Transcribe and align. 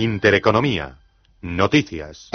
Intereconomía. 0.00 0.96
Noticias. 1.42 2.30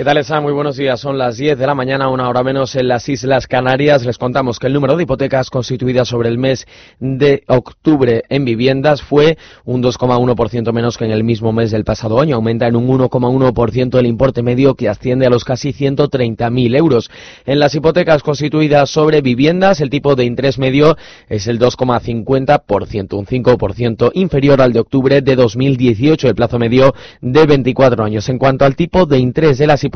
¿Qué 0.00 0.04
tal 0.04 0.16
está? 0.16 0.40
Muy 0.40 0.54
buenos 0.54 0.78
días. 0.78 0.98
Son 0.98 1.18
las 1.18 1.36
10 1.36 1.58
de 1.58 1.66
la 1.66 1.74
mañana, 1.74 2.08
una 2.08 2.26
hora 2.26 2.42
menos 2.42 2.74
en 2.74 2.88
las 2.88 3.06
Islas 3.06 3.46
Canarias. 3.46 4.06
Les 4.06 4.16
contamos 4.16 4.58
que 4.58 4.66
el 4.66 4.72
número 4.72 4.96
de 4.96 5.02
hipotecas 5.02 5.50
constituidas 5.50 6.08
sobre 6.08 6.30
el 6.30 6.38
mes 6.38 6.66
de 7.00 7.42
octubre 7.48 8.22
en 8.30 8.46
viviendas 8.46 9.02
fue 9.02 9.36
un 9.66 9.82
2,1% 9.82 10.72
menos 10.72 10.96
que 10.96 11.04
en 11.04 11.10
el 11.10 11.22
mismo 11.22 11.52
mes 11.52 11.70
del 11.70 11.84
pasado 11.84 12.18
año. 12.18 12.36
Aumenta 12.36 12.66
en 12.66 12.76
un 12.76 12.88
1,1% 12.88 13.98
el 13.98 14.06
importe 14.06 14.42
medio 14.42 14.74
que 14.74 14.88
asciende 14.88 15.26
a 15.26 15.28
los 15.28 15.44
casi 15.44 15.74
130.000 15.74 16.76
euros. 16.78 17.10
En 17.44 17.58
las 17.58 17.74
hipotecas 17.74 18.22
constituidas 18.22 18.88
sobre 18.88 19.20
viviendas, 19.20 19.82
el 19.82 19.90
tipo 19.90 20.16
de 20.16 20.24
interés 20.24 20.58
medio 20.58 20.96
es 21.28 21.46
el 21.46 21.58
2,50%, 21.58 23.18
un 23.18 23.26
5% 23.26 24.12
inferior 24.14 24.62
al 24.62 24.72
de 24.72 24.80
octubre 24.80 25.20
de 25.20 25.36
2018, 25.36 26.26
el 26.26 26.34
plazo 26.34 26.58
medio 26.58 26.94
de 27.20 27.44
24 27.44 28.02
años. 28.02 28.30
En 28.30 28.38
cuanto 28.38 28.64
al 28.64 28.76
tipo 28.76 29.04
de 29.04 29.18
interés 29.18 29.58
de 29.58 29.66
las 29.66 29.89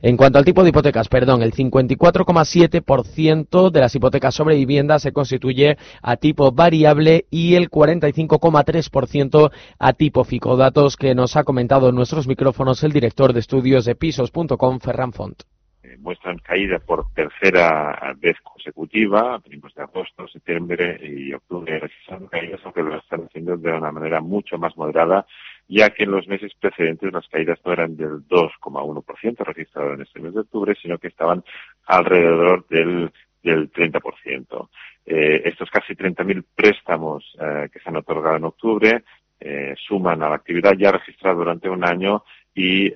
en 0.00 0.16
cuanto 0.16 0.38
al 0.38 0.44
tipo 0.44 0.62
de 0.62 0.68
hipotecas, 0.70 1.08
perdón, 1.08 1.42
el 1.42 1.52
54,7% 1.52 3.70
de 3.70 3.80
las 3.80 3.94
hipotecas 3.94 4.34
sobre 4.34 4.56
vivienda 4.56 4.98
se 4.98 5.12
constituye 5.12 5.76
a 6.02 6.16
tipo 6.16 6.50
variable 6.52 7.26
y 7.30 7.54
el 7.54 7.70
45,3% 7.70 9.50
a 9.78 9.92
tipo 9.92 10.24
fijo. 10.24 10.56
Datos 10.56 10.96
que 10.96 11.14
nos 11.14 11.36
ha 11.36 11.44
comentado 11.44 11.88
en 11.88 11.94
nuestros 11.94 12.26
micrófonos 12.26 12.82
el 12.84 12.92
director 12.92 13.32
de 13.32 13.40
estudios 13.40 13.84
de 13.84 13.94
pisos.com, 13.94 14.80
Ferran 14.80 15.12
Font 15.12 15.42
eh, 15.82 15.96
muestran 15.98 16.38
caída 16.38 16.78
por 16.80 17.12
tercera 17.14 18.14
vez 18.18 18.36
consecutiva, 18.42 19.40
venimos 19.44 19.74
de 19.74 19.82
agosto, 19.82 20.26
septiembre 20.28 20.98
y 21.02 21.32
octubre 21.32 21.78
registrando 21.78 22.28
caídas, 22.28 22.60
aunque 22.64 22.82
lo 22.82 22.98
están 22.98 23.24
haciendo 23.24 23.56
de 23.56 23.72
una 23.72 23.92
manera 23.92 24.20
mucho 24.20 24.58
más 24.58 24.76
moderada 24.76 25.26
ya 25.68 25.90
que 25.90 26.04
en 26.04 26.10
los 26.10 26.26
meses 26.26 26.52
precedentes 26.58 27.12
las 27.12 27.28
caídas 27.28 27.58
no 27.64 27.72
eran 27.72 27.96
del 27.96 28.26
2,1% 28.26 29.44
registrado 29.44 29.92
en 29.92 30.02
este 30.02 30.20
mes 30.20 30.34
de 30.34 30.40
octubre, 30.40 30.74
sino 30.80 30.98
que 30.98 31.08
estaban 31.08 31.44
alrededor 31.86 32.66
del, 32.68 33.12
del 33.42 33.70
30%. 33.70 34.68
Eh, 35.06 35.42
estos 35.44 35.70
casi 35.70 35.94
30.000 35.94 36.44
préstamos 36.54 37.24
eh, 37.40 37.68
que 37.72 37.80
se 37.80 37.88
han 37.88 37.96
otorgado 37.96 38.36
en 38.36 38.44
octubre 38.44 39.04
eh, 39.40 39.74
suman 39.86 40.22
a 40.22 40.28
la 40.30 40.36
actividad 40.36 40.72
ya 40.72 40.90
registrada 40.90 41.36
durante 41.36 41.68
un 41.68 41.84
año 41.84 42.24
y 42.54 42.92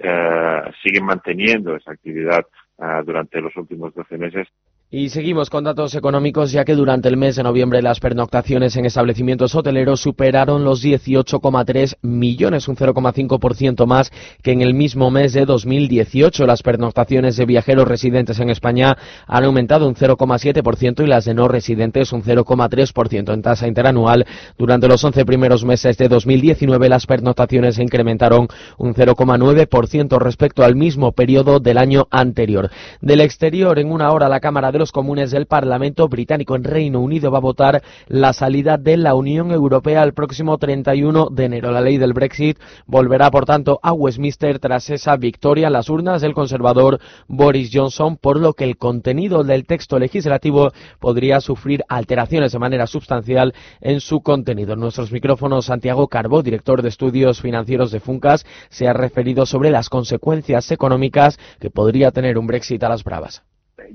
siguen 0.82 1.04
manteniendo 1.04 1.76
esa 1.76 1.92
actividad 1.92 2.44
eh, 2.82 3.02
durante 3.04 3.40
los 3.40 3.54
últimos 3.56 3.94
12 3.94 4.18
meses 4.18 4.48
y 4.94 5.08
seguimos 5.08 5.48
con 5.48 5.64
datos 5.64 5.94
económicos, 5.94 6.52
ya 6.52 6.66
que 6.66 6.74
durante 6.74 7.08
el 7.08 7.16
mes 7.16 7.36
de 7.36 7.42
noviembre 7.42 7.80
las 7.80 7.98
pernoctaciones 7.98 8.76
en 8.76 8.84
establecimientos 8.84 9.54
hoteleros 9.54 10.02
superaron 10.02 10.64
los 10.64 10.84
18,3 10.84 11.96
millones, 12.02 12.68
un 12.68 12.76
0,5% 12.76 13.86
más 13.86 14.12
que 14.42 14.52
en 14.52 14.60
el 14.60 14.74
mismo 14.74 15.10
mes 15.10 15.32
de 15.32 15.46
2018. 15.46 16.44
Las 16.44 16.62
pernoctaciones 16.62 17.38
de 17.38 17.46
viajeros 17.46 17.88
residentes 17.88 18.38
en 18.38 18.50
España 18.50 18.98
han 19.26 19.44
aumentado 19.44 19.88
un 19.88 19.94
0,7% 19.94 21.04
y 21.04 21.06
las 21.06 21.24
de 21.24 21.32
no 21.32 21.48
residentes 21.48 22.12
un 22.12 22.22
0,3% 22.22 23.32
en 23.32 23.40
tasa 23.40 23.66
interanual. 23.66 24.26
Durante 24.58 24.88
los 24.88 25.02
11 25.02 25.24
primeros 25.24 25.64
meses 25.64 25.96
de 25.96 26.08
2019 26.08 26.90
las 26.90 27.06
pernoctaciones 27.06 27.76
se 27.76 27.82
incrementaron 27.82 28.46
un 28.76 28.92
0,9% 28.92 30.18
respecto 30.18 30.64
al 30.64 30.76
mismo 30.76 31.12
periodo 31.12 31.60
del 31.60 31.78
año 31.78 32.08
anterior. 32.10 32.70
Del 33.00 33.22
exterior, 33.22 33.78
en 33.78 33.90
una 33.90 34.12
hora, 34.12 34.28
la 34.28 34.40
Cámara 34.40 34.70
los 34.82 34.90
Comunes 34.90 35.30
del 35.30 35.46
Parlamento 35.46 36.08
británico 36.08 36.56
en 36.56 36.64
Reino 36.64 36.98
Unido 36.98 37.30
va 37.30 37.38
a 37.38 37.40
votar 37.40 37.84
la 38.08 38.32
salida 38.32 38.78
de 38.78 38.96
la 38.96 39.14
Unión 39.14 39.52
Europea 39.52 40.02
el 40.02 40.12
próximo 40.12 40.58
31 40.58 41.28
de 41.30 41.44
enero. 41.44 41.70
La 41.70 41.80
ley 41.80 41.98
del 41.98 42.14
Brexit 42.14 42.58
volverá, 42.84 43.30
por 43.30 43.46
tanto, 43.46 43.78
a 43.80 43.92
Westminster 43.92 44.58
tras 44.58 44.90
esa 44.90 45.16
victoria 45.16 45.68
en 45.68 45.74
las 45.74 45.88
urnas 45.88 46.20
del 46.20 46.34
conservador 46.34 46.98
Boris 47.28 47.70
Johnson, 47.72 48.16
por 48.16 48.40
lo 48.40 48.54
que 48.54 48.64
el 48.64 48.76
contenido 48.76 49.44
del 49.44 49.66
texto 49.66 50.00
legislativo 50.00 50.72
podría 50.98 51.40
sufrir 51.40 51.84
alteraciones 51.88 52.50
de 52.50 52.58
manera 52.58 52.88
sustancial 52.88 53.54
en 53.80 54.00
su 54.00 54.20
contenido. 54.20 54.72
En 54.72 54.80
nuestros 54.80 55.12
micrófonos, 55.12 55.66
Santiago 55.66 56.08
Carbó, 56.08 56.42
director 56.42 56.82
de 56.82 56.88
estudios 56.88 57.40
financieros 57.40 57.92
de 57.92 58.00
Funcas, 58.00 58.44
se 58.68 58.88
ha 58.88 58.92
referido 58.94 59.46
sobre 59.46 59.70
las 59.70 59.88
consecuencias 59.88 60.72
económicas 60.72 61.38
que 61.60 61.70
podría 61.70 62.10
tener 62.10 62.36
un 62.36 62.48
Brexit 62.48 62.82
a 62.82 62.88
las 62.88 63.04
bravas 63.04 63.44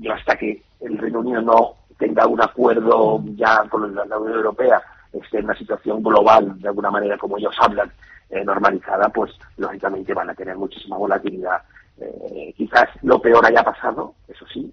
yo 0.00 0.12
hasta 0.12 0.36
que 0.36 0.62
el 0.80 0.98
Reino 0.98 1.20
Unido 1.20 1.42
no 1.42 1.74
tenga 1.98 2.26
un 2.26 2.40
acuerdo 2.40 3.22
ya 3.34 3.64
con 3.68 3.94
la, 3.94 4.02
Unión 4.04 4.36
Europea, 4.36 4.80
esté 5.12 5.38
en 5.38 5.46
una 5.46 5.56
situación 5.56 6.02
global, 6.02 6.58
de 6.60 6.68
alguna 6.68 6.90
manera, 6.90 7.18
como 7.18 7.38
ellos 7.38 7.54
hablan, 7.60 7.90
eh, 8.30 8.44
normalizada, 8.44 9.08
pues 9.08 9.32
lógicamente 9.56 10.14
van 10.14 10.30
a 10.30 10.34
tener 10.34 10.56
muchísima 10.56 10.96
volatilidad. 10.96 11.62
Eh, 12.00 12.54
quizás 12.56 12.88
lo 13.02 13.20
peor 13.20 13.44
haya 13.44 13.62
pasado, 13.64 14.14
eso 14.28 14.46
sí, 14.52 14.72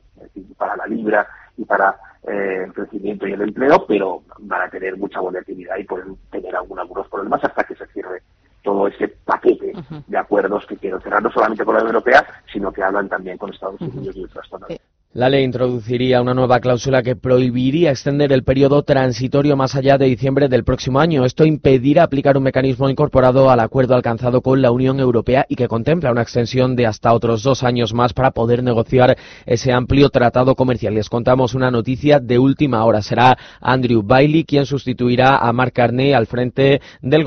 para 0.58 0.76
la 0.76 0.86
libra 0.86 1.28
y 1.58 1.66
para 1.66 1.98
eh, 2.28 2.64
el 2.66 2.74
crecimiento 2.74 3.28
y 3.28 3.34
el 3.34 3.42
empleo, 3.42 3.86
pero 3.88 4.22
van 4.40 4.64
a 4.64 4.70
tener 4.70 4.98
mucha 4.98 5.20
volatilidad 5.20 5.78
y 5.78 5.86
pueden 5.86 6.16
tener 6.30 6.56
algunos 6.56 7.08
problemas 7.08 7.44
hasta 7.44 7.64
que 7.64 7.76
se 7.76 7.88
cierre 7.88 8.22
todo 8.62 8.88
ese 8.88 9.08
paquete 9.08 9.74
de 10.08 10.18
acuerdos 10.18 10.66
que 10.66 10.78
quiero 10.78 11.00
cerrar, 11.00 11.22
no 11.22 11.32
solamente 11.32 11.64
con 11.64 11.76
la 11.76 11.82
Unión 11.82 11.96
Europea, 11.96 12.26
sino 12.52 12.72
que 12.72 12.84
hablan 12.84 13.08
también 13.08 13.38
con 13.38 13.54
Estados 13.54 13.80
Unidos 13.80 14.16
y 14.16 14.24
otras 14.24 14.48
zonas. 14.48 14.70
La 15.16 15.30
ley 15.30 15.46
introduciría 15.46 16.22
una 16.22 16.34
nueva 16.34 16.60
cláusula 16.60 17.02
que 17.02 17.16
prohibiría 17.16 17.90
extender 17.90 18.34
el 18.34 18.44
periodo 18.44 18.84
transitorio 18.84 19.56
más 19.56 19.74
allá 19.74 19.98
de 19.98 20.08
diciembre 20.08 20.50
del 20.50 20.66
próximo 20.66 21.00
año. 21.00 21.24
Esto 21.24 21.46
impedirá 21.46 22.04
aplicar 22.04 22.36
un 22.36 22.44
mecanismo 22.44 22.90
incorporado 22.90 23.50
al 23.50 23.62
acuerdo 23.62 23.96
alcanzado 23.96 24.42
con 24.42 24.62
la 24.62 24.72
Unión 24.72 25.00
Europea 25.00 25.46
y 25.48 25.56
que 25.56 25.70
contempla 25.70 26.12
una 26.12 26.22
extensión 26.22 26.76
de 26.76 26.86
hasta 26.86 27.14
otros 27.14 27.44
dos 27.44 27.64
años 27.64 27.94
más 27.94 28.12
para 28.12 28.32
poder 28.32 28.62
negociar 28.62 29.16
ese 29.46 29.72
amplio 29.72 30.10
tratado 30.10 30.54
comercial. 30.54 30.96
Les 30.96 31.08
contamos 31.08 31.54
una 31.54 31.72
noticia 31.72 32.20
de 32.20 32.38
última 32.38 32.84
hora. 32.84 33.02
Será 33.02 33.38
Andrew 33.62 34.02
Bailey 34.04 34.44
quien 34.44 34.66
sustituirá 34.66 35.38
a 35.38 35.54
Mark 35.54 35.72
Carney 35.72 36.12
al 36.12 36.28
frente 36.28 36.82
del, 37.02 37.24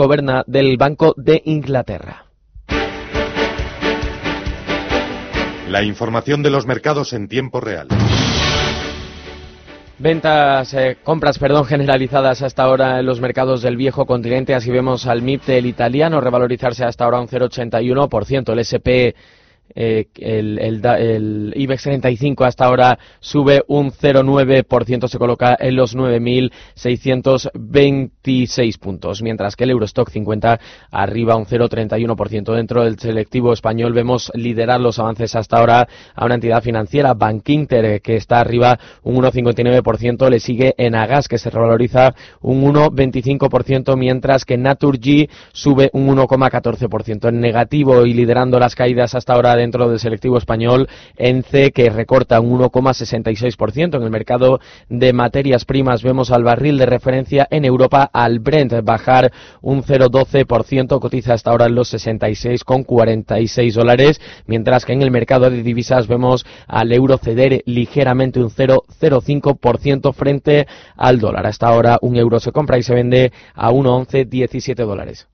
del 0.47 0.77
Banco 0.77 1.15
de 1.16 1.41
Inglaterra. 1.47 2.28
La 5.68 5.82
información 5.82 6.42
de 6.42 6.48
los 6.48 6.66
mercados 6.66 7.12
en 7.12 7.28
tiempo 7.28 7.60
real. 7.60 7.88
Ventas, 9.98 10.72
eh, 10.72 10.96
compras, 11.04 11.38
perdón, 11.38 11.66
generalizadas 11.66 12.40
hasta 12.40 12.62
ahora 12.62 13.00
en 13.00 13.04
los 13.04 13.20
mercados 13.20 13.60
del 13.60 13.76
viejo 13.76 14.06
continente. 14.06 14.54
Así 14.54 14.70
vemos 14.70 15.06
al 15.06 15.20
MIP 15.20 15.44
del 15.44 15.66
italiano 15.66 16.22
revalorizarse 16.22 16.84
hasta 16.84 17.04
ahora 17.04 17.20
un 17.20 17.28
0,81%. 17.28 18.52
El 18.52 18.60
SP 18.64 19.12
eh, 19.74 20.06
el, 20.16 20.58
el, 20.58 21.52
IBEX 21.54 21.82
35 21.82 22.44
hasta 22.44 22.66
ahora 22.66 22.98
sube 23.20 23.62
un 23.68 23.90
0,9%, 23.90 25.08
se 25.08 25.18
coloca 25.18 25.56
en 25.58 25.76
los 25.76 25.96
9.626 25.96 28.78
puntos, 28.78 29.22
mientras 29.22 29.56
que 29.56 29.64
el 29.64 29.70
Eurostock 29.70 30.10
50 30.10 30.60
arriba 30.90 31.36
un 31.36 31.46
0,31%. 31.46 32.54
Dentro 32.54 32.84
del 32.84 32.98
selectivo 32.98 33.52
español 33.52 33.92
vemos 33.92 34.32
liderar 34.34 34.80
los 34.80 34.98
avances 34.98 35.36
hasta 35.36 35.58
ahora 35.58 35.86
a 36.14 36.24
una 36.24 36.34
entidad 36.34 36.62
financiera, 36.62 37.14
Bankinter, 37.14 37.84
eh, 37.84 38.00
que 38.00 38.16
está 38.16 38.40
arriba 38.40 38.78
un 39.02 39.16
1,59%, 39.16 40.30
le 40.30 40.40
sigue 40.40 40.74
Enagas, 40.78 41.28
que 41.28 41.38
se 41.38 41.50
revaloriza 41.50 42.14
un 42.40 42.62
1,25%, 42.62 43.96
mientras 43.96 44.44
que 44.44 44.56
Naturgy 44.56 45.28
sube 45.52 45.90
un 45.92 46.08
1,14%. 46.08 47.28
En 47.28 47.40
negativo 47.40 48.06
y 48.06 48.14
liderando 48.14 48.59
las 48.59 48.74
caídas 48.74 49.14
hasta 49.14 49.34
ahora 49.34 49.54
dentro 49.59 49.89
del 49.89 49.99
selectivo 49.99 50.39
español, 50.39 50.89
ENCE 51.16 51.72
que 51.72 51.91
recorta 51.91 52.41
un 52.41 52.59
1,66%. 52.59 53.97
En 53.97 54.03
el 54.03 54.10
mercado 54.10 54.60
de 54.89 55.13
materias 55.13 55.65
primas 55.65 56.03
vemos 56.03 56.31
al 56.31 56.45
barril 56.45 56.78
de 56.78 56.87
referencia 56.87 57.47
en 57.51 57.65
Europa 57.65 58.09
al 58.13 58.39
Brent 58.39 58.72
bajar 58.83 59.33
un 59.60 59.83
0,12%, 59.83 61.01
cotiza 61.01 61.34
hasta 61.34 61.51
ahora 61.51 61.66
en 61.66 61.75
los 61.75 61.93
66,46 61.93 63.72
dólares, 63.72 64.21
mientras 64.47 64.84
que 64.84 64.93
en 64.93 65.03
el 65.03 65.10
mercado 65.10 65.51
de 65.51 65.63
divisas 65.63 66.07
vemos 66.07 66.47
al 66.66 66.93
euro 66.93 67.19
ceder 67.19 67.63
ligeramente 67.66 68.41
un 68.41 68.51
0,05% 68.51 70.13
frente 70.13 70.66
al 70.97 71.19
dólar. 71.19 71.47
Hasta 71.47 71.69
ahora 71.69 71.99
un 72.03 72.16
euro 72.16 72.41
se 72.41 72.53
compra 72.53 72.78
y 72.78 72.83
se 72.83 72.95
vende 72.95 73.33
a 73.55 73.71
1,1117 73.71 74.75
dólares. 74.87 75.28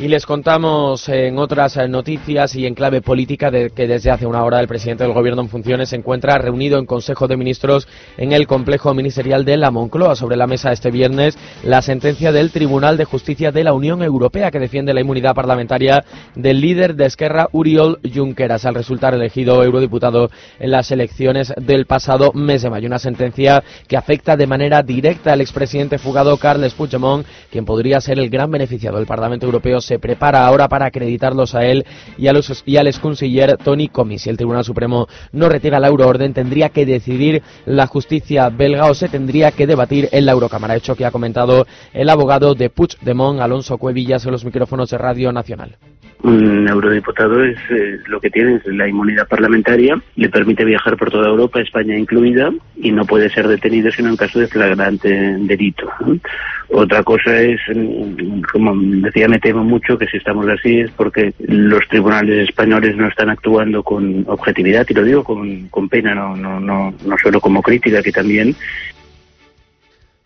Y 0.00 0.08
les 0.08 0.24
contamos 0.24 1.06
en 1.10 1.38
otras 1.38 1.76
noticias 1.90 2.56
y 2.56 2.64
en 2.64 2.74
clave 2.74 3.02
política 3.02 3.50
de 3.50 3.68
que 3.68 3.86
desde 3.86 4.10
hace 4.10 4.24
una 4.24 4.42
hora 4.44 4.58
el 4.58 4.66
presidente 4.66 5.04
del 5.04 5.12
Gobierno 5.12 5.42
en 5.42 5.50
funciones 5.50 5.90
se 5.90 5.96
encuentra 5.96 6.38
reunido 6.38 6.78
en 6.78 6.86
Consejo 6.86 7.28
de 7.28 7.36
Ministros 7.36 7.86
en 8.16 8.32
el 8.32 8.46
complejo 8.46 8.94
ministerial 8.94 9.44
de 9.44 9.58
la 9.58 9.70
Moncloa. 9.70 10.16
Sobre 10.16 10.38
la 10.38 10.46
mesa 10.46 10.72
este 10.72 10.90
viernes 10.90 11.36
la 11.64 11.82
sentencia 11.82 12.32
del 12.32 12.50
Tribunal 12.50 12.96
de 12.96 13.04
Justicia 13.04 13.52
de 13.52 13.62
la 13.62 13.74
Unión 13.74 14.02
Europea 14.02 14.50
que 14.50 14.58
defiende 14.58 14.94
la 14.94 15.02
inmunidad 15.02 15.34
parlamentaria 15.34 16.02
del 16.34 16.62
líder 16.62 16.94
de 16.94 17.04
Esquerra, 17.04 17.50
Uriol 17.52 18.00
Junqueras, 18.02 18.64
al 18.64 18.76
resultar 18.76 19.12
elegido 19.12 19.62
eurodiputado 19.62 20.30
en 20.58 20.70
las 20.70 20.90
elecciones 20.92 21.52
del 21.58 21.84
pasado 21.84 22.32
mes 22.32 22.62
de 22.62 22.70
mayo. 22.70 22.86
Una 22.86 22.98
sentencia 22.98 23.62
que 23.86 23.98
afecta 23.98 24.34
de 24.38 24.46
manera 24.46 24.82
directa 24.82 25.34
al 25.34 25.42
expresidente 25.42 25.98
fugado 25.98 26.38
Carles 26.38 26.72
Puigdemont, 26.72 27.26
quien 27.50 27.66
podría 27.66 28.00
ser 28.00 28.18
el 28.18 28.30
gran 28.30 28.50
beneficiado 28.50 28.96
del 28.96 29.06
Parlamento 29.06 29.44
Europeo 29.44 29.82
se 29.90 29.98
prepara 29.98 30.46
ahora 30.46 30.68
para 30.68 30.86
acreditarlos 30.86 31.56
a 31.56 31.64
él 31.64 31.84
y, 32.16 32.28
a 32.28 32.32
los, 32.32 32.62
y 32.64 32.76
al 32.76 32.86
exconciller 32.86 33.56
Tony 33.56 33.88
Comey. 33.88 34.18
Si 34.20 34.30
el 34.30 34.36
Tribunal 34.36 34.62
Supremo 34.62 35.08
no 35.32 35.48
retira 35.48 35.80
la 35.80 35.88
euroorden, 35.88 36.32
tendría 36.32 36.68
que 36.68 36.86
decidir 36.86 37.42
la 37.66 37.88
justicia 37.88 38.50
belga 38.50 38.86
o 38.86 38.94
se 38.94 39.08
tendría 39.08 39.50
que 39.50 39.66
debatir 39.66 40.08
en 40.12 40.26
la 40.26 40.32
Eurocámara. 40.32 40.76
Hecho 40.76 40.94
que 40.94 41.04
ha 41.04 41.10
comentado 41.10 41.66
el 41.92 42.08
abogado 42.08 42.54
de 42.54 42.70
Puigdemont, 42.70 43.40
Alonso 43.40 43.78
Cuevillas, 43.78 44.24
en 44.24 44.30
los 44.30 44.44
micrófonos 44.44 44.90
de 44.90 44.98
Radio 44.98 45.32
Nacional 45.32 45.76
un 46.22 46.68
eurodiputado 46.68 47.42
es 47.42 47.56
eh, 47.70 47.98
lo 48.06 48.20
que 48.20 48.30
tiene 48.30 48.56
es 48.56 48.66
la 48.66 48.88
inmunidad 48.88 49.26
parlamentaria, 49.26 50.00
le 50.16 50.28
permite 50.28 50.64
viajar 50.64 50.96
por 50.96 51.10
toda 51.10 51.28
Europa, 51.28 51.60
España 51.60 51.96
incluida, 51.96 52.52
y 52.76 52.92
no 52.92 53.04
puede 53.06 53.30
ser 53.30 53.48
detenido 53.48 53.90
sino 53.90 54.10
en 54.10 54.16
caso 54.16 54.38
de 54.38 54.48
flagrante 54.48 55.08
delito. 55.08 55.88
Otra 56.72 57.02
cosa 57.02 57.40
es, 57.40 57.60
mm, 57.74 58.42
como 58.52 58.72
decía, 59.02 59.28
me 59.28 59.40
temo 59.40 59.64
mucho 59.64 59.98
que 59.98 60.06
si 60.06 60.18
estamos 60.18 60.46
así 60.48 60.80
es 60.80 60.90
porque 60.92 61.32
los 61.38 61.86
tribunales 61.88 62.48
españoles 62.48 62.96
no 62.96 63.08
están 63.08 63.30
actuando 63.30 63.82
con 63.82 64.24
objetividad, 64.28 64.86
y 64.88 64.94
lo 64.94 65.02
digo 65.02 65.24
con, 65.24 65.68
con 65.68 65.88
pena, 65.88 66.14
no, 66.14 66.36
no, 66.36 66.60
no, 66.60 66.94
no 67.04 67.18
solo 67.22 67.40
como 67.40 67.60
crítica, 67.60 68.02
que 68.02 68.12
también 68.12 68.54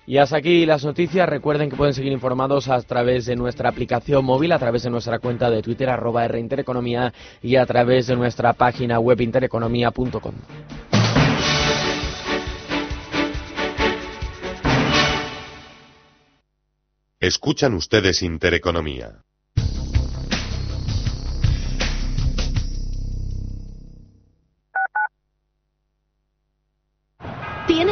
y 0.06 0.19
hasta 0.19 0.37
aquí 0.37 0.67
las 0.67 0.85
noticias. 0.85 1.29
Recuerden 1.29 1.70
que 1.70 1.76
pueden 1.76 1.94
seguir 1.94 2.12
informados 2.12 2.69
a 2.69 2.81
través 2.82 3.26
de 3.26 3.37
nuestra 3.37 3.70
aplicación 3.70 4.25
móvil, 4.25 4.52
a 4.52 4.58
través 4.58 4.82
de 4.82 4.91
nuestra 4.91 5.19
cuenta 5.19 5.50
de 5.50 5.62
Twitter, 5.62 5.88
arroba 5.88 6.26
Intereconomía, 6.38 7.12
y 7.43 7.56
a 7.56 7.64
través 7.64 8.06
de 8.06 8.17
nuestra 8.17 8.52
página 8.52 8.99
web 8.99 9.20
intereconomía.com. 9.20 10.35
Escuchan 17.26 17.73
ustedes 17.73 18.21
Intereconomía. 18.21 19.23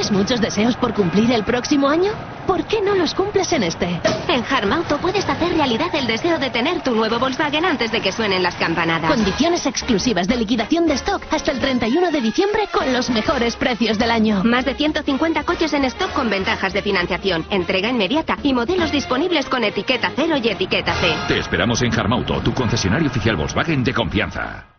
¿Tienes 0.03 0.19
muchos 0.19 0.41
deseos 0.41 0.75
por 0.75 0.95
cumplir 0.95 1.31
el 1.31 1.45
próximo 1.45 1.89
año? 1.89 2.11
¿Por 2.45 2.65
qué 2.65 2.83
no 2.83 2.97
los 2.97 3.15
cumples 3.15 3.53
en 3.53 3.63
este? 3.63 4.01
En 4.27 4.43
Harmauto 4.43 4.99
puedes 4.99 5.29
hacer 5.29 5.53
realidad 5.53 5.95
el 5.95 6.09
deseo 6.09 6.41
de 6.41 6.51
tener 6.51 6.83
tu 6.83 6.93
nuevo 6.93 7.21
Volkswagen 7.21 7.65
antes 7.65 7.93
de 7.93 8.01
que 8.01 8.11
suenen 8.11 8.43
las 8.43 8.57
campanadas. 8.57 9.09
Condiciones 9.09 9.65
exclusivas 9.65 10.27
de 10.27 10.39
liquidación 10.39 10.89
de 10.89 10.95
stock 10.95 11.23
hasta 11.31 11.53
el 11.53 11.61
31 11.61 12.11
de 12.11 12.21
diciembre 12.21 12.63
con 12.73 12.93
los 12.93 13.11
mejores 13.11 13.55
precios 13.55 13.97
del 13.97 14.11
año. 14.11 14.43
Más 14.43 14.65
de 14.65 14.75
150 14.75 15.45
coches 15.45 15.73
en 15.73 15.85
stock 15.85 16.13
con 16.15 16.29
ventajas 16.29 16.73
de 16.73 16.83
financiación, 16.83 17.47
entrega 17.51 17.89
inmediata 17.89 18.37
y 18.43 18.55
modelos 18.55 18.91
disponibles 18.91 19.49
con 19.49 19.63
etiqueta 19.63 20.11
cero 20.17 20.35
y 20.43 20.49
etiqueta 20.49 20.95
C. 20.95 21.15
Te 21.29 21.39
esperamos 21.39 21.81
en 21.83 21.97
Harmauto, 21.97 22.41
tu 22.41 22.53
concesionario 22.53 23.09
oficial 23.09 23.37
Volkswagen 23.37 23.85
de 23.85 23.95
confianza. 23.95 24.72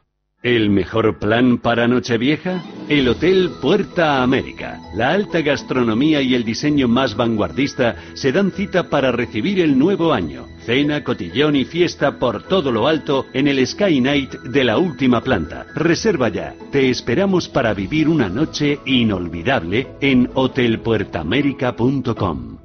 ¿El 0.43 0.69
mejor 0.69 1.17
plan 1.19 1.57
para 1.57 1.87
Nochevieja? 1.87 2.61
El 2.89 3.07
Hotel 3.07 3.49
Puerta 3.61 4.21
América. 4.21 4.81
La 4.93 5.11
alta 5.11 5.39
gastronomía 5.39 6.21
y 6.21 6.35
el 6.35 6.43
diseño 6.43 6.89
más 6.89 7.15
vanguardista 7.15 7.95
se 8.13 8.33
dan 8.33 8.51
cita 8.51 8.89
para 8.89 9.13
recibir 9.13 9.61
el 9.61 9.79
nuevo 9.79 10.11
año. 10.11 10.47
Cena, 10.65 11.01
cotillón 11.01 11.55
y 11.55 11.63
fiesta 11.63 12.19
por 12.19 12.43
todo 12.43 12.73
lo 12.73 12.89
alto 12.89 13.25
en 13.31 13.47
el 13.47 13.65
Sky 13.65 14.01
Night 14.01 14.33
de 14.33 14.65
la 14.65 14.77
última 14.77 15.21
planta. 15.21 15.65
Reserva 15.75 16.27
ya. 16.27 16.53
Te 16.73 16.89
esperamos 16.89 17.47
para 17.47 17.73
vivir 17.73 18.09
una 18.09 18.27
noche 18.27 18.79
inolvidable 18.85 19.87
en 20.01 20.29
hotelpuertamérica.com. 20.33 22.62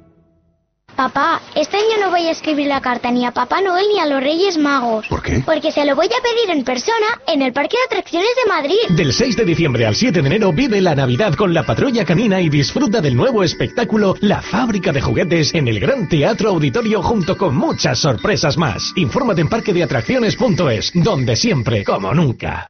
Papá, 0.99 1.41
este 1.55 1.77
año 1.77 1.97
no 2.01 2.09
voy 2.09 2.27
a 2.27 2.31
escribir 2.31 2.67
la 2.67 2.81
carta 2.81 3.09
ni 3.09 3.25
a 3.25 3.31
Papá 3.31 3.61
Noel 3.61 3.85
ni 3.87 4.01
a 4.01 4.05
los 4.05 4.21
Reyes 4.21 4.57
Magos. 4.57 5.07
¿Por 5.07 5.21
qué? 5.21 5.41
Porque 5.45 5.71
se 5.71 5.85
lo 5.85 5.95
voy 5.95 6.07
a 6.07 6.21
pedir 6.21 6.49
en 6.49 6.65
persona 6.65 7.21
en 7.25 7.41
el 7.41 7.53
Parque 7.53 7.77
de 7.77 7.95
Atracciones 7.95 8.27
de 8.43 8.49
Madrid. 8.49 8.97
Del 8.97 9.13
6 9.13 9.37
de 9.37 9.45
diciembre 9.45 9.85
al 9.85 9.95
7 9.95 10.21
de 10.21 10.27
enero 10.27 10.51
vive 10.51 10.81
la 10.81 10.95
Navidad 10.95 11.35
con 11.35 11.53
la 11.53 11.63
Patrulla 11.63 12.03
Canina 12.03 12.41
y 12.41 12.49
disfruta 12.49 12.99
del 12.99 13.15
nuevo 13.15 13.43
espectáculo 13.43 14.15
La 14.19 14.41
Fábrica 14.41 14.91
de 14.91 14.99
Juguetes 14.99 15.53
en 15.53 15.69
el 15.69 15.79
Gran 15.79 16.09
Teatro 16.09 16.49
Auditorio 16.49 17.01
junto 17.01 17.37
con 17.37 17.55
muchas 17.55 17.97
sorpresas 17.97 18.57
más. 18.57 18.91
Infórmate 18.97 19.39
en 19.39 19.47
parquedeatracciones.es, 19.47 20.91
donde 20.95 21.37
siempre, 21.37 21.85
como 21.85 22.13
nunca. 22.13 22.69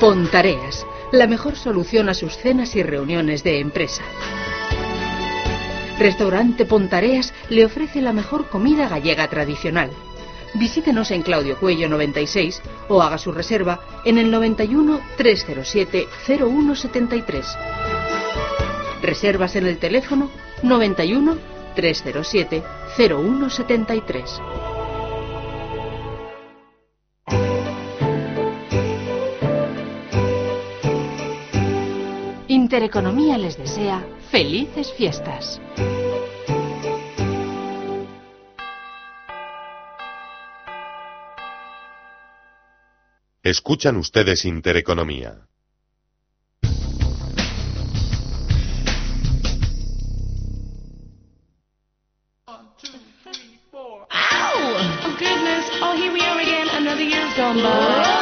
Pontareas, 0.00 0.86
la 1.12 1.26
mejor 1.26 1.56
solución 1.56 2.08
a 2.08 2.14
sus 2.14 2.38
cenas 2.38 2.74
y 2.74 2.82
reuniones 2.82 3.44
de 3.44 3.60
empresa. 3.60 4.02
Restaurante 5.98 6.64
Pontareas 6.64 7.32
le 7.48 7.64
ofrece 7.64 8.00
la 8.00 8.12
mejor 8.12 8.48
comida 8.48 8.88
gallega 8.88 9.28
tradicional. 9.28 9.90
Visítenos 10.54 11.10
en 11.10 11.22
Claudio 11.22 11.58
Cuello 11.58 11.88
96 11.88 12.60
o 12.88 13.02
haga 13.02 13.18
su 13.18 13.32
reserva 13.32 13.80
en 14.04 14.18
el 14.18 14.30
91 14.30 15.00
307 15.16 16.08
0173. 16.26 17.46
Reservas 19.02 19.56
en 19.56 19.66
el 19.66 19.78
teléfono 19.78 20.30
91 20.62 21.36
307 21.74 22.62
0173. 22.96 24.40
Intereconomía 32.72 33.36
les 33.36 33.58
desea 33.58 34.02
felices 34.30 34.94
fiestas. 34.94 35.60
Escuchan 43.42 43.98
ustedes 43.98 44.46
Intereconomía. 44.46 45.46
Oh 52.48 52.74
goodness! 55.18 55.66
Oh, 55.82 55.94
here 55.94 56.10
we 56.10 56.22
are 56.22 56.40
again. 56.40 56.68
Another 56.70 57.02
year's 57.02 57.36
gone 57.36 57.62
by. 57.62 58.21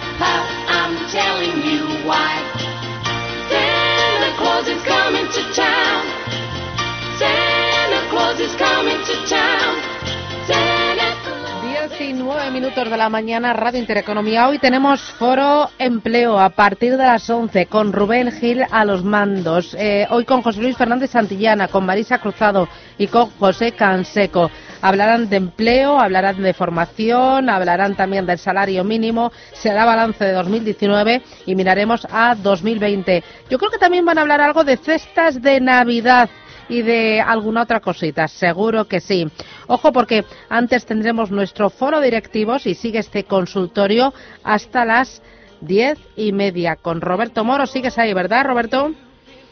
Claus. 12.11 12.21
19 12.21 12.51
minutos 12.51 12.89
de 12.89 12.97
la 12.97 13.07
mañana, 13.07 13.53
Radio 13.53 13.79
Intereconomía. 13.79 14.49
Hoy 14.49 14.59
tenemos 14.59 15.01
foro 15.13 15.69
empleo 15.79 16.37
a 16.37 16.49
partir 16.49 16.97
de 16.97 17.05
las 17.05 17.29
11 17.29 17.67
con 17.67 17.93
Rubén 17.93 18.33
Gil 18.33 18.65
a 18.69 18.83
los 18.83 19.05
mandos. 19.05 19.73
Eh, 19.79 20.05
hoy 20.09 20.25
con 20.25 20.41
José 20.41 20.61
Luis 20.61 20.75
Fernández 20.75 21.11
Santillana, 21.11 21.69
con 21.69 21.85
Marisa 21.85 22.17
Cruzado 22.17 22.67
y 22.97 23.07
con 23.07 23.29
José 23.39 23.71
Canseco. 23.71 24.51
Hablarán 24.81 25.29
de 25.29 25.37
empleo, 25.37 25.99
hablarán 25.99 26.41
de 26.41 26.53
formación, 26.53 27.49
hablarán 27.49 27.95
también 27.95 28.25
del 28.25 28.39
salario 28.39 28.83
mínimo, 28.83 29.31
se 29.53 29.69
hará 29.69 29.85
balance 29.85 30.25
de 30.25 30.33
2019 30.33 31.21
y 31.45 31.55
miraremos 31.55 32.05
a 32.11 32.35
2020. 32.35 33.23
Yo 33.49 33.57
creo 33.57 33.71
que 33.71 33.77
también 33.77 34.03
van 34.03 34.17
a 34.17 34.21
hablar 34.21 34.41
algo 34.41 34.65
de 34.65 34.75
cestas 34.75 35.41
de 35.41 35.61
Navidad 35.61 36.29
y 36.71 36.81
de 36.83 37.19
alguna 37.19 37.63
otra 37.63 37.81
cosita, 37.81 38.29
seguro 38.29 38.85
que 38.85 39.01
sí. 39.01 39.27
Ojo 39.71 39.93
porque 39.93 40.25
antes 40.49 40.85
tendremos 40.85 41.31
nuestro 41.31 41.69
foro 41.69 42.01
directivos 42.01 42.67
y 42.67 42.75
sigue 42.75 42.99
este 42.99 43.23
consultorio 43.23 44.13
hasta 44.43 44.83
las 44.83 45.23
diez 45.61 45.97
y 46.17 46.33
media 46.33 46.75
con 46.75 46.99
Roberto 46.99 47.45
Moro. 47.45 47.65
Sigues 47.65 47.97
ahí, 47.97 48.13
¿verdad, 48.13 48.43
Roberto? 48.45 48.91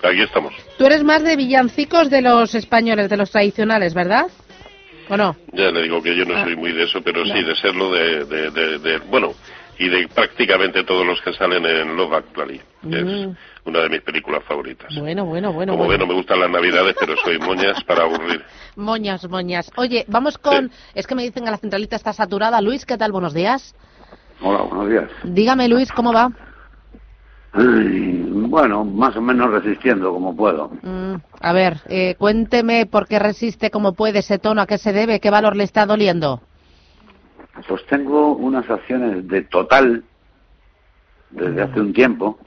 Aquí 0.03 0.21
estamos. 0.21 0.53
Tú 0.77 0.85
eres 0.85 1.05
más 1.05 1.23
de 1.23 1.37
villancicos 1.37 2.09
de 2.09 2.21
los 2.21 2.53
españoles, 2.53 3.09
de 3.09 3.15
los 3.15 3.31
tradicionales, 3.31 3.93
¿verdad? 3.93 4.25
¿O 5.07 5.15
no? 5.15 5.37
Ya 5.53 5.71
le 5.71 5.83
digo 5.83 6.03
que 6.03 6.13
yo 6.13 6.25
no 6.25 6.35
Ah. 6.35 6.43
soy 6.43 6.57
muy 6.57 6.73
de 6.73 6.83
eso, 6.83 7.01
pero 7.01 7.23
sí 7.25 7.41
de 7.41 7.55
serlo 7.55 7.89
de, 7.93 8.25
de, 8.25 8.51
de- 8.51 8.77
de- 8.79 8.97
bueno, 9.09 9.33
y 9.77 9.87
de 9.87 10.05
prácticamente 10.09 10.83
todos 10.83 11.05
los 11.05 11.21
que 11.21 11.31
salen 11.31 11.65
en 11.65 11.95
Love 11.95 12.11
Actually, 12.13 12.59
que 12.89 12.97
es 12.99 13.05
Mm. 13.05 13.35
Una 13.69 13.81
de 13.81 13.89
mis 13.89 14.01
películas 14.01 14.43
favoritas. 14.43 14.93
Bueno, 14.97 15.25
bueno, 15.25 15.53
bueno. 15.53 15.73
Como 15.73 15.85
bueno. 15.85 15.91
ven, 15.91 15.99
no 15.99 16.07
me 16.07 16.13
gustan 16.13 16.39
las 16.39 16.49
navidades, 16.49 16.95
pero 16.99 17.15
soy 17.17 17.39
moñas 17.39 17.83
para 17.85 18.03
aburrir. 18.03 18.43
Moñas, 18.75 19.27
moñas. 19.29 19.71
Oye, 19.77 20.05
vamos 20.07 20.37
con... 20.37 20.71
Es 20.93 21.07
que 21.07 21.15
me 21.15 21.23
dicen 21.23 21.43
que 21.43 21.51
la 21.51 21.57
centralita 21.57 21.95
está 21.95 22.13
saturada. 22.13 22.61
Luis, 22.61 22.85
¿qué 22.85 22.97
tal? 22.97 23.11
Buenos 23.11 23.33
días. 23.33 23.75
Hola, 24.41 24.61
buenos 24.63 24.89
días. 24.89 25.09
Dígame, 25.23 25.67
Luis, 25.67 25.91
¿cómo 25.91 26.13
va? 26.13 26.31
Ay, 27.51 28.25
bueno, 28.31 28.85
más 28.85 29.15
o 29.15 29.21
menos 29.21 29.51
resistiendo 29.51 30.13
como 30.13 30.35
puedo. 30.35 30.69
Mm, 30.81 31.15
a 31.41 31.53
ver, 31.53 31.77
eh, 31.87 32.15
cuénteme 32.17 32.85
por 32.85 33.07
qué 33.07 33.19
resiste 33.19 33.71
como 33.71 33.93
puede 33.93 34.19
ese 34.19 34.37
tono, 34.37 34.61
a 34.61 34.67
qué 34.67 34.77
se 34.77 34.93
debe, 34.93 35.19
qué 35.19 35.29
valor 35.29 35.55
le 35.55 35.63
está 35.63 35.85
doliendo. 35.85 36.41
Pues 37.67 37.85
tengo 37.87 38.35
unas 38.35 38.69
acciones 38.69 39.27
de 39.27 39.41
total 39.41 40.03
desde 41.31 41.61
hace 41.61 41.79
un 41.81 41.91
tiempo 41.91 42.39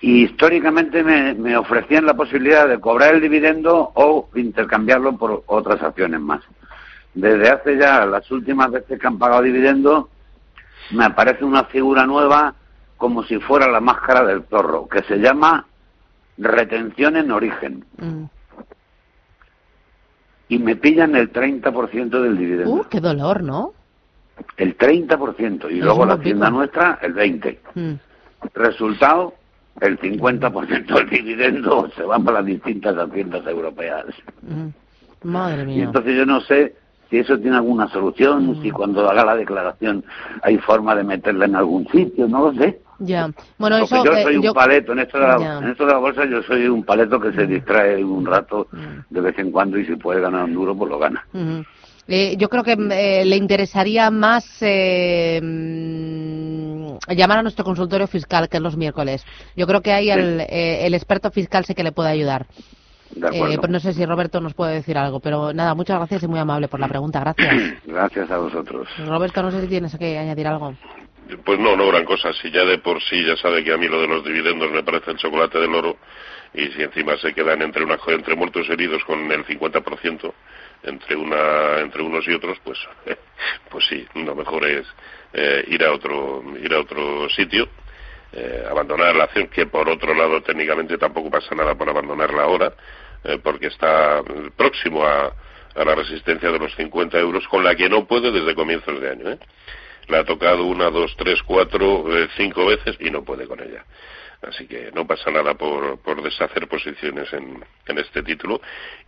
y 0.00 0.24
históricamente 0.24 1.02
me, 1.02 1.34
me 1.34 1.56
ofrecían 1.56 2.06
la 2.06 2.14
posibilidad 2.14 2.68
de 2.68 2.80
cobrar 2.80 3.14
el 3.14 3.20
dividendo 3.20 3.90
o 3.94 4.28
intercambiarlo 4.34 5.16
por 5.16 5.42
otras 5.46 5.82
acciones 5.82 6.20
más. 6.20 6.40
Desde 7.14 7.48
hace 7.50 7.76
ya 7.76 8.06
las 8.06 8.30
últimas 8.30 8.70
veces 8.70 8.98
que 9.00 9.06
han 9.06 9.18
pagado 9.18 9.42
dividendo 9.42 10.08
me 10.92 11.04
aparece 11.04 11.44
una 11.44 11.64
figura 11.64 12.06
nueva 12.06 12.54
como 12.96 13.22
si 13.24 13.38
fuera 13.38 13.68
la 13.68 13.80
máscara 13.80 14.24
del 14.24 14.44
zorro, 14.44 14.88
que 14.88 15.02
se 15.02 15.18
llama 15.18 15.66
retención 16.36 17.16
en 17.16 17.30
origen. 17.30 17.84
Mm. 17.96 18.24
Y 20.48 20.58
me 20.58 20.76
pillan 20.76 21.14
el 21.14 21.32
30% 21.32 22.22
del 22.22 22.38
dividendo. 22.38 22.72
Uh, 22.72 22.84
qué 22.88 23.00
dolor, 23.00 23.42
¿no? 23.42 23.74
El 24.56 24.78
30%. 24.78 25.70
Y 25.70 25.78
Es 25.78 25.84
luego 25.84 26.06
la 26.06 26.14
hacienda 26.14 26.46
pipa. 26.46 26.56
nuestra, 26.56 26.98
el 27.02 27.14
20%. 27.14 27.58
Mm. 27.74 27.94
Resultado, 28.54 29.34
el 29.80 29.98
50% 29.98 30.86
del 30.94 31.10
dividendo 31.10 31.90
se 31.96 32.02
va 32.02 32.18
para 32.18 32.38
las 32.38 32.46
distintas 32.46 32.96
haciendas 32.96 33.46
europeas. 33.46 34.04
Mm. 34.42 34.68
Madre 35.28 35.62
Y 35.62 35.66
mía. 35.66 35.84
entonces 35.84 36.16
yo 36.16 36.26
no 36.26 36.40
sé 36.42 36.74
si 37.10 37.18
eso 37.18 37.38
tiene 37.38 37.56
alguna 37.56 37.88
solución, 37.88 38.60
si 38.62 38.70
cuando 38.70 39.08
haga 39.08 39.24
la 39.24 39.34
declaración 39.36 40.04
hay 40.42 40.58
forma 40.58 40.94
de 40.94 41.04
meterla 41.04 41.46
en 41.46 41.56
algún 41.56 41.86
sitio, 41.88 42.28
no 42.28 42.50
lo 42.50 42.54
sé. 42.54 42.80
Ya. 43.00 43.30
Bueno, 43.58 43.78
Porque 43.78 43.94
eso... 43.94 44.04
yo 44.04 44.12
eh, 44.12 44.22
soy 44.24 44.36
un 44.36 44.42
yo- 44.42 44.52
paleto, 44.54 44.92
en 44.92 44.98
esto, 44.98 45.18
de 45.18 45.26
la, 45.26 45.38
Ya. 45.38 45.60
Mm. 45.60 45.64
en 45.64 45.70
esto 45.70 45.86
de 45.86 45.92
la 45.92 45.98
bolsa 45.98 46.24
yo 46.26 46.42
soy 46.42 46.66
un 46.68 46.82
paleto 46.84 47.18
que 47.20 47.32
se 47.32 47.46
distrae 47.46 48.04
un 48.04 48.26
rato 48.26 48.66
de 49.08 49.20
vez 49.20 49.38
en 49.38 49.50
cuando 49.52 49.78
y 49.78 49.86
si 49.86 49.96
puede 49.96 50.20
ganar 50.20 50.44
un 50.44 50.54
duro, 50.54 50.76
pues 50.76 50.90
lo 50.90 50.98
gana. 50.98 51.24
Eh, 52.10 52.36
yo 52.38 52.48
creo 52.48 52.64
que 52.64 52.74
mm, 52.76 52.90
eh, 52.92 53.24
le 53.24 53.36
interesaría 53.36 54.10
más 54.10 54.46
eh, 54.62 55.40
mm, 55.42 55.97
llamar 57.14 57.38
a 57.38 57.42
nuestro 57.42 57.64
consultorio 57.64 58.06
fiscal, 58.06 58.48
que 58.48 58.56
es 58.56 58.62
los 58.62 58.76
miércoles. 58.76 59.24
Yo 59.56 59.66
creo 59.66 59.80
que 59.80 59.92
ahí 59.92 60.10
el, 60.10 60.40
eh, 60.40 60.86
el 60.86 60.94
experto 60.94 61.30
fiscal 61.30 61.64
sí 61.64 61.74
que 61.74 61.82
le 61.82 61.92
puede 61.92 62.10
ayudar. 62.10 62.46
De. 63.10 63.28
Eh, 63.28 63.58
pues 63.58 63.70
no 63.70 63.80
sé 63.80 63.94
si 63.94 64.04
Roberto 64.04 64.40
nos 64.40 64.54
puede 64.54 64.74
decir 64.74 64.98
algo, 64.98 65.20
pero 65.20 65.52
nada, 65.52 65.74
muchas 65.74 65.98
gracias 65.98 66.22
y 66.22 66.28
muy 66.28 66.38
amable 66.38 66.68
por 66.68 66.78
la 66.78 66.88
pregunta. 66.88 67.20
Gracias. 67.20 67.82
Gracias 67.86 68.30
a 68.30 68.38
vosotros. 68.38 68.88
Roberto, 69.06 69.42
no 69.42 69.50
sé 69.50 69.62
si 69.62 69.66
tienes 69.66 69.96
que 69.96 70.18
añadir 70.18 70.46
algo. 70.46 70.74
Pues 71.44 71.58
no, 71.58 71.76
no 71.76 71.88
gran 71.88 72.04
cosa. 72.04 72.32
Si 72.34 72.50
ya 72.50 72.64
de 72.64 72.78
por 72.78 73.02
sí 73.02 73.24
ya 73.24 73.36
sabe 73.36 73.62
que 73.62 73.72
a 73.72 73.76
mí 73.76 73.86
lo 73.88 74.00
de 74.00 74.08
los 74.08 74.24
dividendos 74.24 74.70
me 74.70 74.82
parece 74.82 75.10
el 75.10 75.18
chocolate 75.18 75.58
del 75.58 75.74
oro 75.74 75.96
y 76.54 76.66
si 76.68 76.82
encima 76.82 77.16
se 77.18 77.34
quedan 77.34 77.60
entre 77.62 77.84
una 77.84 77.98
entre 78.08 78.34
muertos 78.34 78.66
y 78.68 78.72
heridos 78.72 79.04
con 79.04 79.30
el 79.30 79.44
50% 79.44 80.32
entre 80.84 81.16
una 81.16 81.80
entre 81.80 82.02
unos 82.02 82.26
y 82.26 82.32
otros, 82.32 82.58
pues 82.64 82.78
pues 83.70 83.84
sí, 83.88 84.06
lo 84.14 84.34
mejor 84.34 84.64
es 84.66 84.86
eh, 85.32 85.64
ir 85.68 85.84
a 85.84 85.92
otro 85.92 86.42
ir 86.62 86.72
a 86.72 86.80
otro 86.80 87.28
sitio, 87.30 87.68
eh, 88.32 88.64
abandonar 88.68 89.14
la 89.16 89.24
acción 89.24 89.48
que 89.48 89.66
por 89.66 89.88
otro 89.88 90.14
lado 90.14 90.42
técnicamente 90.42 90.98
tampoco 90.98 91.30
pasa 91.30 91.54
nada 91.54 91.74
por 91.74 91.88
abandonarla 91.88 92.42
ahora, 92.42 92.72
eh, 93.24 93.38
porque 93.42 93.66
está 93.68 94.22
próximo 94.56 95.04
a, 95.04 95.32
a 95.74 95.84
la 95.84 95.94
resistencia 95.94 96.50
de 96.50 96.58
los 96.58 96.74
50 96.74 97.18
euros 97.18 97.46
con 97.48 97.64
la 97.64 97.74
que 97.74 97.88
no 97.88 98.06
puede 98.06 98.30
desde 98.30 98.54
comienzos 98.54 99.00
de 99.00 99.10
año. 99.10 99.30
¿eh? 99.30 99.38
La 100.08 100.20
ha 100.20 100.24
tocado 100.24 100.64
una, 100.64 100.90
dos, 100.90 101.14
tres, 101.16 101.42
cuatro, 101.42 102.06
cinco 102.36 102.66
veces 102.66 102.96
y 103.00 103.10
no 103.10 103.24
puede 103.24 103.46
con 103.46 103.60
ella. 103.60 103.84
Así 104.42 104.66
que 104.66 104.90
no 104.94 105.06
pasa 105.06 105.30
nada 105.30 105.54
por, 105.54 106.00
por 106.00 106.22
deshacer 106.22 106.68
posiciones 106.68 107.32
en, 107.32 107.64
en 107.86 107.98
este 107.98 108.22
título. 108.22 108.60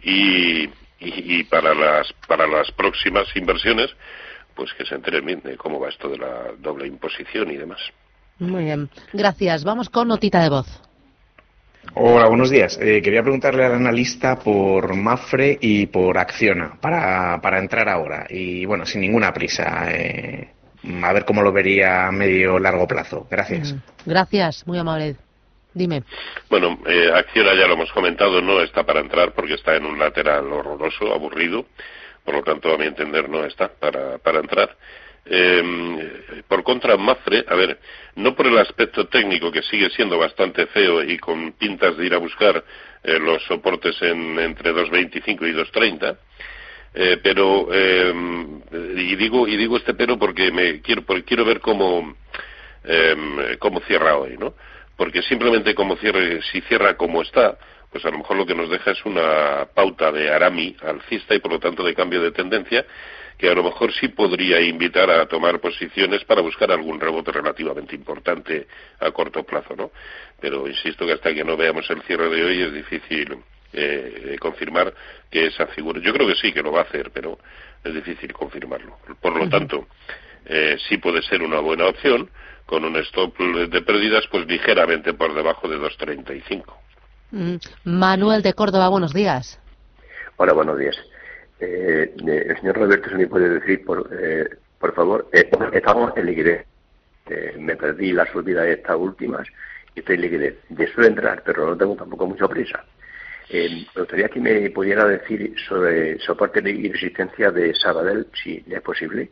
Y, 0.03 0.65
y, 0.65 0.71
y 0.99 1.45
para, 1.45 1.75
las, 1.75 2.13
para 2.27 2.47
las 2.47 2.71
próximas 2.73 3.29
inversiones, 3.37 3.95
pues 4.55 4.73
que 4.75 4.85
se 4.85 4.95
enteren 4.95 5.25
bien 5.25 5.41
de 5.43 5.57
cómo 5.57 5.81
va 5.81 5.89
esto 5.89 6.09
de 6.09 6.19
la 6.19 6.53
doble 6.59 6.87
imposición 6.87 7.51
y 7.51 7.57
demás. 7.57 7.81
Muy 8.39 8.65
bien. 8.65 8.89
Gracias. 9.13 9.65
Vamos 9.65 9.89
con 9.91 10.09
notita 10.09 10.43
de 10.43 10.49
voz. 10.49 10.67
Hola, 11.95 12.29
buenos 12.29 12.51
días. 12.51 12.79
Eh, 12.81 13.01
quería 13.03 13.23
preguntarle 13.23 13.65
al 13.65 13.75
analista 13.75 14.39
por 14.39 14.95
Mafre 14.95 15.59
y 15.61 15.87
por 15.87 16.19
Acciona 16.19 16.79
para, 16.81 17.41
para 17.41 17.59
entrar 17.59 17.89
ahora. 17.89 18.27
Y 18.29 18.65
bueno, 18.67 18.87
sin 18.87 19.01
ninguna 19.01 19.33
prisa. 19.33 19.87
eh, 19.91 20.53
a 21.03 21.13
ver 21.13 21.25
cómo 21.25 21.43
lo 21.43 21.53
vería 21.53 22.07
a 22.07 22.13
medio 22.13 22.59
largo 22.59 22.87
plazo. 22.87 23.27
Gracias. 23.31 23.75
Gracias. 24.07 24.67
Muy 24.67 24.79
amable. 24.79 25.17
Dime. 25.75 26.03
Bueno, 26.49 26.79
eh, 26.87 27.11
Acciona 27.15 27.55
ya 27.55 27.67
lo 27.67 27.75
hemos 27.75 27.93
comentado, 27.93 28.41
no 28.41 28.61
está 28.61 28.85
para 28.85 29.01
entrar 29.01 29.33
porque 29.33 29.55
está 29.55 29.77
en 29.77 29.85
un 29.85 29.99
lateral 29.99 30.53
horroroso, 30.53 31.13
aburrido. 31.13 31.67
Por 32.25 32.35
lo 32.35 32.43
tanto, 32.43 32.73
a 32.73 32.79
mi 32.79 32.87
entender, 32.87 33.29
no 33.29 33.45
está 33.45 33.69
para, 33.69 34.19
para 34.19 34.41
entrar. 34.41 34.77
Eh, 35.27 36.43
por 36.49 36.63
contra, 36.63 36.97
Mafre, 36.97 37.45
a 37.47 37.55
ver, 37.55 37.79
no 38.17 38.35
por 38.35 38.47
el 38.47 38.59
aspecto 38.59 39.07
técnico 39.09 39.53
que 39.53 39.63
sigue 39.63 39.91
siendo 39.91 40.19
bastante 40.19 40.67
feo 40.67 41.03
y 41.03 41.19
con 41.19 41.53
pintas 41.53 41.97
de 41.97 42.07
ir 42.07 42.15
a 42.15 42.19
buscar 42.19 42.65
eh, 43.03 43.19
los 43.19 43.43
soportes 43.45 44.01
en, 44.03 44.39
entre 44.39 44.73
2.25 44.73 45.49
y 45.49 45.53
2.30, 45.53 46.17
eh, 46.95 47.19
pero 47.23 47.69
eh, 47.71 48.13
y 48.97 49.15
digo 49.15 49.47
y 49.47 49.57
digo 49.57 49.77
este 49.77 49.95
pero 49.95 50.19
porque 50.19 50.51
me 50.51 50.81
quiero 50.81 51.03
porque 51.03 51.23
quiero 51.23 51.45
ver 51.45 51.61
cómo 51.61 52.17
eh, 52.85 53.57
cómo 53.61 53.81
cierra 53.81 54.17
hoy, 54.17 54.37
¿no? 54.37 54.55
Porque 54.97 55.23
simplemente 55.23 55.75
como 55.75 55.97
cierre 55.97 56.43
si 56.51 56.61
cierra 56.63 56.97
como 56.97 57.23
está, 57.23 57.57
pues 57.91 58.05
a 58.05 58.11
lo 58.11 58.19
mejor 58.19 58.37
lo 58.37 58.47
que 58.47 58.55
nos 58.55 58.71
deja 58.71 58.93
es 58.93 59.05
una 59.05 59.67
pauta 59.75 60.13
de 60.13 60.31
Arami 60.31 60.77
alcista 60.83 61.35
y 61.35 61.41
por 61.41 61.53
lo 61.53 61.59
tanto 61.59 61.83
de 61.83 61.95
cambio 61.95 62.23
de 62.23 62.31
tendencia 62.31 62.85
que 63.37 63.49
a 63.49 63.55
lo 63.55 63.65
mejor 63.65 63.91
sí 63.95 64.09
podría 64.09 64.61
invitar 64.61 65.11
a 65.11 65.27
tomar 65.27 65.61
posiciones 65.61 66.23
para 66.25 66.43
buscar 66.43 66.71
algún 66.71 67.01
rebote 67.01 67.33
relativamente 67.33 67.95
importante 67.95 68.67
a 69.01 69.11
corto 69.13 69.45
plazo, 69.45 69.75
¿no? 69.75 69.93
Pero 70.39 70.69
insisto 70.69 71.07
que 71.07 71.15
hasta 71.15 71.33
que 71.33 71.43
no 71.43 71.57
veamos 71.57 71.89
el 71.89 72.03
cierre 72.03 72.29
de 72.29 72.45
hoy 72.45 72.61
es 72.61 72.75
difícil 72.75 73.39
eh, 73.73 74.37
confirmar 74.39 74.93
que 75.31 75.47
esa 75.47 75.67
figura. 75.69 76.01
Yo 76.03 76.13
creo 76.13 76.29
que 76.29 76.35
sí 76.35 76.53
que 76.53 76.63
lo 76.63 76.71
va 76.71 76.81
a 76.81 76.85
hacer, 76.85 77.11
pero 77.15 77.39
es 77.83 77.95
difícil 77.95 78.31
confirmarlo. 78.35 78.99
Por 79.23 79.35
lo 79.35 79.49
tanto, 79.49 79.89
eh, 80.45 80.77
sí 80.87 80.99
puede 80.99 81.23
ser 81.23 81.41
una 81.41 81.61
buena 81.61 81.87
opción 81.87 82.29
con 82.67 82.85
un 82.85 82.97
stop 82.97 83.39
de 83.39 83.83
pérdidas 83.83 84.27
pues 84.31 84.47
ligeramente 84.47 85.15
por 85.15 85.33
debajo 85.35 85.67
de 85.67 85.79
2.35. 85.79 86.90
Mm, 87.33 87.57
Manuel 87.85 88.43
de 88.43 88.55
Córdoba, 88.55 88.89
buenos 88.89 89.13
días. 89.13 89.61
Hola, 90.37 90.53
buenos 90.53 90.79
días. 90.79 90.97
Eh, 91.61 92.15
eh, 92.27 92.47
el 92.49 92.57
señor 92.57 92.77
Roberto 92.77 93.09
se 93.09 93.17
me 93.17 93.27
puede 93.27 93.49
decir, 93.49 93.85
por, 93.85 94.09
eh, 94.13 94.49
por 94.79 94.95
favor, 94.95 95.29
eh, 95.33 95.49
estamos 95.73 96.13
en 96.17 96.27
liquidez. 96.27 96.67
Eh, 97.27 97.55
me 97.59 97.77
perdí 97.77 98.13
la 98.13 98.27
subida 98.27 98.63
de 98.63 98.73
estas 98.73 98.97
últimas 98.97 99.47
y 99.95 100.01
estoy 100.01 100.17
en 100.17 100.23
liquidez. 100.23 100.57
De 100.71 100.87
suelo 100.89 101.09
entrar, 101.09 101.43
pero 101.45 101.67
no 101.67 101.77
tengo 101.77 101.95
tampoco 101.95 102.27
mucha 102.27 102.49
prisa. 102.49 102.85
Me 103.53 103.87
gustaría 103.97 104.29
que 104.29 104.41
me 104.41 104.71
pudiera 104.71 105.05
decir 105.05 105.55
sobre 105.69 106.19
soporte 106.21 106.61
y 106.69 106.91
resistencia 106.91 107.51
de 107.51 107.75
Sabadell, 107.75 108.29
si 108.33 108.65
es 108.69 108.81
posible. 108.81 109.29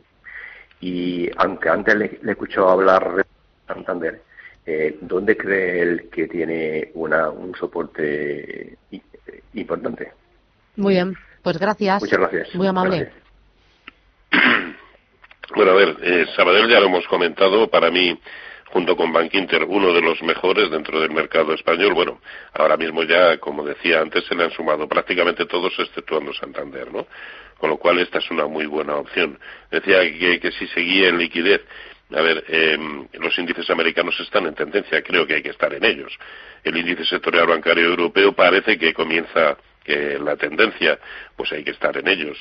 Y 0.81 1.29
aunque 1.37 1.69
antes 1.69 1.95
le, 1.95 2.19
le 2.21 2.29
he 2.29 2.31
escuchado 2.31 2.69
hablar 2.69 3.15
de 3.15 3.23
Santander, 3.65 4.21
eh, 4.71 4.97
¿dónde 5.01 5.35
cree 5.35 5.81
él 5.81 6.09
que 6.11 6.27
tiene 6.27 6.91
una, 6.93 7.29
un 7.29 7.55
soporte 7.55 8.77
i- 8.91 9.01
importante? 9.55 10.11
Muy 10.75 10.93
bien. 10.93 11.15
Pues 11.41 11.57
gracias. 11.57 12.01
Muchas 12.03 12.19
gracias. 12.19 12.53
Muy 12.55 12.67
amable. 12.67 13.11
Bueno, 15.55 15.71
a 15.71 15.75
ver, 15.75 15.97
eh, 16.03 16.25
Sabadell 16.35 16.69
ya 16.69 16.79
lo 16.79 16.85
hemos 16.85 17.07
comentado, 17.07 17.67
para 17.71 17.89
mí, 17.89 18.15
junto 18.67 18.95
con 18.95 19.11
Bankinter, 19.11 19.63
uno 19.63 19.91
de 19.93 20.01
los 20.01 20.21
mejores 20.21 20.69
dentro 20.69 21.01
del 21.01 21.09
mercado 21.09 21.55
español. 21.55 21.95
Bueno, 21.95 22.21
ahora 22.53 22.77
mismo 22.77 23.01
ya, 23.03 23.39
como 23.39 23.65
decía 23.65 23.99
antes, 23.99 24.25
se 24.25 24.35
le 24.35 24.43
han 24.43 24.51
sumado 24.51 24.87
prácticamente 24.87 25.47
todos, 25.47 25.73
exceptuando 25.79 26.33
Santander, 26.33 26.93
¿no? 26.93 27.07
Con 27.57 27.71
lo 27.71 27.77
cual, 27.77 27.97
esta 27.97 28.19
es 28.19 28.29
una 28.29 28.45
muy 28.45 28.67
buena 28.67 28.97
opción. 28.97 29.39
Decía 29.71 30.01
que, 30.01 30.39
que 30.39 30.51
si 30.51 30.67
seguía 30.67 31.09
en 31.09 31.17
liquidez, 31.17 31.61
a 32.11 32.21
ver, 32.21 32.43
eh, 32.47 32.77
los 33.13 33.37
índices 33.37 33.69
americanos 33.69 34.19
están 34.19 34.47
en 34.47 34.55
tendencia, 34.55 35.01
creo 35.03 35.27
que 35.27 35.35
hay 35.35 35.43
que 35.43 35.51
estar 35.51 35.71
en 35.73 35.83
ellos. 35.83 36.17
El 36.63 36.75
índice 36.77 37.05
sectorial 37.05 37.47
bancario 37.47 37.85
europeo 37.85 38.33
parece 38.33 38.77
que 38.79 38.93
comienza 38.93 39.57
que 39.83 40.17
la 40.17 40.35
tendencia, 40.35 40.99
pues 41.35 41.51
hay 41.51 41.63
que 41.63 41.71
estar 41.71 41.95
en 41.97 42.07
ellos. 42.07 42.37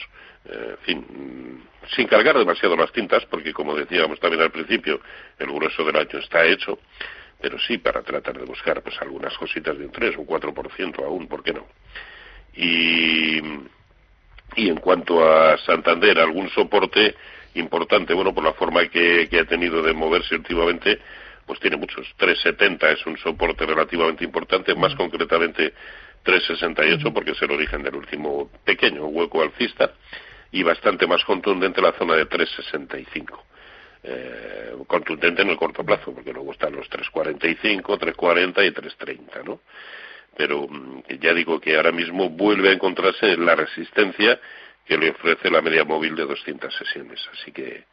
Eh, 0.46 0.76
fin, 0.82 0.98
mm, 0.98 1.94
sin 1.94 2.06
cargar 2.06 2.38
demasiado 2.38 2.76
las 2.76 2.92
tintas, 2.92 3.26
porque 3.26 3.52
como 3.52 3.74
decíamos 3.74 4.18
también 4.20 4.42
al 4.42 4.50
principio, 4.50 5.00
el 5.38 5.48
grueso 5.48 5.84
del 5.84 5.96
año 5.96 6.18
está 6.18 6.44
hecho, 6.46 6.78
pero 7.40 7.58
sí 7.58 7.78
para 7.78 8.02
tratar 8.02 8.38
de 8.38 8.44
buscar 8.44 8.82
pues 8.82 9.00
algunas 9.02 9.36
cositas 9.36 9.76
de 9.76 9.84
un 9.84 9.92
3, 9.92 10.16
un 10.16 10.26
4% 10.26 11.04
aún, 11.04 11.28
¿por 11.28 11.42
qué 11.42 11.52
no? 11.52 11.66
Y, 12.54 13.38
y 14.56 14.68
en 14.68 14.76
cuanto 14.76 15.30
a 15.30 15.58
Santander, 15.58 16.18
algún 16.18 16.48
soporte 16.50 17.14
importante, 17.58 18.14
bueno, 18.14 18.34
por 18.34 18.44
la 18.44 18.54
forma 18.54 18.86
que, 18.88 19.28
que 19.28 19.40
ha 19.40 19.44
tenido 19.44 19.82
de 19.82 19.92
moverse 19.92 20.34
últimamente, 20.36 20.98
pues 21.46 21.60
tiene 21.60 21.76
muchos. 21.76 22.06
370 22.16 22.90
es 22.90 23.06
un 23.06 23.16
soporte 23.18 23.64
relativamente 23.66 24.24
importante, 24.24 24.74
más 24.74 24.94
concretamente 24.94 25.72
368 26.22 27.12
porque 27.12 27.30
es 27.32 27.42
el 27.42 27.50
origen 27.52 27.82
del 27.82 27.94
último 27.94 28.50
pequeño 28.64 29.06
hueco 29.06 29.42
alcista 29.42 29.92
y 30.52 30.62
bastante 30.62 31.06
más 31.06 31.24
contundente 31.24 31.80
la 31.80 31.92
zona 31.92 32.14
de 32.14 32.26
365. 32.26 33.44
Eh, 34.02 34.74
contundente 34.86 35.42
en 35.42 35.50
el 35.50 35.56
corto 35.56 35.84
plazo, 35.84 36.14
porque 36.14 36.32
luego 36.32 36.52
están 36.52 36.72
los 36.72 36.88
345, 36.88 37.98
340 37.98 38.64
y 38.64 38.70
330, 38.70 39.42
¿no? 39.42 39.60
Pero 40.36 40.68
mm, 40.68 41.02
ya 41.20 41.34
digo 41.34 41.60
que 41.60 41.76
ahora 41.76 41.92
mismo 41.92 42.30
vuelve 42.30 42.70
a 42.70 42.72
encontrarse 42.72 43.32
en 43.32 43.44
la 43.44 43.56
resistencia 43.56 44.40
que 44.88 44.96
le 44.96 45.10
ofrece 45.10 45.50
la 45.50 45.60
media 45.60 45.84
móvil 45.84 46.16
de 46.16 46.24
200 46.24 46.74
sesiones. 46.74 47.20
Así 47.32 47.52
que 47.52 47.84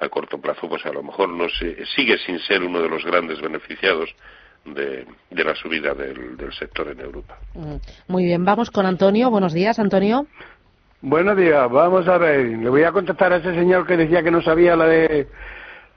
a 0.00 0.08
corto 0.08 0.38
plazo, 0.38 0.68
pues 0.68 0.84
a 0.84 0.92
lo 0.92 1.02
mejor 1.02 1.28
no 1.28 1.48
se, 1.48 1.86
sigue 1.86 2.18
sin 2.18 2.40
ser 2.40 2.62
uno 2.62 2.82
de 2.82 2.88
los 2.88 3.04
grandes 3.04 3.40
beneficiados 3.40 4.10
de, 4.64 5.06
de 5.30 5.44
la 5.44 5.54
subida 5.54 5.94
del, 5.94 6.36
del 6.36 6.52
sector 6.52 6.88
en 6.88 7.00
Europa. 7.00 7.38
Mm, 7.54 7.76
Muy 8.08 8.24
bien, 8.24 8.44
vamos 8.44 8.70
con 8.72 8.86
Antonio. 8.86 9.30
Buenos 9.30 9.52
días, 9.52 9.78
Antonio. 9.78 10.26
Buenos 11.00 11.36
días, 11.36 11.68
vamos 11.70 12.06
a 12.06 12.16
ver, 12.16 12.46
le 12.46 12.68
voy 12.68 12.84
a 12.84 12.92
contestar 12.92 13.32
a 13.32 13.36
ese 13.38 13.54
señor 13.54 13.84
que 13.86 13.96
decía 13.96 14.22
que 14.22 14.30
no 14.30 14.40
sabía 14.40 14.76
lo 14.76 14.84
de 14.84 15.26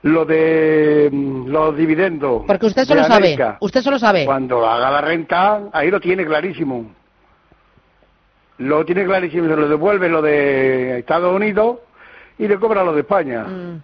lo 0.02 0.24
de 0.24 1.08
mm, 1.12 1.48
los 1.48 1.76
dividendos. 1.76 2.42
Porque 2.46 2.66
usted 2.66 2.84
solo 2.84 3.04
sabe. 3.04 3.36
Usted 3.60 3.82
solo 3.82 3.98
sabe. 3.98 4.24
Cuando 4.24 4.64
haga 4.66 4.90
la 4.90 5.00
renta, 5.00 5.62
ahí 5.72 5.90
lo 5.90 6.00
tiene 6.00 6.24
clarísimo. 6.24 6.92
Lo 8.58 8.84
tiene 8.84 9.04
clarísimo, 9.04 9.48
se 9.48 9.56
lo 9.56 9.68
devuelve 9.68 10.08
lo 10.08 10.22
de 10.22 10.98
Estados 11.00 11.34
Unidos 11.34 11.78
y 12.38 12.48
le 12.48 12.58
cobra 12.58 12.82
lo 12.84 12.92
de 12.94 13.00
España. 13.00 13.44
Mm. 13.44 13.82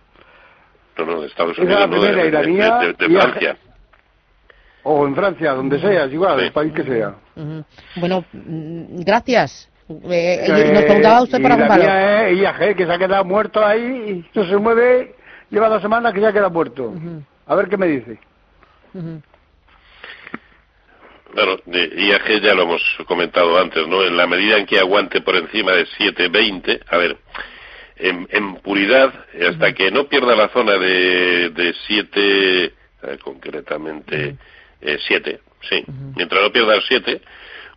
No, 0.99 1.07
no, 1.07 1.21
de 1.21 1.27
Estados 1.27 1.53
Esa 1.59 1.63
es 1.63 1.69
la 1.69 1.85
Unidos, 1.87 1.91
no, 2.01 2.79
de, 2.81 2.93
de- 2.93 3.07
y 3.13 3.17
Francia. 3.17 3.57
O 4.85 5.07
en 5.07 5.15
Francia, 5.15 5.53
donde 5.53 5.81
sea, 5.81 6.05
es 6.05 6.13
igual, 6.13 6.41
el 6.41 6.53
país 6.53 6.73
que 6.73 6.83
sea. 6.85 7.15
Bueno, 7.97 8.25
mm, 8.33 9.01
gracias. 9.03 9.69
Eh, 9.89 10.45
Eh, 10.47 10.71
nos 10.73 10.83
preguntaba 10.85 11.23
usted 11.23 11.39
y 11.39 11.43
por 11.43 11.51
la 11.51 12.29
es 12.29 12.39
IAG, 12.39 12.77
que 12.77 12.87
se 12.87 12.93
ha 12.93 12.99
quedado 12.99 13.25
muerto 13.25 13.65
ahí 13.65 14.25
y 14.33 14.39
no 14.39 14.45
se 14.47 14.57
mueve, 14.57 15.15
lleva 15.51 15.69
dos 15.69 15.83
semanas 15.83 16.13
que 16.13 16.21
se 16.21 16.27
ha 16.27 16.33
quedado 16.33 16.51
muerto. 16.51 16.95
A 17.47 17.55
ver 17.55 17.69
qué 17.69 17.77
me 17.77 17.87
dice. 17.87 18.19
Bueno, 21.35 21.57
de 21.65 21.91
IAG 21.97 22.43
ya 22.43 22.55
lo 22.55 22.65
hemos 22.65 22.83
comentado 23.07 23.59
antes, 23.59 23.87
¿no? 23.89 24.05
En 24.05 24.17
la 24.17 24.27
medida 24.27 24.59
en 24.59 24.67
que 24.67 24.79
aguante 24.79 25.23
por 25.23 25.35
encima 25.37 25.73
de 25.73 25.87
7.20, 25.87 26.81
a 26.89 26.97
ver, 26.99 27.17
en, 27.97 28.29
en 28.31 28.57
puridad, 28.57 29.15
hasta 29.49 29.73
que 29.73 29.91
no 29.91 30.09
pierda 30.09 30.37
la 30.37 30.49
zona 30.49 30.77
de, 30.77 31.51
de 31.51 31.75
7, 31.87 32.65
eh, 32.65 32.73
concretamente 33.23 34.37
eh, 34.81 34.99
7, 35.07 35.41
sí, 35.71 35.85
mientras 36.17 36.43
no 36.43 36.53
pierda 36.53 36.75
el 36.75 36.83
7, 36.83 37.23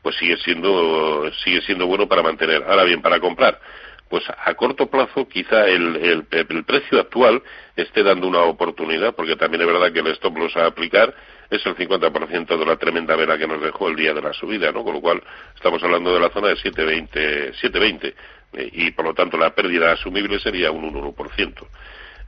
pues 0.02 0.18
sigue 0.18 0.38
siendo, 0.38 1.32
sigue 1.44 1.62
siendo 1.62 1.88
bueno 1.88 2.08
para 2.08 2.24
mantener. 2.24 2.64
Ahora 2.68 2.84
bien, 2.84 3.02
para 3.02 3.20
comprar, 3.20 3.60
pues 4.10 4.24
a 4.30 4.54
corto 4.56 4.88
plazo 4.88 5.28
quizá 5.28 5.66
el, 5.68 5.96
el, 5.96 6.28
el 6.30 6.64
precio 6.66 7.00
actual 7.00 7.42
esté 7.76 8.04
dando 8.04 8.28
una 8.28 8.42
oportunidad, 8.42 9.16
porque 9.16 9.36
también 9.36 9.62
es 9.62 9.68
verdad 9.68 9.94
que 9.94 10.00
el 10.00 10.08
stop 10.08 10.38
loss 10.38 10.56
a 10.58 10.66
aplicar 10.66 11.16
es 11.50 11.66
el 11.66 11.76
50% 11.76 12.58
de 12.58 12.66
la 12.66 12.78
tremenda 12.78 13.16
vela 13.16 13.38
que 13.38 13.48
nos 13.48 13.62
dejó 13.62 13.88
el 13.90 13.96
día 13.96 14.14
de 14.14 14.22
la 14.22 14.34
subida, 14.34 14.72
¿no? 14.72 14.84
Con 14.84 14.96
lo 14.96 15.02
cual 15.02 15.22
estamos 15.56 15.84
hablando 15.84 16.14
de 16.14 16.20
la 16.20 16.30
zona 16.30 16.50
de 16.50 16.56
720, 16.56 17.54
720 17.54 18.16
eh, 18.54 18.70
y 18.74 18.92
por 18.92 19.06
lo 19.06 19.14
tanto 19.14 19.38
la 19.38 19.54
pérdida 19.54 19.92
asumible 19.92 20.40
sería 20.40 20.72
un 20.72 20.94
1%. 20.94 21.68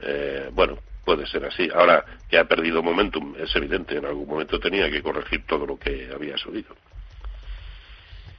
Eh, 0.01 0.49
bueno, 0.51 0.77
puede 1.03 1.25
ser 1.25 1.45
así. 1.45 1.69
Ahora 1.73 2.03
que 2.29 2.37
ha 2.37 2.45
perdido 2.45 2.83
momentum, 2.83 3.35
es 3.39 3.55
evidente, 3.55 3.97
en 3.97 4.05
algún 4.05 4.27
momento 4.27 4.59
tenía 4.59 4.89
que 4.91 5.01
corregir 5.01 5.45
todo 5.45 5.65
lo 5.65 5.77
que 5.77 6.09
había 6.13 6.37
subido. 6.37 6.75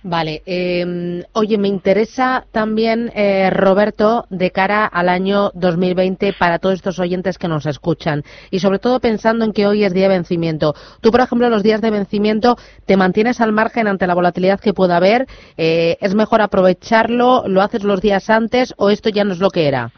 Vale. 0.02 0.42
eh, 0.46 1.24
oye, 1.32 1.58
me 1.58 1.66
interesa 1.66 2.46
también, 2.52 3.10
eh, 3.16 3.50
Roberto, 3.50 4.26
de 4.30 4.52
cara 4.52 4.86
al 4.86 5.08
año 5.08 5.50
2020 5.54 6.34
para 6.34 6.60
todos 6.60 6.76
estos 6.76 7.00
oyentes 7.00 7.36
que 7.36 7.48
nos 7.48 7.66
escuchan. 7.66 8.22
Y 8.50 8.60
sobre 8.60 8.78
todo 8.78 9.00
pensando 9.00 9.44
en 9.44 9.52
que 9.52 9.66
hoy 9.66 9.84
es 9.84 9.92
día 9.92 10.08
de 10.08 10.14
vencimiento. 10.14 10.74
Tú, 11.00 11.10
por 11.10 11.20
ejemplo, 11.20 11.48
los 11.50 11.64
días 11.64 11.80
de 11.80 11.90
vencimiento 11.90 12.56
te 12.86 12.96
mantienes 12.96 13.40
al 13.40 13.52
margen 13.52 13.88
ante 13.88 14.06
la 14.06 14.14
volatilidad 14.14 14.60
que 14.60 14.72
pueda 14.72 14.98
haber. 14.98 15.26
Eh, 15.56 15.96
¿Es 16.00 16.14
mejor 16.14 16.42
aprovecharlo? 16.42 17.44
¿Lo 17.48 17.60
haces 17.60 17.82
los 17.82 18.00
días 18.00 18.30
antes 18.30 18.74
o 18.76 18.90
esto 18.90 19.08
ya 19.08 19.24
no 19.24 19.32
es 19.32 19.40
lo 19.40 19.50
que 19.50 19.66
era? 19.66 19.90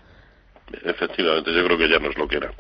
Efectivamente, 0.82 1.52
yo 1.52 1.64
creo 1.64 1.76
que 1.76 1.88
ya 1.88 1.98
no 1.98 2.08
es 2.08 2.16
lo 2.16 2.26
que 2.26 2.36
era. 2.38 2.50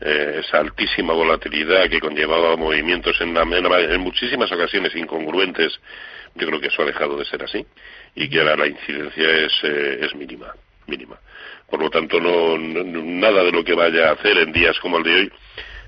Eh, 0.00 0.40
esa 0.44 0.58
altísima 0.58 1.12
volatilidad 1.12 1.88
que 1.88 2.00
conllevaba 2.00 2.56
movimientos 2.56 3.18
en, 3.20 3.36
en 3.36 3.66
en 3.66 4.00
muchísimas 4.00 4.50
ocasiones 4.50 4.94
incongruentes, 4.96 5.72
yo 6.34 6.46
creo 6.46 6.60
que 6.60 6.68
eso 6.68 6.82
ha 6.82 6.86
dejado 6.86 7.16
de 7.16 7.24
ser 7.24 7.42
así 7.42 7.64
y 8.14 8.28
que 8.28 8.40
ahora 8.40 8.56
la 8.56 8.66
incidencia 8.66 9.28
es, 9.30 9.52
eh, 9.62 9.98
es 10.02 10.14
mínima, 10.14 10.54
mínima. 10.86 11.18
Por 11.70 11.80
lo 11.80 11.90
tanto, 11.90 12.20
no, 12.20 12.56
no- 12.58 12.84
nada 12.84 13.42
de 13.44 13.52
lo 13.52 13.64
que 13.64 13.74
vaya 13.74 14.08
a 14.10 14.12
hacer 14.12 14.38
en 14.38 14.52
días 14.52 14.78
como 14.80 14.98
el 14.98 15.04
de 15.04 15.14
hoy 15.14 15.32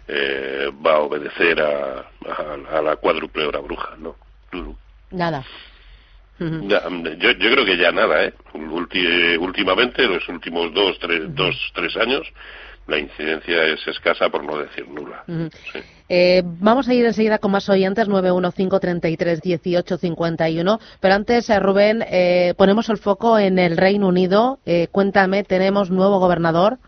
eh, 0.09 0.70
va 0.87 0.94
a 0.94 1.00
obedecer 1.00 1.61
a, 1.61 1.98
a- 2.28 2.78
a 2.78 2.82
la 2.82 2.96
cuádruple 2.96 3.44
hora 3.44 3.59
bruja, 3.61 3.94
¿no? 3.98 4.16
Nada. 5.11 5.44
Ya, 6.68 6.82
yo, 6.88 7.30
yo 7.32 7.50
creo 7.50 7.64
que 7.64 7.76
ya 7.78 7.90
nada, 7.92 8.24
¿eh? 8.24 8.35
Ulti- 8.52 9.38
últimamente, 9.38 10.06
los 10.06 10.28
últimos 10.28 10.72
dos 10.74 10.98
tres, 10.98 11.35
dos, 11.35 11.54
tres 11.74 11.96
años, 11.96 12.26
la 12.87 12.99
incidencia 12.99 13.64
es 13.64 13.81
escasa, 13.87 14.29
por 14.29 14.44
no 14.44 14.59
decir 14.59 14.87
nula. 14.88 15.25
Eh, 16.09 16.42
vamos 16.44 16.88
a 16.88 16.94
ir 16.94 17.05
enseguida 17.05 17.38
con 17.38 17.51
más 17.51 17.68
oyentes, 17.68 18.09
915331851. 18.09 20.79
Pero 21.01 21.14
antes, 21.14 21.51
eh, 21.51 21.59
Rubén, 21.59 22.05
eh, 22.09 22.55
ponemos 22.57 22.88
el 22.88 22.99
foco 22.99 23.37
en 23.38 23.59
el 23.59 23.77
Reino 23.77 24.07
Unido. 24.09 24.61
Eh, 24.66 24.87
cuéntame, 24.92 25.42
tenemos 25.42 25.90
nuevo 25.90 26.20
gobernador. 26.20 26.79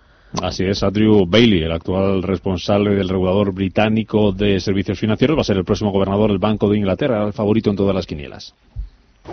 Así 0.42 0.64
es, 0.64 0.82
Andrew 0.82 1.24
Bailey, 1.26 1.62
el 1.62 1.72
actual 1.72 2.22
responsable 2.22 2.94
del 2.94 3.08
regulador 3.08 3.50
británico 3.52 4.30
de 4.30 4.60
servicios 4.60 5.00
financieros, 5.00 5.38
va 5.38 5.40
a 5.40 5.44
ser 5.44 5.56
el 5.56 5.64
próximo 5.64 5.90
gobernador 5.90 6.28
del 6.30 6.38
Banco 6.38 6.68
de 6.68 6.76
Inglaterra, 6.76 7.24
el 7.26 7.32
favorito 7.32 7.70
en 7.70 7.76
todas 7.76 7.94
las 7.94 8.04
quinielas. 8.06 8.54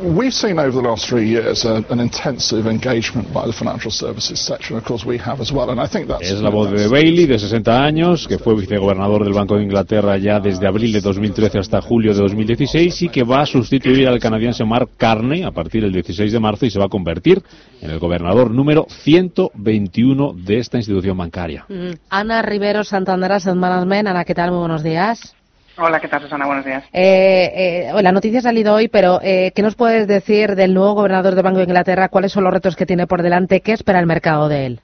We've 0.01 0.33
seen 0.33 0.59
over 0.59 0.71
the 0.71 0.81
last 0.81 1.07
three 1.07 1.29
years 1.29 1.63
uh, 1.63 1.81
an 1.89 2.01
intensive 2.01 2.67
engagement 2.67 3.31
by 3.31 3.45
the 3.45 3.53
financial 3.53 3.89
services 3.89 4.41
sector, 4.41 4.73
and 4.73 4.77
of 4.77 4.83
course 4.83 5.05
we 5.05 5.17
have 5.17 5.39
as 5.39 5.53
well. 5.53 5.69
And 5.69 5.79
I 5.79 5.87
think 5.87 6.07
that's 6.07 6.29
Es 6.29 6.41
la 6.41 6.49
voz 6.49 6.69
de 6.69 6.87
Bailey, 6.89 7.25
de 7.25 7.39
60 7.39 7.81
años, 7.81 8.27
que 8.27 8.37
fue 8.37 8.55
vicegobernador 8.55 9.23
del 9.23 9.31
Banco 9.31 9.55
de 9.55 9.63
Inglaterra 9.63 10.17
ya 10.17 10.41
desde 10.41 10.67
abril 10.67 10.91
de 10.91 10.99
2013 10.99 11.59
hasta 11.59 11.81
julio 11.81 12.13
de 12.13 12.19
2016 12.19 13.03
y 13.03 13.09
que 13.09 13.23
va 13.23 13.43
a 13.43 13.45
sustituir 13.45 14.09
al 14.09 14.19
canadiense 14.19 14.65
Mark 14.65 14.89
Carney 14.97 15.43
a 15.43 15.51
partir 15.51 15.83
del 15.83 15.93
16 15.93 16.29
de 16.29 16.39
marzo 16.41 16.65
y 16.65 16.71
se 16.71 16.79
va 16.79 16.85
a 16.85 16.89
convertir 16.89 17.41
en 17.81 17.91
el 17.91 17.99
gobernador 17.99 18.51
número 18.51 18.87
121 18.89 20.33
de 20.33 20.57
esta 20.57 20.77
institución 20.77 21.17
bancaria. 21.17 21.65
Mm, 21.69 21.93
Ana 22.09 22.41
Rivero, 22.41 22.83
Santander 22.83 23.31
Asset 23.31 23.55
Management. 23.55 24.09
Ana, 24.09 24.25
¿qué 24.25 24.35
tal? 24.35 24.51
Muy 24.51 24.59
buenos 24.59 24.83
días. 24.83 25.35
Hola, 25.77 25.99
¿qué 25.99 26.07
tal, 26.07 26.21
Susana? 26.21 26.45
Buenos 26.45 26.65
días. 26.65 26.83
Eh, 26.93 27.89
eh, 27.89 28.01
la 28.01 28.11
noticia 28.11 28.39
ha 28.39 28.43
salido 28.43 28.73
hoy, 28.73 28.87
pero 28.87 29.19
eh, 29.21 29.51
¿qué 29.53 29.61
nos 29.61 29.75
puedes 29.75 30.07
decir 30.07 30.55
del 30.55 30.73
nuevo 30.73 30.93
gobernador 30.93 31.35
del 31.35 31.43
Banco 31.43 31.57
de 31.57 31.65
Inglaterra? 31.65 32.09
¿Cuáles 32.09 32.31
son 32.31 32.45
los 32.45 32.53
retos 32.53 32.75
que 32.75 32.85
tiene 32.85 33.07
por 33.07 33.21
delante? 33.21 33.61
¿Qué 33.61 33.73
espera 33.73 33.99
el 33.99 34.05
mercado 34.05 34.47
de 34.47 34.65
él? 34.65 34.81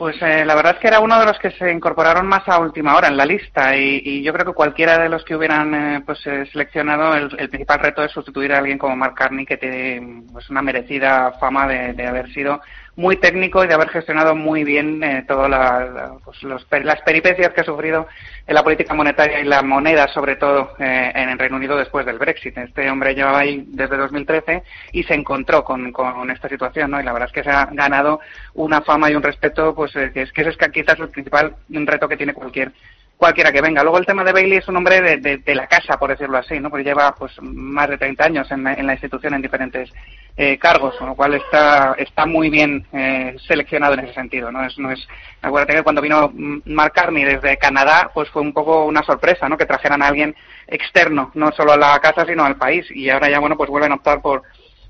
Pues 0.00 0.16
eh, 0.22 0.46
la 0.46 0.54
verdad 0.54 0.76
es 0.76 0.78
que 0.80 0.88
era 0.88 1.00
uno 1.00 1.20
de 1.20 1.26
los 1.26 1.38
que 1.38 1.50
se 1.50 1.70
incorporaron 1.70 2.26
más 2.26 2.48
a 2.48 2.58
última 2.58 2.96
hora 2.96 3.08
en 3.08 3.18
la 3.18 3.26
lista 3.26 3.76
y, 3.76 4.00
y 4.02 4.22
yo 4.22 4.32
creo 4.32 4.46
que 4.46 4.54
cualquiera 4.54 4.96
de 4.96 5.10
los 5.10 5.22
que 5.26 5.36
hubieran 5.36 5.74
eh, 5.74 6.02
pues 6.06 6.26
eh, 6.26 6.46
seleccionado 6.50 7.14
el, 7.14 7.28
el 7.38 7.50
principal 7.50 7.80
reto 7.80 8.02
es 8.02 8.10
sustituir 8.10 8.54
a 8.54 8.60
alguien 8.60 8.78
como 8.78 8.96
Mark 8.96 9.14
Carney 9.14 9.44
que 9.44 9.58
tiene 9.58 10.22
pues 10.32 10.48
una 10.48 10.62
merecida 10.62 11.32
fama 11.38 11.68
de, 11.68 11.92
de 11.92 12.06
haber 12.06 12.32
sido 12.32 12.62
muy 12.96 13.16
técnico 13.16 13.64
y 13.64 13.68
de 13.68 13.74
haber 13.74 13.88
gestionado 13.88 14.34
muy 14.34 14.64
bien 14.64 15.02
eh, 15.02 15.24
todas 15.26 15.48
la, 15.48 16.12
pues, 16.24 16.42
las 16.42 17.00
peripecias 17.02 17.52
que 17.52 17.60
ha 17.60 17.64
sufrido 17.64 18.06
en 18.46 18.54
la 18.54 18.62
política 18.62 18.94
monetaria 18.94 19.40
y 19.40 19.44
la 19.44 19.62
moneda, 19.62 20.08
sobre 20.08 20.36
todo 20.36 20.74
eh, 20.78 21.12
en 21.14 21.28
el 21.28 21.38
Reino 21.38 21.56
Unido 21.56 21.76
después 21.76 22.04
del 22.04 22.18
Brexit. 22.18 22.56
Este 22.58 22.90
hombre 22.90 23.14
llevaba 23.14 23.40
ahí 23.40 23.64
desde 23.68 23.96
2013 23.96 24.62
y 24.92 25.02
se 25.04 25.14
encontró 25.14 25.64
con, 25.64 25.92
con 25.92 26.30
esta 26.30 26.48
situación, 26.48 26.90
¿no? 26.90 27.00
Y 27.00 27.04
la 27.04 27.12
verdad 27.12 27.28
es 27.28 27.34
que 27.34 27.44
se 27.44 27.50
ha 27.50 27.66
ganado 27.66 28.20
una 28.54 28.82
fama 28.82 29.10
y 29.10 29.14
un 29.14 29.22
respeto, 29.22 29.74
pues 29.74 29.94
eh, 29.96 30.10
que 30.12 30.22
es 30.22 30.32
que 30.32 30.42
ese 30.42 30.50
es 30.50 30.70
quizás 30.72 30.98
el 30.98 31.08
principal 31.08 31.54
reto 31.68 32.08
que 32.08 32.16
tiene 32.16 32.34
cualquier 32.34 32.72
cualquiera 33.20 33.52
que 33.52 33.60
venga. 33.60 33.82
Luego 33.82 33.98
el 33.98 34.06
tema 34.06 34.24
de 34.24 34.32
Bailey 34.32 34.58
es 34.58 34.66
un 34.68 34.76
hombre 34.78 35.00
de, 35.00 35.36
de- 35.38 35.54
la 35.54 35.66
casa, 35.68 35.98
por 35.98 36.10
decirlo 36.10 36.38
así, 36.38 36.58
¿no? 36.58 36.70
Porque 36.70 36.84
lleva 36.84 37.14
pues 37.14 37.32
más 37.42 37.88
de 37.88 37.98
30 37.98 38.24
años 38.24 38.50
en 38.50 38.64
la, 38.64 38.72
en 38.74 38.86
la 38.86 38.94
institución 38.94 39.34
en 39.34 39.42
diferentes 39.42 39.92
eh, 40.36 40.56
cargos, 40.58 40.96
con 40.96 41.08
lo 41.08 41.14
cual 41.14 41.34
está, 41.34 41.94
está 41.98 42.24
muy 42.24 42.48
bien 42.50 42.86
eh, 42.92 43.36
seleccionado 43.46 43.94
en 43.94 44.00
ese 44.00 44.14
sentido, 44.14 44.50
¿no? 44.50 44.64
Es, 44.64 44.78
no 44.78 44.90
es, 44.90 45.06
acuérdate 45.42 45.74
que 45.74 45.82
cuando 45.82 46.00
vino 46.00 46.32
Mark 46.64 46.92
Carney 46.94 47.24
desde 47.24 47.58
Canadá, 47.58 48.10
pues 48.14 48.28
fue 48.30 48.40
un 48.42 48.52
poco 48.54 48.86
una 48.86 49.02
sorpresa, 49.02 49.48
¿no? 49.48 49.58
Que 49.58 49.66
trajeran 49.66 50.02
a 50.02 50.08
alguien 50.08 50.34
externo, 50.66 51.30
no 51.34 51.52
solo 51.52 51.72
a 51.72 51.76
la 51.76 51.98
casa, 52.00 52.24
sino 52.24 52.44
al 52.44 52.56
país. 52.56 52.86
Y 52.90 53.10
ahora 53.10 53.28
ya, 53.28 53.38
bueno, 53.38 53.56
pues 53.56 53.68
vuelven 53.68 53.92
a 53.92 53.96
optar 53.96 54.22
por, 54.22 54.42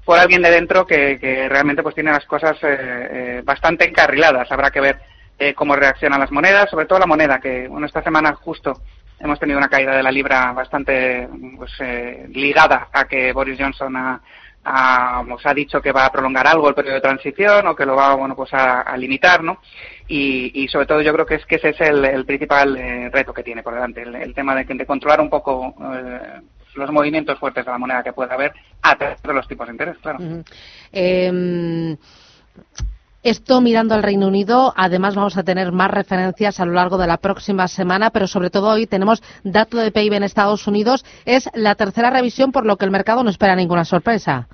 por 0.04 0.18
alguien 0.18 0.42
de 0.42 0.50
dentro 0.50 0.86
que, 0.86 1.18
que 1.18 1.48
realmente 1.48 1.82
pues 1.82 1.94
tiene 1.96 2.12
las 2.12 2.26
cosas 2.26 2.56
eh, 2.62 2.68
eh, 3.10 3.42
bastante 3.44 3.88
encarriladas. 3.88 4.50
Habrá 4.52 4.70
que 4.70 4.80
ver 4.80 4.98
eh, 5.40 5.54
cómo 5.54 5.74
reaccionan 5.74 6.20
las 6.20 6.30
monedas, 6.30 6.68
sobre 6.68 6.84
todo 6.84 6.98
la 6.98 7.06
moneda, 7.06 7.40
que 7.40 7.66
bueno, 7.66 7.86
esta 7.86 8.02
semana 8.02 8.34
justo 8.34 8.82
hemos 9.18 9.40
tenido 9.40 9.58
una 9.58 9.70
caída 9.70 9.96
de 9.96 10.02
la 10.02 10.12
libra 10.12 10.52
bastante 10.52 11.26
pues, 11.56 11.72
eh, 11.80 12.26
ligada 12.28 12.88
a 12.92 13.06
que 13.06 13.32
Boris 13.32 13.58
Johnson 13.58 13.96
ha, 13.96 14.20
ha, 14.64 15.24
pues, 15.26 15.42
dicho 15.54 15.80
que 15.80 15.92
va 15.92 16.04
a 16.04 16.12
prolongar 16.12 16.46
algo 16.46 16.68
el 16.68 16.74
periodo 16.74 16.96
de 16.96 17.00
transición 17.00 17.66
o 17.66 17.74
que 17.74 17.86
lo 17.86 17.96
va 17.96 18.14
bueno 18.16 18.36
pues 18.36 18.50
a, 18.52 18.94
limitar, 18.98 19.42
¿no? 19.42 19.62
Y, 20.08 20.68
sobre 20.68 20.84
todo 20.84 21.00
yo 21.00 21.14
creo 21.14 21.24
que 21.24 21.36
es 21.36 21.46
que 21.46 21.54
ese 21.54 21.70
es 21.70 21.80
el, 21.80 22.04
el 22.04 22.26
principal 22.26 22.76
eh, 22.76 23.08
reto 23.10 23.32
que 23.32 23.42
tiene 23.42 23.62
por 23.62 23.72
delante, 23.72 24.02
el, 24.02 24.34
tema 24.34 24.54
de, 24.54 24.64
de 24.64 24.84
controlar 24.84 25.22
un 25.22 25.30
poco 25.30 25.74
eh, 25.94 26.40
los 26.74 26.90
movimientos 26.90 27.38
fuertes 27.38 27.64
de 27.64 27.70
la 27.70 27.78
moneda 27.78 28.02
que 28.02 28.12
pueda 28.12 28.34
haber 28.34 28.52
a 28.82 28.94
través 28.94 29.22
de 29.22 29.32
los 29.32 29.48
tipos 29.48 29.66
de 29.66 29.72
interés, 29.72 29.96
claro. 30.02 30.18
Eh, 30.92 31.96
esto 33.22 33.60
mirando 33.60 33.94
al 33.94 34.02
Reino 34.02 34.26
Unido, 34.26 34.72
además 34.76 35.14
vamos 35.14 35.36
a 35.36 35.42
tener 35.42 35.72
más 35.72 35.90
referencias 35.90 36.58
a 36.58 36.64
lo 36.64 36.72
largo 36.72 36.96
de 36.96 37.06
la 37.06 37.18
próxima 37.18 37.68
semana, 37.68 38.10
pero 38.10 38.26
sobre 38.26 38.48
todo 38.48 38.68
hoy 38.68 38.86
tenemos 38.86 39.22
dato 39.44 39.76
de 39.76 39.92
PIB 39.92 40.14
en 40.14 40.22
Estados 40.22 40.66
Unidos. 40.66 41.04
Es 41.26 41.50
la 41.54 41.74
tercera 41.74 42.08
revisión, 42.08 42.50
por 42.50 42.64
lo 42.64 42.76
que 42.76 42.86
el 42.86 42.90
mercado 42.90 43.22
no 43.22 43.30
espera 43.30 43.54
ninguna 43.54 43.84
sorpresa. 43.84 44.48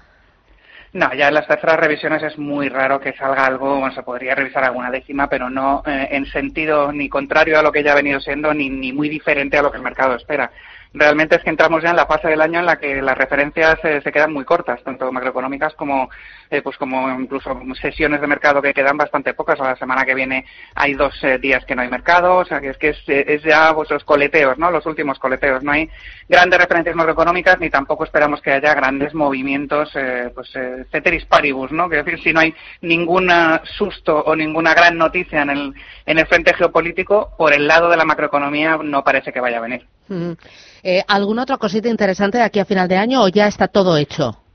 No, 0.93 1.13
ya 1.15 1.29
en 1.29 1.35
las 1.35 1.47
terceras 1.47 1.79
revisiones 1.79 2.23
es 2.23 2.39
muy 2.39 2.69
raro 2.69 2.99
que 2.99 3.13
salga 3.13 3.45
algo, 3.45 3.89
se 3.91 4.03
podría 4.03 4.35
revisar 4.35 4.65
alguna 4.65 4.91
décima, 4.91 5.29
pero 5.29 5.51
no 5.51 5.83
eh, 5.87 6.09
en 6.13 6.27
sentido 6.27 6.91
ni 6.91 7.09
contrario 7.09 7.59
a 7.59 7.63
lo 7.63 7.71
que 7.71 7.83
ya 7.83 7.93
ha 7.93 7.97
venido 7.97 8.19
siendo, 8.19 8.55
ni, 8.55 8.71
ni 8.71 8.93
muy 8.93 9.09
diferente 9.09 9.59
a 9.59 9.63
lo 9.63 9.71
que 9.71 9.77
el 9.77 9.83
mercado 9.83 10.15
espera. 10.17 10.51
Realmente 10.93 11.37
es 11.37 11.43
que 11.43 11.51
entramos 11.51 11.83
ya 11.83 11.91
en 11.91 11.97
la 11.97 12.07
fase 12.07 12.29
del 12.29 12.41
año 12.41 12.61
en 12.61 12.67
la 12.67 12.79
que 12.79 13.03
las 13.03 13.19
referencias 13.19 13.79
eh, 13.85 14.01
se 14.03 14.13
quedan 14.13 14.33
muy 14.33 14.45
cortas, 14.45 14.83
tanto 14.83 15.11
macroeconómicas 15.13 15.75
como, 15.75 16.09
eh, 16.51 16.63
pues 16.63 16.77
como 16.77 17.11
incluso 17.21 17.61
sesiones 17.81 18.21
de 18.21 18.27
mercado 18.27 18.63
que 18.63 18.75
quedan 18.75 18.97
bastante 18.97 19.35
pocas. 19.35 19.61
A 19.61 19.65
la 19.65 19.77
semana 19.77 20.05
que 20.05 20.15
viene 20.15 20.45
hay 20.75 20.95
dos 20.95 21.15
eh, 21.23 21.39
días 21.39 21.65
que 21.65 21.75
no 21.75 21.83
hay 21.83 21.89
mercado, 21.89 22.37
o 22.37 22.45
sea 22.45 22.61
que 22.61 22.71
es 22.71 22.79
que 22.79 22.91
es, 22.91 23.09
eh, 23.09 23.25
es 23.29 23.43
ya 23.43 23.73
los 23.73 24.05
coleteos, 24.05 24.59
¿no? 24.59 24.71
Los 24.71 24.87
últimos 24.87 25.19
coleteos. 25.19 25.63
No 25.63 25.73
hay 25.73 25.89
grandes 26.29 26.59
referencias 26.59 26.97
macroeconómicas 26.97 27.59
ni 27.61 27.71
tampoco 27.71 28.05
esperamos 28.05 28.41
que 28.41 28.53
haya 28.53 28.75
grandes 28.75 29.15
movimientos, 29.15 29.91
eh, 29.95 30.31
pues 30.35 30.53
ceteris 30.91 31.25
paribus, 31.27 31.73
¿no? 31.73 31.89
Que 31.89 31.99
es 31.99 32.05
decir, 32.05 32.23
si 32.23 32.33
no 32.33 32.41
hay 32.41 32.55
ningún 32.81 33.31
susto 33.65 34.19
o 34.19 34.35
ninguna 34.37 34.75
gran 34.75 34.97
noticia 34.97 35.43
en 35.43 35.51
el, 35.51 35.75
en 36.07 36.19
el 36.19 36.27
frente 36.27 36.55
geopolítico, 36.55 37.35
por 37.37 37.53
el 37.53 37.67
lado 37.67 37.89
de 37.89 37.97
la 37.97 38.05
macroeconomía 38.05 38.79
no 38.83 39.05
parece 39.05 39.33
que 39.33 39.41
vaya 39.41 39.59
a 39.59 39.63
venir. 39.63 39.87
Ujú. 40.09 40.37
Eh, 40.83 41.03
¿Alguna 41.09 41.43
otra 41.43 41.59
cosita 41.59 41.89
interesante 41.89 42.39
de 42.39 42.45
aquí 42.45 42.59
a 42.61 42.65
final 42.65 42.89
de 42.89 42.97
año 42.97 43.23
o 43.23 43.29
ya 43.29 43.47
está 43.49 43.69
todo 43.69 43.97
hecho? 43.97 44.46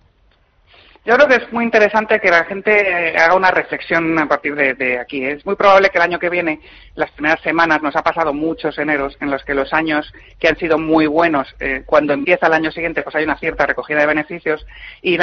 Yo 1.04 1.16
creo 1.16 1.28
que 1.28 1.44
es 1.44 1.52
muy 1.52 1.64
interesante 1.64 2.20
que 2.20 2.30
la 2.30 2.44
gente 2.46 3.10
eh, 3.10 3.18
haga 3.18 3.34
una 3.34 3.50
reflexión 3.50 4.20
a 4.20 4.28
partir 4.28 4.54
de, 4.54 5.00
aquí. 5.00 5.26
Es 5.26 5.44
muy 5.48 5.56
probable 5.56 5.90
que 5.90 5.98
el 5.98 6.04
año 6.04 6.20
que 6.20 6.30
viene, 6.30 6.60
las 6.94 7.10
primeras 7.10 7.42
semanas, 7.42 7.82
nos 7.82 7.96
ha 7.96 8.04
pasado 8.04 8.34
muchos 8.36 8.78
eneros 8.78 9.18
en 9.20 9.32
los 9.32 9.44
que 9.44 9.56
los 9.56 9.74
años 9.74 10.14
que 10.40 10.48
han 10.48 10.58
sido 10.58 10.78
muy 10.78 11.08
buenos, 11.08 11.56
eh, 11.60 11.82
cuando 11.88 12.14
empieza 12.14 12.46
el 12.46 12.54
año 12.54 12.72
siguiente, 12.72 13.02
pues 13.02 13.16
hay 13.16 13.24
una 13.24 13.36
cierta 13.40 13.66
recogida 13.66 14.02
de 14.02 14.06
beneficios. 14.06 14.64
Y- 15.02 15.18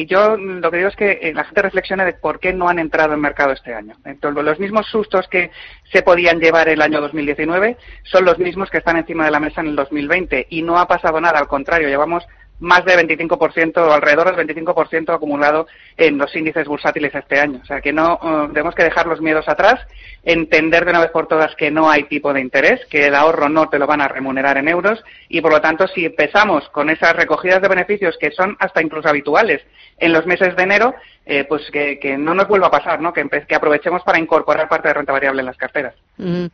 y 0.00 0.06
yo 0.06 0.36
lo 0.36 0.68
que 0.68 0.78
digo 0.78 0.88
es 0.88 0.96
que 0.96 1.20
eh, 1.22 1.32
la 1.32 1.44
gente 1.44 1.62
reflexione 1.62 2.04
de 2.04 2.14
por 2.14 2.40
qué 2.40 2.52
no 2.52 2.68
han 2.68 2.80
entrado 2.80 3.14
en 3.14 3.20
mercado 3.20 3.52
este 3.52 3.72
año. 3.72 3.94
Entonces, 4.04 4.42
los 4.42 4.58
mismos 4.58 4.88
sustos 4.88 5.28
que 5.28 5.52
se 5.92 6.02
podían 6.02 6.40
llevar 6.40 6.68
el 6.68 6.82
año 6.82 7.00
2019 7.00 7.76
son 8.02 8.24
los 8.24 8.36
mismos 8.40 8.68
que 8.68 8.78
están 8.78 8.96
encima 8.96 9.26
de 9.26 9.30
la 9.30 9.38
mesa 9.38 9.60
en 9.60 9.68
el 9.68 9.76
2020. 9.76 10.48
Y 10.50 10.62
no 10.62 10.76
ha 10.76 10.88
pasado 10.88 11.20
nada, 11.20 11.38
al 11.38 11.46
contrario, 11.46 11.86
llevamos 11.86 12.26
más 12.60 12.84
de 12.84 12.96
25% 12.96 13.78
o 13.78 13.92
alrededor 13.92 14.36
del 14.36 14.46
25% 14.46 15.14
acumulado 15.14 15.66
en 15.96 16.18
los 16.18 16.34
índices 16.36 16.66
bursátiles 16.66 17.14
este 17.14 17.40
año. 17.40 17.60
O 17.62 17.66
sea 17.66 17.80
que 17.80 17.92
no 17.92 18.20
eh, 18.22 18.48
tenemos 18.52 18.74
que 18.74 18.84
dejar 18.84 19.06
los 19.06 19.20
miedos 19.20 19.48
atrás, 19.48 19.80
entender 20.22 20.84
de 20.84 20.90
una 20.90 21.00
vez 21.00 21.10
por 21.10 21.26
todas 21.26 21.54
que 21.56 21.70
no 21.70 21.90
hay 21.90 22.04
tipo 22.04 22.32
de 22.32 22.40
interés, 22.40 22.80
que 22.90 23.06
el 23.06 23.14
ahorro 23.14 23.48
no 23.48 23.68
te 23.68 23.78
lo 23.78 23.86
van 23.86 24.02
a 24.02 24.08
remunerar 24.08 24.58
en 24.58 24.68
euros 24.68 25.02
y 25.28 25.40
por 25.40 25.52
lo 25.52 25.60
tanto 25.60 25.88
si 25.88 26.04
empezamos 26.04 26.68
con 26.68 26.90
esas 26.90 27.16
recogidas 27.16 27.62
de 27.62 27.68
beneficios 27.68 28.16
que 28.20 28.30
son 28.30 28.56
hasta 28.60 28.82
incluso 28.82 29.08
habituales 29.08 29.62
en 29.98 30.12
los 30.12 30.26
meses 30.26 30.54
de 30.56 30.62
enero, 30.62 30.94
eh, 31.26 31.44
pues 31.44 31.70
que, 31.70 31.98
que 31.98 32.16
no 32.16 32.34
nos 32.34 32.48
vuelva 32.48 32.68
a 32.68 32.70
pasar, 32.70 33.00
¿no? 33.00 33.12
Que, 33.12 33.28
que 33.28 33.54
aprovechemos 33.54 34.02
para 34.02 34.18
incorporar 34.18 34.68
parte 34.68 34.88
de 34.88 34.94
renta 34.94 35.12
variable 35.12 35.40
en 35.40 35.46
las 35.46 35.56
carteras. 35.56 35.94
Mm. 36.16 36.46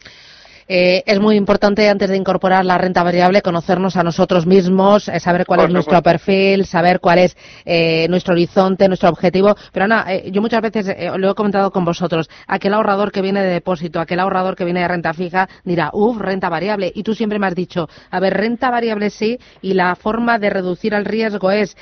Eh, 0.69 1.05
es 1.07 1.21
muy 1.21 1.37
importante 1.37 1.89
antes 1.89 2.11
de 2.11 2.17
incorporar 2.17 2.65
la 2.65 2.77
renta 2.77 3.05
variable 3.05 3.41
conocernos 3.41 3.97
a 3.97 4.03
nosotros 4.03 4.47
mismos, 4.47 5.09
eh, 5.09 5.21
saber 5.21 5.47
cuál 5.47 5.61
Por 5.61 5.69
es 5.69 5.73
nuestro 5.73 6.03
perfil, 6.03 6.67
saber 6.67 6.99
cuál 6.99 7.21
es 7.21 7.37
eh, 7.65 8.07
nuestro 8.09 8.35
horizonte, 8.35 8.89
nuestro 8.89 9.09
objetivo. 9.09 9.55
Pero 9.73 9.85
Ana, 9.85 10.07
yo 10.25 10.43
muchas 10.43 10.63
veces 10.63 10.97
lo 11.19 11.31
he 11.31 11.35
comentado 11.35 11.71
con 11.71 11.85
vosotros, 11.85 12.29
aquel 12.49 12.75
ahorrador 12.75 13.13
que 13.13 13.23
viene 13.23 13.43
de 13.43 13.51
depósito, 13.51 14.01
aquel 14.01 14.19
ahorrador 14.19 14.57
que 14.57 14.65
viene 14.65 14.81
de 14.81 14.89
renta 14.89 15.15
fija, 15.15 15.49
dirá, 15.65 15.91
uff, 15.93 16.19
renta 16.19 16.49
variable. 16.49 16.91
Y 16.95 17.05
tú 17.05 17.15
siempre 17.15 17.39
me 17.39 17.47
has 17.47 17.55
dicho, 17.55 17.89
a 18.11 18.19
ver, 18.19 18.35
renta 18.35 18.71
variable 18.71 19.11
sí, 19.11 19.39
y 19.63 19.75
la 19.75 19.95
forma 19.95 20.39
de 20.39 20.51
reducir 20.51 20.95
el 20.95 21.05
riesgo 21.05 21.51
es 21.51 21.77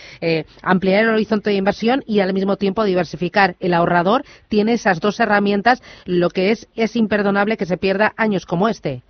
ampliar 0.63 1.05
el 1.05 1.11
horizonte 1.11 1.51
de 1.51 1.57
inversión 1.57 2.03
y 2.07 2.21
al 2.21 2.35
mismo 2.35 2.57
tiempo 2.57 2.85
diversificar. 2.85 3.57
El 3.61 3.73
ahorrador 3.73 4.25
tiene 4.49 4.75
esas 4.75 5.01
dos 5.01 5.19
herramientas, 5.21 5.83
lo 6.05 6.29
que 6.29 6.51
es, 6.51 6.69
es 6.75 6.97
imperdonable 6.97 7.57
que 7.57 7.67
se 7.67 7.79
pierda 7.79 8.13
años 8.17 8.45
como 8.45 8.69
este. 8.75 9.03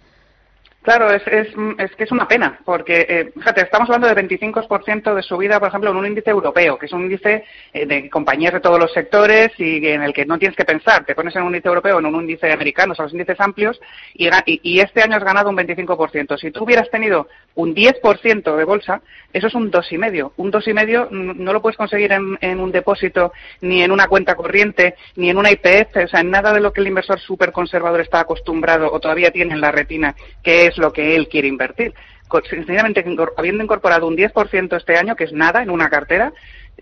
Claro, 0.85 1.11
es, 1.11 1.23
es, 1.29 1.49
es 1.79 1.97
que 1.97 2.05
es 2.05 2.13
una 2.13 2.29
pena, 2.29 2.61
porque, 2.63 3.07
eh, 3.09 3.33
fíjate, 3.35 3.63
estamos 3.63 3.89
hablando 3.89 4.07
de 4.07 4.29
25% 4.29 5.15
de 5.15 5.23
subida, 5.23 5.59
por 5.59 5.69
ejemplo, 5.69 5.91
en 5.91 5.97
un 5.97 6.07
índice 6.07 6.29
europeo, 6.29 6.77
que 6.77 6.85
es 6.85 6.93
un 6.93 7.05
índice 7.05 7.43
eh, 7.73 7.87
de 7.87 8.11
compañías 8.11 8.53
de 8.53 8.61
todos 8.61 8.79
los 8.79 8.93
sectores 8.93 9.51
y 9.57 9.87
en 9.87 10.03
el 10.03 10.13
que 10.13 10.27
no 10.27 10.39
tienes 10.39 10.55
que 10.55 10.67
pensar. 10.67 11.07
Te 11.07 11.15
pones 11.15 11.35
en 11.37 11.43
un 11.43 11.49
índice 11.55 11.69
europeo 11.69 11.97
o 11.97 12.01
en 12.01 12.05
un 12.05 12.21
índice 12.21 12.53
americano, 12.53 12.95
son 12.95 13.07
los 13.07 13.15
índices 13.15 13.41
amplios, 13.41 13.81
y, 14.13 14.79
este 14.79 15.01
año 15.01 15.17
has 15.17 15.25
ganado 15.25 15.49
un 15.49 15.57
25%. 15.57 16.37
Si 16.37 16.51
tú 16.51 16.65
hubieras 16.65 16.91
tenido 16.91 17.29
un 17.55 17.75
10% 17.75 18.55
de 18.55 18.65
bolsa, 18.65 19.01
eso 19.33 19.47
es 19.47 19.55
un 19.55 19.73
2,5. 19.73 20.33
Un 20.37 20.53
2,5 20.53 21.09
mm, 21.11 21.43
no 21.43 21.55
lo 21.55 21.63
puedes 21.63 21.79
conseguir 21.79 22.13
en, 22.13 22.37
en 22.43 22.61
un 22.61 22.71
depósito, 22.71 23.33
ni 23.63 23.83
en 23.83 23.91
una 23.91 24.07
cuenta 24.07 24.35
corriente, 24.35 24.97
ni 25.17 25.31
en 25.31 25.39
una 25.39 25.51
IPF, 25.51 25.97
o 26.05 26.09
sea, 26.09 26.21
en 26.21 26.31
nada 26.31 26.53
de 26.53 26.61
lo 26.61 26.75
que 26.75 26.83
el 26.83 26.89
inversor 26.89 27.19
súper 27.21 27.53
conservador 27.53 28.03
está 28.03 28.21
acostumbrado 28.21 28.93
o 28.93 29.01
todavía 29.01 29.31
tiene 29.31 29.55
en 29.55 29.63
la 29.63 29.73
retina, 29.73 30.15
que 30.43 30.67
es 30.67 30.74
lo 30.79 30.93
que 30.93 31.17
él 31.17 31.29
quiere 31.29 31.49
invertir. 31.49 31.95
Incor- 32.31 33.33
habiendo 33.37 33.63
incorporado 33.63 34.07
un 34.07 34.17
10% 34.17 34.77
este 34.77 34.97
año, 34.97 35.15
que 35.15 35.25
es 35.25 35.33
nada 35.33 35.63
en 35.63 35.71
una 35.71 35.89
cartera, 35.89 36.33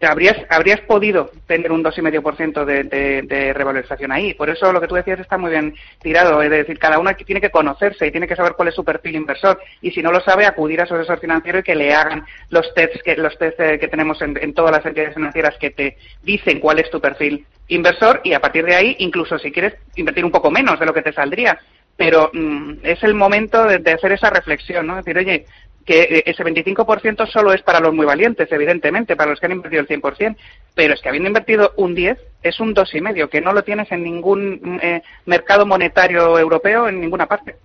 habrías, 0.00 0.80
podido 0.80 1.30
tener 1.46 1.70
un 1.70 1.84
2,5% 1.84 2.64
de, 2.64 2.84
de, 2.84 3.22
de 3.22 3.52
revalorización 3.52 4.10
ahí. 4.12 4.34
Por 4.34 4.48
eso 4.48 4.72
lo 4.72 4.80
que 4.80 4.88
tú 4.88 4.94
decías 4.94 5.20
está 5.20 5.36
muy 5.36 5.50
bien 5.50 5.74
tirado. 6.00 6.42
Es 6.42 6.50
decir, 6.50 6.78
cada 6.78 6.98
uno 6.98 7.14
tiene 7.14 7.40
que 7.40 7.50
conocerse 7.50 8.06
y 8.06 8.10
tiene 8.10 8.26
que 8.26 8.36
saber 8.36 8.54
cuál 8.54 8.68
es 8.68 8.74
su 8.74 8.84
perfil 8.84 9.16
inversor. 9.16 9.60
Y 9.80 9.90
si 9.90 10.02
no 10.02 10.10
lo 10.10 10.20
sabe, 10.20 10.46
acudir 10.46 10.80
a 10.80 10.86
su 10.86 10.94
asesor 10.94 11.20
financiero 11.20 11.58
y 11.58 11.62
que 11.62 11.74
le 11.74 11.92
hagan 11.92 12.24
los 12.48 12.72
tests 12.74 13.02
que, 13.02 13.12
eh, 13.58 13.78
tenemos 13.88 14.20
en, 14.22 14.38
en 14.40 14.54
todas 14.54 14.72
las 14.72 14.86
entidades 14.86 15.14
financieras 15.14 15.56
que 15.58 15.70
te 15.70 15.96
dicen 16.22 16.60
cuál 16.60 16.78
es 16.78 16.90
tu 16.90 17.00
perfil 17.00 17.44
inversor 17.68 18.20
y 18.24 18.32
a 18.32 18.40
partir 18.40 18.64
de 18.64 18.74
ahí, 18.74 18.96
incluso 18.98 19.38
si 19.38 19.52
quieres 19.52 19.74
invertir 19.96 20.24
un 20.24 20.30
poco 20.30 20.50
menos 20.50 20.80
de 20.80 20.86
lo 20.86 20.94
que 20.94 21.02
te 21.02 21.12
saldría, 21.12 21.58
pero 21.96 22.30
mm, 22.32 22.78
es 22.82 23.02
el 23.02 23.14
momento 23.14 23.64
de, 23.64 23.92
hacer 23.92 24.12
esa 24.12 24.30
reflexión, 24.30 24.86
¿no? 24.86 24.96
Decir, 24.96 25.16
oye, 25.18 25.46
que 25.84 26.02
eh, 26.02 26.22
ese 26.26 26.44
25% 26.44 27.26
solo 27.26 27.52
es 27.52 27.62
para 27.62 27.80
los 27.80 27.92
muy 27.92 28.06
valientes, 28.06 28.50
evidentemente, 28.50 29.16
para 29.16 29.30
los 29.30 29.40
que 29.40 29.46
han 29.46 29.52
invertido 29.52 29.82
el 29.82 29.88
100%, 29.88 30.36
pero 30.74 30.94
es 30.94 31.00
que 31.00 31.08
habiendo 31.08 31.28
invertido 31.28 31.72
un 31.76 31.94
10, 31.94 32.18
es 32.42 32.60
un 32.60 32.74
2,5, 32.74 33.28
que 33.28 33.40
no 33.40 33.52
lo 33.52 33.62
tienes 33.64 33.90
en 33.92 34.02
ningún 34.02 34.60
mm, 34.62 34.78
eh, 34.82 35.02
mercado 35.26 35.66
monetario 35.66 36.38
europeo, 36.38 36.88
en 36.88 37.00
ninguna 37.00 37.26
parte. 37.26 37.56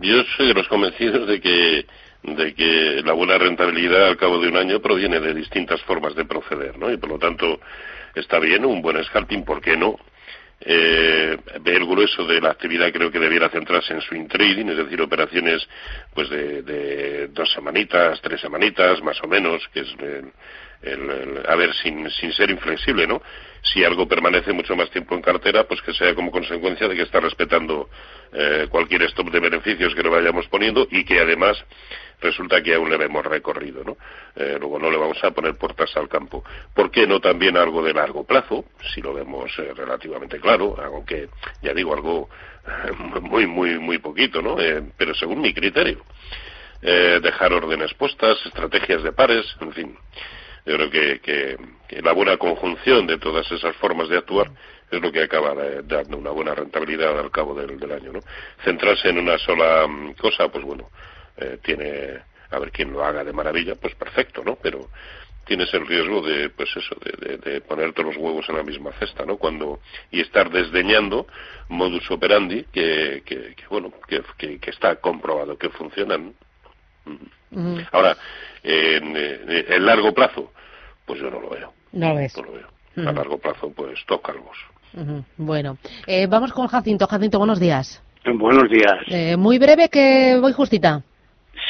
yo 0.00 0.22
soy 0.36 0.46
de 0.46 0.54
los 0.54 0.68
convencidos 0.68 1.26
de 1.26 1.40
que 1.40 1.84
de 2.22 2.54
que 2.54 3.02
la 3.04 3.12
buena 3.12 3.38
rentabilidad 3.38 4.08
al 4.08 4.16
cabo 4.16 4.40
de 4.40 4.48
un 4.48 4.56
año 4.56 4.80
proviene 4.80 5.20
de 5.20 5.34
distintas 5.34 5.80
formas 5.82 6.14
de 6.14 6.24
proceder, 6.24 6.78
¿no? 6.78 6.90
Y 6.90 6.96
por 6.96 7.10
lo 7.10 7.18
tanto 7.18 7.60
está 8.14 8.38
bien 8.38 8.64
un 8.64 8.82
buen 8.82 9.02
scalping, 9.04 9.44
¿por 9.44 9.60
qué 9.60 9.76
no? 9.76 9.98
Eh, 10.58 11.36
el 11.66 11.86
grueso 11.86 12.24
de 12.24 12.40
la 12.40 12.50
actividad 12.50 12.90
creo 12.90 13.10
que 13.10 13.18
debiera 13.18 13.50
centrarse 13.50 13.92
en 13.92 14.00
swing 14.00 14.26
trading, 14.26 14.66
es 14.68 14.78
decir, 14.78 15.00
operaciones 15.02 15.68
pues 16.14 16.30
de, 16.30 16.62
de 16.62 17.28
dos 17.28 17.52
semanitas, 17.52 18.20
tres 18.22 18.40
semanitas, 18.40 19.02
más 19.02 19.22
o 19.22 19.28
menos, 19.28 19.68
que 19.74 19.80
es 19.80 19.88
el, 20.82 21.42
a 21.46 21.54
ver, 21.56 21.74
sin, 21.74 22.08
sin 22.10 22.32
ser 22.32 22.50
inflexible, 22.50 23.06
¿no? 23.06 23.22
Si 23.62 23.84
algo 23.84 24.06
permanece 24.06 24.52
mucho 24.52 24.76
más 24.76 24.90
tiempo 24.90 25.14
en 25.14 25.22
cartera, 25.22 25.64
pues 25.64 25.82
que 25.82 25.92
sea 25.92 26.14
como 26.14 26.30
consecuencia 26.30 26.88
de 26.88 26.94
que 26.94 27.02
está 27.02 27.20
respetando 27.20 27.88
eh, 28.32 28.66
cualquier 28.70 29.02
stop 29.02 29.30
de 29.30 29.40
beneficios 29.40 29.94
que 29.94 30.02
le 30.02 30.08
vayamos 30.08 30.46
poniendo 30.48 30.86
y 30.90 31.04
que 31.04 31.20
además 31.20 31.62
resulta 32.20 32.62
que 32.62 32.74
aún 32.74 32.90
le 32.90 32.96
vemos 32.96 33.24
recorrido, 33.24 33.84
¿no? 33.84 33.96
Eh, 34.34 34.56
luego 34.58 34.78
no 34.78 34.90
le 34.90 34.96
vamos 34.96 35.22
a 35.22 35.30
poner 35.30 35.56
puertas 35.56 35.96
al 35.96 36.08
campo. 36.08 36.44
¿Por 36.74 36.90
qué 36.90 37.06
no 37.06 37.20
también 37.20 37.56
algo 37.56 37.82
de 37.82 37.92
largo 37.94 38.24
plazo? 38.24 38.64
Si 38.94 39.00
lo 39.02 39.12
vemos 39.14 39.50
eh, 39.58 39.72
relativamente 39.74 40.40
claro, 40.40 40.76
aunque 40.82 41.28
ya 41.62 41.72
digo 41.74 41.94
algo 41.94 42.28
eh, 42.66 42.92
muy, 43.20 43.46
muy, 43.46 43.78
muy 43.78 43.98
poquito, 43.98 44.40
¿no? 44.42 44.58
Eh, 44.60 44.82
pero 44.96 45.14
según 45.14 45.40
mi 45.40 45.52
criterio. 45.52 46.02
Eh, 46.82 47.20
dejar 47.22 47.52
órdenes 47.52 47.94
puestas, 47.94 48.38
estrategias 48.44 49.02
de 49.02 49.12
pares, 49.12 49.46
en 49.60 49.72
fin. 49.72 49.98
Yo 50.66 50.74
creo 50.76 50.90
que, 50.90 51.20
que- 51.20 51.56
la 52.02 52.12
buena 52.12 52.36
conjunción 52.36 53.06
de 53.06 53.16
todas 53.18 53.50
esas 53.52 53.74
formas 53.76 54.08
de 54.08 54.18
actuar 54.18 54.50
es 54.90 55.00
lo 55.00 55.10
que 55.12 55.22
acaba 55.22 55.54
dando 55.84 56.18
una 56.18 56.30
buena 56.30 56.54
rentabilidad 56.54 57.18
al 57.18 57.30
cabo 57.30 57.54
del, 57.54 57.78
del 57.78 57.92
año, 57.92 58.12
¿no? 58.12 58.20
Centrarse 58.64 59.08
en 59.08 59.18
una 59.18 59.38
sola 59.38 59.86
mm, 59.88 60.12
cosa, 60.14 60.48
pues 60.48 60.64
bueno, 60.64 60.90
eh, 61.38 61.58
tiene, 61.62 62.18
a 62.50 62.58
ver 62.58 62.70
quién 62.72 62.92
lo 62.92 63.04
haga 63.04 63.24
de 63.24 63.32
maravilla, 63.32 63.74
pues 63.74 63.94
perfecto, 63.94 64.42
¿no? 64.44 64.56
Pero 64.56 64.88
tienes 65.44 65.72
el 65.74 65.86
riesgo 65.86 66.22
de, 66.22 66.50
pues 66.50 66.68
eso, 66.76 66.96
de, 67.04 67.28
de, 67.28 67.38
de 67.38 67.60
poner 67.60 67.92
todos 67.92 68.14
los 68.14 68.16
huevos 68.16 68.48
en 68.48 68.56
la 68.56 68.62
misma 68.62 68.92
cesta, 68.92 69.24
¿no? 69.24 69.36
Cuando, 69.36 69.80
y 70.10 70.20
estar 70.20 70.50
desdeñando 70.50 71.26
modus 71.68 72.10
operandi 72.10 72.64
que, 72.72 73.22
que, 73.24 73.54
que, 73.54 73.66
bueno, 73.70 73.92
que, 74.08 74.22
que, 74.36 74.58
que 74.58 74.70
está 74.70 74.96
comprobado 74.96 75.56
que 75.56 75.68
funcionan. 75.70 76.34
Ahora, 77.92 78.16
en, 78.62 79.16
eh, 79.16 79.64
en 79.68 79.86
largo 79.86 80.12
plazo, 80.12 80.52
pues 81.04 81.20
yo 81.20 81.30
no 81.30 81.40
lo 81.40 81.50
veo. 81.50 81.72
No 81.92 82.08
lo 82.08 82.14
ves. 82.16 82.36
No 82.36 82.42
lo 82.42 82.52
veo. 82.52 82.66
A 83.08 83.12
largo 83.12 83.38
plazo, 83.38 83.70
pues 83.70 84.04
tócalos. 84.06 84.56
Ujú, 84.94 85.24
Bueno, 85.36 85.76
eh, 86.06 86.26
vamos 86.26 86.52
con 86.52 86.66
Jacinto. 86.66 87.06
Jacinto, 87.06 87.38
buenos 87.38 87.60
días. 87.60 88.02
Buenos 88.24 88.68
días. 88.70 88.96
Eh, 89.08 89.36
muy 89.36 89.58
breve, 89.58 89.88
que 89.88 90.38
voy 90.40 90.52
justita. 90.52 91.02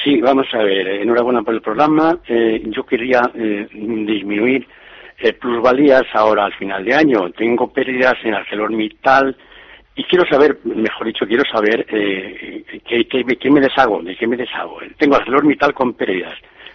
Sí, 0.07 0.21
vamos 0.21 0.47
a 0.53 0.59
ver. 0.59 0.87
eh, 0.87 1.03
Enhorabuena 1.03 1.43
por 1.43 1.53
el 1.53 1.61
programa. 1.61 2.17
Eh, 2.29 2.63
yo 2.67 2.87
quería 2.87 3.29
eh, 3.35 3.67
disminuir 3.73 4.65
eh, 5.19 5.33
plusvalías 5.33 6.05
ahora 6.15 6.45
al 6.45 6.53
final 6.55 6.85
de 6.85 6.95
año. 6.95 7.31
Tengo 7.37 7.73
pérdidas 7.73 8.15
en 8.23 8.35
ArcelorMittal 8.35 9.37
y 9.97 10.05
quiero 10.05 10.25
saber, 10.29 10.59
mejor 10.63 11.09
dicho, 11.09 11.27
quiero 11.27 11.43
saber 11.51 11.85
eh, 11.91 12.65
qué, 12.87 13.09
qué- 13.09 13.25
qué 13.37 13.51
me 13.51 13.61
deshago, 13.61 14.01
de 14.01 14.15
qué 14.15 14.29
me 14.29 14.37
deshago. 14.37 14.79
Tengo 14.97 15.17
ArcelorMittal 15.17 15.75
con 15.75 15.95
pérdidas. 15.95 16.35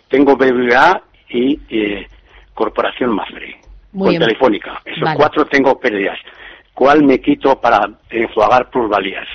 Tengo 0.10 0.36
BBVA 0.36 1.02
y 1.30 1.58
eh, 1.70 2.08
Corporación 2.54 3.12
Mafre 3.16 3.62
con 3.98 4.10
bien. 4.10 4.20
Telefónica. 4.24 4.82
Esos 4.84 5.04
Vale. 5.04 5.16
cuatro 5.16 5.46
tengo 5.46 5.80
pérdidas. 5.80 6.20
¿Cuál 6.74 7.06
me 7.06 7.22
quito 7.22 7.62
para 7.62 7.88
enjuagar 8.10 8.70
plusvalías? 8.70 9.28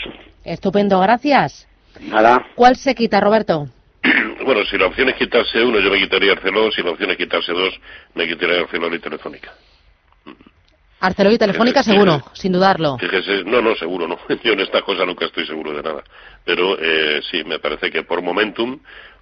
Estupendo, 0.45 1.01
gracias. 1.01 1.67
Nada. 2.11 2.45
¿Cuál 2.55 2.77
se 2.77 2.95
quita, 2.95 3.21
Roberto? 3.23 3.69
Bueno, 4.45 4.65
si 4.67 4.79
la 4.79 4.87
opción 4.87 5.09
es 5.09 5.17
quitarse 5.17 5.63
uno, 5.65 5.81
yo 5.81 5.91
me 5.91 5.99
quitaría 5.99 6.33
Arcelor. 6.33 6.73
Si 6.73 6.83
la 6.83 6.91
opción 6.91 7.11
es 7.11 7.17
quitarse 7.17 7.53
dos, 7.53 7.75
me 8.15 8.29
quitaría 8.29 8.61
Arcelor 8.61 8.95
y 8.95 8.99
Telefónica. 9.01 9.53
Arcelor 11.01 11.33
y 11.33 11.39
Telefónica, 11.39 11.81
Eh, 11.81 11.85
seguro, 11.85 12.19
sí. 12.33 12.43
sin 12.43 12.53
dudarlo. 12.53 12.97
Fíjese, 12.99 13.45
no, 13.45 13.61
no, 13.61 13.75
seguro 13.77 14.07
no. 14.09 14.19
Yo 14.45 14.53
en 14.53 14.61
esta 14.61 14.83
cosa 14.83 15.05
nunca 15.05 15.27
estoy 15.27 15.47
seguro 15.47 15.73
de 15.73 15.83
nada. 15.83 16.03
Pero 16.45 16.77
eh, 16.81 17.21
sí, 17.31 17.45
me 17.45 17.59
parece 17.59 17.91
que 17.91 18.03
por 18.03 18.23
momentum 18.23 18.79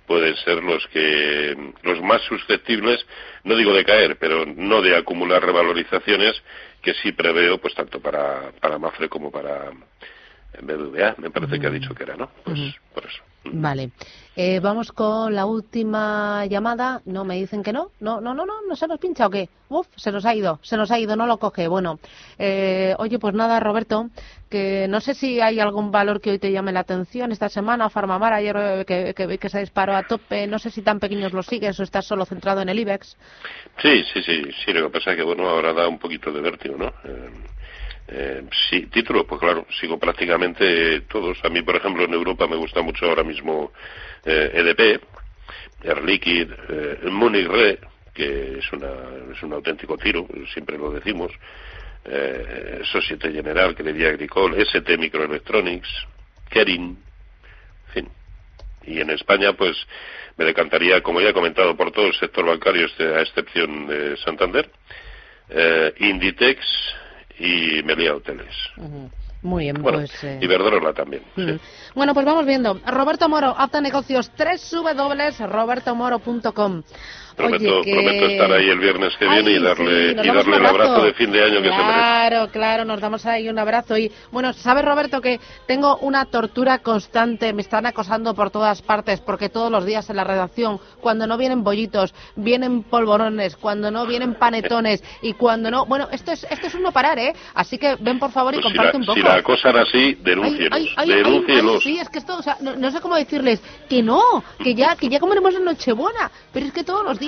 pueden 0.06 0.36
ser 0.36 0.62
los 0.62 0.86
que 0.88 1.56
los 1.82 2.00
más 2.02 2.20
susceptibles, 2.22 3.04
no 3.44 3.56
digo 3.56 3.72
de 3.72 3.84
caer, 3.84 4.16
pero 4.18 4.44
no 4.44 4.82
de 4.82 4.96
acumular 4.96 5.42
revalorizaciones 5.42 6.34
que 6.82 6.92
sí 6.94 7.12
preveo, 7.12 7.56
pues 7.58 7.74
tanto 7.74 7.98
para 8.00 8.52
para 8.60 8.78
Mafre 8.78 9.08
como 9.08 9.30
para 9.30 9.70
BBVA. 10.60 11.14
Me 11.18 11.30
parece 11.30 11.58
que 11.58 11.66
ha 11.66 11.70
dicho 11.70 11.94
que 11.94 12.02
era, 12.02 12.16
¿no? 12.16 12.30
Pues 12.44 12.58
por 12.92 13.06
eso. 13.06 13.22
Vale. 13.52 13.90
Eh, 14.36 14.58
vamos 14.58 14.90
con 14.90 15.34
la 15.34 15.46
última 15.46 16.44
llamada. 16.46 17.02
No, 17.04 17.24
me 17.24 17.36
dicen 17.36 17.62
que 17.62 17.72
no. 17.72 17.90
No, 18.00 18.20
no, 18.20 18.34
no, 18.34 18.44
no, 18.46 18.54
no 18.66 18.74
se 18.74 18.88
nos 18.88 18.98
pincha 18.98 19.26
o 19.26 19.30
qué. 19.30 19.48
Uf, 19.68 19.86
se 19.96 20.10
nos 20.10 20.24
ha 20.24 20.34
ido, 20.34 20.58
se 20.62 20.76
nos 20.76 20.90
ha 20.90 20.98
ido, 20.98 21.14
no 21.14 21.26
lo 21.26 21.38
coge. 21.38 21.68
Bueno, 21.68 21.98
eh, 22.38 22.94
oye, 22.98 23.18
pues 23.18 23.34
nada, 23.34 23.60
Roberto, 23.60 24.10
que 24.50 24.86
no 24.88 25.00
sé 25.00 25.14
si 25.14 25.40
hay 25.40 25.60
algún 25.60 25.90
valor 25.90 26.20
que 26.20 26.30
hoy 26.30 26.38
te 26.38 26.50
llame 26.50 26.72
la 26.72 26.80
atención 26.80 27.32
esta 27.32 27.48
semana. 27.48 27.90
Farmamar 27.90 28.32
ayer 28.32 28.56
eh, 28.58 28.84
que, 28.84 29.14
que 29.14 29.38
que 29.38 29.48
se 29.48 29.60
disparó 29.60 29.94
a 29.94 30.02
tope. 30.02 30.46
No 30.46 30.58
sé 30.58 30.70
si 30.70 30.82
tan 30.82 30.98
pequeños 30.98 31.32
los 31.32 31.46
sigues 31.46 31.78
o 31.78 31.82
estás 31.82 32.06
solo 32.06 32.24
centrado 32.24 32.60
en 32.60 32.68
el 32.70 32.78
IBEX. 32.78 33.16
Sí, 33.82 34.04
sí, 34.12 34.22
sí, 34.22 34.42
sí, 34.64 34.72
lo 34.72 34.86
que 34.86 34.98
pasa 34.98 35.12
es 35.12 35.16
que, 35.16 35.22
bueno, 35.22 35.48
ahora 35.48 35.72
da 35.72 35.86
un 35.86 35.98
poquito 35.98 36.32
de 36.32 36.40
vértigo, 36.40 36.76
¿no? 36.76 36.92
Eh, 38.06 38.42
sí, 38.68 38.86
títulos, 38.86 39.24
pues 39.26 39.40
claro, 39.40 39.66
sigo 39.80 39.98
prácticamente 39.98 41.02
todos. 41.02 41.38
A 41.44 41.48
mí, 41.48 41.62
por 41.62 41.76
ejemplo, 41.76 42.04
en 42.04 42.12
Europa 42.12 42.46
me 42.46 42.56
gusta 42.56 42.82
mucho 42.82 43.06
ahora 43.06 43.24
mismo 43.24 43.72
eh, 44.24 44.50
EDP, 44.54 45.02
Air 45.82 46.04
Liquid, 46.04 46.50
eh, 46.68 46.98
Munich 47.10 47.46
Re, 47.46 47.78
que 48.12 48.58
es, 48.58 48.72
una, 48.72 48.88
es 49.32 49.42
un 49.42 49.52
auténtico 49.54 49.96
tiro, 49.96 50.26
siempre 50.52 50.76
lo 50.78 50.90
decimos, 50.90 51.32
eh, 52.04 52.82
Societe 52.92 53.32
General, 53.32 53.74
Credit 53.74 54.06
Agricole, 54.06 54.60
ST 54.62 54.98
Microelectronics, 54.98 55.88
Kering, 56.50 56.82
en 57.88 57.92
fin. 57.92 58.08
Y 58.86 59.00
en 59.00 59.10
España, 59.10 59.54
pues 59.54 59.76
me 60.36 60.44
decantaría, 60.44 61.02
como 61.02 61.20
ya 61.22 61.30
he 61.30 61.34
comentado, 61.34 61.74
por 61.74 61.90
todo 61.90 62.06
el 62.06 62.14
sector 62.14 62.44
bancario, 62.44 62.86
este- 62.86 63.14
a 63.14 63.22
excepción 63.22 63.86
de 63.86 64.16
Santander, 64.18 64.70
eh, 65.48 65.94
Inditex 65.98 66.60
y 67.38 67.82
Melia 67.84 68.14
Hoteles. 68.14 68.54
Muy 69.42 69.64
bien, 69.64 69.82
Bueno, 69.82 69.98
pues. 69.98 70.24
eh, 70.24 70.38
Iberdrola 70.40 70.92
también. 70.94 71.22
Mm. 71.36 71.46
sí. 71.48 71.60
Bueno, 71.94 72.14
pues 72.14 72.24
vamos 72.24 72.46
viendo. 72.46 72.80
Roberto 72.86 73.28
Moro, 73.28 73.54
Apta 73.56 73.80
Negocios, 73.80 74.30
www.robertomoro.com. 74.38 76.82
Prometo, 77.36 77.78
Oye, 77.80 77.84
que- 77.84 77.92
prometo 77.92 78.26
estar 78.26 78.52
ahí 78.52 78.68
el 78.68 78.78
viernes 78.78 79.12
que 79.18 79.26
viene 79.28 79.50
Ay, 79.50 79.56
y 79.56 79.58
darle, 79.62 80.08
sí, 80.10 80.10
y 80.12 80.14
darle 80.34 80.56
el 80.56 80.66
abrazo 80.66 80.92
abrazo. 80.92 81.04
de 81.04 81.14
fin 81.14 81.32
de 81.32 81.42
año 81.42 81.62
que 81.62 81.68
se 81.68 81.76
merece. 81.76 81.84
Claro, 81.92 82.48
claro, 82.52 82.84
nos 82.84 83.00
damos 83.00 83.26
ahí 83.26 83.48
un 83.48 83.58
abrazo. 83.58 83.96
Y 83.98 84.10
bueno, 84.30 84.52
¿sabes, 84.52 84.84
Roberto, 84.84 85.20
que 85.20 85.40
tengo 85.66 85.96
una 85.98 86.26
tortura 86.26 86.78
constante? 86.78 87.52
Me 87.52 87.62
están 87.62 87.86
acosando 87.86 88.34
por 88.34 88.50
todas 88.50 88.82
partes, 88.82 89.20
porque 89.20 89.48
todos 89.48 89.70
los 89.70 89.84
días 89.84 90.08
en 90.10 90.16
la 90.16 90.24
redacción, 90.24 90.78
cuando 91.00 91.26
no 91.26 91.36
vienen 91.36 91.64
bollitos, 91.64 92.14
vienen 92.36 92.82
polvorones, 92.84 93.56
cuando 93.56 93.90
no 93.90 94.06
vienen 94.06 94.34
panetones 94.34 95.02
y 95.22 95.32
cuando 95.32 95.70
no. 95.70 95.86
Bueno, 95.86 96.08
esto 96.12 96.32
es, 96.32 96.44
esto 96.50 96.66
es 96.68 96.74
un 96.74 96.82
no 96.82 96.92
parar, 96.92 97.18
¿eh? 97.18 97.32
Así 97.54 97.78
que 97.78 97.96
ven, 98.00 98.18
por 98.18 98.30
favor, 98.30 98.54
y 98.54 98.58
Pues 98.60 98.72
si, 98.72 98.76
comparte 98.78 98.92
la, 98.92 99.00
un 99.00 99.06
poco. 99.06 99.16
si 99.18 99.22
la 99.22 99.34
acosan 99.34 99.76
así, 99.76 100.14
denúncielos. 100.22 100.72
Ay, 100.72 100.88
ay, 100.88 100.94
ay, 100.96 101.10
ay, 101.12 101.22
denúncielos. 101.24 101.74
ay, 101.76 101.80
sí, 101.94 101.98
es 101.98 102.08
que 102.08 102.18
esto, 102.18 102.36
o 102.38 102.42
sea, 102.42 102.56
no, 102.60 102.76
no 102.76 102.90
sé 102.90 103.00
cómo 103.00 103.16
decirles 103.16 103.60
que 103.88 104.02
no, 104.02 104.20
que 104.62 104.74
ya, 104.74 104.94
que 104.96 105.08
ya 105.08 105.18
comeremos 105.18 105.54
en 105.54 105.64
Nochebuena, 105.64 106.30
pero 106.52 106.66
es 106.66 106.72
que 106.72 106.84
todos 106.84 107.02
los 107.04 107.18
días, 107.18 107.23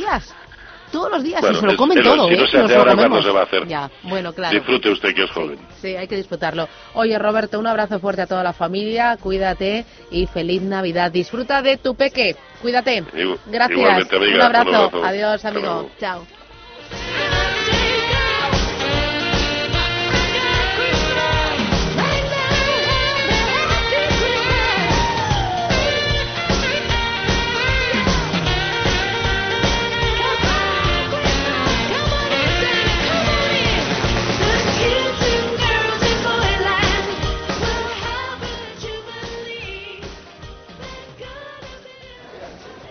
todos 0.93 1.11
los 1.11 1.23
días, 1.23 1.41
Bueno, 1.41 1.59
y 1.59 1.61
se 1.61 1.67
lo 1.67 1.77
comen 1.77 2.03
todo, 2.03 2.29
si 2.29 2.35
¿eh? 2.35 2.37
no 2.39 2.47
se 2.47 2.57
Nos 2.59 2.65
hace 2.65 2.75
lo 2.75 2.79
ahora, 2.81 2.95
¿cuándo 2.95 3.03
comemos. 3.03 3.25
se 3.25 3.31
va 3.33 3.41
a 3.41 3.45
hacer? 3.45 3.67
Ya, 3.67 3.91
bueno, 4.05 4.33
claro. 4.33 4.55
Disfrute 4.57 4.91
usted 4.91 5.15
que 5.15 5.25
es 5.25 5.31
joven. 5.31 5.59
Sí, 5.83 5.89
hay 5.97 6.07
que 6.07 6.17
disfrutarlo. 6.17 6.69
Oye, 6.95 7.19
Roberto, 7.19 7.59
un 7.59 7.67
abrazo 7.67 7.99
fuerte 7.99 8.23
a 8.23 8.27
toda 8.27 8.43
la 8.45 8.53
familia, 8.53 9.17
cuídate 9.21 9.85
y 10.11 10.27
feliz 10.27 10.63
Navidad. 10.63 11.11
Disfruta 11.11 11.61
de 11.61 11.77
tu 11.79 11.97
peque, 11.97 12.37
cuídate. 12.63 13.05
Gracias. 13.47 13.79
igualmente, 13.79 14.17
amiga, 14.17 14.35
un 14.37 14.43
abrazo. 14.43 14.69
un 14.69 14.75
abrazo. 14.77 15.05
Adiós, 15.05 15.45
amigo. 15.45 15.91
Chao. 15.99 16.27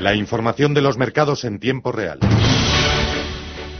La 0.00 0.14
información 0.14 0.72
de 0.72 0.80
los 0.80 0.96
mercados 0.96 1.44
en 1.44 1.60
tiempo 1.60 1.92
real. 1.92 2.20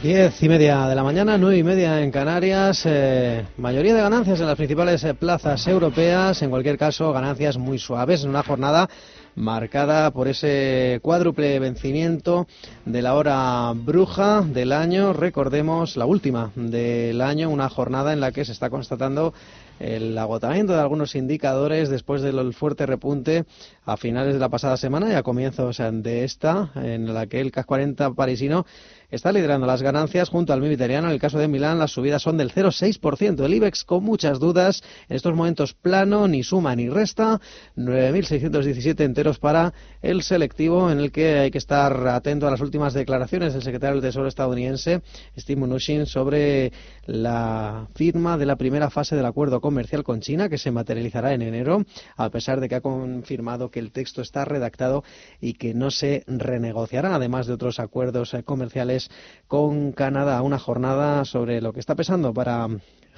Diez 0.03 0.43
y 0.43 0.49
media 0.49 0.85
de 0.85 0.93
la 0.93 1.03
mañana, 1.03 1.35
nueve 1.39 1.57
y 1.57 1.63
media 1.63 1.99
en 1.99 2.11
Canarias. 2.11 2.83
eh, 2.85 3.43
mayoría 3.57 3.95
de 3.95 4.01
ganancias 4.01 4.39
en 4.39 4.45
las 4.45 4.55
principales 4.55 5.03
eh, 5.03 5.15
plazas 5.15 5.65
europeas. 5.65 6.39
En 6.43 6.51
cualquier 6.51 6.77
caso, 6.77 7.11
ganancias 7.11 7.57
muy 7.57 7.79
suaves 7.79 8.23
en 8.23 8.29
una 8.29 8.43
jornada 8.43 8.87
marcada 9.33 10.11
por 10.11 10.27
ese 10.27 10.99
cuádruple 11.01 11.57
vencimiento 11.57 12.45
de 12.85 13.01
la 13.01 13.15
hora 13.15 13.73
bruja 13.73 14.41
del 14.41 14.73
año. 14.73 15.13
Recordemos 15.13 15.97
la 15.97 16.05
última 16.05 16.51
del 16.53 17.19
año, 17.19 17.49
una 17.49 17.67
jornada 17.67 18.13
en 18.13 18.19
la 18.19 18.31
que 18.31 18.45
se 18.45 18.51
está 18.51 18.69
constatando 18.69 19.33
el 19.81 20.17
agotamiento 20.17 20.73
de 20.73 20.79
algunos 20.79 21.15
indicadores 21.15 21.89
después 21.89 22.21
del 22.21 22.53
fuerte 22.53 22.85
repunte 22.85 23.45
a 23.83 23.97
finales 23.97 24.33
de 24.33 24.39
la 24.39 24.49
pasada 24.49 24.77
semana 24.77 25.09
y 25.11 25.15
a 25.15 25.23
comienzos 25.23 25.77
de 25.79 26.23
esta, 26.23 26.71
en 26.75 27.13
la 27.13 27.25
que 27.27 27.41
el 27.41 27.51
CAC 27.51 27.65
40 27.65 28.13
parisino 28.13 28.65
está 29.09 29.31
liderando 29.31 29.67
las 29.67 29.81
ganancias 29.81 30.29
junto 30.29 30.53
al 30.53 30.61
MIB 30.61 30.71
italiano. 30.71 31.07
En 31.07 31.13
el 31.13 31.19
caso 31.19 31.37
de 31.37 31.47
Milán, 31.47 31.79
las 31.79 31.91
subidas 31.91 32.21
son 32.21 32.37
del 32.37 32.51
0,6%. 32.51 33.43
El 33.43 33.53
IBEX 33.53 33.83
con 33.83 34.03
muchas 34.03 34.39
dudas. 34.39 34.81
En 35.09 35.17
estos 35.17 35.35
momentos 35.35 35.73
plano, 35.73 36.27
ni 36.27 36.43
suma 36.43 36.75
ni 36.75 36.89
resta. 36.89 37.41
9.617 37.75 39.01
enteros 39.01 39.39
para 39.39 39.73
el 40.01 40.23
selectivo, 40.23 40.89
en 40.89 40.99
el 40.99 41.11
que 41.11 41.39
hay 41.39 41.51
que 41.51 41.57
estar 41.57 42.07
atento 42.07 42.47
a 42.47 42.51
las 42.51 42.61
últimas 42.61 42.93
declaraciones 42.93 43.53
del 43.53 43.63
secretario 43.63 43.95
del 43.95 44.09
Tesoro 44.09 44.27
estadounidense, 44.27 45.01
Steve 45.37 45.59
Mnuchin, 45.59 46.05
sobre 46.05 46.71
la 47.05 47.87
firma 47.95 48.37
de 48.37 48.45
la 48.45 48.55
primera 48.55 48.89
fase 48.89 49.15
del 49.15 49.25
acuerdo 49.25 49.61
comercial 49.61 50.03
con 50.03 50.21
China, 50.21 50.49
que 50.49 50.57
se 50.57 50.71
materializará 50.71 51.33
en 51.33 51.41
enero, 51.41 51.83
a 52.15 52.29
pesar 52.29 52.59
de 52.59 52.69
que 52.69 52.75
ha 52.75 52.81
confirmado 52.81 53.71
que 53.71 53.79
el 53.79 53.91
texto 53.91 54.21
está 54.21 54.45
redactado 54.45 55.03
y 55.39 55.53
que 55.53 55.73
no 55.73 55.91
se 55.91 56.23
renegociará, 56.27 57.15
además 57.15 57.47
de 57.47 57.53
otros 57.53 57.79
acuerdos 57.79 58.33
eh, 58.33 58.43
comerciales 58.43 59.09
con 59.47 59.91
Canadá. 59.91 60.41
Una 60.41 60.59
jornada 60.59 61.25
sobre 61.25 61.61
lo 61.61 61.73
que 61.73 61.79
está 61.79 61.95
pesando 61.95 62.33
para 62.33 62.67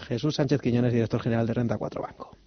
Jesús 0.07 0.35
Sánchez 0.35 0.61
Quiñones, 0.61 0.93
director 0.93 1.21
general 1.21 1.47
de 1.47 1.53
Renta 1.53 1.77
4 1.77 2.01
Banco. 2.01 2.37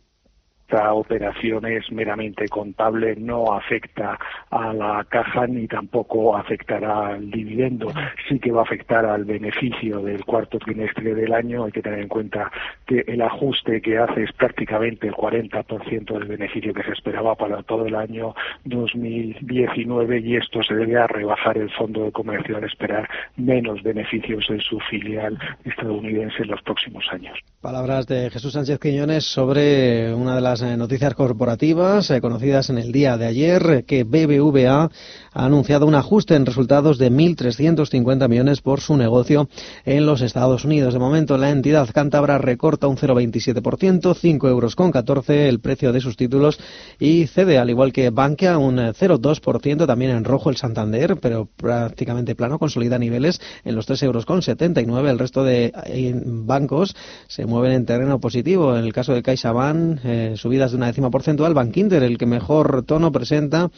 Esta 0.69 0.95
operación 0.95 1.65
es 1.67 1.93
meramente 1.93 2.49
contable, 2.49 3.15
no 3.15 3.53
afecta 3.53 4.19
a 4.51 4.73
la 4.73 5.07
caja 5.09 5.47
ni 5.47 5.69
tampoco 5.69 6.37
afectará 6.37 7.11
al 7.11 7.31
dividendo. 7.31 7.93
Sí 8.29 8.41
que 8.41 8.51
va 8.51 8.63
a 8.63 8.65
afectar 8.65 9.07
al 9.07 9.25
beneficio 9.25 10.01
del 10.01 10.25
cuarto 10.25 10.59
trimestre 10.59 11.15
del 11.15 11.33
año. 11.33 11.65
Hay 11.65 11.71
que 11.71 11.83
tener 11.83 12.01
en 12.01 12.09
cuenta 12.09 12.51
que 12.85 13.05
el 13.07 13.23
ajuste 13.23 13.81
que 13.81 13.97
hace 13.97 14.25
es 14.25 14.33
prácticamente 14.33 15.07
el 15.07 15.15
40% 15.15 16.19
del 16.19 16.25
beneficio 16.25 16.75
que 16.75 16.83
se 16.83 16.91
esperaba 16.91 17.37
para 17.37 17.63
todo 17.63 17.87
el 17.87 17.95
año 17.95 18.35
2019 18.65 20.19
y 20.19 20.35
esto 20.35 20.65
se 20.65 20.75
debe 20.75 20.97
a 20.97 21.07
rebajar 21.07 21.59
el 21.59 21.71
fondo 21.71 22.07
de 22.07 22.11
comercio 22.11 22.57
al 22.57 22.65
esperar 22.65 23.09
menos 23.37 23.85
beneficios 23.85 24.45
en 24.49 24.61
su 24.61 24.81
filial 24.91 25.39
estadounidense 25.65 26.43
en 26.43 26.49
los 26.49 26.61
próximos 26.63 27.05
años. 27.13 27.39
Palabras 27.61 28.09
de 28.09 28.31
Jesús 28.31 28.53
Sánchez 28.53 28.81
sobre 29.21 30.13
una 30.13 30.35
de 30.35 30.41
las 30.41 30.56
eh, 30.63 30.77
noticias 30.77 31.15
corporativas 31.15 32.11
eh, 32.11 32.21
conocidas 32.21 32.71
en 32.71 32.79
el 32.79 32.93
día 32.93 33.17
de 33.17 33.27
ayer, 33.27 33.85
que 33.87 34.05
BBVA 34.05 34.91
ha 35.33 35.45
anunciado 35.45 35.87
un 35.87 35.95
ajuste 35.95 36.35
en 36.35 36.47
resultados 36.47 36.99
de 36.99 37.11
1.350 37.11 38.29
millones 38.29 38.61
por 38.61 38.81
su 38.81 38.97
negocio 38.97 39.49
en 39.85 40.07
los 40.07 40.23
Estados 40.23 40.65
Unidos. 40.65 40.95
De 40.95 41.01
momento, 41.01 41.37
la 41.39 41.51
entidad 41.51 41.89
cántabra 41.93 42.39
recorta 42.39 42.87
un 42.87 42.97
0,27%, 42.97 44.15
5 44.15 44.49
euros 44.49 44.77
con 44.77 44.91
14 44.91 45.49
el 45.49 45.61
precio 45.61 45.93
de 45.93 46.01
sus 46.01 46.17
títulos 46.17 46.59
y 46.99 47.27
cede, 47.27 47.59
al 47.59 47.71
igual 47.71 47.93
que 47.93 48.11
Bankia, 48.11 48.59
un 48.59 48.79
eh, 48.79 48.93
0,2%, 48.93 49.87
también 49.87 50.11
en 50.13 50.25
rojo 50.25 50.51
el 50.51 50.57
Santander, 50.57 51.17
pero 51.21 51.49
prácticamente 51.57 52.35
plano, 52.35 52.59
consolida 52.59 52.99
niveles 52.99 53.41
en 53.65 53.75
los 53.75 53.87
3 53.87 54.03
euros 54.05 54.27
con 54.27 54.43
79. 54.43 55.11
El 55.11 55.19
resto 55.19 55.45
de 55.45 55.73
eh, 55.87 56.15
bancos 56.25 56.97
se 57.29 57.47
mueven 57.47 57.73
en 57.73 57.87
terreno 57.87 58.21
positivo. 58.21 58.77
En 58.77 58.85
el 58.85 58.93
caso 58.93 59.13
de 59.13 59.23
CaixaBank, 59.23 60.01
eh, 60.05 60.35
subidas 60.47 60.71
de 60.71 60.77
una 60.77 60.87
décima 60.87 61.11
porcentual. 61.11 61.55
Bankinter, 61.55 62.05
el 62.05 62.19
que 62.19 62.27
mejor 62.27 62.85
tono 62.85 63.11
presenta, 63.11 63.69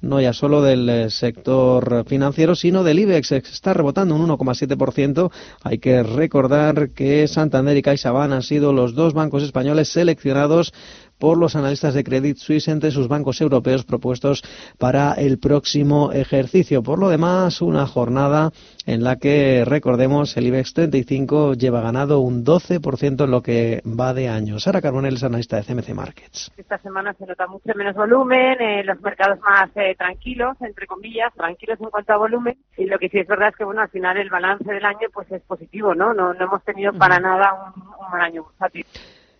no 0.00 0.20
ya 0.20 0.32
solo 0.32 0.60
del 0.60 0.88
eh, 0.88 1.08
sector 1.08 2.04
financiero, 2.04 2.56
sino 2.56 2.82
del 2.82 2.98
IBEX. 2.98 3.30
Está 3.30 3.74
rebotando 3.74 4.16
un 4.16 4.28
1,7%. 4.28 5.30
Hay 5.62 5.78
que 5.78 6.02
recordar 6.02 6.90
que 6.90 7.28
Santander 7.28 7.76
y 7.76 7.82
CaixaBank 7.82 8.32
han 8.32 8.42
sido 8.42 8.72
los 8.72 8.96
dos 8.96 9.14
bancos 9.14 9.44
españoles 9.44 9.88
seleccionados 9.88 10.74
por 11.18 11.38
los 11.38 11.56
analistas 11.56 11.94
de 11.94 12.04
Credit 12.04 12.36
Suisse 12.36 12.68
entre 12.68 12.90
sus 12.90 13.08
bancos 13.08 13.40
europeos 13.40 13.84
propuestos 13.84 14.42
para 14.78 15.14
el 15.14 15.38
próximo 15.38 16.12
ejercicio. 16.12 16.82
Por 16.82 16.98
lo 16.98 17.08
demás, 17.08 17.62
una 17.62 17.86
jornada 17.86 18.50
en 18.86 19.02
la 19.02 19.16
que, 19.16 19.64
recordemos, 19.66 20.36
el 20.36 20.46
IBEX 20.46 20.74
35 20.74 21.54
lleva 21.54 21.80
ganado 21.80 22.20
un 22.20 22.44
12% 22.44 23.24
en 23.24 23.30
lo 23.30 23.42
que 23.42 23.82
va 23.86 24.14
de 24.14 24.28
año. 24.28 24.58
Sara 24.58 24.80
Carbonell 24.80 25.14
es 25.14 25.24
analista 25.24 25.56
de 25.56 25.62
CMC 25.62 25.94
Markets. 25.94 26.52
Esta 26.56 26.78
semana 26.78 27.14
se 27.14 27.26
nota 27.26 27.46
mucho 27.46 27.72
menos 27.74 27.94
volumen, 27.94 28.60
eh, 28.60 28.84
los 28.84 29.00
mercados 29.00 29.40
más 29.40 29.70
eh, 29.76 29.94
tranquilos, 29.96 30.56
entre 30.60 30.86
comillas, 30.86 31.32
tranquilos 31.34 31.80
en 31.80 31.90
cuanto 31.90 32.12
a 32.12 32.16
volumen. 32.16 32.56
Y 32.76 32.86
lo 32.86 32.98
que 32.98 33.08
sí 33.08 33.18
es 33.18 33.26
verdad 33.26 33.48
es 33.48 33.56
que, 33.56 33.64
bueno, 33.64 33.80
al 33.80 33.90
final 33.90 34.16
el 34.16 34.30
balance 34.30 34.70
del 34.70 34.84
año 34.84 35.08
pues 35.12 35.30
es 35.32 35.42
positivo, 35.42 35.94
¿no? 35.94 36.14
No, 36.14 36.34
no 36.34 36.44
hemos 36.44 36.62
tenido 36.62 36.92
para 36.92 37.18
nada 37.18 37.72
un, 37.74 37.82
un 37.82 38.10
mal 38.10 38.20
año 38.20 38.44
bursátil. 38.44 38.86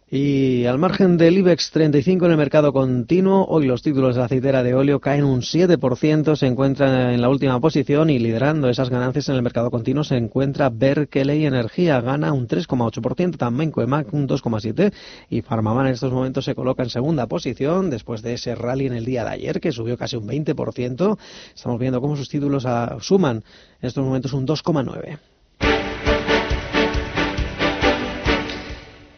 Y 0.09 0.67
al 0.67 0.79
margen 0.79 1.17
del 1.17 1.39
IBEX 1.39 1.73
35 1.73 2.27
en 2.27 2.31
el 2.31 2.37
mercado 2.37 2.73
continuo, 2.73 3.45
hoy 3.49 3.67
los 3.67 3.83
títulos 3.83 4.15
de 4.15 4.21
la 4.21 4.27
aceitera 4.27 4.63
de 4.63 4.73
óleo 4.73 5.01
caen 5.01 5.25
un 5.25 5.41
7%, 5.41 6.37
se 6.37 6.47
encuentran 6.47 7.11
en 7.11 7.21
la 7.21 7.29
última 7.29 7.59
posición 7.59 8.09
y 8.09 8.21
liderando 8.21 8.69
esas 8.69 8.89
ganancias 8.89 9.29
en 9.31 9.35
el 9.35 9.43
mercado 9.43 9.69
continuo 9.69 10.05
se 10.05 10.17
encuentra 10.17 10.71
Berkeley 10.71 11.45
Energía, 11.45 12.01
gana 12.01 12.33
un 12.33 12.47
3,8%, 12.47 13.37
también 13.37 13.73
Coemac 13.73 14.15
un 14.15 14.29
2,7% 14.29 14.93
y 15.29 15.43
Farmaman 15.43 15.89
en 15.89 15.95
estos 15.95 16.13
momentos 16.13 16.45
se 16.45 16.55
coloca 16.55 16.85
en 16.85 16.91
segunda 16.91 17.27
posición 17.27 17.91
después 17.91 18.23
de 18.23 18.35
ese 18.35 18.55
rally 18.55 18.87
en 18.87 18.93
el 18.93 19.05
día 19.05 19.25
de 19.25 19.31
ayer 19.31 19.61
que 19.61 19.73
subió 19.73 19.99
casi 19.99 20.15
un 20.15 20.29
20%. 20.29 21.19
Estamos 21.53 21.81
viendo 21.81 22.01
cómo 22.01 22.15
sus 22.15 22.29
títulos 22.29 22.65
ah, 22.65 22.99
suman 23.01 23.39
en 23.83 23.89
estos 23.89 24.05
momentos 24.05 24.33
un 24.35 24.47
2,9%. 24.47 25.19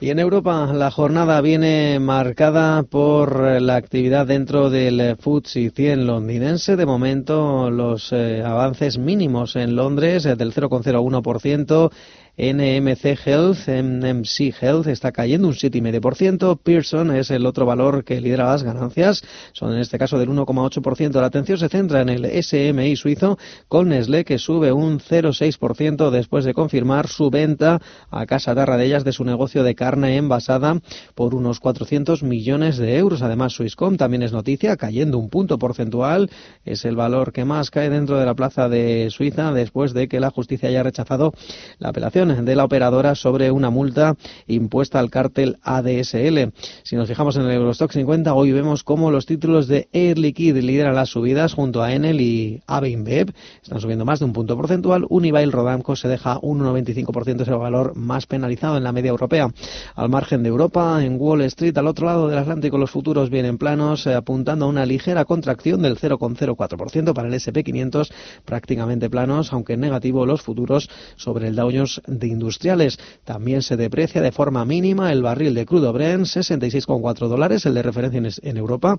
Y 0.01 0.11
en 0.11 0.21
Europa 0.21 0.73
la 0.73 0.93
jornada 0.93 1.41
viene 1.41 1.99
marcada 1.99 2.85
por 2.85 3.45
eh, 3.45 3.61
la 3.61 3.75
actividad 3.75 4.29
dentro 4.29 4.71
del 4.71 5.01
eh, 5.01 5.17
FTSE 5.17 5.71
100 5.75 6.07
londinense. 6.07 6.77
De 6.77 6.87
momento 6.87 7.69
los 7.69 8.13
eh, 8.13 8.45
avances 8.45 8.97
mínimos 8.97 9.57
en 9.57 9.75
Londres 9.75 10.23
del 10.23 10.55
0,01%. 10.55 11.91
NMC 12.39 13.19
Health, 13.27 13.67
NMC 13.67 14.55
Health 14.61 14.87
está 14.87 15.11
cayendo 15.11 15.49
un 15.49 15.55
7,5%. 15.55 16.61
Pearson 16.63 17.11
es 17.17 17.33
el 17.33 17.45
otro 17.45 17.67
valor 17.67 18.05
que 18.05 18.21
lidera 18.21 18.45
las 18.45 18.63
ganancias. 18.63 19.25
Son 19.53 19.73
en 19.73 19.81
este 19.81 19.99
caso 19.99 20.21
del 20.21 20.29
1,8%. 20.29 21.21
La 21.21 21.27
atención 21.27 21.59
se 21.59 21.69
centra 21.69 22.01
en 22.01 22.09
el 22.09 22.25
SMI 22.43 22.95
suizo 22.95 23.39
con 23.67 23.89
Nestlé 23.89 24.25
que 24.25 24.39
sube 24.39 24.71
un 24.71 25.01
0,6% 25.01 26.11
después 26.11 26.45
de 26.45 26.55
confirmar 26.55 27.09
su 27.09 27.29
venta 27.29 27.83
a 28.09 28.25
Casa 28.27 28.55
Tarradellas 28.55 29.03
de 29.03 29.13
su 29.13 29.25
negocio 29.25 29.65
de 29.65 29.75
carne 29.75 30.17
envasada 30.17 30.81
por 31.17 31.35
unos 31.35 31.59
400 31.59 32.23
millones 32.23 32.77
de 32.79 32.99
euros. 32.99 33.23
Además, 33.23 33.55
Swisscom 33.55 33.97
también 33.97 34.23
es 34.23 34.31
noticia, 34.31 34.77
cayendo 34.77 35.19
un 35.19 35.29
punto 35.29 35.59
porcentual. 35.59 36.31
Es 36.65 36.85
el 36.85 36.95
valor 36.95 37.33
que 37.33 37.45
más 37.45 37.73
cae 37.73 37.91
dentro 37.91 38.17
de 38.17 38.27
la 38.27 38.35
plaza 38.35 38.69
de 38.69 39.09
Suiza 39.11 39.53
después 39.53 39.93
de 39.93 40.07
que 40.07 40.21
la 40.21 40.31
justicia 40.31 40.69
haya 40.69 40.85
rechazado 40.85 41.33
la 41.81 41.89
apelación 41.89 42.28
de 42.29 42.55
la 42.55 42.65
operadora 42.65 43.15
sobre 43.15 43.51
una 43.51 43.71
multa 43.71 44.17
impuesta 44.47 44.99
al 44.99 45.11
cártel 45.11 45.59
ADSL. 45.63 46.53
Si 46.83 46.95
nos 46.95 47.09
fijamos 47.09 47.37
en 47.37 47.43
el 47.43 47.53
Eurostock 47.53 47.93
50, 47.93 48.35
hoy 48.35 48.53
vemos 48.53 48.85
cómo 48.85 49.11
los 49.11 49.25
títulos 49.25 49.67
de 49.67 49.89
Air 49.93 50.19
Liquide 50.19 50.61
lideran 50.61 50.95
las 50.95 51.09
subidas 51.09 51.55
junto 51.55 51.83
a 51.83 51.95
Enel 51.95 52.21
y 52.21 52.61
AB 52.67 52.85
InBev. 52.85 53.33
Están 53.63 53.81
subiendo 53.81 54.05
más 54.05 54.19
de 54.19 54.27
un 54.27 54.35
punto 54.35 54.57
porcentual. 54.57 55.07
Unibail 55.09 55.53
Rodamco 55.53 55.97
se 55.97 56.09
deja 56.09 56.39
un 56.43 56.61
1,95% 56.61 57.43
es 57.43 57.49
el 57.49 57.57
valor 57.57 57.97
más 57.97 58.27
penalizado 58.27 58.77
en 58.77 58.85
la 58.85 58.93
media 58.93 59.11
europea. 59.11 59.51
Al 59.95 60.09
margen 60.09 60.43
de 60.43 60.51
Europa, 60.51 61.03
en 61.03 61.17
Wall 61.19 61.43
Street, 61.43 61.77
al 61.79 61.87
otro 61.87 62.07
lado 62.07 62.29
del 62.29 62.39
Atlántico, 62.39 62.77
los 62.79 62.91
futuros 62.91 63.31
vienen 63.31 63.59
planos, 63.59 64.07
eh, 64.07 64.15
apuntando 64.15 64.67
a 64.67 64.69
una 64.69 64.85
ligera 64.85 65.25
contracción 65.25 65.83
del 65.83 65.97
0,04% 65.97 67.15
para 67.15 67.29
el 67.29 67.35
SP500, 67.35 68.11
prácticamente 68.45 69.09
planos, 69.09 69.53
aunque 69.53 69.75
en 69.75 69.81
negativo 69.81 70.27
los 70.27 70.43
futuros 70.43 70.91
sobre 71.17 71.49
el 71.49 71.57
Dow 71.57 71.71
Jones 71.73 72.01
de 72.19 72.29
industriales. 72.29 72.99
También 73.25 73.63
se 73.63 73.77
deprecia 73.77 74.21
de 74.21 74.33
forma 74.33 74.65
mínima 74.65 75.13
el 75.13 75.23
barril 75.23 75.55
de 75.55 75.67
crudo 75.67 75.93
Brent, 75.93 76.27
66,4 76.27 77.29
dólares, 77.29 77.67
el 77.67 77.75
de 77.75 77.83
referencia 77.83 78.23
en, 78.43 78.57
Europa. 78.57 78.99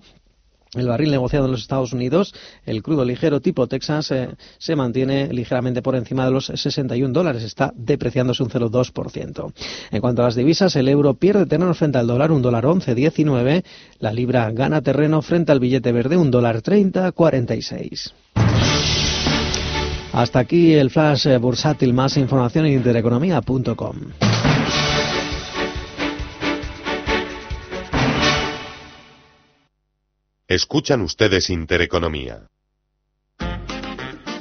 El 0.75 0.87
barril 0.87 1.09
negociado 1.09 1.45
en 1.45 1.51
los 1.51 1.61
Estados 1.61 1.93
Unidos, 1.93 2.35
el 2.63 2.83
crudo 2.83 3.03
ligero 3.03 3.41
tipo 3.41 3.65
Texas, 3.65 4.11
eh, 4.11 4.29
se 4.59 4.75
mantiene 4.75 5.33
ligeramente 5.33 5.81
por 5.81 5.95
encima 5.95 6.25
de 6.25 6.31
los 6.31 6.45
61 6.45 7.11
dólares, 7.11 7.41
está 7.41 7.73
depreciándose 7.75 8.43
un 8.43 8.49
0,2%. 8.49 9.51
En 9.89 9.99
cuanto 9.99 10.21
a 10.21 10.25
las 10.25 10.35
divisas, 10.35 10.75
el 10.75 10.87
euro 10.87 11.15
pierde 11.15 11.47
terreno 11.47 11.73
frente 11.73 11.97
al 11.97 12.05
dólar, 12.05 12.31
un 12.31 12.43
dólar 12.43 12.65
11,19. 12.65 13.63
La 13.97 14.13
libra 14.13 14.51
gana 14.51 14.83
terreno 14.83 15.23
frente 15.23 15.51
al 15.51 15.59
billete 15.59 15.91
verde, 15.91 16.17
un 16.17 16.29
dólar 16.29 16.61
30,46. 16.61 18.13
Hasta 20.13 20.39
aquí 20.39 20.73
el 20.73 20.89
flash 20.89 21.27
eh, 21.27 21.37
bursátil, 21.37 21.93
más 21.93 22.17
información 22.17 22.65
en 22.65 22.73
intereconomía.com. 22.73 23.95
Escuchan 30.47 31.01
ustedes 31.01 31.51
Intereconomía. 31.51 32.47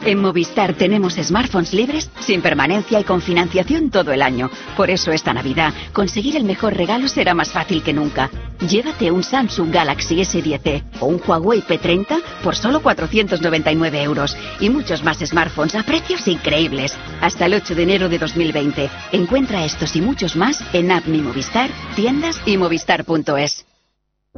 En 0.05 0.21
Movistar 0.21 0.75
tenemos 0.75 1.15
smartphones 1.15 1.73
libres, 1.73 2.11
sin 2.21 2.41
permanencia 2.41 3.01
y 3.01 3.05
con 3.05 3.21
financiación 3.21 3.91
todo 3.91 4.13
el 4.13 4.23
año. 4.23 4.51
Por 4.77 4.91
eso 4.91 5.13
esta 5.13 5.35
Navidad, 5.35 5.75
conseguir 5.93 6.37
el 6.37 6.45
mejor 6.45 6.75
regalo 6.75 7.09
será 7.09 7.35
más 7.35 7.53
fácil 7.53 7.83
que 7.83 7.93
nunca. 7.93 8.31
Llévate 8.61 9.11
un 9.11 9.23
Samsung 9.23 9.73
Galaxy 9.73 10.17
S10e 10.17 10.83
o 11.01 11.07
un 11.07 11.21
Huawei 11.25 11.63
P30 11.63 12.21
por 12.43 12.57
solo 12.57 12.81
499 12.81 14.03
euros 14.03 14.37
y 14.61 14.71
muchos 14.71 15.05
más 15.05 15.19
smartphones 15.19 15.75
a 15.75 15.83
precios 15.83 16.27
increíbles. 16.27 16.97
Hasta 17.21 17.47
el 17.47 17.55
8 17.55 17.75
de 17.75 17.83
enero 17.83 18.09
de 18.09 18.19
2020. 18.19 18.91
Encuentra 19.13 19.65
estos 19.65 19.95
y 19.95 20.01
muchos 20.01 20.37
más 20.37 20.63
en 20.73 20.91
App 20.91 21.07
Movistar, 21.07 21.71
tiendas 21.95 22.41
y 22.47 22.57
movistar.es. 22.57 23.68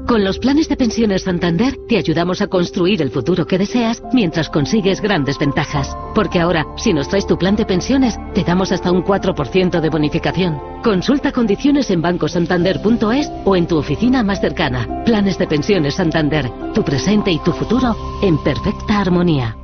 Con 0.06 0.24
los 0.24 0.38
planes 0.38 0.68
de 0.68 0.76
pensiones 0.76 1.22
Santander 1.22 1.76
te 1.88 1.96
ayudamos 1.96 2.42
a 2.42 2.48
construir 2.48 3.00
el 3.00 3.10
futuro 3.10 3.46
que 3.46 3.58
deseas 3.58 4.02
mientras 4.12 4.48
consigues 4.48 5.00
grandes 5.00 5.38
ventajas. 5.38 5.96
Porque 6.14 6.40
ahora, 6.40 6.66
si 6.76 6.92
nos 6.92 7.08
traes 7.08 7.26
tu 7.26 7.38
plan 7.38 7.56
de 7.56 7.64
pensiones, 7.64 8.16
te 8.34 8.42
damos 8.42 8.72
hasta 8.72 8.90
un 8.90 9.04
4% 9.04 9.80
de 9.80 9.88
bonificación. 9.88 10.58
Consulta 10.82 11.32
condiciones 11.32 11.90
en 11.90 12.02
bancosantander.es 12.02 13.30
o 13.44 13.56
en 13.56 13.66
tu 13.66 13.78
oficina 13.78 14.22
más 14.22 14.40
cercana. 14.40 15.04
Planes 15.04 15.38
de 15.38 15.46
pensiones 15.46 15.94
Santander, 15.94 16.50
tu 16.74 16.84
presente 16.84 17.30
y 17.30 17.38
tu 17.38 17.52
futuro 17.52 17.96
en 18.22 18.42
perfecta 18.42 19.00
armonía. 19.00 19.56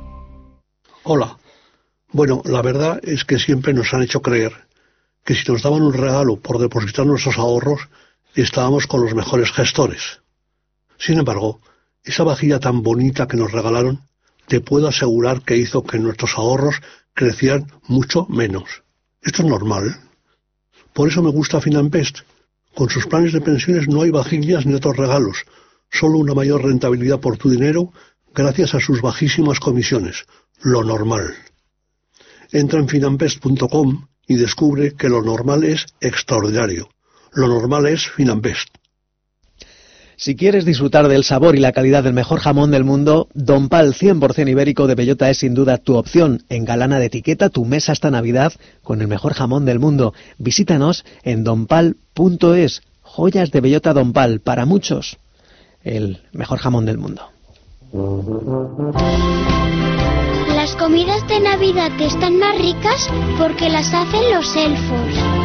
Hola. 1.03 1.37
Bueno, 2.11 2.41
la 2.45 2.61
verdad 2.61 2.99
es 3.03 3.25
que 3.25 3.37
siempre 3.37 3.73
nos 3.73 3.93
han 3.93 4.01
hecho 4.01 4.21
creer 4.21 4.53
que 5.25 5.35
si 5.35 5.51
nos 5.51 5.61
daban 5.61 5.81
un 5.81 5.93
regalo 5.93 6.37
por 6.37 6.57
depositar 6.57 7.05
nuestros 7.05 7.37
ahorros, 7.37 7.81
estábamos 8.33 8.87
con 8.87 9.03
los 9.03 9.13
mejores 9.13 9.51
gestores. 9.51 10.21
Sin 10.97 11.19
embargo, 11.19 11.59
esa 12.03 12.23
vajilla 12.23 12.59
tan 12.59 12.83
bonita 12.83 13.27
que 13.27 13.37
nos 13.37 13.51
regalaron, 13.51 14.01
te 14.47 14.61
puedo 14.61 14.87
asegurar 14.87 15.41
que 15.41 15.57
hizo 15.57 15.83
que 15.83 15.99
nuestros 15.99 16.37
ahorros 16.37 16.75
crecieran 17.13 17.71
mucho 17.87 18.25
menos. 18.29 18.83
Esto 19.21 19.43
es 19.43 19.49
normal. 19.49 19.97
Por 20.93 21.09
eso 21.09 21.21
me 21.21 21.31
gusta 21.31 21.61
Finanbest. 21.61 22.19
Con 22.73 22.89
sus 22.89 23.07
planes 23.07 23.33
de 23.33 23.41
pensiones 23.41 23.87
no 23.87 24.03
hay 24.03 24.11
vajillas 24.11 24.65
ni 24.65 24.73
otros 24.73 24.95
regalos, 24.95 25.45
solo 25.91 26.19
una 26.19 26.33
mayor 26.33 26.63
rentabilidad 26.63 27.19
por 27.19 27.37
tu 27.37 27.49
dinero 27.49 27.91
gracias 28.33 28.75
a 28.75 28.79
sus 28.79 29.01
bajísimas 29.01 29.59
comisiones. 29.59 30.25
Lo 30.61 30.83
normal. 30.83 31.35
Entra 32.51 32.79
en 32.79 32.87
finanbest.com 32.87 34.07
y 34.27 34.35
descubre 34.35 34.93
que 34.93 35.09
lo 35.09 35.21
normal 35.21 35.63
es 35.63 35.87
extraordinario. 35.99 36.89
Lo 37.33 37.47
normal 37.47 37.87
es 37.87 38.07
Finanbest. 38.09 38.69
Si 40.19 40.35
quieres 40.35 40.65
disfrutar 40.65 41.07
del 41.09 41.23
sabor 41.23 41.55
y 41.55 41.59
la 41.59 41.71
calidad 41.71 42.03
del 42.03 42.13
mejor 42.13 42.39
jamón 42.39 42.71
del 42.71 42.83
mundo, 42.83 43.27
Don 43.35 43.69
Pal 43.69 43.93
100% 43.93 44.49
ibérico 44.49 44.87
de 44.87 44.95
bellota 44.95 45.29
es 45.29 45.37
sin 45.37 45.53
duda 45.53 45.77
tu 45.77 45.95
opción. 45.95 46.41
Engalana 46.49 46.97
de 46.97 47.05
etiqueta 47.05 47.49
tu 47.49 47.65
mesa 47.65 47.91
esta 47.91 48.09
Navidad 48.09 48.51
con 48.81 49.01
el 49.01 49.07
mejor 49.07 49.35
jamón 49.35 49.65
del 49.65 49.77
mundo. 49.77 50.15
Visítanos 50.39 51.05
en 51.21 51.43
donpal.es. 51.43 52.81
Joyas 53.03 53.51
de 53.51 53.61
bellota 53.61 53.93
Don 53.93 54.11
Pal, 54.11 54.39
para 54.39 54.65
muchos, 54.65 55.17
el 55.83 56.19
mejor 56.31 56.57
jamón 56.57 56.87
del 56.87 56.97
mundo. 56.97 57.21
Las 60.55 60.75
comidas 60.77 61.27
de 61.27 61.39
Navidad 61.41 61.91
están 62.01 62.39
más 62.39 62.57
ricas 62.57 63.07
porque 63.37 63.69
las 63.69 63.93
hacen 63.93 64.33
los 64.33 64.55
elfos. 64.55 65.36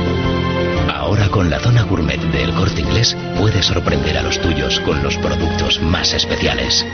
Ahora 1.03 1.29
con 1.31 1.51
la 1.51 1.59
zona 1.59 1.83
gourmet 1.83 2.21
de 2.31 2.45
El 2.45 2.55
Corte 2.55 2.81
Inglés 2.81 3.17
puedes 3.37 3.67
sorprender 3.67 4.17
a 4.17 4.23
los 4.23 4.41
tuyos 4.41 4.79
con 4.79 5.03
los 5.03 5.17
productos 5.17 5.83
más 5.83 6.13
especiales. 6.13 6.87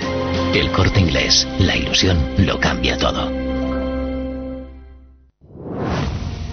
El 0.55 0.73
Corte 0.73 1.01
Inglés, 1.01 1.47
la 1.59 1.77
ilusión 1.77 2.17
lo 2.39 2.59
cambia 2.59 2.97
todo. 2.97 3.48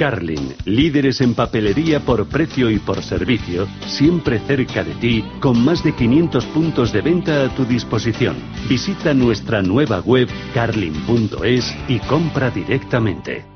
Carlin, 0.00 0.54
líderes 0.64 1.20
en 1.20 1.34
papelería 1.34 2.00
por 2.00 2.26
precio 2.26 2.70
y 2.70 2.78
por 2.78 3.02
servicio, 3.02 3.68
siempre 3.86 4.38
cerca 4.38 4.82
de 4.82 4.94
ti, 4.94 5.22
con 5.40 5.62
más 5.62 5.84
de 5.84 5.94
500 5.94 6.46
puntos 6.46 6.90
de 6.90 7.02
venta 7.02 7.44
a 7.44 7.54
tu 7.54 7.66
disposición. 7.66 8.34
Visita 8.66 9.12
nuestra 9.12 9.60
nueva 9.60 10.00
web 10.00 10.26
carlin.es 10.54 11.76
y 11.86 11.98
compra 11.98 12.50
directamente. 12.50 13.49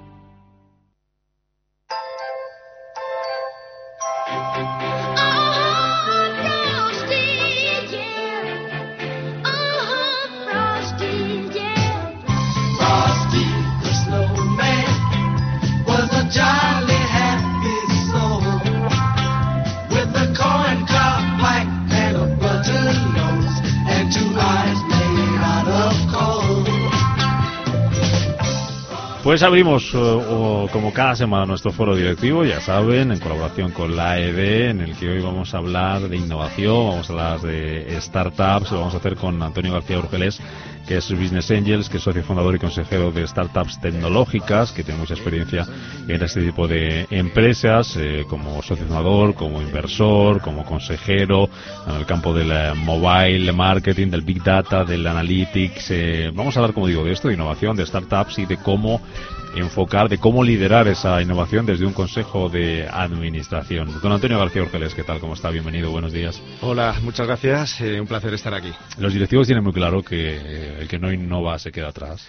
Pues 29.24 29.42
abrimos, 29.42 29.90
eh, 29.94 29.96
o- 29.96 30.68
como 30.70 30.92
cada 30.92 31.16
semana, 31.16 31.46
nuestro 31.46 31.72
foro 31.72 31.96
directivo, 31.96 32.44
ya 32.44 32.60
saben, 32.60 33.10
en 33.10 33.18
colaboración 33.20 33.72
con 33.72 33.96
la 33.96 34.12
AED, 34.12 34.68
en 34.68 34.80
el 34.82 34.94
que 34.96 35.08
hoy 35.08 35.22
vamos 35.22 35.54
a 35.54 35.58
hablar 35.58 36.02
de 36.10 36.16
innovación, 36.18 36.88
vamos 36.90 37.08
a 37.08 37.12
hablar 37.14 37.40
de 37.40 37.98
startups, 38.02 38.70
lo 38.70 38.80
vamos 38.80 38.92
a 38.92 38.98
hacer 38.98 39.16
con 39.16 39.42
Antonio 39.42 39.72
García 39.72 39.98
Urgeles, 39.98 40.38
que 40.86 40.98
es 40.98 41.10
Business 41.10 41.50
Angels, 41.50 41.88
que 41.88 41.96
es 41.96 42.02
socio 42.02 42.22
fundador 42.22 42.54
y 42.54 42.58
consejero 42.58 43.10
de 43.10 43.26
startups 43.26 43.80
tecnológicas, 43.80 44.72
que 44.72 44.84
tiene 44.84 45.00
mucha 45.00 45.14
experiencia 45.14 45.66
en 46.06 46.22
este 46.22 46.42
tipo 46.42 46.68
de 46.68 47.06
empresas, 47.10 47.96
eh, 47.96 48.24
como 48.28 48.62
socio 48.62 48.86
fundador, 48.86 49.34
como 49.34 49.62
inversor, 49.62 50.40
como 50.40 50.64
consejero, 50.64 51.48
en 51.86 51.94
el 51.96 52.06
campo 52.06 52.34
del 52.34 52.50
eh, 52.50 52.72
mobile 52.74 53.52
marketing, 53.52 54.08
del 54.08 54.22
big 54.22 54.42
data, 54.42 54.84
del 54.84 55.06
analytics. 55.06 55.90
eh, 55.90 56.30
vamos 56.34 56.56
a 56.56 56.60
hablar, 56.60 56.74
como 56.74 56.86
digo, 56.86 57.04
de 57.04 57.12
esto, 57.12 57.28
de 57.28 57.34
innovación, 57.34 57.76
de 57.76 57.86
startups 57.86 58.38
y 58.38 58.46
de 58.46 58.56
cómo 58.58 59.00
enfocar, 59.56 60.08
de 60.08 60.18
cómo 60.18 60.42
liderar 60.42 60.88
esa 60.88 61.20
innovación 61.22 61.66
desde 61.66 61.86
un 61.86 61.92
consejo 61.92 62.48
de 62.48 62.88
administración. 62.88 64.00
Don 64.02 64.12
Antonio 64.12 64.38
García 64.38 64.62
Orgeles, 64.62 64.94
¿qué 64.94 65.04
tal? 65.04 65.20
¿Cómo 65.20 65.34
está? 65.34 65.50
Bienvenido, 65.50 65.90
buenos 65.90 66.12
días. 66.12 66.40
Hola, 66.60 66.96
muchas 67.02 67.26
gracias. 67.26 67.80
Eh, 67.80 68.00
un 68.00 68.06
placer 68.06 68.34
estar 68.34 68.54
aquí. 68.54 68.72
Los 68.98 69.12
directivos 69.12 69.46
tienen 69.46 69.64
muy 69.64 69.72
claro 69.72 70.02
que 70.02 70.36
eh, 70.36 70.78
el 70.80 70.88
que 70.88 70.98
no 70.98 71.12
innova 71.12 71.58
se 71.58 71.72
queda 71.72 71.88
atrás. 71.88 72.28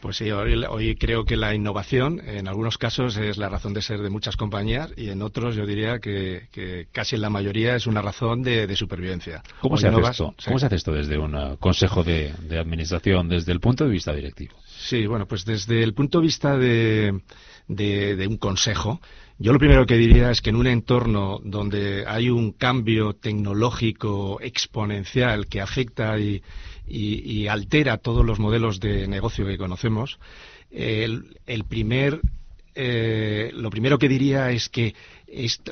Pues 0.00 0.16
sí, 0.16 0.30
hoy, 0.30 0.64
hoy, 0.64 0.96
creo 0.96 1.24
que 1.24 1.36
la 1.36 1.54
innovación 1.54 2.22
en 2.26 2.48
algunos 2.48 2.78
casos 2.78 3.18
es 3.18 3.36
la 3.36 3.50
razón 3.50 3.74
de 3.74 3.82
ser 3.82 4.00
de 4.00 4.08
muchas 4.08 4.34
compañías 4.34 4.90
y 4.96 5.10
en 5.10 5.20
otros 5.20 5.54
yo 5.56 5.66
diría 5.66 5.98
que, 5.98 6.48
que 6.52 6.86
casi 6.90 7.16
en 7.16 7.22
la 7.22 7.28
mayoría 7.28 7.76
es 7.76 7.86
una 7.86 8.00
razón 8.00 8.42
de, 8.42 8.66
de 8.66 8.76
supervivencia. 8.76 9.42
¿Cómo 9.60 9.76
se, 9.76 9.88
hace 9.88 10.00
esto? 10.00 10.34
¿Cómo 10.46 10.58
se 10.58 10.66
hace 10.66 10.76
esto 10.76 10.92
desde 10.92 11.18
un 11.18 11.34
uh, 11.34 11.56
consejo 11.58 12.02
de, 12.02 12.32
de, 12.48 12.58
administración, 12.58 13.28
desde 13.28 13.52
el 13.52 13.60
punto 13.60 13.84
de 13.84 13.90
vista 13.90 14.14
directivo? 14.14 14.54
Sí, 14.90 15.06
bueno, 15.06 15.24
pues 15.28 15.44
desde 15.44 15.84
el 15.84 15.94
punto 15.94 16.18
de 16.18 16.22
vista 16.24 16.58
de, 16.58 17.20
de 17.68 18.26
un 18.26 18.38
consejo, 18.38 19.00
yo 19.38 19.52
lo 19.52 19.60
primero 19.60 19.86
que 19.86 19.96
diría 19.96 20.32
es 20.32 20.42
que 20.42 20.50
en 20.50 20.56
un 20.56 20.66
entorno 20.66 21.38
donde 21.44 22.04
hay 22.08 22.28
un 22.28 22.50
cambio 22.50 23.12
tecnológico 23.12 24.40
exponencial 24.40 25.46
que 25.46 25.60
afecta 25.60 26.18
y, 26.18 26.42
y, 26.88 27.46
altera 27.46 27.98
todos 27.98 28.26
los 28.26 28.40
modelos 28.40 28.80
de 28.80 29.06
negocio 29.06 29.46
que 29.46 29.58
conocemos, 29.58 30.18
el, 30.72 31.24
primer 31.68 32.20
eh, 32.74 33.52
lo 33.54 33.70
primero 33.70 33.96
que 33.96 34.08
diría 34.08 34.50
es 34.50 34.68
que 34.68 34.96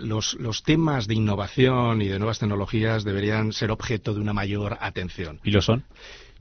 los, 0.01 0.35
los, 0.35 0.63
temas 0.63 1.09
de 1.09 1.15
innovación 1.15 2.03
y 2.03 2.07
de 2.07 2.21
nuevas 2.21 2.39
tecnologías 2.39 3.03
deberían 3.03 3.53
ser 3.53 3.73
objeto 3.73 4.15
de 4.15 4.21
una 4.21 4.33
mayor 4.33 4.79
atención. 4.81 5.41
¿Y 5.43 5.51
lo 5.51 5.61
son? 5.61 5.85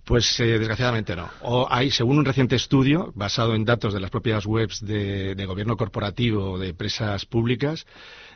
Pues 0.08 0.40
eh, 0.40 0.58
desgraciadamente 0.58 1.18
no. 1.18 1.30
O 1.42 1.68
hay, 1.70 1.92
según 1.92 2.18
un 2.18 2.24
reciente 2.24 2.56
estudio 2.56 3.12
basado 3.14 3.56
en 3.56 3.66
datos 3.66 3.94
de 3.94 4.00
las 4.00 4.10
propias 4.10 4.46
webs 4.46 4.80
de, 4.80 5.36
de 5.36 5.46
gobierno 5.46 5.76
corporativo 5.76 6.58
de 6.58 6.70
empresas 6.70 7.26
públicas, 7.26 7.86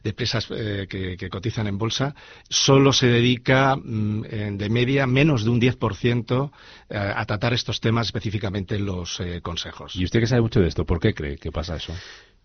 de 0.03 0.09
empresas 0.09 0.47
eh, 0.51 0.85
que, 0.89 1.15
que, 1.15 1.29
cotizan 1.29 1.67
en 1.67 1.77
bolsa, 1.77 2.13
solo 2.49 2.91
se 2.91 3.07
dedica 3.07 3.77
mm, 3.77 4.57
de 4.57 4.69
media 4.69 5.07
menos 5.07 5.45
de 5.45 5.49
un 5.49 5.61
10% 5.61 6.51
eh, 6.89 6.97
a 6.97 7.25
tratar 7.25 7.53
estos 7.53 7.79
temas 7.79 8.07
específicamente 8.07 8.75
en 8.75 8.85
los 8.85 9.21
eh, 9.21 9.39
consejos. 9.41 9.95
¿Y 9.95 10.03
usted 10.03 10.19
que 10.19 10.27
sabe 10.27 10.41
mucho 10.41 10.59
de 10.59 10.67
esto, 10.67 10.85
por 10.85 10.99
qué 10.99 11.13
cree 11.13 11.37
que 11.37 11.53
pasa 11.53 11.77
eso? 11.77 11.95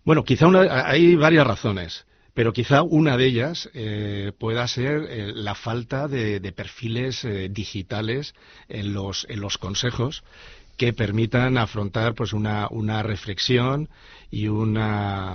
Bueno, 0.05 0.23
quizá 0.23 0.47
una, 0.47 0.87
hay 0.87 1.15
varias 1.15 1.45
razones 1.45 2.05
pero 2.37 2.53
quizá 2.53 2.83
una 2.83 3.17
de 3.17 3.25
ellas 3.25 3.67
eh, 3.73 4.31
pueda 4.37 4.67
ser 4.67 5.07
eh, 5.09 5.31
la 5.33 5.55
falta 5.55 6.07
de, 6.07 6.39
perfiles 6.51 7.25
eh, 7.25 7.49
digitales 7.49 8.35
en 8.69 8.93
los, 8.93 9.25
en 9.27 9.41
los 9.41 9.57
consejos 9.57 10.23
que 10.77 10.93
permitan 10.93 11.57
afrontar 11.57 12.13
pues 12.13 12.33
una 12.33 13.01
reflexión 13.01 13.89
y 14.29 14.49
una 14.49 15.33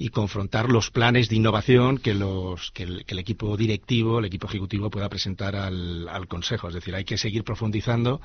y 0.00 0.08
confrontar 0.08 0.70
los 0.70 0.90
planes 0.90 1.28
de 1.28 1.36
innovación 1.36 1.98
que, 1.98 2.14
los, 2.14 2.70
que, 2.70 2.84
el, 2.84 3.18
equipo 3.18 3.54
directivo, 3.58 4.18
el 4.18 4.24
equipo 4.24 4.46
ejecutivo 4.46 4.88
pueda 4.88 5.10
presentar 5.10 5.54
al, 5.54 6.08
al, 6.08 6.26
Consejo. 6.26 6.68
Es 6.68 6.74
decir, 6.74 6.94
hay 6.94 7.04
que 7.04 7.18
seguir 7.18 7.44
profundizando 7.44 8.22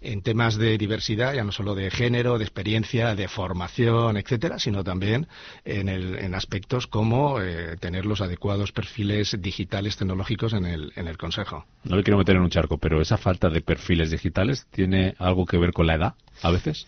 en 0.00 0.22
temas 0.22 0.56
de 0.56 0.78
diversidad, 0.78 1.34
ya 1.34 1.42
no 1.42 1.50
solo 1.50 1.74
de 1.74 1.90
género, 1.90 2.38
de 2.38 2.44
experiencia, 2.44 3.16
de 3.16 3.26
formación, 3.26 4.16
etcétera, 4.16 4.60
sino 4.60 4.84
también 4.84 5.26
en, 5.64 5.88
el, 5.88 6.14
en 6.14 6.36
aspectos 6.36 6.86
como 6.86 7.40
eh, 7.40 7.76
tener 7.80 8.06
los 8.06 8.20
adecuados 8.20 8.70
perfiles 8.70 9.36
digitales 9.40 9.96
tecnológicos 9.96 10.52
en 10.52 10.64
el, 10.64 10.92
en 10.94 11.08
el 11.08 11.18
Consejo. 11.18 11.66
No 11.82 11.96
le 11.96 12.04
quiero 12.04 12.18
meter 12.18 12.36
en 12.36 12.42
un 12.42 12.50
charco, 12.50 12.78
pero 12.78 13.02
esa 13.02 13.16
falta 13.16 13.50
de 13.50 13.62
perfiles 13.62 14.12
digitales 14.12 14.68
tiene 14.70 15.16
algo 15.18 15.44
que 15.44 15.58
ver 15.58 15.72
con 15.72 15.88
la 15.88 15.96
edad, 15.96 16.14
a 16.42 16.52
veces. 16.52 16.86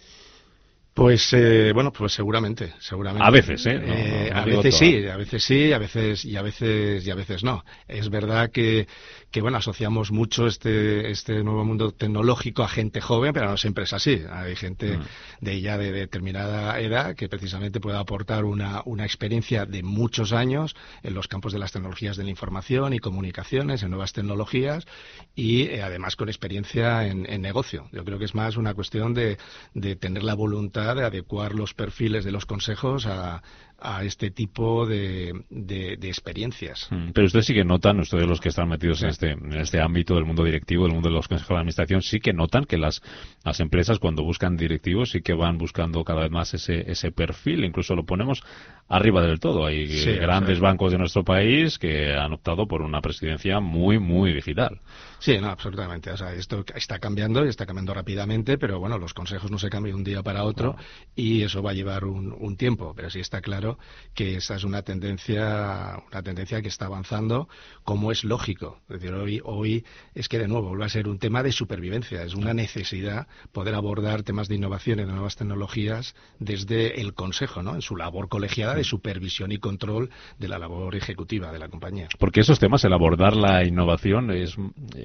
Pues 0.99 1.33
eh, 1.33 1.71
bueno, 1.73 1.93
pues 1.93 2.13
seguramente, 2.13 2.75
seguramente. 2.81 3.25
A 3.25 3.31
veces, 3.31 3.65
¿eh? 3.67 3.75
No, 3.79 3.95
eh 3.95 4.31
a 4.35 4.45
veces 4.45 4.77
sí, 4.77 5.07
a 5.07 5.17
veces 5.17 5.45
sí, 5.45 5.73
a 5.73 5.79
veces 5.79 6.25
y 6.25 6.37
a 6.37 6.43
veces 6.43 7.07
y 7.07 7.11
a 7.11 7.15
veces 7.15 7.45
no. 7.45 7.65
Es 7.87 8.11
verdad 8.11 8.51
que, 8.51 8.89
que 9.31 9.43
bueno, 9.43 9.59
asociamos 9.59 10.11
mucho 10.11 10.47
este 10.47 11.11
este 11.11 11.43
nuevo 11.45 11.65
mundo 11.65 11.93
tecnológico 11.93 12.63
a 12.63 12.69
gente 12.69 13.01
joven, 13.01 13.33
pero 13.33 13.49
no 13.49 13.57
siempre 13.57 13.85
es 13.85 13.93
así. 13.93 14.23
Hay 14.31 14.57
gente 14.57 14.99
mm. 14.99 15.03
de 15.41 15.61
ya 15.61 15.77
de 15.77 15.93
determinada 15.93 16.81
edad 16.81 17.15
que 17.15 17.29
precisamente 17.29 17.81
puede 17.81 17.99
aportar 17.99 18.45
una 18.45 18.83
una 18.87 19.05
experiencia 19.05 19.67
de 19.67 19.83
muchos 19.83 20.33
años 20.33 20.77
en 21.03 21.15
los 21.15 21.29
campos 21.29 21.53
de 21.53 21.59
las 21.59 21.73
tecnologías 21.73 22.17
de 22.17 22.25
la 22.25 22.31
información 22.31 22.93
y 22.95 22.99
comunicaciones, 22.99 23.83
en 23.83 23.91
nuevas 23.91 24.13
tecnologías 24.13 24.87
y 25.35 25.63
eh, 25.63 25.83
además 25.83 26.17
con 26.17 26.29
experiencia 26.29 27.07
en, 27.07 27.31
en 27.31 27.43
negocio. 27.43 27.89
Yo 27.93 28.05
creo 28.05 28.19
que 28.19 28.25
es 28.25 28.35
más 28.35 28.57
una 28.57 28.75
cuestión 28.75 29.15
de, 29.15 29.39
de 29.75 29.97
tener 29.97 30.23
la 30.23 30.35
voluntad 30.35 30.97
de 30.97 31.05
adecuar 31.05 31.55
los 31.55 31.75
perfiles 31.75 32.25
de 32.25 32.33
los 32.33 32.47
consejos 32.47 33.07
a, 33.07 33.43
a 33.81 34.03
este 34.03 34.31
tipo 34.31 34.87
de, 34.87 35.33
de, 35.51 35.97
de, 35.97 36.09
experiencias. 36.09 36.89
Mm, 36.91 37.11
pero 37.13 37.27
ustedes 37.27 37.47
sí 37.47 37.55
que 37.55 37.65
notan, 37.65 38.01
ustedes 38.01 38.27
los 38.27 38.41
que 38.41 38.49
están 38.49 38.69
metidos 38.69 39.03
en, 39.03 39.11
este, 39.11 39.31
en 39.31 39.53
este 39.55 39.81
ámbito 39.81 40.17
del 40.17 40.25
mundo 40.25 40.43
directivo, 40.43 40.85
del 40.85 40.95
mundo 40.95 41.09
de 41.09 41.15
los 41.15 41.29
consejos 41.29 41.55
de 41.55 41.61
administración, 41.61 42.03
sí 42.03 42.19
que 42.19 42.33
notan 42.33 42.65
que 42.65 42.77
las, 42.77 43.01
las 43.45 43.61
empresas 43.61 44.01
cuando 44.01 44.25
buscan 44.25 44.57
directivos 44.57 45.11
sí 45.11 45.23
que 45.23 45.33
van 45.33 45.59
buscando 45.59 46.03
cada 46.03 46.23
vez 46.23 46.31
más 46.31 46.55
ese, 46.55 46.91
ese 46.91 47.13
perfil, 47.13 47.65
incluso 47.65 47.95
lo 47.95 48.05
ponemos 48.05 48.43
arriba 48.89 49.23
del 49.23 49.39
todo. 49.39 49.67
Hay 49.67 49.87
sí, 49.87 50.13
grandes 50.13 50.57
sí. 50.57 50.63
bancos 50.63 50.91
de 50.91 50.99
nuestro 50.99 51.23
país 51.23 51.79
que 51.79 52.15
han 52.15 52.33
optado 52.33 52.67
por 52.67 52.83
una 52.83 53.01
presidencia 53.01 53.61
muy, 53.61 53.99
muy 53.99 54.33
digital. 54.33 54.81
Sí, 55.19 55.39
no, 55.39 55.49
absolutamente. 55.49 56.11
O 56.11 56.17
sea, 56.17 56.33
esto 56.33 56.65
está 56.75 56.99
cambiando 56.99 57.45
y 57.45 57.49
está 57.49 57.67
cambiando 57.67 57.93
rápidamente, 57.93 58.57
pero 58.57 58.79
bueno, 58.79 58.99
los 58.99 59.15
consejos 59.15 59.51
no 59.51 59.59
se 59.59 59.69
cambian 59.69 59.89
de 59.89 59.99
un 59.99 60.05
día 60.05 60.23
para 60.23 60.45
otro 60.45 60.75
no. 60.75 60.85
y 61.17 61.43
eso 61.43 61.63
va 61.63 61.71
a 61.73 61.75
llevar 61.75 62.05
un, 62.05 62.33
un 62.33 62.57
tiempo, 62.57 62.93
pero 62.95 63.11
sí 63.11 63.21
está 63.21 63.41
claro 63.41 63.49
claro 63.49 63.79
que 64.15 64.37
esa 64.37 64.57
es 64.57 64.65
una 64.65 64.83
tendencia, 64.83 66.03
una 66.13 66.23
tendencia 66.23 66.61
que 66.61 66.69
está 66.69 66.85
avanzando 66.85 67.49
como 67.83 68.13
es 68.13 68.25
lógico. 68.25 68.81
Es 68.91 69.01
decir, 69.01 69.15
hoy, 69.15 69.41
hoy 69.43 69.85
es 70.15 70.29
que 70.29 70.39
de 70.39 70.49
nuevo 70.49 70.69
vuelve 70.69 70.85
a 70.85 70.91
ser 70.91 71.09
un 71.09 71.19
tema 71.19 71.43
de 71.43 71.51
supervivencia, 71.51 72.23
es 72.23 72.35
una 72.35 72.53
necesidad 72.53 73.27
poder 73.53 73.75
abordar 73.75 74.25
temas 74.25 74.49
de 74.49 74.57
innovación 74.57 74.99
y 74.99 75.05
de 75.05 75.13
nuevas 75.13 75.37
tecnologías 75.37 76.15
desde 76.39 77.01
el 77.01 77.15
Consejo, 77.15 77.63
¿no? 77.63 77.75
en 77.75 77.81
su 77.81 77.97
labor 77.97 78.29
colegiada 78.29 78.75
de 78.75 78.85
supervisión 78.85 79.51
y 79.51 79.59
control 79.59 80.11
de 80.39 80.49
la 80.49 80.59
labor 80.59 80.95
ejecutiva 80.95 81.51
de 81.51 81.59
la 81.59 81.71
compañía. 81.71 82.09
Porque 82.19 82.41
esos 82.41 82.59
temas, 82.59 82.85
el 82.85 82.93
abordar 82.93 83.35
la 83.35 83.65
innovación, 83.65 84.31
es, 84.31 84.57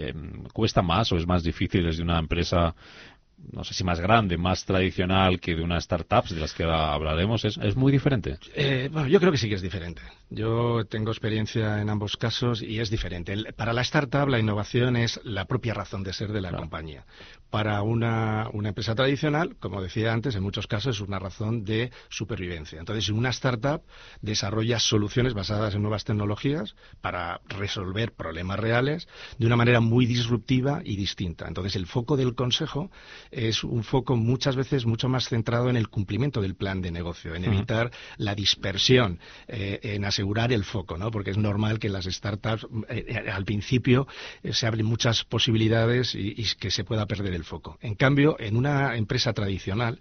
eh, 0.10 0.14
cuesta 0.54 0.82
más 0.82 1.12
o 1.12 1.18
es 1.18 1.28
más 1.28 1.44
difícil 1.44 1.84
desde 1.84 2.04
una 2.04 2.20
empresa 2.20 2.76
no 3.52 3.64
sé 3.64 3.74
si 3.74 3.84
más 3.84 4.00
grande, 4.00 4.38
más 4.38 4.66
tradicional 4.66 5.40
que 5.40 5.56
de 5.56 5.62
una 5.62 5.80
startups 5.80 6.34
de 6.34 6.40
las 6.40 6.54
que 6.54 6.64
ahora 6.64 6.94
hablaremos, 6.94 7.44
¿es, 7.46 7.58
es 7.58 7.76
muy 7.76 7.92
diferente? 7.92 8.38
Eh, 8.56 8.90
bueno, 8.92 9.08
yo 9.08 9.20
creo 9.20 9.32
que 9.32 9.38
sí 9.38 9.50
que 9.50 9.56
es 9.56 9.62
diferente. 9.62 10.02
Yo 10.30 10.86
tengo 10.86 11.12
experiencia 11.12 11.82
en 11.82 11.90
ambos 11.90 12.16
casos 12.18 12.62
y 12.62 12.80
es 12.80 12.90
diferente. 12.90 13.34
El, 13.34 13.54
para 13.56 13.74
la 13.74 13.82
startup 13.82 14.28
la 14.28 14.40
innovación 14.40 14.96
es 14.96 15.20
la 15.24 15.46
propia 15.46 15.74
razón 15.74 16.04
de 16.04 16.14
ser 16.14 16.32
de 16.32 16.42
la 16.42 16.50
claro. 16.50 16.64
compañía. 16.64 17.06
Para 17.54 17.84
una, 17.84 18.50
una, 18.52 18.70
empresa 18.70 18.96
tradicional, 18.96 19.58
como 19.60 19.80
decía 19.80 20.12
antes, 20.12 20.34
en 20.34 20.42
muchos 20.42 20.66
casos 20.66 20.96
es 20.96 21.02
una 21.08 21.20
razón 21.20 21.64
de 21.64 21.92
supervivencia. 22.10 22.80
Entonces, 22.80 23.10
una 23.10 23.30
startup 23.30 23.84
desarrolla 24.24 24.80
soluciones 24.80 25.36
basadas 25.36 25.76
en 25.76 25.84
nuevas 25.84 26.04
tecnologías 26.04 26.74
para 27.00 27.42
resolver 27.48 28.14
problemas 28.14 28.60
reales 28.60 29.08
de 29.38 29.46
una 29.46 29.56
manera 29.56 29.82
muy 29.82 30.08
disruptiva 30.08 30.82
y 30.84 30.96
distinta. 30.96 31.48
Entonces, 31.48 31.76
el 31.76 31.86
foco 31.86 32.18
del 32.18 32.34
consejo 32.34 32.90
es 33.30 33.64
un 33.64 33.84
foco 33.84 34.16
muchas 34.16 34.56
veces 34.56 34.88
mucho 34.88 35.08
más 35.08 35.30
centrado 35.30 35.70
en 35.70 35.78
el 35.78 35.90
cumplimiento 35.90 36.42
del 36.42 36.56
plan 36.56 36.82
de 36.82 36.90
negocio, 36.90 37.36
en 37.36 37.46
evitar 37.46 37.86
uh 37.86 37.90
-huh. 37.90 38.16
la 38.18 38.34
dispersión, 38.34 39.20
eh, 39.48 39.80
en 39.84 40.06
asegurar 40.06 40.52
el 40.52 40.64
foco, 40.64 40.98
¿no? 40.98 41.12
Porque 41.12 41.30
es 41.30 41.38
normal 41.38 41.78
que 41.78 41.90
las 41.90 42.06
startups 42.06 42.66
eh, 42.90 43.30
al 43.32 43.46
principio 43.46 44.08
eh, 44.42 44.54
se 44.54 44.66
abren 44.66 44.88
muchas 44.88 45.24
posibilidades 45.24 46.16
y, 46.16 46.34
y, 46.36 46.46
que 46.60 46.72
se 46.72 46.84
pueda 46.84 47.06
perder 47.06 47.36
el 47.36 47.43
foco. 47.44 47.78
En 47.82 47.96
cambio, 47.96 48.36
en 48.40 48.56
una 48.56 48.96
empresa 48.96 49.34
tradicional, 49.34 50.00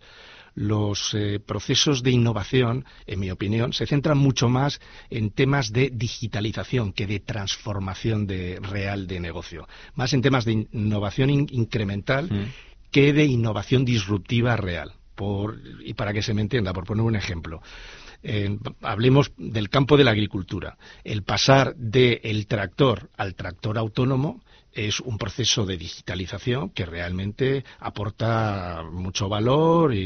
los 0.55 1.15
eh, 1.15 1.41
procesos 1.41 2.03
de 2.03 2.11
innovación, 2.11 2.85
en 3.07 3.21
mi 3.21 3.31
opinión, 3.31 3.73
se 3.73 3.87
centran 3.87 4.19
mucho 4.19 4.49
más 4.49 4.81
en 5.09 5.31
temas 5.31 5.73
de 5.73 5.91
digitalización 5.91 6.93
que 6.93 7.07
de 7.07 7.21
transformación 7.21 8.27
de, 8.27 8.59
real 8.61 9.07
de 9.07 9.21
negocio. 9.21 9.67
Más 9.95 10.13
en 10.13 10.21
temas 10.21 10.45
de 10.45 10.67
innovación 10.73 11.31
in 11.31 11.47
incremental. 11.51 12.29
Mm 12.31 12.73
que 12.93 13.13
de 13.13 13.25
innovación 13.25 13.85
disruptiva 13.85 14.57
real. 14.57 14.93
Por, 15.17 15.59
y 15.85 15.95
para 15.95 16.13
que 16.13 16.23
se 16.23 16.35
me 16.35 16.43
entienda, 16.43 16.73
por 16.73 16.85
poner 16.85 17.05
un 17.05 17.17
ejemplo. 17.17 17.61
Eh, 18.23 18.57
hablemos 18.83 19.33
del 19.37 19.69
campo 19.69 19.97
de 19.97 20.05
la 20.05 20.13
agricultura. 20.13 20.79
El 21.03 21.23
pasar 21.23 21.75
del 21.75 22.47
tractor 22.47 23.11
al 23.17 23.35
tractor 23.35 23.79
autónomo 23.79 24.43
es 24.75 25.01
un 25.01 25.19
proceso 25.19 25.67
de 25.67 25.77
digitalización 25.77 26.71
que 26.71 26.87
realmente 26.87 27.65
aporta 27.81 28.83
mucho 28.91 29.29
valor 29.29 29.95
y, 29.95 29.99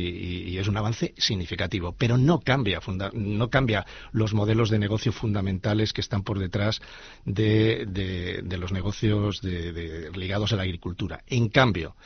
y 0.51 0.59
es 0.59 0.69
un 0.69 0.77
avance 0.77 1.15
significativo, 1.17 1.93
pero 1.97 2.17
no 2.19 2.41
cambia, 2.41 2.81
funda- 2.81 3.11
no 3.15 3.49
cambia 3.51 3.87
los 4.13 4.35
modelos 4.35 4.71
de 4.71 4.79
negocio 4.79 5.13
fundamentales 5.13 5.93
que 5.93 6.01
están 6.01 6.23
por 6.23 6.39
detrás 6.39 6.81
de, 7.25 7.87
de- 7.87 8.43
de 8.43 8.59
los 8.59 8.73
negocios 8.73 9.41
de- 9.41 10.11
ligados 10.15 10.53
a 10.53 10.57
la 10.57 10.63
agricultura. 10.63 11.23
En 11.27 11.49
cambio, 11.49 11.97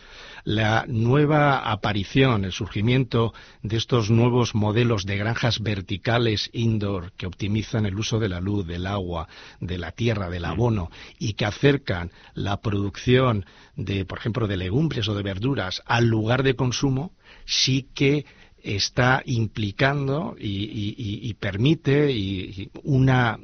la 0.45 0.85
nueva 0.89 1.71
aparición, 1.71 2.45
el 2.45 2.53
surgimiento 2.53 3.33
de 3.63 3.77
estos 3.77 4.11
nuevos 4.11 4.55
modelos 4.55 5.05
de 5.07 5.17
granjas 5.17 5.61
verticales 5.61 6.51
indoor 6.53 7.13
que 7.13 7.27
optimizan 7.27 7.87
el 7.87 7.99
uso 7.99 8.19
de 8.19 8.29
la 8.29 8.41
luz, 8.41 8.67
del 8.67 8.87
agua, 8.87 9.29
de 9.61 9.79
la 9.79 9.93
tierra, 9.93 10.31
del 10.31 10.45
abono 10.45 10.91
y 11.19 11.35
que 11.35 11.45
acercan 11.45 12.11
la 12.35 12.50
producción 12.59 13.45
de, 13.77 14.05
por 14.05 14.19
ejemplo, 14.19 14.47
de 14.47 14.57
legumbres 14.57 15.09
o 15.09 15.15
de 15.15 15.23
verduras 15.23 15.83
al 15.87 16.07
lugar 16.07 16.43
de 16.43 16.57
consumo, 16.57 17.13
sí 17.45 17.89
que 17.95 18.27
está 18.63 19.23
implicando 19.27 20.37
y, 20.39 20.47
y- 20.49 20.95
y- 20.99 21.29
y 21.29 21.35
permite 21.35 22.11
y- 22.13 22.71
una, 22.83 23.39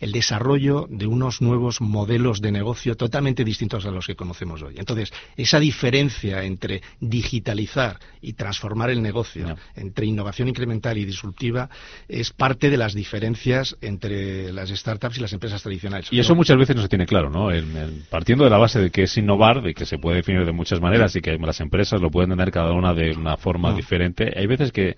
el 0.00 0.12
desarrollo 0.12 0.86
de 0.90 1.06
unos 1.06 1.40
nuevos 1.42 1.80
modelos 1.80 2.40
de 2.40 2.52
negocio 2.52 2.94
totalmente 2.96 3.44
distintos 3.44 3.84
a 3.86 3.90
los 3.90 4.06
que 4.06 4.14
conocemos 4.16 4.62
hoy. 4.62 4.74
Entonces, 4.78 5.12
esa 5.36 5.58
diferencia 5.60 6.44
entre 6.44 6.82
digitalizar 7.00 7.98
y 8.20 8.32
transformar 8.34 8.90
el 8.90 9.02
negocio, 9.02 9.56
entre 9.76 10.06
innovación 10.06 10.48
incremental 10.48 10.96
y 10.98 11.04
disruptiva, 11.04 11.68
es 12.08 12.32
parte 12.32 12.70
de 12.70 12.76
las 12.76 12.94
diferencias 12.94 13.76
entre 13.80 14.52
las 14.52 14.68
startups 14.70 15.18
y 15.18 15.20
las 15.20 15.32
empresas 15.32 15.62
tradicionales. 15.62 16.12
Y 16.12 16.18
eso 16.20 16.34
muchas 16.34 16.56
veces 16.56 16.76
no 16.76 16.82
se 16.82 16.88
tiene 16.88 17.06
claro, 17.06 17.30
¿no? 17.30 17.50
El- 17.50 17.76
el- 17.76 18.02
partiendo 18.10 18.44
de 18.44 18.50
la 18.50 18.58
base 18.58 18.78
de 18.80 18.90
que 18.90 19.04
es 19.04 19.16
innovar, 19.16 19.62
de 19.62 19.74
que 19.74 19.86
se 19.86 19.98
puede 19.98 20.16
definir 20.18 20.44
de 20.44 20.52
muchas 20.52 20.80
maneras 20.80 21.14
y 21.16 21.20
que 21.20 21.36
las 21.38 21.60
empresas 21.60 22.00
lo 22.00 22.10
pueden 22.10 22.30
tener 22.30 22.50
cada 22.50 22.72
una 22.72 22.94
de 22.94 23.10
una 23.16 23.36
forma 23.36 23.74
diferente, 23.74 24.32
hay 24.36 24.46
veces 24.46 24.61
que, 24.70 24.96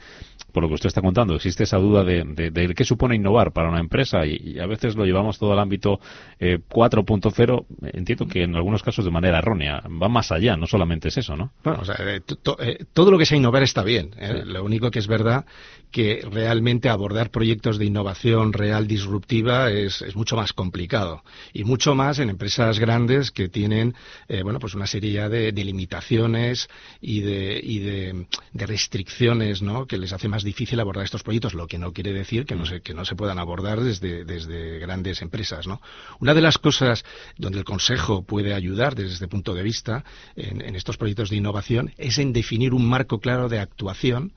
por 0.52 0.62
lo 0.62 0.68
que 0.68 0.74
usted 0.74 0.88
está 0.88 1.00
contando, 1.00 1.34
existe 1.34 1.62
esa 1.64 1.78
duda 1.78 2.04
de, 2.04 2.24
de- 2.24 2.50
de 2.50 2.74
qué 2.74 2.84
supone 2.84 3.16
innovar 3.16 3.52
para 3.52 3.68
una 3.70 3.80
empresa 3.80 4.26
y, 4.26 4.36
y 4.36 4.58
a 4.58 4.66
veces 4.66 4.94
lo 4.96 5.04
llevamos 5.06 5.38
todo 5.38 5.52
al 5.52 5.58
ámbito 5.60 5.98
eh, 6.38 6.58
4.0, 6.68 7.64
entiendo 7.94 8.26
que 8.26 8.42
en 8.42 8.54
algunos 8.54 8.82
casos 8.82 9.04
de 9.04 9.10
manera 9.10 9.38
errónea, 9.38 9.82
va 10.02 10.08
más 10.08 10.30
allá, 10.32 10.56
no 10.56 10.66
solamente 10.66 11.08
es 11.08 11.16
eso, 11.16 11.36
¿no? 11.36 11.52
Bueno, 11.64 11.80
o 11.80 11.84
sea, 11.84 11.96
eh, 12.00 12.20
to- 12.20 12.56
eh, 12.60 12.84
todo 12.92 13.10
lo 13.10 13.18
que 13.18 13.26
sea 13.26 13.38
innovar 13.38 13.62
está 13.62 13.82
bien. 13.82 14.10
¿eh? 14.18 14.42
Lo 14.44 14.62
único 14.64 14.90
que 14.90 14.98
es 14.98 15.06
verdad 15.06 15.44
que 15.90 16.26
realmente 16.30 16.88
abordar 16.88 17.30
proyectos 17.30 17.78
de 17.78 17.84
innovación 17.84 18.52
real 18.52 18.88
disruptiva 18.88 19.70
es, 19.70 20.02
es 20.02 20.16
mucho 20.16 20.34
más 20.34 20.52
complicado 20.52 21.22
y 21.52 21.62
mucho 21.62 21.94
más 21.94 22.18
en 22.18 22.30
empresas 22.30 22.80
grandes 22.80 23.30
que 23.30 23.48
tienen 23.48 23.94
eh, 24.28 24.42
bueno 24.42 24.58
pues 24.58 24.74
una 24.74 24.88
serie 24.88 25.28
de, 25.28 25.52
de 25.52 25.64
limitaciones 25.64 26.68
y 27.00 27.20
de 27.20 27.60
y 27.62 27.78
de, 27.78 28.26
de 28.52 28.66
restricciones 28.66 29.53
¿no? 29.62 29.86
que 29.86 29.98
les 29.98 30.12
hace 30.12 30.28
más 30.28 30.42
difícil 30.42 30.80
abordar 30.80 31.04
estos 31.04 31.22
proyectos 31.22 31.54
lo 31.54 31.66
que 31.66 31.78
no 31.78 31.92
quiere 31.92 32.12
decir 32.12 32.46
que 32.46 32.54
no 32.54 32.66
se 32.66 32.80
que 32.80 32.94
no 32.94 33.04
se 33.04 33.16
puedan 33.16 33.38
abordar 33.38 33.80
desde 33.80 34.24
desde 34.24 34.78
grandes 34.78 35.22
empresas 35.22 35.66
¿no? 35.66 35.80
una 36.20 36.34
de 36.34 36.40
las 36.40 36.58
cosas 36.58 37.04
donde 37.36 37.58
el 37.58 37.64
consejo 37.64 38.22
puede 38.22 38.54
ayudar 38.54 38.94
desde 38.94 39.14
este 39.14 39.28
punto 39.28 39.54
de 39.54 39.62
vista 39.62 40.04
en, 40.36 40.60
en 40.60 40.76
estos 40.76 40.96
proyectos 40.96 41.30
de 41.30 41.36
innovación 41.36 41.92
es 41.96 42.18
en 42.18 42.32
definir 42.32 42.74
un 42.74 42.88
marco 42.88 43.18
claro 43.18 43.48
de 43.48 43.58
actuación 43.58 44.32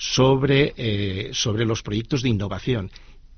sobre, 0.00 0.72
eh, 0.78 1.30
sobre 1.34 1.66
los 1.66 1.82
proyectos 1.82 2.22
de 2.22 2.30
innovación 2.30 2.90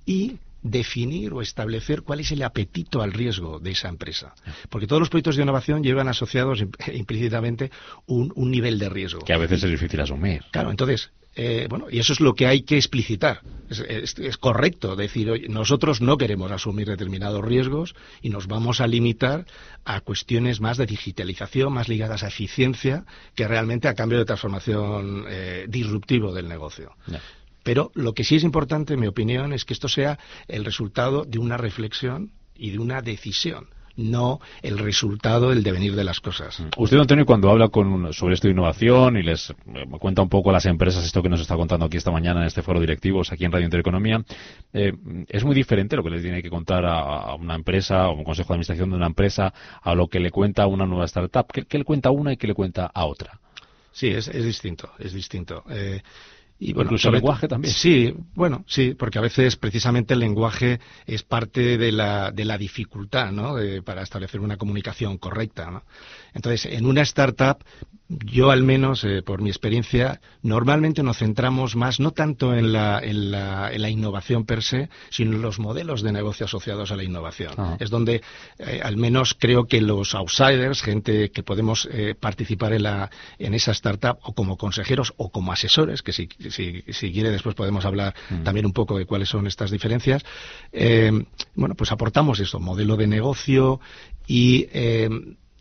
y 0.06 0.38
definir 0.62 1.32
o 1.32 1.42
establecer 1.42 2.02
cuál 2.02 2.20
es 2.20 2.30
el 2.32 2.42
apetito 2.42 3.02
al 3.02 3.12
riesgo 3.12 3.58
de 3.58 3.72
esa 3.72 3.88
empresa. 3.88 4.34
Porque 4.70 4.86
todos 4.86 5.00
los 5.00 5.10
proyectos 5.10 5.36
de 5.36 5.42
innovación 5.42 5.82
llevan 5.82 6.08
asociados 6.08 6.60
imp- 6.60 6.94
implícitamente 6.94 7.70
un, 8.06 8.32
un 8.36 8.50
nivel 8.50 8.78
de 8.78 8.88
riesgo. 8.88 9.20
Que 9.24 9.32
a 9.34 9.38
veces 9.38 9.62
es 9.64 9.70
difícil 9.70 10.00
asumir. 10.00 10.42
Claro, 10.52 10.70
entonces, 10.70 11.10
eh, 11.34 11.66
bueno, 11.68 11.86
y 11.90 11.98
eso 11.98 12.12
es 12.12 12.20
lo 12.20 12.34
que 12.34 12.46
hay 12.46 12.62
que 12.62 12.76
explicitar. 12.76 13.42
Es, 13.68 13.78
es- 13.80 14.18
es 14.18 14.36
correcto 14.36 14.96
decir, 14.96 15.30
oye, 15.30 15.48
nosotros 15.48 16.00
no 16.00 16.18
queremos 16.18 16.50
asumir 16.52 16.86
determinados 16.88 17.42
riesgos 17.44 17.94
y 18.20 18.28
nos 18.28 18.46
vamos 18.46 18.80
a 18.80 18.86
limitar 18.86 19.46
a 19.84 20.00
cuestiones 20.00 20.60
más 20.60 20.76
de 20.76 20.84
digitalización, 20.86 21.72
más 21.72 21.88
ligadas 21.88 22.22
a 22.22 22.28
eficiencia, 22.28 23.04
que 23.34 23.48
realmente 23.48 23.88
a 23.88 23.94
cambio 23.94 24.18
de 24.18 24.24
transformación 24.26 25.24
eh, 25.28 25.64
disruptivo 25.68 26.32
del 26.34 26.48
negocio. 26.48 26.92
Pero 27.62 27.90
lo 27.94 28.12
que 28.12 28.24
sí 28.24 28.36
es 28.36 28.44
importante, 28.44 28.94
en 28.94 29.00
mi 29.00 29.06
opinión, 29.06 29.52
es 29.52 29.64
que 29.64 29.74
esto 29.74 29.88
sea 29.88 30.18
el 30.48 30.64
resultado 30.64 31.24
de 31.24 31.38
una 31.38 31.56
reflexión 31.56 32.30
y 32.54 32.70
de 32.70 32.78
una 32.78 33.02
decisión, 33.02 33.68
no 33.96 34.40
el 34.62 34.78
resultado 34.78 35.50
del 35.50 35.62
devenir 35.62 35.94
de 35.94 36.04
las 36.04 36.20
cosas. 36.20 36.62
Usted, 36.76 36.98
Antonio, 36.98 37.26
cuando 37.26 37.50
habla 37.50 37.68
con, 37.68 38.12
sobre 38.12 38.34
esto 38.34 38.48
de 38.48 38.52
innovación 38.52 39.16
y 39.16 39.22
les 39.22 39.50
eh, 39.50 39.54
cuenta 39.98 40.22
un 40.22 40.28
poco 40.28 40.50
a 40.50 40.54
las 40.54 40.66
empresas 40.66 41.04
esto 41.04 41.22
que 41.22 41.28
nos 41.28 41.40
está 41.40 41.56
contando 41.56 41.86
aquí 41.86 41.98
esta 41.98 42.10
mañana 42.10 42.40
en 42.40 42.46
este 42.46 42.62
foro 42.62 42.80
directivos 42.80 43.32
aquí 43.32 43.44
en 43.44 43.52
Radio 43.52 43.66
Intereconomía, 43.66 44.24
eh, 44.72 44.92
es 45.28 45.44
muy 45.44 45.54
diferente 45.54 45.96
lo 45.96 46.02
que 46.02 46.10
le 46.10 46.22
tiene 46.22 46.42
que 46.42 46.50
contar 46.50 46.84
a, 46.84 47.00
a 47.00 47.34
una 47.34 47.54
empresa 47.54 48.08
o 48.08 48.14
un 48.14 48.24
consejo 48.24 48.48
de 48.48 48.54
administración 48.54 48.90
de 48.90 48.96
una 48.96 49.06
empresa 49.06 49.52
a 49.82 49.94
lo 49.94 50.08
que 50.08 50.20
le 50.20 50.30
cuenta 50.30 50.62
a 50.62 50.66
una 50.66 50.86
nueva 50.86 51.04
startup. 51.04 51.46
¿Qué, 51.52 51.64
qué 51.64 51.78
le 51.78 51.84
cuenta 51.84 52.08
a 52.08 52.12
una 52.12 52.32
y 52.32 52.36
qué 52.36 52.46
le 52.46 52.54
cuenta 52.54 52.86
a 52.86 53.04
otra? 53.04 53.40
Sí, 53.92 54.08
es, 54.08 54.26
es 54.28 54.44
distinto, 54.44 54.90
es 54.98 55.12
distinto. 55.12 55.64
Eh, 55.68 56.00
y 56.64 56.72
bueno, 56.72 56.88
Incluso 56.88 57.08
el 57.08 57.14
lenguaje 57.14 57.48
también. 57.48 57.74
Sí, 57.74 58.14
bueno, 58.34 58.64
sí, 58.68 58.94
porque 58.94 59.18
a 59.18 59.22
veces 59.22 59.56
precisamente 59.56 60.14
el 60.14 60.20
lenguaje 60.20 60.78
es 61.06 61.22
parte 61.24 61.76
de 61.76 61.90
la, 61.90 62.30
de 62.30 62.44
la 62.44 62.56
dificultad, 62.56 63.32
¿no? 63.32 63.56
De- 63.56 63.82
para 63.82 64.02
establecer 64.02 64.40
una 64.40 64.56
comunicación 64.56 65.18
correcta, 65.18 65.70
¿no? 65.70 65.82
Entonces, 66.34 66.66
en 66.66 66.86
una 66.86 67.02
startup, 67.02 67.64
yo 68.08 68.50
al 68.50 68.62
menos, 68.62 69.04
eh, 69.04 69.22
por 69.22 69.40
mi 69.40 69.48
experiencia, 69.48 70.20
normalmente 70.42 71.02
nos 71.02 71.18
centramos 71.18 71.76
más 71.76 71.98
no 71.98 72.10
tanto 72.10 72.54
en 72.54 72.72
la, 72.72 73.00
en 73.02 73.30
la, 73.30 73.72
en 73.72 73.80
la 73.80 73.88
innovación 73.88 74.44
per 74.44 74.62
se, 74.62 74.90
sino 75.08 75.36
en 75.36 75.42
los 75.42 75.58
modelos 75.58 76.02
de 76.02 76.12
negocio 76.12 76.44
asociados 76.44 76.92
a 76.92 76.96
la 76.96 77.04
innovación. 77.04 77.52
Ajá. 77.56 77.76
Es 77.80 77.88
donde, 77.88 78.20
eh, 78.58 78.80
al 78.82 78.98
menos 78.98 79.34
creo 79.38 79.66
que 79.66 79.80
los 79.80 80.14
outsiders, 80.14 80.82
gente 80.82 81.30
que 81.30 81.42
podemos 81.42 81.88
eh, 81.90 82.14
participar 82.18 82.74
en, 82.74 82.82
la, 82.82 83.10
en 83.38 83.54
esa 83.54 83.72
startup 83.72 84.18
o 84.22 84.34
como 84.34 84.58
consejeros 84.58 85.14
o 85.16 85.30
como 85.30 85.52
asesores, 85.52 86.02
que 86.02 86.12
si, 86.12 86.28
si, 86.50 86.84
si 86.88 87.12
quiere 87.12 87.30
después 87.30 87.54
podemos 87.54 87.84
hablar 87.86 88.02
Mm. 88.30 88.42
también 88.42 88.66
un 88.66 88.72
poco 88.72 88.98
de 88.98 89.06
cuáles 89.06 89.28
son 89.28 89.46
estas 89.46 89.70
diferencias, 89.70 90.22
eh, 90.72 91.10
bueno, 91.54 91.74
pues 91.74 91.92
aportamos 91.92 92.40
eso, 92.40 92.58
modelo 92.58 92.96
de 92.96 93.06
negocio 93.06 93.80
y... 94.26 94.66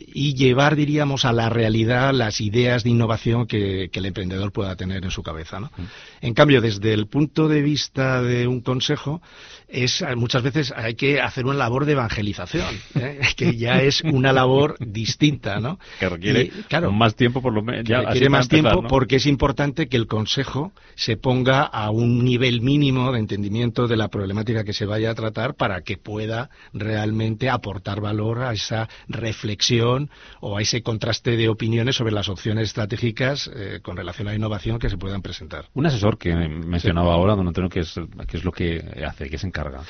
y 0.08 0.36
llevar, 0.36 0.76
diríamos, 0.76 1.26
a 1.26 1.34
la 1.34 1.50
realidad 1.50 2.14
las 2.14 2.42
ideas 2.42 2.84
de 2.84 2.90
innovación 2.90 3.48
que, 3.48 3.90
que 3.92 4.00
el 4.00 4.06
emprendedor 4.06 4.52
pueda 4.52 4.76
tener 4.76 5.04
en 5.04 5.12
su 5.12 5.24
cabeza. 5.24 5.60
¿no? 5.60 5.72
En 6.22 6.34
cambio, 6.34 6.62
desde 6.62 6.94
el 6.94 7.08
punto 7.08 7.48
de 7.48 7.62
vista 7.62 8.22
de 8.22 8.48
un 8.48 8.62
consejo, 8.62 9.22
es 9.72 10.02
eh, 10.02 10.16
muchas 10.16 10.44
veces 10.44 10.74
hay 10.76 10.96
que 10.96 11.22
hacer 11.22 11.46
una 11.46 11.56
labor 11.56 11.86
de 11.86 11.94
evangelización, 11.94 12.76
¿eh? 12.96 13.20
que 13.36 13.56
ya 13.56 13.82
es 13.82 14.02
una 14.02 14.34
labor 14.34 14.76
distinta, 14.80 15.60
¿no? 15.60 15.80
Que 16.00 16.10
requiere 16.10 16.44
Y, 16.44 16.50
claro, 16.64 16.92
más 16.92 17.16
tiempo 17.16 17.42
por 17.42 17.54
lo 17.54 17.62
menos. 17.62 17.86
que 17.86 17.96
requiere 17.96 18.30
más 18.30 18.50
tiempo 18.50 18.84
porque 18.88 19.16
es 19.18 19.26
importante 19.26 19.88
que 19.88 19.98
el 19.98 20.08
consejo 20.08 20.74
se 20.96 21.16
ponga 21.18 21.64
a 21.64 21.90
un 21.90 22.24
nivel 22.24 22.62
mínimo 22.62 23.12
de 23.12 23.20
entendimiento 23.20 23.88
de 23.88 23.98
la 23.98 24.10
problemática 24.10 24.64
que 24.64 24.74
se 24.74 24.86
vaya 24.86 25.12
a 25.12 25.16
tratar 25.16 25.56
para 25.56 25.82
que 25.82 25.98
pueda 25.98 26.50
realmente 26.74 27.50
aportar 27.50 28.02
valor 28.02 28.44
a 28.44 28.54
esa 28.54 28.90
reflexión 29.08 29.91
o 30.40 30.58
a 30.58 30.62
ese 30.62 30.82
contraste 30.82 31.38
de 31.38 31.50
opiniones 31.50 31.96
sobre 31.96 32.14
las 32.14 32.30
opciones 32.30 32.68
estratégicas 32.68 33.50
eh, 33.54 33.80
con 33.82 33.98
relación 33.98 34.28
a 34.28 34.32
la 34.32 34.38
innovación 34.38 34.80
que 34.80 34.90
se 34.90 34.98
puedan 34.98 35.22
presentar. 35.22 35.66
Un 35.74 35.86
asesor 35.86 36.18
que 36.18 36.36
mencionaba 36.36 37.14
ahora, 37.14 37.36
don 37.36 37.48
Antonio, 37.48 37.70
que 37.70 37.82
es, 37.82 37.96
que 38.28 38.38
es 38.38 38.44
lo 38.44 38.52
que 38.52 38.84
hace, 39.08 39.30
que 39.30 39.38
se 39.38 39.48
encarga. 39.48 39.82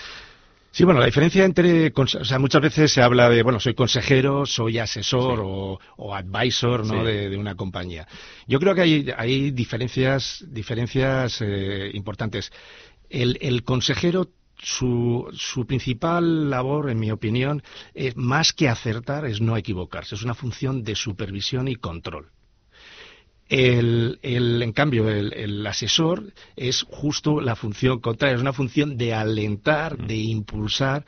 Sí, 0.74 0.86
bueno, 0.86 1.02
la 1.02 1.06
diferencia 1.06 1.43
entre, 1.43 1.91
o 1.93 2.08
sea, 2.08 2.39
muchas 2.39 2.62
veces 2.62 2.93
se 2.93 3.02
habla 3.02 3.30
de, 3.30 3.43
bueno, 3.43 3.60
soy 3.60 3.74
consejero, 3.74 4.45
soy 4.45 4.80
asesor 4.80 5.41
o, 5.43 5.78
o 5.97 6.16
advisor, 6.16 6.86
¿no? 6.86 7.02
Sí. 7.02 7.08
De, 7.08 7.30
de 7.30 7.38
una 7.38 7.56
compañía. 7.56 8.08
Yo 8.47 8.58
creo 8.58 8.74
que 8.74 8.82
hay, 8.82 9.14
hay 9.18 9.52
diferencias, 9.52 10.45
diferencias 10.47 11.41
eh, 11.41 11.91
importantes. 11.93 12.54
El, 13.10 13.38
el 13.41 13.64
consejero 13.64 14.30
su, 14.62 15.28
su 15.34 15.66
principal 15.66 16.49
labor, 16.49 16.89
en 16.89 16.99
mi 16.99 17.12
opinión, 17.12 17.64
es 17.93 18.16
más 18.16 18.53
que 18.53 18.70
acertar, 18.70 19.26
es 19.26 19.41
no 19.41 19.57
equivocarse. 19.57 20.16
Es 20.16 20.24
una 20.24 20.36
función 20.36 20.84
de 20.84 20.95
supervisión 20.95 21.68
y 21.68 21.76
control. 21.76 22.30
El, 23.49 24.20
el- 24.22 24.62
en 24.62 24.72
cambio, 24.72 25.09
el, 25.09 25.34
el 25.34 25.68
asesor 25.68 26.32
es 26.55 26.84
justo 26.89 27.41
la 27.41 27.55
función 27.55 27.99
contraria, 27.99 28.36
es 28.36 28.41
una 28.41 28.53
función 28.53 28.97
de 28.97 29.14
alentar, 29.14 29.97
de 29.97 30.16
impulsar 30.16 31.05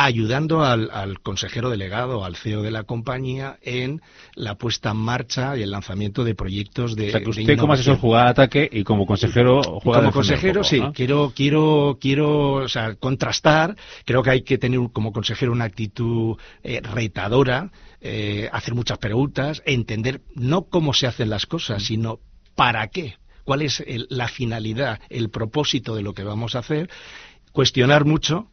ayudando 0.00 0.64
al, 0.64 0.90
al 0.92 1.18
consejero 1.20 1.70
delegado, 1.70 2.24
al 2.24 2.36
CEO 2.36 2.62
de 2.62 2.70
la 2.70 2.84
compañía, 2.84 3.58
en 3.62 4.00
la 4.36 4.54
puesta 4.54 4.92
en 4.92 4.98
marcha 4.98 5.56
y 5.56 5.62
el 5.62 5.72
lanzamiento 5.72 6.22
de 6.22 6.36
proyectos 6.36 6.94
de. 6.94 7.08
O 7.08 7.10
sea, 7.10 7.20
que 7.20 7.30
usted 7.30 7.58
como 7.58 7.72
asesor 7.72 7.98
juega 7.98 8.22
al 8.22 8.28
ataque 8.28 8.68
y 8.72 8.84
como 8.84 9.06
consejero 9.06 9.60
juega 9.82 9.98
como 10.00 10.12
consejero, 10.12 10.60
poco, 10.60 10.68
sí, 10.70 10.78
¿no? 10.80 10.92
quiero, 10.92 11.32
quiero, 11.34 11.98
quiero, 12.00 12.52
o 12.52 12.68
sea, 12.68 12.94
contrastar. 12.94 13.74
Creo 14.04 14.22
que 14.22 14.30
hay 14.30 14.42
que 14.42 14.56
tener 14.56 14.78
como 14.92 15.12
consejero 15.12 15.50
una 15.50 15.64
actitud 15.64 16.36
eh, 16.62 16.80
retadora, 16.80 17.72
eh, 18.00 18.48
hacer 18.52 18.74
muchas 18.74 18.98
preguntas, 18.98 19.62
entender 19.66 20.20
no 20.36 20.66
cómo 20.66 20.94
se 20.94 21.08
hacen 21.08 21.28
las 21.28 21.46
cosas, 21.46 21.82
sino 21.82 22.20
para 22.54 22.86
qué, 22.86 23.16
cuál 23.42 23.62
es 23.62 23.80
el- 23.80 24.06
la 24.10 24.28
finalidad, 24.28 25.00
el 25.10 25.28
propósito 25.30 25.96
de 25.96 26.02
lo 26.02 26.14
que 26.14 26.22
vamos 26.22 26.54
a 26.54 26.60
hacer, 26.60 26.88
cuestionar 27.50 28.04
mucho. 28.04 28.46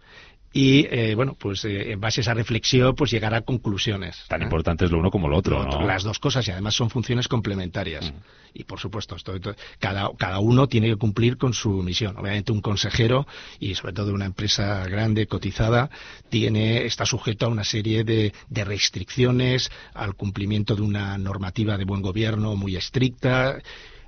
Y 0.57 0.87
eh, 0.89 1.15
bueno, 1.15 1.35
pues 1.37 1.65
eh, 1.65 1.91
en 1.91 1.99
base 1.99 2.21
a 2.21 2.23
esa 2.23 2.33
reflexión, 2.33 2.95
pues 2.95 3.11
llegar 3.11 3.33
a 3.35 3.41
conclusiones. 3.41 4.23
Tan 4.29 4.41
importante 4.41 4.85
es 4.85 4.91
lo 4.91 4.99
uno 4.99 5.11
como 5.11 5.27
lo 5.27 5.35
otro, 5.37 5.57
Lo 5.59 5.65
otro, 5.67 5.81
¿no? 5.81 5.85
Las 5.85 6.03
dos 6.03 6.17
cosas 6.17 6.47
y 6.47 6.51
además 6.51 6.73
son 6.75 6.89
funciones 6.89 7.27
complementarias. 7.27 8.13
Y 8.53 8.63
por 8.63 8.79
supuesto, 8.79 9.17
esto, 9.17 9.35
esto- 9.35 9.53
cada, 9.79 10.09
cada 10.17 10.39
uno 10.39 10.67
tiene 10.67 10.87
que 10.87 10.95
cumplir 10.95 11.35
con 11.35 11.53
su 11.53 11.69
misión. 11.83 12.15
Obviamente 12.17 12.53
un 12.53 12.61
consejero 12.61 13.27
y 13.59 13.75
sobre 13.75 13.91
todo 13.91 14.13
una 14.13 14.27
empresa 14.27 14.87
grande, 14.87 15.27
cotizada, 15.27 15.89
tiene, 16.29 16.85
está 16.85 17.05
sujeto 17.05 17.47
a 17.47 17.49
una 17.49 17.65
serie 17.65 18.05
de, 18.05 18.31
de 18.47 18.63
restricciones, 18.63 19.69
al 19.93 20.15
cumplimiento 20.15 20.73
de 20.73 20.83
una 20.83 21.17
normativa 21.17 21.77
de 21.77 21.83
buen 21.83 22.01
gobierno 22.01 22.55
muy 22.55 22.77
estricta, 22.77 23.57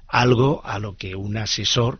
algo 0.07 0.61
a 0.63 0.79
lo 0.79 0.95
que 0.95 1.13
un 1.17 1.35
asesor 1.35 1.99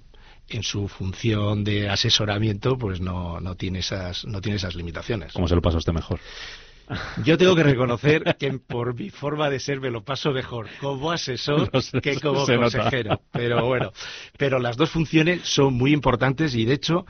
en 0.50 0.64
su 0.64 0.88
función 0.88 1.64
de 1.64 1.90
asesoramiento 1.90 2.78
pues 2.78 3.02
no, 3.02 3.40
no 3.40 3.56
tiene 3.56 3.80
esas 3.80 4.26
no 4.26 4.42
tiene 4.42 4.58
esas 4.58 4.76
limitaciones. 4.76 5.34
¿Cómo 5.34 5.48
se 5.48 5.56
lo 5.56 5.62
pasa 5.62 5.76
a 5.78 5.80
usted 5.80 5.94
mejor? 5.94 6.20
Yo 7.24 7.38
tengo 7.38 7.56
que 7.56 7.64
reconocer 7.64 8.24
que 8.40 8.52
por 8.60 8.96
mi 8.96 9.10
forma 9.10 9.50
de 9.50 9.60
ser 9.60 9.82
me 9.82 9.92
lo 9.92 10.04
paso 10.04 10.32
mejor 10.32 10.68
como 10.80 11.12
asesor 11.12 11.70
No 11.74 11.82
sé, 11.82 12.00
que 12.02 12.20
como 12.20 12.40
nota. 12.40 12.58
consejero. 12.58 13.22
Pero 13.32 13.66
bueno, 13.66 13.92
pero 14.38 14.60
las 14.60 14.78
dos 14.78 14.90
funciones 14.90 15.42
son 15.44 15.74
muy 15.74 15.92
importantes 15.92 16.56
y 16.56 16.66
de 16.66 16.74
hecho 16.74 17.06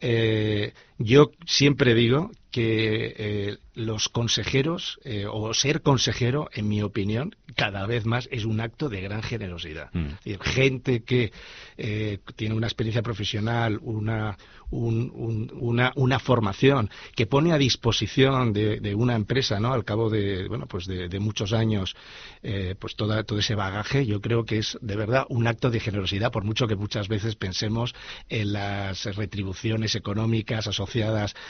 eh, 0.00 0.72
yo 1.02 1.30
siempre 1.46 1.94
digo 1.94 2.30
que 2.50 3.14
eh, 3.16 3.56
los 3.74 4.08
consejeros 4.08 4.98
eh, 5.04 5.26
o 5.30 5.54
ser 5.54 5.82
consejero, 5.82 6.48
en 6.52 6.66
mi 6.68 6.82
opinión, 6.82 7.36
cada 7.54 7.86
vez 7.86 8.06
más 8.06 8.28
es 8.32 8.44
un 8.44 8.60
acto 8.60 8.88
de 8.88 9.00
gran 9.00 9.22
generosidad. 9.22 9.88
Mm. 9.92 10.06
Es 10.06 10.24
decir, 10.24 10.38
gente 10.42 11.04
que 11.04 11.32
eh, 11.78 12.18
tiene 12.34 12.56
una 12.56 12.66
experiencia 12.66 13.02
profesional, 13.02 13.78
una, 13.82 14.36
un- 14.70 15.12
un- 15.14 15.52
una, 15.54 15.92
una 15.94 16.18
formación 16.18 16.90
que 17.14 17.26
pone 17.26 17.52
a 17.52 17.58
disposición 17.58 18.52
de, 18.52 18.80
de 18.80 18.96
una 18.96 19.14
empresa, 19.14 19.60
¿no? 19.60 19.72
Al 19.72 19.84
cabo 19.84 20.10
de, 20.10 20.48
bueno, 20.48 20.66
pues 20.66 20.86
de, 20.86 21.08
de 21.08 21.20
muchos 21.20 21.52
años, 21.52 21.94
eh, 22.42 22.74
pues 22.80 22.96
toda, 22.96 23.22
todo 23.22 23.38
ese 23.38 23.54
bagaje, 23.54 24.06
yo 24.06 24.20
creo 24.20 24.44
que 24.44 24.58
es 24.58 24.76
de 24.82 24.96
verdad 24.96 25.24
un 25.28 25.46
acto 25.46 25.70
de 25.70 25.78
generosidad, 25.78 26.32
por 26.32 26.42
mucho 26.42 26.66
que 26.66 26.74
muchas 26.74 27.06
veces 27.06 27.36
pensemos 27.36 27.94
en 28.28 28.52
las 28.54 29.04
retribuciones 29.14 29.94
económicas 29.94 30.66
asociadas 30.66 30.89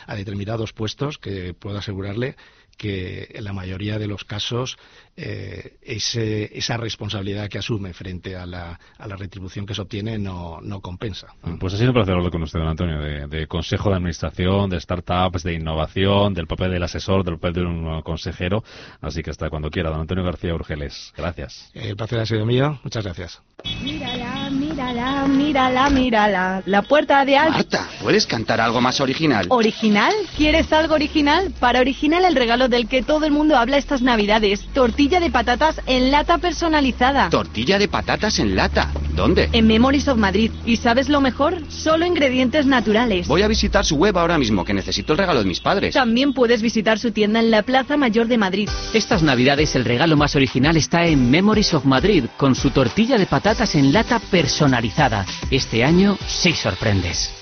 a 0.06 0.14
determinados 0.14 0.72
puestos, 0.72 1.18
que 1.18 1.54
puedo 1.54 1.78
asegurarle 1.78 2.36
que 2.76 3.28
en 3.34 3.44
la 3.44 3.52
mayoría 3.52 3.98
de 3.98 4.06
los 4.06 4.24
casos 4.24 4.78
eh, 5.22 5.74
ese- 5.82 6.50
esa 6.56 6.76
responsabilidad 6.76 7.48
que 7.48 7.58
asume 7.58 7.92
frente 7.92 8.36
a 8.36 8.46
la, 8.46 8.78
a 8.98 9.06
la 9.06 9.16
retribución 9.16 9.66
que 9.66 9.74
se 9.74 9.82
obtiene 9.82 10.18
no, 10.18 10.60
no 10.62 10.80
compensa. 10.80 11.28
Pues 11.58 11.74
ha 11.74 11.76
sido 11.76 11.90
un 11.90 11.94
placer 11.94 12.14
hablar 12.14 12.30
con 12.30 12.42
usted, 12.42 12.58
don 12.58 12.68
Antonio, 12.68 12.98
de, 13.00 13.26
de 13.26 13.46
consejo 13.46 13.90
de 13.90 13.96
administración, 13.96 14.70
de 14.70 14.80
startups, 14.80 15.42
de 15.42 15.54
innovación, 15.54 16.32
del 16.34 16.46
papel 16.46 16.70
del 16.70 16.82
asesor, 16.82 17.24
del 17.24 17.34
papel 17.34 17.52
de 17.54 17.60
un 17.66 18.02
consejero. 18.02 18.64
Así 19.00 19.22
que 19.22 19.30
hasta 19.30 19.50
cuando 19.50 19.70
quiera, 19.70 19.90
don 19.90 20.00
Antonio 20.00 20.24
García 20.24 20.54
Urgeles. 20.54 21.12
Gracias. 21.16 21.70
El 21.74 21.96
placer 21.96 22.20
ha 22.20 22.26
sido 22.26 22.46
mío. 22.46 22.78
Muchas 22.84 23.04
gracias. 23.04 23.42
Mírala, 23.82 24.48
mírala, 24.50 25.26
mírala, 25.26 25.90
mírala. 25.90 26.62
La 26.66 26.82
puerta 26.82 27.24
de 27.24 27.36
al... 27.36 27.50
Marta, 27.50 27.88
¿puedes 28.02 28.26
cantar 28.26 28.60
algo 28.60 28.80
más 28.80 29.00
original? 29.00 29.46
¿Original? 29.50 30.12
¿Quieres 30.36 30.72
algo 30.72 30.94
original? 30.94 31.52
Para 31.58 31.80
original 31.80 32.24
el 32.24 32.36
regalo 32.36 32.68
del 32.68 32.88
que 32.88 33.02
todo 33.02 33.26
el 33.26 33.32
mundo 33.32 33.56
habla 33.56 33.76
estas 33.76 34.00
navidades. 34.00 34.60
Tortilla 34.72 35.09
de 35.18 35.30
patatas 35.30 35.80
en 35.86 36.12
lata 36.12 36.38
personalizada. 36.38 37.30
Tortilla 37.30 37.78
de 37.78 37.88
patatas 37.88 38.38
en 38.38 38.54
lata. 38.54 38.92
¿Dónde? 39.16 39.48
en 39.52 39.66
Memories 39.66 40.08
of 40.08 40.18
Madrid. 40.18 40.50
¿Y 40.64 40.76
sabes 40.76 41.08
lo 41.08 41.20
mejor? 41.20 41.56
Solo 41.68 42.06
ingredientes 42.06 42.66
naturales. 42.66 43.26
Voy 43.26 43.42
a 43.42 43.48
visitar 43.48 43.84
su 43.84 43.96
web 43.96 44.16
ahora 44.16 44.38
mismo, 44.38 44.64
que 44.64 44.74
necesito 44.74 45.12
el 45.12 45.18
regalo 45.18 45.40
de 45.40 45.46
mis 45.46 45.60
padres. 45.60 45.94
También 45.94 46.32
puedes 46.32 46.62
visitar 46.62 46.98
su 46.98 47.10
tienda 47.10 47.40
en 47.40 47.50
la 47.50 47.62
Plaza 47.62 47.96
Mayor 47.96 48.28
de 48.28 48.38
Madrid. 48.38 48.68
Estas 48.94 49.22
navidades 49.22 49.74
el 49.74 49.84
regalo 49.84 50.16
más 50.16 50.36
original 50.36 50.76
está 50.76 51.06
en 51.06 51.30
Memories 51.30 51.74
of 51.74 51.84
Madrid, 51.84 52.24
con 52.36 52.54
su 52.54 52.70
tortilla 52.70 53.18
de 53.18 53.26
patatas 53.26 53.74
en 53.74 53.92
lata 53.92 54.18
personalizada. 54.18 55.26
Este 55.50 55.84
año 55.84 56.16
sí 56.26 56.52
sorprendes. 56.52 57.32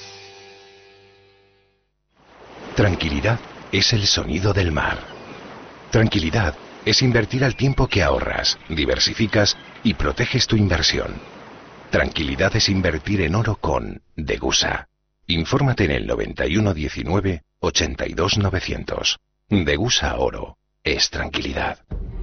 Tranquilidad 2.75 3.41
es 3.73 3.93
el 3.93 4.07
sonido 4.07 4.53
del 4.53 4.71
mar. 4.71 4.99
Tranquilidad 5.91 6.55
es 6.89 7.03
invertir 7.03 7.45
al 7.45 7.55
tiempo 7.55 7.87
que 7.87 8.03
ahorras, 8.03 8.59
diversificas 8.71 9.59
y 9.85 9.93
proteges 9.93 10.47
tu 10.47 10.57
inversión. 10.57 11.13
Tranquilidad 11.91 12.57
es 12.57 12.71
invertir 12.71 13.21
en 13.21 13.35
oro 13.35 13.57
con 13.57 14.01
Degusa. 14.17 14.89
Infórmate 15.27 15.85
en 15.85 15.91
el 15.91 16.07
9119 16.07 17.43
82900. 17.61 19.19
Degusa 19.51 20.17
Oro 20.17 20.57
es 20.83 21.11
tranquilidad. 21.11 21.79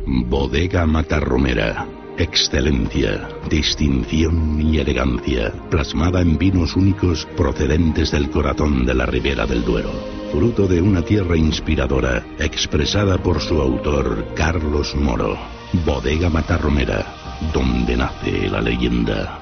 Bodega 0.07 0.88
Matarromera. 0.88 1.88
Excelencia, 2.18 3.28
distinción 3.47 4.59
y 4.61 4.80
elegancia, 4.80 5.51
plasmada 5.70 6.22
en 6.22 6.39
vinos 6.39 6.76
únicos 6.76 7.28
procedentes 7.38 8.09
del 8.11 8.32
corazón 8.32 8.86
de 8.86 8.95
la 8.95 9.05
Ribera 9.05 9.45
del 9.45 9.63
Duero. 9.63 10.14
Fruto 10.36 10.67
de 10.67 10.81
una 10.81 11.01
tierra 11.01 11.38
inspiradora, 11.38 12.21
expresada 12.39 13.17
por 13.17 13.39
su 13.39 13.61
autor, 13.61 14.33
Carlos 14.36 14.93
Moro. 14.93 15.38
Bodega 15.86 16.29
Matarromera, 16.29 17.05
donde 17.53 17.95
nace 17.95 18.49
la 18.49 18.59
leyenda. 18.59 19.39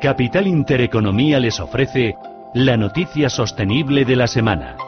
Capital 0.00 0.46
Intereconomía 0.46 1.38
les 1.38 1.60
ofrece 1.60 2.14
la 2.54 2.78
noticia 2.78 3.28
sostenible 3.28 4.06
de 4.06 4.16
la 4.16 4.28
semana. 4.28 4.78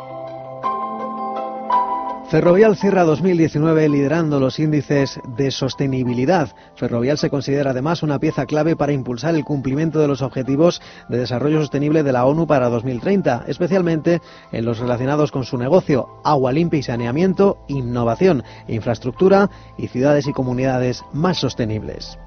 Ferrovial 2.29 2.77
cierra 2.77 3.05
2019 3.05 3.89
liderando 3.89 4.41
los 4.41 4.59
índices 4.59 5.21
de 5.37 5.53
sostenibilidad. 5.53 6.49
Ferrovial 6.75 7.19
se 7.19 7.31
considera 7.31 7.71
además 7.71 8.03
una 8.03 8.19
pieza 8.19 8.47
clave 8.47 8.75
para 8.75 8.93
impulsar 8.93 9.37
el 9.37 9.45
cumplimiento 9.45 10.01
de 10.01 10.09
los 10.09 10.23
objetivos 10.23 10.83
de 11.09 11.19
desarrollo 11.19 11.61
sostenible 11.61 12.03
de 12.03 12.13
la 12.13 12.27
ONU 12.27 12.49
para 12.49 12.69
2030, 12.69 13.45
especialmente 13.47 14.21
en 14.51 14.65
los 14.65 14.81
relacionados 14.81 15.31
con 15.31 15.45
su 15.45 15.57
negocio, 15.57 16.09
agua 16.25 16.51
limpia 16.51 16.81
y 16.81 16.83
saneamiento, 16.83 17.59
innovación, 17.69 18.43
infraestructura 18.67 19.49
y 19.79 19.87
ciudades 19.87 20.27
y 20.27 20.33
comunidades 20.33 21.05
más 21.13 21.39
sostenibles. 21.39 22.19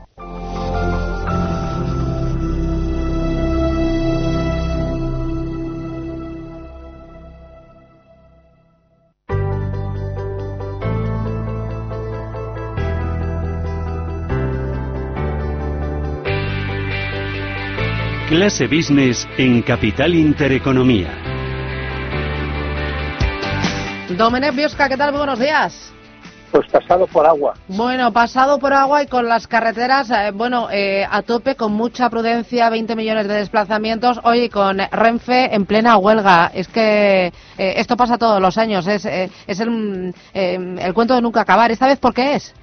Clase 18.30 18.68
Business 18.68 19.28
en 19.40 19.64
Capital 19.64 20.14
Intereconomía. 20.14 21.10
Domenech 24.16 24.54
Biosca, 24.54 24.88
¿qué 24.88 24.96
tal? 24.96 25.14
Muy 25.14 25.18
buenos 25.18 25.40
días. 25.40 25.92
Pues 26.52 26.68
pasado 26.70 27.08
por 27.08 27.26
agua. 27.26 27.56
Bueno, 27.68 28.14
pasado 28.14 28.60
por 28.60 28.72
agua 28.72 29.02
y 29.02 29.08
con 29.08 29.28
las 29.28 29.48
carreteras, 29.48 30.12
eh, 30.12 30.30
bueno, 30.32 30.70
eh, 30.70 31.08
a 31.10 31.24
tope, 31.24 31.56
con 31.56 31.74
mucha 31.74 32.08
prudencia, 32.12 32.70
20 32.70 32.96
millones 32.96 33.28
de 33.28 33.34
desplazamientos. 33.34 34.20
Hoy 34.24 34.48
con 34.50 34.78
Renfe 34.78 35.56
en 35.56 35.66
plena 35.66 35.98
huelga. 35.98 36.52
Es 36.54 36.68
que 36.68 37.26
eh, 37.26 37.34
esto 37.58 37.98
pasa 37.98 38.20
todos 38.20 38.40
los 38.40 38.60
años. 38.60 38.86
Es, 38.86 39.06
eh, 39.06 39.32
es 39.48 39.60
el, 39.60 40.14
el 40.34 40.94
cuento 40.94 41.16
de 41.16 41.22
nunca 41.24 41.42
acabar. 41.42 41.72
¿Esta 41.72 41.88
vez 41.88 41.98
por 41.98 42.14
qué 42.14 42.36
es? 42.36 42.54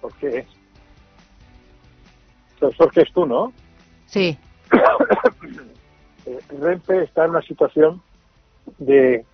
¿Por 0.00 0.12
qué 0.16 0.38
es? 0.38 0.46
Profesor, 2.58 2.90
que 2.90 3.02
es 3.02 3.12
tú, 3.12 3.24
¿no? 3.24 3.52
Sí. 4.10 4.36
Eh, 6.26 6.38
Renfe 6.60 7.02
está 7.04 7.24
en 7.24 7.30
una 7.30 7.40
situación 7.42 8.02
de 8.78 9.24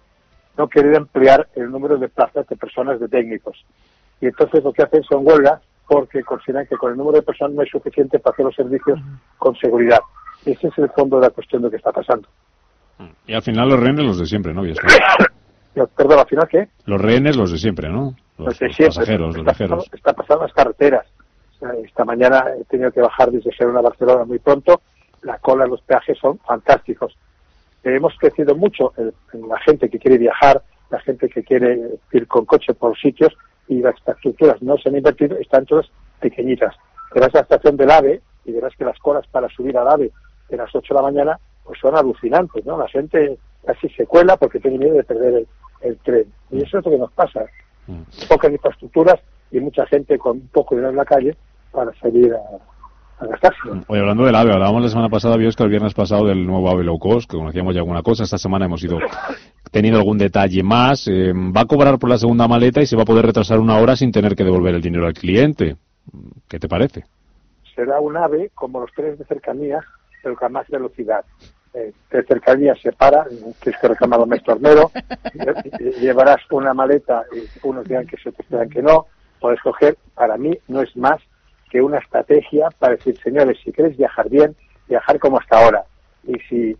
no 0.56 0.68
querer 0.68 0.94
emplear 0.94 1.48
el 1.56 1.68
número 1.70 1.98
de 1.98 2.08
plazas 2.08 2.46
de 2.46 2.56
personas, 2.56 3.00
de 3.00 3.08
técnicos. 3.08 3.64
Y 4.20 4.26
entonces 4.26 4.62
lo 4.62 4.72
que 4.72 4.82
hacen 4.84 5.02
son 5.02 5.26
huelgas 5.26 5.60
porque 5.88 6.22
consideran 6.22 6.64
que 6.66 6.76
con 6.76 6.92
el 6.92 6.96
número 6.96 7.16
de 7.18 7.22
personas 7.22 7.54
no 7.56 7.62
es 7.62 7.70
suficiente 7.70 8.18
para 8.20 8.32
hacer 8.34 8.44
los 8.46 8.54
servicios 8.54 9.00
con 9.36 9.56
seguridad. 9.56 9.98
Ese 10.44 10.68
es 10.68 10.78
el 10.78 10.88
fondo 10.90 11.16
de 11.18 11.26
la 11.26 11.30
cuestión 11.30 11.60
de 11.62 11.66
lo 11.66 11.70
que 11.70 11.76
está 11.76 11.90
pasando. 11.92 12.28
Y 13.26 13.34
al 13.34 13.42
final 13.42 13.68
los 13.68 13.80
rehenes 13.80 14.04
los 14.06 14.18
de 14.20 14.26
siempre, 14.26 14.54
¿no? 14.54 14.62
Perdón, 15.96 16.18
al 16.20 16.26
final, 16.28 16.48
¿qué? 16.48 16.68
Los 16.86 17.00
rehenes 17.00 17.36
los 17.36 17.50
de 17.50 17.58
siempre, 17.58 17.88
¿no? 17.90 18.14
Los, 18.38 18.46
Los 18.46 18.58
de 18.60 18.66
los 18.68 18.76
siempre. 18.76 18.94
pasajeros, 18.96 19.26
los 19.26 19.36
está, 19.36 19.42
viajeros. 19.50 19.78
pasando- 19.84 19.96
está 19.96 20.12
pasando 20.14 20.44
las 20.44 20.52
carreteras. 20.54 21.06
Esta 21.84 22.04
mañana 22.04 22.44
he 22.58 22.64
tenido 22.64 22.92
que 22.92 23.00
bajar 23.00 23.30
desde 23.30 23.52
Gerona 23.52 23.78
a 23.78 23.82
Barcelona 23.82 24.24
muy 24.24 24.38
pronto. 24.38 24.80
La 25.22 25.38
cola 25.38 25.66
los 25.66 25.80
peajes 25.82 26.18
son 26.18 26.38
fantásticos. 26.38 27.16
Hemos 27.82 28.14
crecido 28.18 28.54
mucho 28.54 28.92
en, 28.96 29.12
en 29.32 29.48
la 29.48 29.58
gente 29.60 29.88
que 29.88 29.98
quiere 29.98 30.18
viajar, 30.18 30.62
la 30.90 31.00
gente 31.00 31.28
que 31.28 31.42
quiere 31.42 31.98
ir 32.12 32.26
con 32.26 32.44
coche 32.44 32.74
por 32.74 32.98
sitios 32.98 33.32
y 33.68 33.80
las 33.80 33.96
infraestructuras 33.98 34.62
no 34.62 34.76
se 34.76 34.88
han 34.88 34.96
invertido, 34.96 35.36
están 35.38 35.66
todas 35.66 35.86
pequeñitas. 36.20 36.74
Verás 37.14 37.32
la 37.34 37.40
estación 37.40 37.76
del 37.76 37.90
AVE 37.90 38.20
y 38.44 38.52
verás 38.52 38.74
que 38.76 38.84
las 38.84 38.98
colas 38.98 39.26
para 39.28 39.48
subir 39.48 39.76
al 39.78 39.88
AVE 39.88 40.12
de 40.48 40.56
las 40.56 40.74
8 40.74 40.94
de 40.94 40.94
la 40.94 41.02
mañana 41.02 41.38
pues 41.64 41.78
son 41.80 41.96
alucinantes, 41.96 42.64
¿no? 42.64 42.78
La 42.78 42.88
gente 42.88 43.38
casi 43.64 43.88
se 43.90 44.06
cuela 44.06 44.36
porque 44.36 44.60
tiene 44.60 44.78
miedo 44.78 44.94
de 44.94 45.04
perder 45.04 45.34
el, 45.34 45.48
el 45.80 45.96
tren. 45.98 46.32
Y 46.50 46.62
eso 46.62 46.78
es 46.78 46.84
lo 46.84 46.90
que 46.92 46.98
nos 46.98 47.12
pasa. 47.12 47.46
Pocas 48.28 48.52
infraestructuras 48.52 49.20
y 49.50 49.60
mucha 49.60 49.86
gente 49.86 50.18
con 50.18 50.40
poco 50.48 50.74
de 50.74 50.80
dinero 50.80 50.90
en 50.90 50.96
la 50.96 51.04
calle 51.04 51.36
para 51.76 51.92
salir 52.00 52.32
a, 52.34 53.22
a 53.24 53.26
gastarse. 53.28 53.58
Oye, 53.86 54.00
hablando 54.00 54.24
del 54.24 54.34
AVE, 54.34 54.52
hablábamos 54.52 54.82
la 54.82 54.88
semana 54.88 55.08
pasada, 55.10 55.36
Biosca, 55.36 55.64
el 55.64 55.70
viernes 55.70 55.92
pasado 55.94 56.24
del 56.26 56.46
nuevo 56.46 56.70
AVE 56.70 56.84
low 56.84 56.98
cost, 56.98 57.30
que 57.30 57.36
conocíamos 57.36 57.74
ya 57.74 57.80
alguna 57.82 58.02
cosa. 58.02 58.24
Esta 58.24 58.38
semana 58.38 58.64
hemos 58.64 58.82
ido 58.82 58.98
tenido 59.70 59.98
algún 59.98 60.16
detalle 60.18 60.62
más. 60.62 61.06
Eh, 61.06 61.32
va 61.34 61.60
a 61.60 61.66
cobrar 61.66 61.98
por 61.98 62.08
la 62.10 62.18
segunda 62.18 62.48
maleta 62.48 62.80
y 62.80 62.86
se 62.86 62.96
va 62.96 63.02
a 63.02 63.06
poder 63.06 63.26
retrasar 63.26 63.60
una 63.60 63.78
hora 63.78 63.94
sin 63.94 64.10
tener 64.10 64.34
que 64.34 64.44
devolver 64.44 64.74
el 64.74 64.82
dinero 64.82 65.06
al 65.06 65.12
cliente. 65.14 65.76
¿Qué 66.48 66.58
te 66.58 66.68
parece? 66.68 67.04
será 67.74 68.00
un 68.00 68.16
ave 68.16 68.50
como 68.54 68.80
los 68.80 68.90
trenes 68.94 69.18
de 69.18 69.26
cercanía, 69.26 69.80
pero 70.22 70.34
con 70.34 70.50
más 70.50 70.66
velocidad. 70.68 71.22
Eh, 71.74 71.92
de 72.10 72.22
cercanía 72.22 72.74
se 72.82 72.90
para, 72.92 73.26
que 73.62 73.70
reclamar 73.86 74.20
un 74.20 74.30
mes 74.30 74.42
tornero, 74.42 74.90
lle- 75.34 75.62
lle- 75.78 75.94
llevarás 76.00 76.40
una 76.50 76.72
maleta 76.72 77.24
y 77.34 77.40
unos 77.68 77.84
dirán 77.86 78.06
que 78.06 78.16
se 78.16 78.30
otros 78.30 78.48
dirán 78.48 78.70
que 78.70 78.80
no, 78.80 79.04
puedes 79.40 79.60
coger, 79.60 79.98
para 80.14 80.38
mí 80.38 80.56
no 80.68 80.80
es 80.80 80.96
más 80.96 81.20
que 81.76 81.82
una 81.82 81.98
estrategia 81.98 82.70
para 82.78 82.96
decir, 82.96 83.18
señores, 83.22 83.58
si 83.62 83.70
queréis 83.70 83.98
viajar 83.98 84.30
bien, 84.30 84.56
viajar 84.88 85.18
como 85.18 85.38
hasta 85.38 85.58
ahora. 85.62 85.84
Y 86.26 86.34
si 86.48 86.76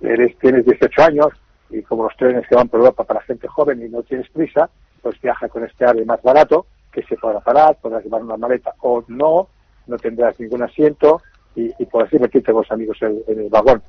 eres, 0.00 0.38
tienes 0.38 0.64
18 0.64 1.02
años 1.02 1.26
y 1.70 1.82
como 1.82 2.04
los 2.04 2.16
trenes 2.16 2.46
que 2.46 2.54
van 2.54 2.68
por 2.68 2.78
Europa 2.78 3.02
para 3.02 3.20
gente 3.22 3.48
joven 3.48 3.82
y 3.84 3.88
no 3.88 4.02
tienes 4.04 4.28
prisa, 4.30 4.70
pues 5.02 5.20
viaja 5.20 5.48
con 5.48 5.64
este 5.64 5.84
ave 5.84 6.04
más 6.04 6.22
barato, 6.22 6.66
que 6.92 7.02
se 7.02 7.16
podrá 7.16 7.40
parar, 7.40 7.76
podrás 7.82 8.04
llevar 8.04 8.22
una 8.22 8.36
maleta 8.36 8.74
o 8.80 9.02
no, 9.08 9.48
no 9.88 9.96
tendrás 9.96 10.38
ningún 10.38 10.62
asiento 10.62 11.20
y, 11.56 11.72
y 11.76 11.86
podrás 11.86 12.10
divertirte 12.12 12.52
con 12.52 12.62
los 12.62 12.70
amigos 12.70 12.96
en, 13.02 13.20
en 13.26 13.40
el 13.40 13.48
vagón. 13.48 13.82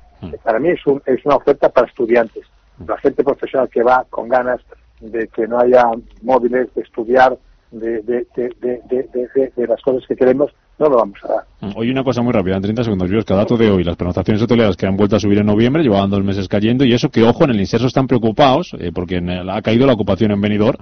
Para 0.44 0.58
mí 0.60 0.70
es, 0.70 0.86
un- 0.88 1.02
es 1.06 1.24
una 1.28 1.36
oferta 1.36 1.70
para 1.70 1.86
estudiantes. 1.88 2.44
La 2.88 2.98
gente 2.98 3.24
profesional 3.24 3.70
que 3.70 3.84
va 3.84 4.04
con 4.10 4.28
ganas 4.28 4.62
de 5.00 5.28
que 5.28 5.48
no 5.48 5.60
haya 5.60 5.84
móviles, 6.24 6.74
de 6.74 6.82
estudiar, 6.82 7.38
de, 7.72 8.02
de, 8.02 8.28
de, 8.36 8.50
de, 8.62 8.82
de- 8.90 9.10
de- 9.14 9.28
de- 9.36 9.52
de 9.56 9.68
las 9.68 9.82
cosas 9.82 10.04
que 10.08 10.16
queremos, 10.16 10.52
no 10.80 10.90
lo 10.90 10.98
vamos 10.98 11.20
a 11.24 11.28
dar. 11.28 11.74
Hoy 11.76 11.92
una 11.92 12.04
cosa 12.04 12.22
muy 12.22 12.34
rápida, 12.34 12.56
en 12.56 12.62
30 12.64 12.84
segundos, 12.84 13.10
Biosca, 13.10 13.36
dato 13.36 13.58
de 13.58 13.70
hoy, 13.70 13.84
las 13.84 13.96
pernoctaciones 13.96 14.42
hoteleras 14.42 14.76
que 14.78 14.88
han 14.88 14.98
vuelto 14.98 15.16
a 15.16 15.20
subir 15.20 15.38
en 15.40 15.46
noviembre, 15.46 15.84
llevaban 15.84 16.10
dos 16.10 16.24
meses 16.24 16.48
cayendo, 16.48 16.84
y 16.86 16.94
eso 16.94 17.10
que, 17.10 17.24
ojo, 17.24 17.44
en 17.44 17.52
el 17.52 17.60
inserso 17.60 17.88
están 17.88 18.08
preocupados, 18.08 18.74
eh, 18.80 18.92
porque 18.94 19.18
en 19.18 19.30
el- 19.30 19.50
ha 19.50 19.62
caído 19.62 19.86
la 19.86 19.94
ocupación 19.94 20.32
en 20.32 20.42
Benidorm. 20.42 20.78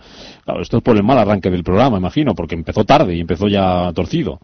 Claro, 0.45 0.61
esto 0.61 0.77
es 0.77 0.83
por 0.83 0.95
el 0.95 1.03
mal 1.03 1.17
arranque 1.17 1.49
del 1.49 1.63
programa, 1.63 1.97
imagino, 1.97 2.33
porque 2.35 2.55
empezó 2.55 2.83
tarde 2.85 3.15
y 3.15 3.19
empezó 3.21 3.47
ya 3.47 3.91
torcido. 3.93 4.39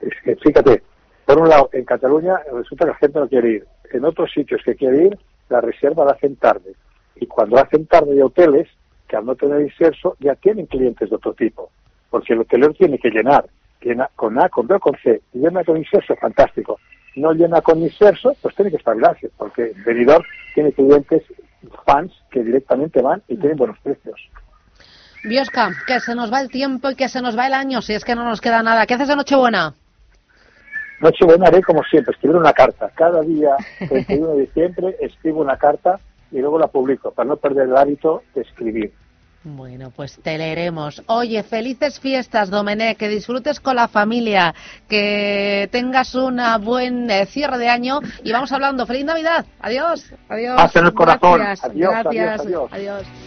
Es 0.00 0.12
que, 0.24 0.36
fíjate, 0.36 0.82
por 1.26 1.40
un 1.42 1.48
lado, 1.48 1.68
en 1.72 1.84
Cataluña 1.84 2.36
resulta 2.52 2.86
que 2.86 2.90
la 2.92 2.96
gente 2.96 3.18
no 3.20 3.28
quiere 3.28 3.50
ir. 3.50 3.64
En 3.92 4.04
otros 4.04 4.30
sitios 4.32 4.62
que 4.64 4.74
quiere 4.76 5.06
ir, 5.06 5.18
la 5.48 5.60
reserva 5.60 6.04
la 6.04 6.12
hacen 6.12 6.36
tarde. 6.36 6.72
Y 7.16 7.26
cuando 7.26 7.58
hacen 7.58 7.86
tarde 7.86 8.14
de 8.14 8.22
hoteles, 8.22 8.68
que 9.10 9.16
al 9.16 9.26
no 9.26 9.34
tener 9.34 9.60
inserso, 9.62 10.16
ya 10.20 10.36
tienen 10.36 10.66
clientes 10.66 11.10
de 11.10 11.16
otro 11.16 11.34
tipo. 11.34 11.70
Porque 12.10 12.32
el 12.32 12.40
hotelero 12.40 12.72
tiene 12.72 12.98
que 12.98 13.10
llenar. 13.10 13.44
Llena 13.80 14.08
con 14.14 14.38
A, 14.38 14.48
con 14.48 14.68
B 14.68 14.76
o 14.76 14.80
con 14.80 14.96
C. 15.02 15.20
Llena 15.32 15.64
con 15.64 15.76
inserso, 15.76 16.14
fantástico. 16.14 16.78
No 17.16 17.32
llena 17.32 17.60
con 17.60 17.80
inserso, 17.80 18.36
pues 18.40 18.54
tiene 18.54 18.70
que 18.70 18.76
espabilarse. 18.76 19.30
Porque 19.36 19.72
Benidorm 19.84 20.24
tiene 20.54 20.72
clientes 20.72 21.24
fans 21.84 22.12
que 22.30 22.44
directamente 22.44 23.02
van 23.02 23.20
y 23.26 23.36
tienen 23.36 23.56
buenos 23.56 23.78
precios. 23.80 24.20
Biosca, 25.24 25.72
que 25.86 25.98
se 25.98 26.14
nos 26.14 26.32
va 26.32 26.40
el 26.40 26.48
tiempo 26.48 26.90
y 26.90 26.94
que 26.94 27.08
se 27.08 27.20
nos 27.20 27.36
va 27.36 27.48
el 27.48 27.54
año, 27.54 27.82
si 27.82 27.94
es 27.94 28.04
que 28.04 28.14
no 28.14 28.24
nos 28.24 28.40
queda 28.40 28.62
nada. 28.62 28.86
¿Qué 28.86 28.94
haces 28.94 29.08
de 29.08 29.16
Nochebuena? 29.16 29.74
Nochebuena 31.00 31.48
haré 31.48 31.62
como 31.62 31.82
siempre, 31.84 32.14
escribir 32.14 32.36
una 32.36 32.52
carta. 32.52 32.90
Cada 32.94 33.22
día, 33.22 33.56
31 33.88 34.34
de 34.34 34.40
diciembre, 34.42 34.96
escribo 35.00 35.40
una 35.40 35.56
carta 35.56 35.98
y 36.30 36.38
luego 36.38 36.58
la 36.58 36.68
publico 36.68 37.10
para 37.12 37.28
no 37.28 37.36
perder 37.36 37.68
el 37.68 37.76
hábito 37.76 38.22
de 38.34 38.42
escribir. 38.42 38.92
Bueno, 39.42 39.90
pues 39.90 40.20
te 40.22 40.36
leeremos. 40.36 41.02
Oye, 41.06 41.42
felices 41.42 41.98
fiestas, 41.98 42.50
Domenech, 42.50 42.98
que 42.98 43.08
disfrutes 43.08 43.58
con 43.58 43.76
la 43.76 43.88
familia, 43.88 44.54
que 44.86 45.66
tengas 45.72 46.14
una 46.14 46.58
buen 46.58 47.10
eh, 47.10 47.24
cierre 47.24 47.56
de 47.56 47.70
año 47.70 48.00
y 48.22 48.32
vamos 48.32 48.52
hablando. 48.52 48.84
¡Feliz 48.84 49.06
Navidad! 49.06 49.46
Adiós, 49.60 50.12
adiós. 50.28 50.76
En 50.76 50.84
el 50.84 50.92
corazón. 50.92 51.38
Gracias, 51.40 51.70
Adiós, 51.70 51.94
adiós, 51.94 52.14
gracias, 52.14 52.46
adiós. 52.46 52.68
adiós. 52.70 53.06
Llega 53.06 53.19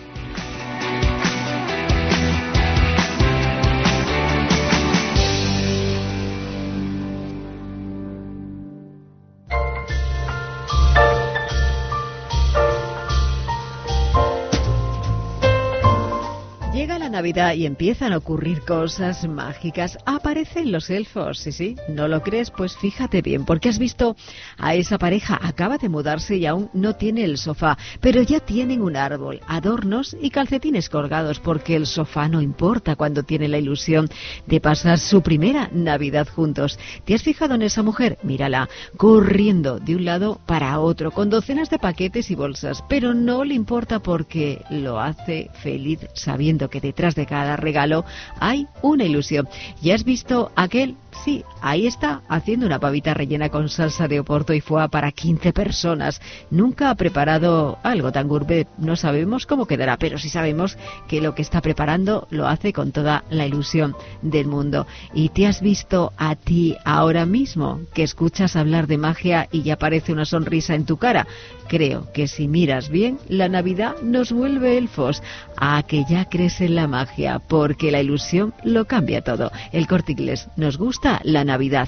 Y 17.26 17.66
empiezan 17.66 18.12
a 18.12 18.18
ocurrir 18.18 18.64
cosas 18.64 19.26
mágicas. 19.30 19.98
Aparecen 20.06 20.74
los 20.74 20.90
elfos, 20.90 21.40
sí, 21.40 21.54
sí. 21.54 21.78
¿No 21.88 22.10
lo 22.10 22.22
crees? 22.22 22.52
Pues 22.52 22.76
fíjate 22.76 23.22
bien, 23.22 23.46
porque 23.46 23.70
has 23.70 23.80
visto 23.80 24.18
a 24.58 24.76
esa 24.76 24.98
pareja, 24.98 25.40
acaba 25.42 25.78
de 25.78 25.88
mudarse 25.88 26.36
y 26.36 26.46
aún 26.46 26.70
no 26.74 26.98
tiene 26.98 27.24
el 27.24 27.38
sofá, 27.38 27.78
pero 28.02 28.22
ya 28.22 28.42
tienen 28.42 28.82
un 28.82 28.98
árbol, 28.98 29.40
adornos 29.48 30.18
y 30.20 30.32
calcetines 30.32 30.90
colgados, 30.90 31.40
porque 31.40 31.78
el 31.78 31.88
sofá 31.88 32.28
no 32.28 32.42
importa 32.42 32.98
cuando 32.98 33.24
tiene 33.24 33.48
la 33.48 33.58
ilusión 33.58 34.10
de 34.46 34.60
pasar 34.60 35.00
su 35.00 35.22
primera 35.22 35.70
Navidad 35.72 36.28
juntos. 36.28 36.78
¿Te 37.06 37.16
has 37.16 37.24
fijado 37.24 37.56
en 37.56 37.62
esa 37.62 37.84
mujer? 37.84 38.18
Mírala, 38.22 38.68
corriendo 38.98 39.80
de 39.80 39.96
un 39.96 40.04
lado 40.04 40.42
para 40.46 40.78
otro, 40.82 41.12
con 41.12 41.30
docenas 41.30 41.70
de 41.70 41.80
paquetes 41.80 42.30
y 42.32 42.36
bolsas, 42.36 42.84
pero 42.90 43.14
no 43.14 43.46
le 43.46 43.54
importa 43.54 44.00
porque 44.00 44.62
lo 44.70 45.00
hace 45.00 45.50
feliz 45.62 46.00
sabiendo 46.14 46.70
que 46.70 46.82
detrás 46.82 47.13
de 47.16 47.26
cada 47.26 47.56
regalo 47.56 48.06
hay 48.40 48.68
una 48.82 49.04
ilusión. 49.04 49.48
¿Ya 49.82 49.96
has 49.96 50.04
visto 50.04 50.52
aquel? 50.56 50.96
Sí, 51.24 51.46
ahí 51.62 51.88
está, 51.88 52.22
haciendo 52.28 52.66
una 52.66 52.80
pavita 52.80 53.14
rellena 53.14 53.50
con 53.50 53.70
salsa 53.70 54.08
de 54.08 54.20
oporto 54.20 54.54
y 54.54 54.62
foie 54.62 54.90
para 54.90 55.12
15 55.12 55.54
personas. 55.54 56.20
Nunca 56.50 56.90
ha 56.90 56.96
preparado 56.96 57.78
algo 57.84 58.12
tan 58.12 58.28
gourmet. 58.28 58.68
No 58.78 58.96
sabemos 58.96 59.46
cómo 59.46 59.66
quedará, 59.66 59.98
pero 59.98 60.18
sí 60.18 60.30
sabemos 60.30 60.78
que 61.08 61.22
lo 61.22 61.36
que 61.36 61.42
está 61.42 61.62
preparando 61.62 62.28
lo 62.30 62.48
hace 62.48 62.74
con 62.74 62.92
toda 62.92 63.24
la 63.30 63.46
ilusión 63.46 63.96
del 64.22 64.48
mundo. 64.48 64.88
¿Y 65.14 65.30
te 65.30 65.48
has 65.48 65.62
visto 65.62 66.12
a 66.18 66.36
ti 66.36 66.76
ahora 66.84 67.26
mismo 67.26 67.82
que 67.94 68.04
escuchas 68.04 68.56
hablar 68.56 68.88
de 68.88 68.98
magia 68.98 69.48
y 69.52 69.62
ya 69.62 69.76
aparece 69.76 70.14
una 70.14 70.26
sonrisa 70.26 70.76
en 70.76 70.86
tu 70.86 70.98
cara? 70.98 71.28
Creo 71.68 72.12
que 72.12 72.28
si 72.28 72.48
miras 72.48 72.90
bien, 72.90 73.18
la 73.30 73.48
Navidad 73.48 73.96
nos 74.02 74.32
vuelve 74.32 74.78
elfos 74.78 75.24
a 75.58 75.82
que 75.84 76.04
ya 76.10 76.26
crees 76.26 76.60
en 76.62 76.76
la 76.76 76.88
magia, 76.88 77.40
porque 77.40 77.92
la 77.92 78.02
ilusión 78.02 78.54
lo 78.64 78.86
cambia 78.86 79.22
todo. 79.22 79.52
El 79.72 79.88
corte 79.88 80.12
inglés 80.12 80.50
nos 80.58 80.78
gusta 80.78 81.03
la 81.24 81.44
Navidad. 81.44 81.88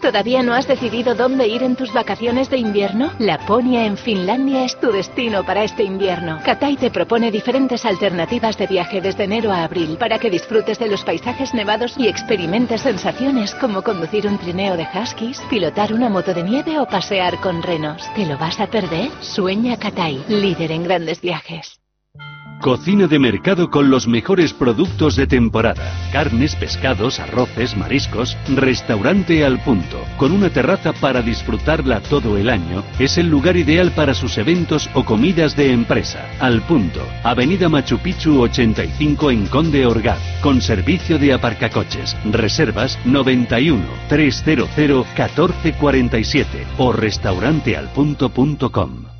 ¿Todavía 0.00 0.42
no 0.42 0.54
has 0.54 0.68
decidido 0.68 1.14
dónde 1.14 1.48
ir 1.48 1.62
en 1.62 1.76
tus 1.76 1.92
vacaciones 1.92 2.50
de 2.50 2.58
invierno? 2.58 3.12
Laponia 3.18 3.86
en 3.86 3.96
Finlandia 3.96 4.64
es 4.64 4.78
tu 4.78 4.92
destino 4.92 5.44
para 5.44 5.64
este 5.64 5.82
invierno. 5.82 6.38
Katai 6.44 6.76
te 6.76 6.90
propone 6.90 7.30
diferentes 7.30 7.84
alternativas 7.84 8.56
de 8.58 8.66
viaje 8.66 9.00
desde 9.00 9.24
enero 9.24 9.50
a 9.52 9.64
abril 9.64 9.96
para 9.98 10.18
que 10.18 10.30
disfrutes 10.30 10.78
de 10.78 10.88
los 10.88 11.02
paisajes 11.02 11.54
nevados 11.54 11.94
y 11.96 12.08
experimentes 12.08 12.82
sensaciones 12.82 13.54
como 13.54 13.82
conducir 13.82 14.26
un 14.26 14.38
trineo 14.38 14.76
de 14.76 14.86
huskies, 14.94 15.40
pilotar 15.48 15.92
una 15.92 16.08
moto 16.08 16.34
de 16.34 16.42
nieve 16.42 16.78
o 16.78 16.86
pasear 16.86 17.40
con 17.40 17.62
renos. 17.62 18.02
¿Te 18.14 18.26
lo 18.26 18.36
vas 18.38 18.60
a 18.60 18.66
perder? 18.66 19.10
Sueña 19.20 19.76
Katai, 19.78 20.24
líder 20.28 20.72
en 20.72 20.84
grandes 20.84 21.20
viajes. 21.20 21.80
Cocina 22.60 23.06
de 23.06 23.18
mercado 23.18 23.70
con 23.70 23.90
los 23.90 24.08
mejores 24.08 24.52
productos 24.52 25.14
de 25.14 25.26
temporada. 25.26 25.92
Carnes, 26.12 26.56
pescados, 26.56 27.20
arroces, 27.20 27.76
mariscos. 27.76 28.36
Restaurante 28.48 29.44
al 29.44 29.60
punto. 29.60 30.02
Con 30.16 30.32
una 30.32 30.50
terraza 30.50 30.92
para 30.94 31.22
disfrutarla 31.22 32.00
todo 32.00 32.38
el 32.38 32.48
año, 32.48 32.82
es 32.98 33.18
el 33.18 33.28
lugar 33.28 33.56
ideal 33.56 33.92
para 33.92 34.14
sus 34.14 34.38
eventos 34.38 34.90
o 34.94 35.04
comidas 35.04 35.54
de 35.54 35.72
empresa. 35.72 36.28
Al 36.40 36.62
punto. 36.62 37.06
Avenida 37.22 37.68
Machu 37.68 37.98
Picchu 37.98 38.40
85 38.40 39.30
en 39.30 39.46
Conde 39.46 39.86
Orgaz. 39.86 40.18
Con 40.40 40.60
servicio 40.60 41.18
de 41.18 41.34
aparcacoches. 41.34 42.16
Reservas 42.24 42.98
91 43.04 43.84
300 44.08 44.68
1447 44.76 46.66
o 46.78 46.92
restaurantealpunto.com. 46.92 49.15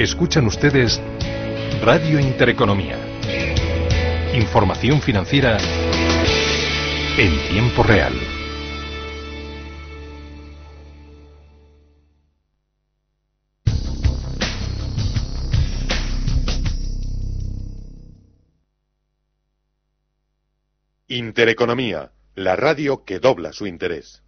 Escuchan 0.00 0.46
ustedes 0.46 0.98
Radio 1.82 2.18
Intereconomía. 2.18 2.96
Información 4.34 5.02
financiera 5.02 5.58
en 7.18 7.38
tiempo 7.50 7.82
real. 7.82 8.14
Intereconomía, 21.08 22.12
la 22.36 22.56
radio 22.56 23.04
que 23.04 23.18
dobla 23.18 23.52
su 23.52 23.66
interés. 23.66 24.22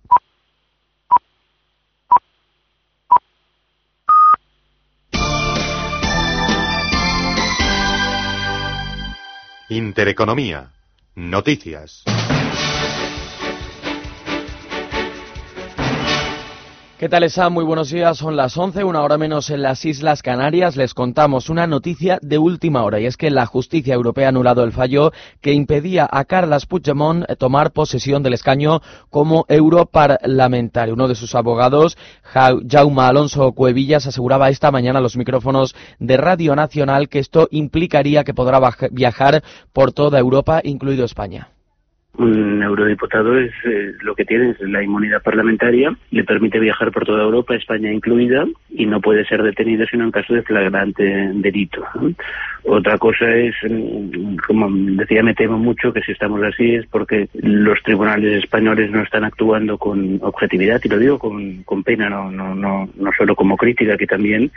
Intereconomía, 9.73 10.70
noticias. 11.14 12.05
¿Qué 17.03 17.09
tal 17.09 17.24
está? 17.24 17.50
Muy 17.50 17.64
buenos 17.64 17.90
días. 17.90 18.16
Son 18.18 18.36
las 18.36 18.57
11, 18.57 18.84
una 18.84 19.03
hora 19.03 19.18
menos 19.18 19.50
en 19.50 19.61
las 19.62 19.84
Islas 19.84 20.22
Canarias. 20.22 20.76
Les 20.76 20.94
contamos 20.94 21.50
una 21.50 21.66
noticia 21.66 22.20
de 22.22 22.38
última 22.38 22.84
hora 22.84 23.00
y 23.00 23.07
es 23.07 23.16
que 23.16 23.32
la 23.32 23.44
justicia 23.44 23.92
europea 23.94 24.26
ha 24.26 24.28
anulado 24.28 24.62
el 24.62 24.70
fallo 24.70 25.11
que 25.40 25.53
impedía 25.53 26.09
a 26.09 26.24
Carles 26.26 26.64
Puigdemont 26.66 27.24
tomar 27.38 27.72
posesión 27.72 28.22
del 28.22 28.34
escaño 28.34 28.82
como 29.11 29.46
europarlamentario. 29.48 30.94
Uno 30.94 31.09
de 31.09 31.16
sus 31.16 31.34
abogados, 31.34 31.98
Ja- 32.22 32.55
Jaume 32.70 33.03
Alonso 33.03 33.50
Cuevillas, 33.50 34.07
aseguraba 34.07 34.48
esta 34.50 34.70
mañana 34.70 35.00
a 35.00 35.03
los 35.03 35.16
micrófonos 35.16 35.74
de 35.98 36.16
Radio 36.16 36.55
Nacional 36.55 37.09
que 37.09 37.18
esto 37.18 37.48
implicaría 37.50 38.22
que 38.22 38.32
podrá 38.32 38.61
viajar 38.92 39.42
por 39.72 39.90
toda 39.90 40.20
Europa, 40.20 40.61
incluido 40.62 41.05
España. 41.05 41.48
Un 42.19 42.63
eurodiputado 42.63 43.39
es 43.39 43.53
eh, 43.65 43.95
lo 44.03 44.15
que 44.15 44.27
tiene, 44.27 44.51
es 44.51 44.61
la 44.61 44.83
inmunidad 44.83 45.23
parlamentaria, 45.23 45.97
le 46.11 46.25
permite 46.25 46.59
viajar 46.59 46.93
por 46.93 47.07
toda 47.07 47.23
Europa, 47.23 47.55
España 47.55 47.91
incluida, 47.91 48.47
y 48.69 48.85
no 48.85 49.01
puede 49.01 49.25
ser 49.25 49.43
detenido 49.43 49.87
sino 49.87 50.05
en 50.05 50.11
caso 50.11 50.35
de 50.35 50.43
flagrante 50.43 51.03
delito. 51.35 51.83
Otra 52.65 52.99
cosa 52.99 53.35
es, 53.35 53.55
mm, 53.67 54.37
como 54.47 54.69
decía, 54.71 55.23
me 55.23 55.35
temo 55.35 55.57
mucho 55.57 55.91
que 55.91 56.03
si 56.03 56.13
estamos 56.13 56.43
así 56.43 56.75
es 56.75 56.87
porque 56.87 57.29
los 57.33 57.83
tribunales 57.83 58.45
españoles 58.45 58.91
no 58.91 59.03
están 59.03 59.25
actuando 59.25 59.79
con 59.79 60.19
objetividad, 60.21 60.83
y 60.85 60.89
lo 60.91 60.99
digo 60.99 61.19
con, 61.19 61.63
con 61.63 61.83
pena, 61.83 62.11
no, 62.11 62.31
no, 62.31 62.55
no, 62.55 62.91
no 62.95 63.11
solo 63.17 63.35
como 63.35 63.57
crítica, 63.57 63.97
que 63.97 64.07
también 64.07 64.53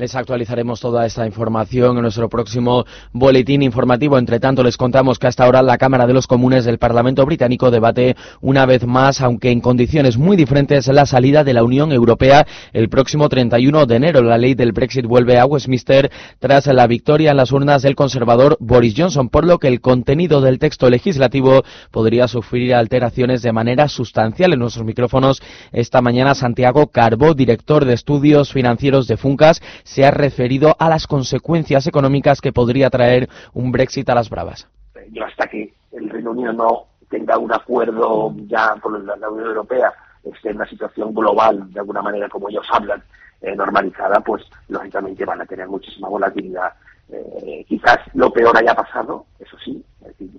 Les 0.00 0.14
actualizaremos 0.14 0.80
toda 0.80 1.04
esta 1.04 1.26
información 1.26 1.96
en 1.96 2.02
nuestro 2.04 2.30
próximo 2.30 2.86
boletín 3.12 3.60
informativo. 3.60 4.16
Entre 4.16 4.40
tanto, 4.40 4.62
les 4.62 4.78
contamos 4.78 5.18
que 5.18 5.26
hasta 5.26 5.44
ahora 5.44 5.60
la 5.60 5.76
Cámara 5.76 6.06
de 6.06 6.14
los 6.14 6.26
Comunes 6.26 6.64
del 6.64 6.78
Parlamento 6.78 7.26
británico 7.26 7.70
debate 7.70 8.16
una 8.40 8.64
vez 8.64 8.86
más, 8.86 9.20
aunque 9.20 9.50
en 9.50 9.60
condiciones 9.60 10.16
muy 10.16 10.38
diferentes, 10.38 10.86
la 10.88 11.04
salida 11.04 11.44
de 11.44 11.52
la 11.52 11.64
Unión 11.64 11.92
Europea 11.92 12.46
el 12.72 12.88
próximo 12.88 13.28
31 13.28 13.84
de 13.84 13.96
enero. 13.96 14.22
La 14.22 14.38
ley 14.38 14.54
del 14.54 14.72
Brexit 14.72 15.04
vuelve 15.04 15.38
a 15.38 15.44
Westminster 15.44 16.10
tras 16.38 16.66
la 16.68 16.86
victoria 16.86 17.32
en 17.32 17.36
las 17.36 17.52
urnas 17.52 17.82
del 17.82 17.94
conservador 17.94 18.56
Boris 18.58 18.94
Johnson, 18.96 19.28
por 19.28 19.44
lo 19.44 19.58
que 19.58 19.68
el 19.68 19.82
contenido 19.82 20.40
del 20.40 20.58
texto 20.58 20.88
legislativo 20.88 21.62
podría 21.90 22.26
sufrir 22.26 22.74
alteraciones 22.74 23.42
de 23.42 23.52
manera 23.52 23.86
sustancial. 23.86 24.54
En 24.54 24.60
nuestros 24.60 24.86
micrófonos 24.86 25.42
esta 25.72 26.00
mañana 26.00 26.34
Santiago 26.34 26.86
Carbó, 26.86 27.34
director 27.34 27.84
de 27.84 27.92
estudios 27.92 28.50
financieros 28.50 29.06
de 29.06 29.18
Funcas, 29.18 29.60
se 29.90 30.04
ha 30.04 30.12
referido 30.12 30.76
a 30.78 30.88
las 30.88 31.08
consecuencias 31.08 31.84
económicas 31.88 32.40
que 32.40 32.52
podría 32.52 32.90
traer 32.90 33.28
un 33.54 33.72
Brexit 33.72 34.08
a 34.08 34.14
las 34.14 34.30
bravas. 34.30 34.68
yo 35.10 35.24
hasta 35.24 35.48
que 35.48 35.74
el 35.90 36.08
Reino 36.08 36.30
Unido 36.30 36.52
no 36.52 36.84
tenga 37.08 37.36
un 37.38 37.52
acuerdo 37.52 38.32
ya 38.46 38.76
con 38.80 39.04
la, 39.04 39.14
Unión 39.28 39.48
Europea, 39.48 39.92
esté 40.22 40.50
en 40.50 40.56
una 40.56 40.66
situación 40.68 41.12
global, 41.12 41.72
de 41.72 41.80
alguna 41.80 42.02
manera 42.02 42.28
como 42.28 42.48
ellos 42.48 42.64
hablan, 42.72 43.02
eh, 43.42 43.56
normalizada, 43.56 44.20
pues 44.20 44.44
lógicamente 44.68 45.24
van 45.24 45.40
a 45.40 45.46
tener 45.46 45.66
muchísima 45.66 46.08
volatilidad. 46.08 46.72
Eh, 47.08 47.64
quizás 47.66 47.98
lo 48.14 48.32
peor 48.32 48.56
haya 48.56 48.74
pasado, 48.76 49.26
eso 49.40 49.56
sí, 49.64 49.84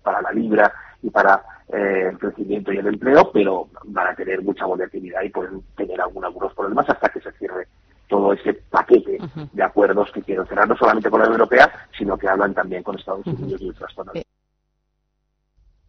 para 0.01 0.21
la 0.21 0.31
libra 0.31 0.71
y 1.03 1.09
para 1.09 1.43
eh, 1.67 2.07
el 2.11 2.17
crecimiento 2.17 2.71
y 2.71 2.77
el 2.77 2.87
empleo, 2.87 3.29
pero 3.33 3.67
van 3.83 4.07
a 4.07 4.15
tener 4.15 4.41
mucha 4.41 4.65
volatilidad 4.65 5.23
y 5.23 5.29
pueden 5.29 5.61
tener 5.75 5.99
algún- 5.99 6.23
algunos 6.23 6.53
problemas 6.53 6.89
hasta 6.89 7.09
que 7.09 7.19
se 7.19 7.31
cierre 7.33 7.67
todo 8.11 8.33
ese 8.33 8.53
paquete 8.53 9.17
de 9.53 9.63
acuerdos 9.63 10.11
que 10.11 10.21
quieren 10.21 10.45
cerrar, 10.45 10.67
no 10.67 10.75
solamente 10.75 11.09
con 11.09 11.21
la 11.21 11.27
Unión 11.27 11.39
Europea, 11.39 11.71
sino 11.97 12.17
que 12.17 12.27
hablan 12.27 12.53
también 12.53 12.83
con 12.83 12.99
Estados 12.99 13.25
Unidos 13.25 13.61
y 13.61 13.69
otras 13.69 13.93
zonas. 13.93 14.13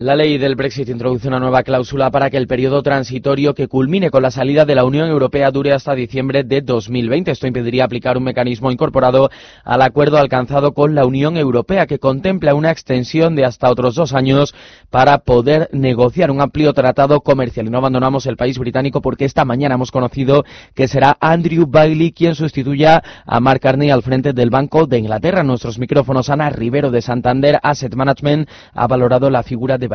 La 0.03 0.17
ley 0.17 0.37
del 0.37 0.57
Brexit 0.57 0.89
introduce 0.89 1.29
una 1.29 1.39
nueva 1.39 1.63
cláusula 1.63 2.11
para 2.11 2.29
que 2.29 2.37
el 2.37 2.49
periodo 2.49 2.83
transitorio 2.83 3.55
que 3.55 3.69
culmine 3.69 4.11
con 4.11 4.25
la 4.25 4.33
salida 4.33 4.65
de 4.65 4.75
la 4.75 4.85
Unión 4.85 5.09
Europea 5.09 5.53
dure 5.53 5.73
hasta 5.73 5.95
diciembre 5.95 6.43
de 6.43 6.61
2020. 6.61 7.31
Esto 7.31 7.47
impediría 7.47 7.85
aplicar 7.85 8.19
un 8.19 8.25
mecanismo 8.25 8.73
incorporado 8.73 9.31
al 9.63 9.81
acuerdo 9.81 10.19
alcanzado 10.19 10.75
con 10.75 10.97
la 10.97 11.07
Unión 11.07 11.37
Europea 11.37 11.87
que 11.87 12.01
contempla 12.01 12.57
una 12.57 12.73
extensión 12.73 13.37
de 13.37 13.45
hasta 13.45 13.71
otros 13.71 13.95
dos 13.95 14.13
años 14.13 14.57
para 14.91 15.19
poder 15.19 15.69
negociar 15.71 16.33
un 16.33 16.41
amplio 16.41 16.73
tratado 16.73 17.21
comercial. 17.21 17.69
Y 17.69 17.71
no 17.71 17.79
abandonamos 17.79 18.27
el 18.27 18.37
país 18.37 18.59
británico 18.59 19.03
porque 19.03 19.25
esta 19.25 19.45
mañana 19.45 19.77
hemos 19.77 19.93
conocido 19.93 20.45
que 20.75 20.89
será 20.89 21.17
Andrew 21.21 21.67
Bailey 21.69 22.11
quien 22.11 22.35
sustituya 22.35 23.05
a 23.25 23.39
Mark 23.39 23.61
Carney 23.61 23.91
al 23.91 24.03
frente 24.03 24.33
del 24.33 24.51
Banco 24.51 24.89
de 24.89 24.99
Inglaterra. 24.99 25.45
Nuestros 25.45 25.79
micrófonos, 25.79 26.29
Ana 26.29 26.51
Rivero 26.51 26.91
de 26.91 27.03
Santander 27.03 27.61
Asset 27.63 27.95
Management 27.95 28.49
ha 28.73 28.89
valorado 28.89 29.31
la 29.31 29.45
figura 29.45 29.79
de 29.79 29.92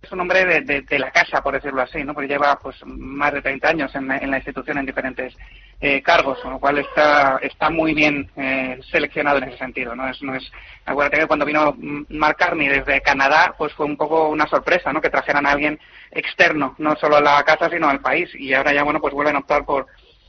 Es 0.00 0.12
un 0.12 0.20
hombre 0.20 0.62
de, 0.62 0.98
la 0.98 1.10
casa, 1.10 1.42
por 1.42 1.54
decirlo 1.54 1.82
así, 1.82 2.04
¿no? 2.04 2.14
Porque 2.14 2.28
lleva 2.28 2.56
pues 2.60 2.76
más 2.86 3.32
de 3.32 3.42
30 3.42 3.68
años 3.68 3.94
en, 3.96 4.06
la- 4.06 4.36
institución 4.36 4.78
en 4.78 4.86
diferentes 4.86 5.36
eh, 5.80 6.00
cargos, 6.02 6.38
con 6.38 6.52
lo 6.52 6.60
cual 6.60 6.78
está 6.78 7.38
está 7.42 7.68
muy 7.68 7.94
bien 7.94 8.30
eh, 8.36 8.78
seleccionado 8.92 9.38
en 9.38 9.44
ese 9.48 9.58
sentido, 9.58 9.96
¿no? 9.96 10.08
Es, 10.08 10.22
no 10.22 10.36
es, 10.36 10.48
acuérdate 10.86 11.18
que 11.18 11.26
cuando 11.26 11.44
vino 11.44 11.76
Mark 12.10 12.36
Carney 12.38 12.68
desde 12.68 13.00
Canadá, 13.00 13.54
pues 13.58 13.72
fue 13.72 13.86
un 13.86 13.96
poco 13.96 14.28
una 14.28 14.46
sorpresa, 14.46 14.92
¿no? 14.92 15.00
Que 15.00 15.10
trajeran 15.10 15.44
a 15.46 15.50
alguien 15.50 15.80
externo, 16.12 16.76
no 16.78 16.94
solo 16.96 17.16
a 17.16 17.20
la 17.20 17.42
casa, 17.42 17.68
sino 17.68 17.88
al 17.88 18.00
país, 18.00 18.30
y 18.36 18.54
ahora 18.54 18.72
ya, 18.72 18.84
bueno, 18.84 19.00
pues 19.00 19.12
vuelven 19.12 19.34
a 19.34 19.40
optar 19.40 19.64
por 19.64 19.86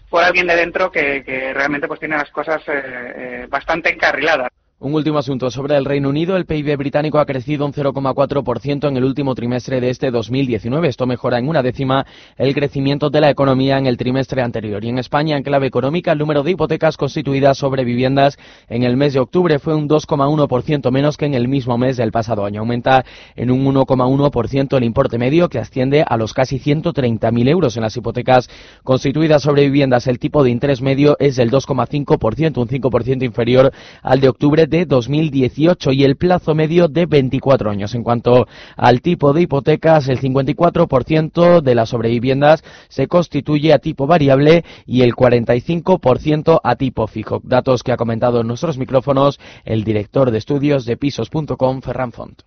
por 0.10 0.24
alguien 0.24 0.47
de 0.47 0.56
dentro 0.56 0.91
que, 0.91 1.24
que 1.24 1.54
realmente 1.54 1.88
pues 1.88 2.00
tiene 2.00 2.18
las 2.18 2.32
cosas 2.32 2.62
eh, 2.68 2.74
eh, 2.74 3.47
bastante 3.47 3.93
encarriladas. 3.93 4.50
Un 4.82 4.93
último 4.93 5.17
asunto 5.17 5.51
sobre 5.51 5.75
el 5.75 5.84
Reino 5.84 6.07
Unido. 6.07 6.38
El 6.38 6.45
PIB 6.45 6.77
británico 6.77 7.19
ha 7.19 7.25
crecido 7.25 7.65
un 7.65 7.73
0,4% 7.73 8.88
en 8.88 8.95
el 8.95 9.03
último 9.03 9.36
trimestre 9.36 9.82
de 9.82 9.89
este 9.89 10.09
2019. 10.09 10.88
Esto 10.88 11.05
mejora 11.05 11.38
en 11.38 11.49
una 11.49 11.61
décima 11.61 12.05
el 12.38 12.55
crecimiento 12.55 13.09
de 13.09 13.19
la 13.19 13.30
economía 13.30 13.77
en 13.77 13.88
el 13.88 13.97
trimestre 13.97 14.41
anterior. 14.41 14.82
Y 14.86 14.88
en 14.88 14.97
España, 14.97 15.36
en 15.36 15.43
clave 15.43 15.67
económica, 15.67 16.13
el 16.13 16.17
número 16.19 16.43
de 16.43 16.51
hipotecas 16.51 16.95
constituidas 16.95 17.57
sobre 17.57 17.84
viviendas 17.84 18.38
en 18.69 18.84
el 18.84 18.95
mes 18.95 19.11
de 19.11 19.19
octubre 19.19 19.59
fue 19.59 19.75
un 19.75 19.89
2,1% 19.89 20.91
menos 20.91 21.17
que 21.17 21.25
en 21.25 21.34
el 21.34 21.49
mismo 21.49 21.77
mes 21.77 21.97
del 21.97 22.13
pasado 22.13 22.45
año. 22.45 22.61
Aumenta 22.61 23.03
en 23.36 23.51
un 23.51 23.65
1,1% 23.65 24.77
el 24.77 24.84
importe 24.86 25.17
medio, 25.17 25.49
que 25.49 25.59
asciende 25.59 26.05
a 26.07 26.15
los 26.15 26.34
casi 26.34 26.57
130.000 26.57 27.49
euros 27.49 27.75
en 27.75 27.84
las 27.84 27.97
hipotecas 27.97 28.49
constituidas 28.86 29.41
sobre 29.41 29.63
viviendas. 29.63 30.07
El 30.07 30.19
tipo 30.19 30.41
de 30.41 30.51
interés 30.51 30.82
medio 30.82 31.17
es 31.19 31.36
del 31.36 31.51
2,5%, 31.51 32.57
un 32.57 32.69
5% 32.69 33.25
inferior 33.25 33.73
al 34.01 34.21
de 34.21 34.30
octubre 34.30 34.68
de 34.70 34.86
2018 34.86 35.91
y 35.91 36.03
el 36.03 36.15
plazo 36.15 36.55
medio 36.55 36.88
de 36.88 37.05
24 37.05 37.70
años. 37.70 37.95
En 37.95 38.03
cuanto 38.03 38.47
al 38.78 39.01
tipo 39.01 39.34
de 39.34 39.41
hipotecas, 39.41 40.07
el 40.07 40.20
54% 40.20 41.61
de 41.61 41.76
las 41.76 41.89
sobreviviendas 41.89 42.63
se 42.88 43.07
constituye 43.07 43.74
a 43.74 43.80
tipo 43.80 44.07
variable 44.07 44.63
y 44.86 45.01
el 45.01 45.15
45% 45.15 46.61
a 46.63 46.76
tipo 46.76 47.07
fijo. 47.07 47.41
Datos 47.43 47.84
que 47.84 47.91
ha 47.91 47.97
comentado 47.97 48.41
en 48.41 48.47
nuestros 48.47 48.78
micrófonos 48.78 49.39
el 49.65 49.84
director 49.84 50.32
de 50.32 50.38
estudios 50.38 50.86
de 50.86 50.97
pisos.com, 50.97 51.82
Ferran 51.82 52.11
Font 52.11 52.43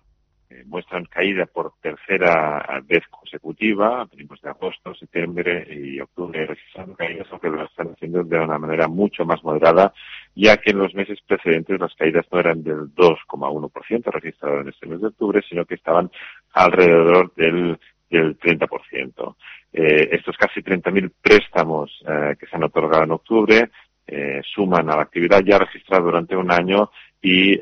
muestran 0.65 1.05
caída 1.05 1.45
por 1.45 1.73
tercera 1.81 2.81
vez 2.85 3.03
consecutiva, 3.09 4.07
venimos 4.11 4.41
de 4.41 4.49
agosto, 4.49 4.93
septiembre 4.95 5.67
y 5.69 5.99
octubre 5.99 6.45
registrando 6.45 6.95
caídas, 6.95 7.27
aunque 7.31 7.49
lo 7.49 7.63
están 7.63 7.89
haciendo 7.89 8.23
de 8.23 8.39
una 8.39 8.57
manera 8.57 8.87
mucho 8.87 9.25
más 9.25 9.43
moderada, 9.43 9.93
ya 10.35 10.57
que 10.57 10.71
en 10.71 10.79
los 10.79 10.93
meses 10.95 11.19
precedentes 11.27 11.79
las 11.79 11.93
caídas 11.95 12.25
no 12.31 12.39
eran 12.39 12.63
del 12.63 12.93
2,1% 12.95 14.11
registrado 14.11 14.61
en 14.61 14.69
este 14.69 14.87
mes 14.87 15.01
de 15.01 15.07
octubre, 15.07 15.41
sino 15.47 15.65
que 15.65 15.75
estaban 15.75 16.09
alrededor 16.53 17.33
del 17.35 17.77
del 18.13 18.39
30%. 18.39 19.35
Eh, 19.73 20.09
estos 20.11 20.37
casi 20.37 20.61
30.000 20.61 21.11
préstamos 21.21 21.91
eh, 22.07 22.35
que 22.39 22.45
se 22.45 22.55
han 22.55 22.63
otorgado 22.63 23.03
en 23.03 23.11
octubre 23.11 23.69
eh, 24.05 24.41
suman 24.53 24.89
a 24.89 24.95
la 24.95 25.01
actividad 25.01 25.41
ya 25.43 25.57
registrada 25.57 26.03
durante 26.03 26.35
un 26.35 26.51
año 26.51 26.91
y 27.21 27.57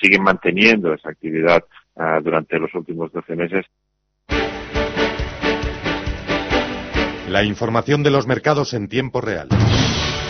siguen 0.00 0.22
manteniendo 0.22 0.94
esa 0.94 1.10
actividad 1.10 1.64
durante 2.22 2.60
los 2.60 2.72
últimos 2.74 3.10
12 3.10 3.34
meses. 3.34 3.66
La 7.28 7.42
información 7.42 8.04
de 8.04 8.12
los 8.12 8.28
mercados 8.28 8.74
en 8.74 8.86
tiempo 8.86 9.20
real. 9.20 9.48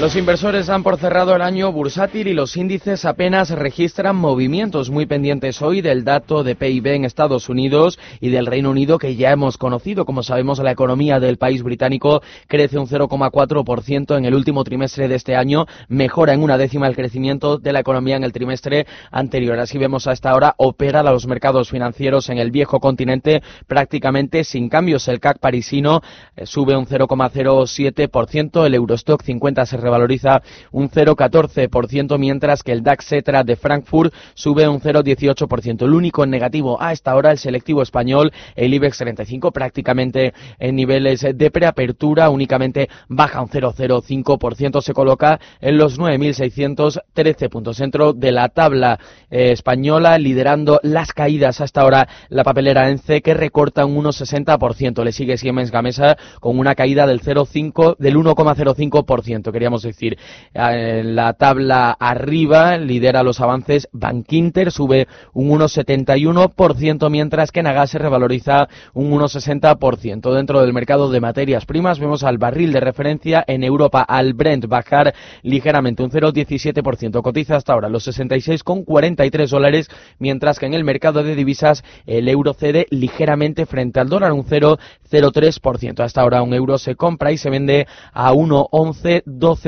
Los 0.00 0.14
inversores 0.14 0.68
han 0.68 0.84
por 0.84 0.96
cerrado 0.96 1.34
el 1.34 1.42
año 1.42 1.72
bursátil 1.72 2.28
y 2.28 2.32
los 2.32 2.56
índices 2.56 3.04
apenas 3.04 3.50
registran 3.50 4.14
movimientos 4.14 4.90
muy 4.90 5.06
pendientes 5.06 5.60
hoy 5.60 5.80
del 5.80 6.04
dato 6.04 6.44
de 6.44 6.54
PIB 6.54 6.86
en 6.86 7.04
Estados 7.04 7.48
Unidos 7.48 7.98
y 8.20 8.30
del 8.30 8.46
Reino 8.46 8.70
Unido 8.70 8.98
que 8.98 9.16
ya 9.16 9.32
hemos 9.32 9.58
conocido. 9.58 10.04
Como 10.04 10.22
sabemos, 10.22 10.60
la 10.60 10.70
economía 10.70 11.18
del 11.18 11.36
país 11.36 11.64
británico 11.64 12.22
crece 12.46 12.78
un 12.78 12.86
0,4% 12.86 14.16
en 14.16 14.24
el 14.24 14.36
último 14.36 14.62
trimestre 14.62 15.08
de 15.08 15.16
este 15.16 15.34
año, 15.34 15.66
mejora 15.88 16.32
en 16.32 16.44
una 16.44 16.58
décima 16.58 16.86
el 16.86 16.94
crecimiento 16.94 17.58
de 17.58 17.72
la 17.72 17.80
economía 17.80 18.14
en 18.14 18.22
el 18.22 18.32
trimestre 18.32 18.86
anterior. 19.10 19.58
Así 19.58 19.78
vemos 19.78 20.06
a 20.06 20.12
esta 20.12 20.32
hora 20.32 20.54
opera 20.58 21.02
los 21.02 21.26
mercados 21.26 21.70
financieros 21.70 22.28
en 22.28 22.38
el 22.38 22.52
viejo 22.52 22.78
continente 22.78 23.42
prácticamente 23.66 24.44
sin 24.44 24.68
cambios. 24.68 25.08
El 25.08 25.18
CAC 25.18 25.40
parisino 25.40 26.02
eh, 26.36 26.46
sube 26.46 26.76
un 26.76 26.86
0,07%, 26.86 28.64
el 28.64 28.74
Eurostock 28.76 29.24
50 29.24 29.66
se 29.66 29.87
valoriza 29.88 30.42
un 30.72 30.90
0,14%, 30.90 32.18
mientras 32.18 32.62
que 32.62 32.72
el 32.72 32.82
DAX 32.82 33.06
Cetra 33.06 33.44
de 33.44 33.56
Frankfurt 33.56 34.12
sube 34.34 34.68
un 34.68 34.80
0,18%. 34.80 35.82
El 35.82 35.94
único 35.94 36.24
en 36.24 36.30
negativo 36.30 36.80
a 36.80 36.92
esta 36.92 37.14
hora, 37.14 37.30
el 37.30 37.38
selectivo 37.38 37.82
español, 37.82 38.32
el 38.54 38.74
IBEX 38.74 38.98
35, 38.98 39.52
prácticamente 39.52 40.32
en 40.58 40.76
niveles 40.76 41.26
de 41.34 41.50
preapertura, 41.50 42.30
únicamente 42.30 42.88
baja 43.08 43.40
un 43.40 43.48
0,05%, 43.48 44.80
se 44.80 44.92
coloca 44.92 45.40
en 45.60 45.78
los 45.78 45.98
9.613 45.98 47.48
puntos. 47.48 47.76
Centro 47.76 48.12
de 48.12 48.32
la 48.32 48.48
tabla 48.48 48.98
eh, 49.30 49.52
española, 49.52 50.18
liderando 50.18 50.80
las 50.82 51.12
caídas 51.12 51.60
hasta 51.60 51.82
ahora 51.82 52.08
la 52.28 52.44
papelera 52.44 52.90
ENCE, 52.90 53.22
que 53.22 53.34
recorta 53.34 53.84
un 53.84 53.96
1,60%. 54.04 55.04
Le 55.04 55.12
sigue 55.12 55.36
Siemens 55.36 55.70
Gamesa 55.70 56.16
con 56.40 56.58
una 56.58 56.74
caída 56.74 57.06
del 57.06 57.20
0,5, 57.20 57.96
del 57.98 58.16
1,05%. 58.16 59.52
Queríamos 59.52 59.77
es 59.84 59.94
decir. 59.94 60.18
En 60.54 61.16
la 61.16 61.32
tabla 61.34 61.96
arriba 61.98 62.76
lidera 62.76 63.22
los 63.22 63.40
avances 63.40 63.88
Bankinter, 63.92 64.70
sube 64.72 65.08
un 65.32 65.50
1,71%, 65.50 67.10
mientras 67.10 67.52
que 67.52 67.62
Nagas 67.62 67.90
se 67.90 67.98
revaloriza 67.98 68.68
un 68.94 69.10
1,60%. 69.10 70.34
Dentro 70.34 70.60
del 70.60 70.72
mercado 70.72 71.10
de 71.10 71.20
materias 71.20 71.66
primas 71.66 71.98
vemos 71.98 72.24
al 72.24 72.38
barril 72.38 72.72
de 72.72 72.80
referencia 72.80 73.44
en 73.46 73.64
Europa, 73.64 74.02
al 74.02 74.34
Brent, 74.34 74.66
bajar 74.66 75.14
ligeramente 75.42 76.02
un 76.02 76.10
0,17%. 76.10 77.22
Cotiza 77.22 77.56
hasta 77.56 77.72
ahora 77.72 77.88
los 77.88 78.06
66,43 78.06 79.48
dólares, 79.48 79.88
mientras 80.18 80.58
que 80.58 80.66
en 80.66 80.74
el 80.74 80.84
mercado 80.84 81.22
de 81.22 81.34
divisas 81.34 81.84
el 82.06 82.28
euro 82.28 82.54
cede 82.54 82.86
ligeramente 82.90 83.66
frente 83.66 84.00
al 84.00 84.08
dólar, 84.08 84.32
un 84.32 84.44
0,03%. 84.44 86.00
Hasta 86.00 86.20
ahora 86.20 86.42
un 86.42 86.54
euro 86.54 86.78
se 86.78 86.96
compra 86.96 87.32
y 87.32 87.38
se 87.38 87.50
vende 87.50 87.86
a 88.12 88.32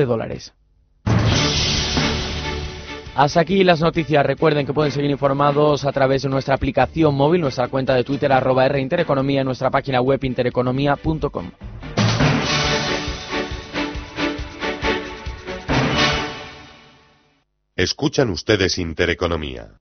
1,1112 0.00 0.06
dólares. 0.06 0.54
Hasta 3.14 3.40
aquí 3.40 3.64
las 3.64 3.80
noticias. 3.80 4.24
Recuerden 4.24 4.64
que 4.64 4.72
pueden 4.72 4.92
seguir 4.92 5.10
informados 5.10 5.84
a 5.84 5.92
través 5.92 6.22
de 6.22 6.28
nuestra 6.28 6.54
aplicación 6.54 7.14
móvil, 7.14 7.40
nuestra 7.40 7.68
cuenta 7.68 7.94
de 7.94 8.04
Twitter 8.04 8.32
arroba 8.32 8.66
R 8.66 8.80
Intereconomía 8.80 9.42
y 9.42 9.44
nuestra 9.44 9.70
página 9.70 10.00
web 10.00 10.22
intereconomía.com. 10.22 11.50
Escuchan 17.76 18.30
ustedes 18.30 18.78
Intereconomía. 18.78 19.80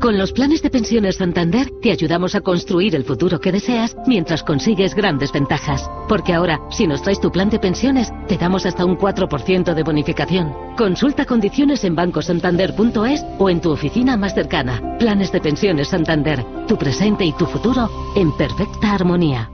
Con 0.00 0.18
los 0.18 0.32
planes 0.32 0.62
de 0.62 0.68
pensiones 0.68 1.16
Santander 1.16 1.72
te 1.80 1.90
ayudamos 1.90 2.34
a 2.34 2.42
construir 2.42 2.94
el 2.94 3.04
futuro 3.04 3.40
que 3.40 3.50
deseas 3.50 3.96
mientras 4.06 4.42
consigues 4.42 4.94
grandes 4.94 5.32
ventajas. 5.32 5.90
Porque 6.08 6.34
ahora, 6.34 6.60
si 6.70 6.86
nos 6.86 7.02
traes 7.02 7.20
tu 7.20 7.32
plan 7.32 7.48
de 7.48 7.58
pensiones, 7.58 8.12
te 8.28 8.36
damos 8.36 8.66
hasta 8.66 8.84
un 8.84 8.98
4% 8.98 9.74
de 9.74 9.82
bonificación. 9.82 10.54
Consulta 10.76 11.24
condiciones 11.24 11.84
en 11.84 11.96
bancosantander.es 11.96 13.24
o 13.38 13.48
en 13.48 13.60
tu 13.62 13.70
oficina 13.70 14.16
más 14.18 14.34
cercana. 14.34 14.98
Planes 14.98 15.32
de 15.32 15.40
pensiones 15.40 15.88
Santander. 15.88 16.44
Tu 16.68 16.76
presente 16.76 17.24
y 17.24 17.32
tu 17.32 17.46
futuro 17.46 17.88
en 18.14 18.36
perfecta 18.36 18.92
armonía. 18.92 19.50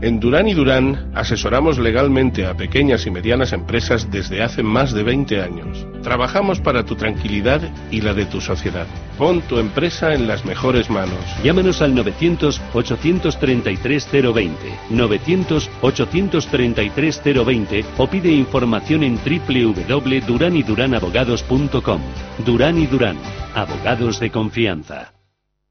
En 0.00 0.20
Durán 0.20 0.46
y 0.46 0.54
Durán 0.54 1.10
asesoramos 1.14 1.76
legalmente 1.78 2.46
a 2.46 2.54
pequeñas 2.54 3.04
y 3.06 3.10
medianas 3.10 3.52
empresas 3.52 4.08
desde 4.12 4.44
hace 4.44 4.62
más 4.62 4.92
de 4.92 5.02
20 5.02 5.42
años. 5.42 5.84
Trabajamos 6.04 6.60
para 6.60 6.84
tu 6.84 6.94
tranquilidad 6.94 7.60
y 7.90 8.00
la 8.00 8.14
de 8.14 8.26
tu 8.26 8.40
sociedad. 8.40 8.86
Pon 9.18 9.40
tu 9.42 9.58
empresa 9.58 10.14
en 10.14 10.28
las 10.28 10.44
mejores 10.44 10.88
manos. 10.88 11.18
Llámanos 11.42 11.82
al 11.82 11.96
900-833-020, 11.96 14.52
900-833-020 14.90 17.84
o 17.98 18.06
pide 18.06 18.30
información 18.30 19.02
en 19.02 19.16
www.duranyduranabogados.com. 19.16 22.00
Durán 22.46 22.78
y 22.78 22.86
Durán, 22.86 23.16
abogados 23.52 24.20
de 24.20 24.30
confianza. 24.30 25.17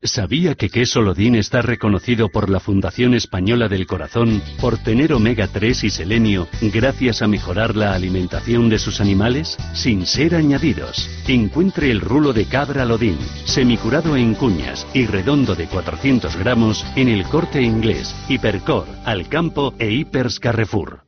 ¿Sabía 0.04 0.54
que 0.54 0.70
queso 0.70 1.02
Lodín 1.02 1.34
está 1.34 1.64
reconocido 1.64 2.30
por 2.30 2.52
la 2.52 2.60
Fundación 2.60 3.16
Española 3.16 3.68
del 3.68 3.88
Corazón 3.88 4.44
por 4.62 4.78
tener 4.78 5.12
omega 5.12 5.48
3 5.48 5.86
y 5.86 5.90
selenio 5.90 6.48
gracias 6.62 7.24
a 7.24 7.28
mejorar 7.28 7.76
la 7.76 7.96
alimentación 7.96 8.70
de 8.70 8.78
sus 8.78 9.02
animales? 9.02 9.58
Sin 9.74 10.06
ser 10.06 10.36
añadidos. 10.36 11.10
Encuentre 11.28 11.90
el 11.90 12.00
rulo 12.00 12.32
de 12.32 12.46
cabra 12.46 12.86
Lodín, 12.86 13.18
semicurado 13.46 14.16
en 14.16 14.36
cuñas 14.36 14.86
y 14.94 15.08
redondo 15.08 15.56
de 15.56 15.66
400 15.66 16.36
gramos 16.38 16.86
en 16.96 17.08
el 17.08 17.24
corte 17.24 17.64
inglés, 17.64 18.16
Hipercor, 18.30 18.86
Alcampo 19.04 19.74
e 19.80 19.90
Hipers 19.90 20.40
Carrefour. 20.40 21.07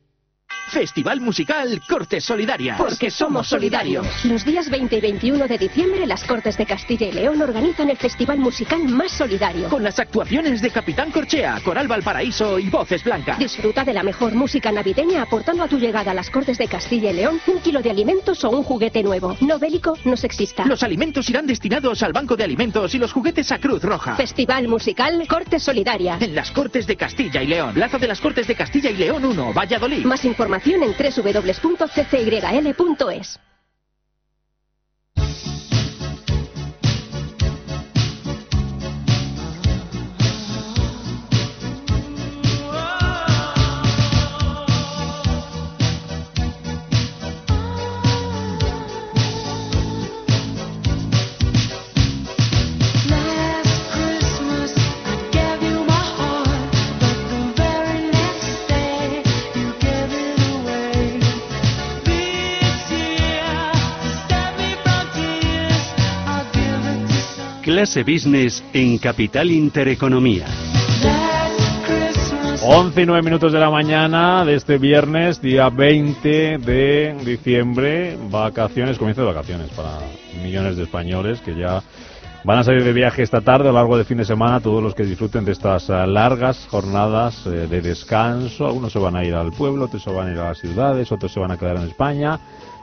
Festival 0.70 1.20
Musical 1.20 1.82
Cortes 1.88 2.24
Solidarias. 2.24 2.78
Porque 2.78 3.10
somos 3.10 3.48
solidarios. 3.48 4.06
Los 4.24 4.44
días 4.44 4.70
20 4.70 4.98
y 4.98 5.00
21 5.00 5.48
de 5.48 5.58
diciembre, 5.58 6.06
las 6.06 6.22
Cortes 6.22 6.56
de 6.56 6.64
Castilla 6.64 7.08
y 7.08 7.12
León 7.12 7.42
organizan 7.42 7.90
el 7.90 7.96
festival 7.96 8.38
musical 8.38 8.84
más 8.84 9.10
solidario. 9.10 9.68
Con 9.68 9.82
las 9.82 9.98
actuaciones 9.98 10.62
de 10.62 10.70
Capitán 10.70 11.10
Corchea, 11.10 11.60
Coral 11.64 11.88
Valparaíso 11.88 12.60
y 12.60 12.70
Voces 12.70 13.02
Blancas. 13.02 13.40
Disfruta 13.40 13.82
de 13.84 13.92
la 13.92 14.04
mejor 14.04 14.32
música 14.34 14.70
navideña 14.70 15.22
aportando 15.22 15.64
a 15.64 15.68
tu 15.68 15.76
llegada 15.76 16.12
a 16.12 16.14
las 16.14 16.30
Cortes 16.30 16.56
de 16.56 16.68
Castilla 16.68 17.10
y 17.10 17.14
León 17.14 17.40
un 17.48 17.58
kilo 17.58 17.82
de 17.82 17.90
alimentos 17.90 18.44
o 18.44 18.50
un 18.50 18.62
juguete 18.62 19.02
nuevo. 19.02 19.36
No 19.40 19.58
bélico, 19.58 19.98
no 20.04 20.16
sexista. 20.16 20.64
Los 20.66 20.84
alimentos 20.84 21.28
irán 21.28 21.48
destinados 21.48 22.00
al 22.04 22.12
Banco 22.12 22.36
de 22.36 22.44
Alimentos 22.44 22.94
y 22.94 22.98
los 22.98 23.12
juguetes 23.12 23.50
a 23.50 23.58
Cruz 23.58 23.82
Roja. 23.82 24.14
Festival 24.14 24.68
musical 24.68 25.26
Cortes 25.26 25.64
Solidaria. 25.64 26.16
En 26.20 26.32
las 26.36 26.52
Cortes 26.52 26.86
de 26.86 26.94
Castilla 26.96 27.42
y 27.42 27.48
León. 27.48 27.74
Plaza 27.74 27.98
de 27.98 28.06
las 28.06 28.20
Cortes 28.20 28.46
de 28.46 28.54
Castilla 28.54 28.90
y 28.90 28.96
León 28.96 29.24
1, 29.24 29.52
Valladolid. 29.52 30.04
Más 30.04 30.24
información 30.24 30.59
en 30.82 30.94
www.ccyl.es. 30.96 32.50
Clase 67.70 68.02
Business 68.02 68.64
en 68.72 68.98
Capital 68.98 69.48
Intereconomía. 69.48 70.44
11 72.64 73.00
y 73.00 73.06
9 73.06 73.22
minutos 73.22 73.52
de 73.52 73.60
la 73.60 73.70
mañana 73.70 74.44
de 74.44 74.56
este 74.56 74.76
viernes, 74.76 75.40
día 75.40 75.70
20 75.70 76.58
de 76.58 77.14
diciembre, 77.24 78.18
vacaciones, 78.28 78.98
comienzo 78.98 79.20
de 79.20 79.28
vacaciones 79.28 79.70
para 79.70 80.00
millones 80.42 80.78
de 80.78 80.82
españoles 80.82 81.40
que 81.42 81.54
ya 81.54 81.80
van 82.42 82.58
a 82.58 82.64
salir 82.64 82.82
de 82.82 82.92
viaje 82.92 83.22
esta 83.22 83.40
tarde 83.40 83.68
a 83.68 83.72
lo 83.72 83.78
largo 83.78 83.96
del 83.96 84.04
fin 84.04 84.18
de 84.18 84.24
semana, 84.24 84.58
todos 84.58 84.82
los 84.82 84.92
que 84.92 85.04
disfruten 85.04 85.44
de 85.44 85.52
estas 85.52 85.88
eh, 85.90 86.06
largas 86.08 86.66
jornadas 86.68 87.46
eh, 87.46 87.68
de 87.68 87.80
descanso, 87.80 88.66
algunos 88.66 88.92
se 88.92 88.98
van 88.98 89.14
a 89.14 89.22
ir 89.22 89.34
al 89.34 89.52
pueblo, 89.52 89.84
otros 89.84 90.02
se 90.02 90.10
van 90.10 90.26
a 90.26 90.32
ir 90.32 90.38
a 90.40 90.48
las 90.48 90.58
ciudades, 90.58 91.12
otros 91.12 91.32
se 91.32 91.38
van 91.38 91.52
a 91.52 91.56
quedar 91.56 91.76
en 91.76 91.84
España 91.84 92.36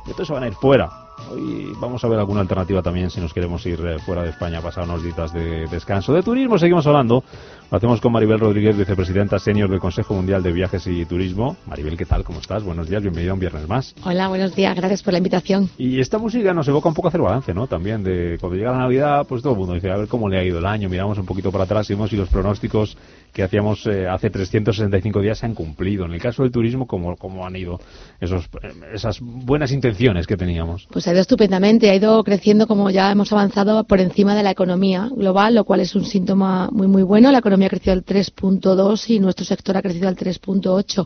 y 0.08 0.12
otros 0.12 0.30
se 0.30 0.34
van 0.34 0.44
a 0.44 0.48
ir 0.48 0.54
fuera 0.54 1.07
Hoy 1.30 1.74
vamos 1.80 2.04
a 2.04 2.08
ver 2.08 2.20
alguna 2.20 2.42
alternativa 2.42 2.82
también 2.82 3.10
si 3.10 3.20
nos 3.20 3.34
queremos 3.34 3.66
ir 3.66 3.80
eh, 3.86 4.00
fuera 4.00 4.24
de 4.24 4.30
España 4.30 4.60
a 4.60 4.62
pasar 4.62 4.86
unos 4.86 5.04
días 5.04 5.34
de 5.34 5.68
descanso. 5.68 6.14
De 6.14 6.24
turismo 6.24 6.58
seguimos 6.58 6.88
hablando. 6.88 7.24
Lo 7.70 7.78
hacemos 7.78 8.00
con 8.00 8.14
Maribel 8.14 8.40
Rodríguez, 8.40 8.78
vicepresidenta 8.78 9.38
senior 9.40 9.70
del 9.70 9.82
Consejo 9.82 10.14
Mundial 10.14 10.42
de 10.42 10.54
Viajes 10.54 10.88
y 10.88 11.06
Turismo. 11.06 11.58
Maribel, 11.66 11.98
¿qué 11.98 12.06
tal? 12.06 12.24
¿Cómo 12.24 12.40
estás? 12.40 12.64
Buenos 12.64 12.88
días, 12.88 13.02
bienvenido 13.02 13.32
a 13.32 13.34
un 13.34 13.42
viernes 13.42 13.68
más. 13.68 13.94
Hola, 14.06 14.30
buenos 14.30 14.56
días, 14.56 14.74
gracias 14.74 15.04
por 15.04 15.12
la 15.12 15.18
invitación. 15.18 15.70
Y 15.78 16.00
esta 16.00 16.18
música 16.18 16.54
nos 16.54 16.68
evoca 16.70 16.88
un 16.88 16.96
poco 16.96 17.08
a 17.08 17.10
hacer 17.10 17.22
balance, 17.22 17.54
¿no? 17.54 17.68
También 17.68 18.04
de 18.04 18.38
cuando 18.40 18.58
llega 18.58 18.72
la 18.72 18.80
Navidad, 18.80 19.26
pues 19.28 19.42
todo 19.42 19.52
el 19.54 19.60
mundo 19.60 19.74
dice, 19.74 19.92
a 19.92 19.98
ver 19.98 20.08
cómo 20.08 20.30
le 20.30 20.40
ha 20.40 20.44
ido 20.46 20.60
el 20.60 20.66
año, 20.66 20.88
miramos 20.88 21.18
un 21.18 21.26
poquito 21.26 21.52
para 21.52 21.66
atrás 21.66 21.90
y 21.90 21.94
vemos 21.94 22.10
si 22.10 22.16
los 22.16 22.30
pronósticos 22.30 22.98
que 23.38 23.44
hacíamos 23.44 23.86
eh, 23.86 24.08
hace 24.08 24.32
365 24.32 25.22
días 25.22 25.38
se 25.38 25.46
han 25.46 25.54
cumplido. 25.54 26.06
En 26.06 26.14
el 26.14 26.20
caso 26.20 26.42
del 26.42 26.52
turismo, 26.52 26.88
¿cómo, 26.88 27.16
cómo 27.18 27.46
han 27.46 27.56
ido 27.56 27.80
esos, 28.20 28.46
eh, 28.64 28.74
esas 28.96 29.20
buenas 29.22 29.72
intenciones 29.72 30.26
que 30.26 30.36
teníamos? 30.36 30.88
Pues 30.90 31.08
ha 31.08 31.12
ido 31.12 31.22
estupendamente, 31.22 31.92
ha 31.92 31.96
ido 31.96 32.24
creciendo 32.24 32.66
como 32.66 32.90
ya 32.90 33.12
hemos 33.12 33.32
avanzado 33.32 33.84
por 33.84 34.02
encima 34.02 34.34
de 34.34 34.42
la 34.42 34.50
economía 34.50 35.08
global, 35.16 35.54
lo 35.54 35.66
cual 35.66 35.82
es 35.82 35.94
un 35.94 36.04
síntoma 36.04 36.70
muy 36.72 36.88
muy 36.88 37.04
bueno. 37.04 37.32
La 37.32 37.38
economía 37.38 37.68
ha 37.68 37.70
crecido 37.70 37.94
al 37.94 38.04
3.2 38.04 39.08
y 39.12 39.20
nuestro 39.20 39.46
sector 39.46 39.78
ha 39.78 39.84
crecido 39.84 40.08
al 40.08 40.16
3.8 40.16 41.06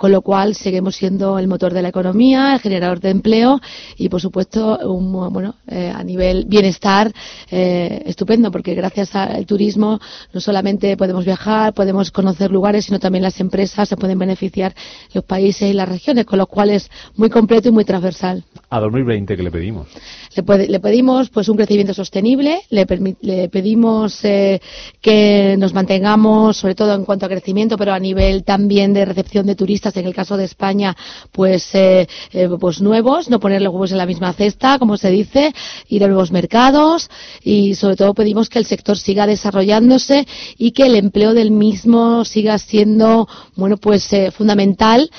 con 0.00 0.12
lo 0.12 0.22
cual 0.22 0.54
seguimos 0.54 0.96
siendo 0.96 1.38
el 1.38 1.46
motor 1.46 1.74
de 1.74 1.82
la 1.82 1.90
economía, 1.90 2.54
el 2.54 2.60
generador 2.60 3.00
de 3.00 3.10
empleo 3.10 3.60
y, 3.98 4.08
por 4.08 4.18
supuesto, 4.18 4.78
un, 4.90 5.12
bueno, 5.30 5.56
eh, 5.66 5.92
a 5.94 6.02
nivel 6.02 6.46
bienestar 6.46 7.12
eh, 7.50 8.04
estupendo, 8.06 8.50
porque 8.50 8.74
gracias 8.74 9.14
al 9.14 9.44
turismo 9.44 10.00
no 10.32 10.40
solamente 10.40 10.96
podemos 10.96 11.26
viajar, 11.26 11.69
podemos 11.72 12.10
conocer 12.10 12.50
lugares, 12.50 12.86
sino 12.86 12.98
también 12.98 13.22
las 13.22 13.40
empresas 13.40 13.88
se 13.88 13.96
pueden 13.96 14.18
beneficiar 14.18 14.74
los 15.12 15.24
países 15.24 15.70
y 15.70 15.72
las 15.72 15.88
regiones, 15.88 16.26
con 16.26 16.38
lo 16.38 16.46
cual 16.46 16.70
es 16.70 16.90
muy 17.16 17.30
completo 17.30 17.68
y 17.68 17.72
muy 17.72 17.84
transversal. 17.84 18.44
A 18.68 18.80
2020, 18.80 19.36
¿qué 19.36 19.42
le 19.42 19.50
pedimos? 19.50 19.88
Le, 20.34 20.80
pedimos 20.80 21.28
pues 21.30 21.48
un 21.48 21.56
crecimiento 21.56 21.94
sostenible, 21.94 22.62
le, 22.70 22.86
le 23.20 23.48
pedimos 23.48 24.24
eh, 24.24 24.60
que 25.00 25.56
nos 25.58 25.74
mantengamos, 25.74 26.56
sobre 26.56 26.74
todo 26.74 26.94
en 26.94 27.04
cuanto 27.04 27.26
a 27.26 27.28
crecimiento, 27.28 27.76
pero 27.76 27.92
a 27.92 27.98
nivel 27.98 28.44
también 28.44 28.92
de 28.92 29.04
recepción 29.04 29.46
de 29.46 29.54
turistas 29.54 29.96
en 29.96 30.06
el 30.06 30.14
caso 30.14 30.36
de 30.36 30.44
España, 30.44 30.96
pues, 31.32 31.74
eh, 31.74 32.06
eh, 32.32 32.48
pues 32.60 32.80
nuevos, 32.80 33.28
no 33.28 33.40
poner 33.40 33.62
los 33.62 33.72
huevos 33.72 33.92
en 33.92 33.98
la 33.98 34.06
misma 34.06 34.32
cesta, 34.32 34.78
como 34.78 34.96
se 34.96 35.10
dice, 35.10 35.52
ir 35.88 36.04
a 36.04 36.08
nuevos 36.08 36.30
mercados 36.30 37.10
y 37.42 37.74
sobre 37.74 37.96
todo 37.96 38.14
pedimos 38.14 38.48
que 38.48 38.58
el 38.58 38.66
sector 38.66 38.96
siga 38.96 39.26
desarrollándose 39.26 40.26
y 40.56 40.72
que 40.72 40.86
el 40.86 40.96
empleo 40.96 41.34
del 41.34 41.49
mismo 41.50 42.24
siga 42.24 42.58
siendo, 42.58 43.28
bueno, 43.56 43.76
pues 43.76 44.12
eh, 44.12 44.30
fundamental 44.30 45.10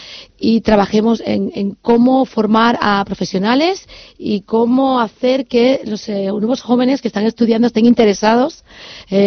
y 0.41 0.61
trabajemos 0.61 1.21
en, 1.23 1.77
cómo 1.81 2.25
formar 2.25 2.77
a 2.81 3.05
profesionales 3.05 3.87
y 4.17 4.41
cómo 4.41 4.99
hacer 4.99 5.45
que 5.45 5.81
los 5.85 6.09
nuevos 6.09 6.61
jóvenes 6.61 7.01
que 7.01 7.07
están 7.07 7.25
estudiando 7.25 7.67
estén 7.67 7.85
interesados 7.85 8.63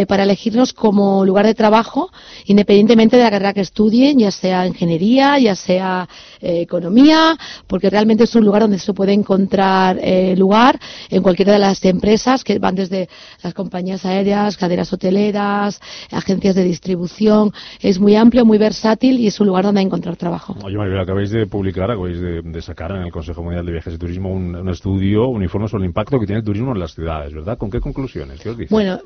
para 0.09 0.25
elegirnos 0.25 0.73
como 0.73 1.25
lugar 1.25 1.47
de 1.47 1.55
trabajo, 1.55 2.11
independientemente 2.47 3.17
de 3.17 3.23
la 3.23 3.31
carrera 3.31 3.53
que 3.53 3.61
estudien, 3.61 4.19
ya 4.19 4.31
sea 4.31 4.67
ingeniería, 4.67 5.39
ya 5.39 5.55
sea 5.55 6.09
eh, 6.41 6.61
economía, 6.61 7.37
porque 7.67 7.89
realmente 7.89 8.25
es 8.25 8.35
un 8.35 8.45
lugar 8.45 8.63
donde 8.63 8.79
se 8.79 8.93
puede 8.93 9.13
encontrar 9.13 9.99
eh, 10.03 10.35
lugar 10.37 10.79
en 11.09 11.23
cualquiera 11.23 11.53
de 11.53 11.59
las 11.59 11.85
empresas 11.85 12.45
que 12.45 12.59
van 12.59 12.75
desde 12.75 13.09
las 13.43 13.55
compañías 13.55 14.05
aéreas, 14.05 14.57
cadenas 14.57 14.93
hoteleras, 14.93 15.81
agencias 16.11 16.55
de 16.55 16.65
distribución. 16.65 17.53
Es 17.81 17.99
muy 17.99 18.17
amplio, 18.17 18.45
muy 18.45 18.59
versátil 18.59 19.21
y 19.21 19.27
es 19.29 19.41
un 19.41 19.47
lugar 19.47 19.65
donde 19.65 19.81
encontrar 19.81 20.17
trabajo. 20.17 20.57
Acabáis 21.05 21.31
de 21.31 21.47
publicar, 21.47 21.91
acabáis 21.91 22.21
de, 22.21 22.63
sacar 22.63 22.91
en 22.93 23.03
el 23.03 23.13
Consejo 23.13 23.43
Mundial 23.43 23.65
de 23.65 23.73
Viajes 23.73 23.95
y 23.95 23.99
Turismo 23.99 24.33
un, 24.33 24.69
estudio, 24.69 25.29
un 25.29 25.43
informe 25.43 25.69
sobre 25.69 25.85
el 25.85 25.89
impacto 25.89 26.19
que 26.19 26.27
tiene 26.27 26.41
el 26.41 26.45
turismo 26.45 26.73
en 26.73 26.81
las 26.81 26.95
ciudades, 26.95 27.33
¿verdad? 27.33 27.57
¿Con 27.57 27.71
qué 27.71 27.81
conclusiones? 27.81 28.41
¿Qué 28.41 28.51
os? 28.51 28.57
Bueno, 28.69 28.99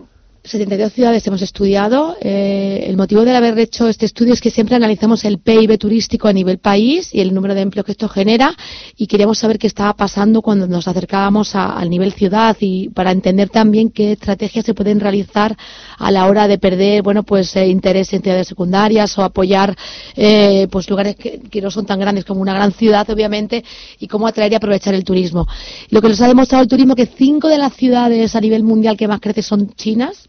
72 0.44 0.93
ciudades 0.93 1.27
hemos 1.27 1.43
estudiado. 1.43 2.16
Eh, 2.20 2.85
el 2.86 2.97
motivo 2.97 3.24
de 3.24 3.36
haber 3.36 3.59
hecho 3.59 3.89
este 3.89 4.06
estudio 4.06 4.32
es 4.32 4.40
que 4.40 4.51
siempre 4.51 4.77
analizamos 4.77 5.24
el 5.24 5.39
PIB 5.39 5.78
turístico 5.78 6.28
a 6.28 6.32
nivel 6.32 6.59
país 6.59 7.15
y 7.15 7.20
el 7.20 7.35
número 7.35 7.55
de 7.55 7.62
empleo 7.62 7.85
que 7.85 7.93
esto 7.93 8.09
genera 8.09 8.55
y 8.97 9.06
queríamos 9.06 9.39
saber 9.39 9.59
qué 9.59 9.66
estaba 9.66 9.94
pasando 9.94 10.40
cuando 10.40 10.66
nos 10.66 10.89
acercábamos 10.89 11.55
al 11.55 11.90
nivel 11.90 12.12
ciudad 12.12 12.56
y 12.60 12.89
para 12.89 13.10
entender 13.10 13.51
también 13.51 13.90
qué 13.90 14.12
estrategias 14.12 14.65
se 14.65 14.74
pueden 14.74 15.01
realizar 15.01 15.56
a 15.98 16.10
la 16.10 16.27
hora 16.27 16.48
de 16.48 16.59
perder, 16.59 17.02
bueno, 17.02 17.24
pues 17.24 17.55
eh, 17.56 17.66
interés 17.66 18.12
en 18.12 18.23
ciudades 18.23 18.48
secundarias 18.48 19.19
o 19.19 19.24
apoyar, 19.24 19.77
eh, 20.16 20.69
pues 20.70 20.89
lugares 20.89 21.16
que, 21.16 21.40
que, 21.40 21.60
no 21.60 21.70
son 21.70 21.85
tan 21.85 21.98
grandes 22.01 22.24
como 22.24 22.40
una 22.40 22.55
gran 22.55 22.73
ciudad, 22.73 23.09
obviamente, 23.10 23.65
y 23.98 24.06
cómo 24.06 24.27
atraer 24.27 24.52
y 24.52 24.55
aprovechar 24.55 24.94
el 24.94 25.05
turismo. 25.05 25.47
Lo 25.90 26.01
que 26.01 26.09
nos 26.09 26.20
ha 26.20 26.28
demostrado 26.28 26.62
el 26.62 26.69
turismo 26.69 26.94
que 26.94 27.06
cinco 27.06 27.48
de 27.48 27.59
las 27.59 27.74
ciudades 27.74 28.35
a 28.35 28.40
nivel 28.40 28.62
mundial 28.62 28.97
que 28.97 29.09
más 29.09 29.20
crece 29.20 29.43
son 29.43 29.74
chinas 29.74 30.28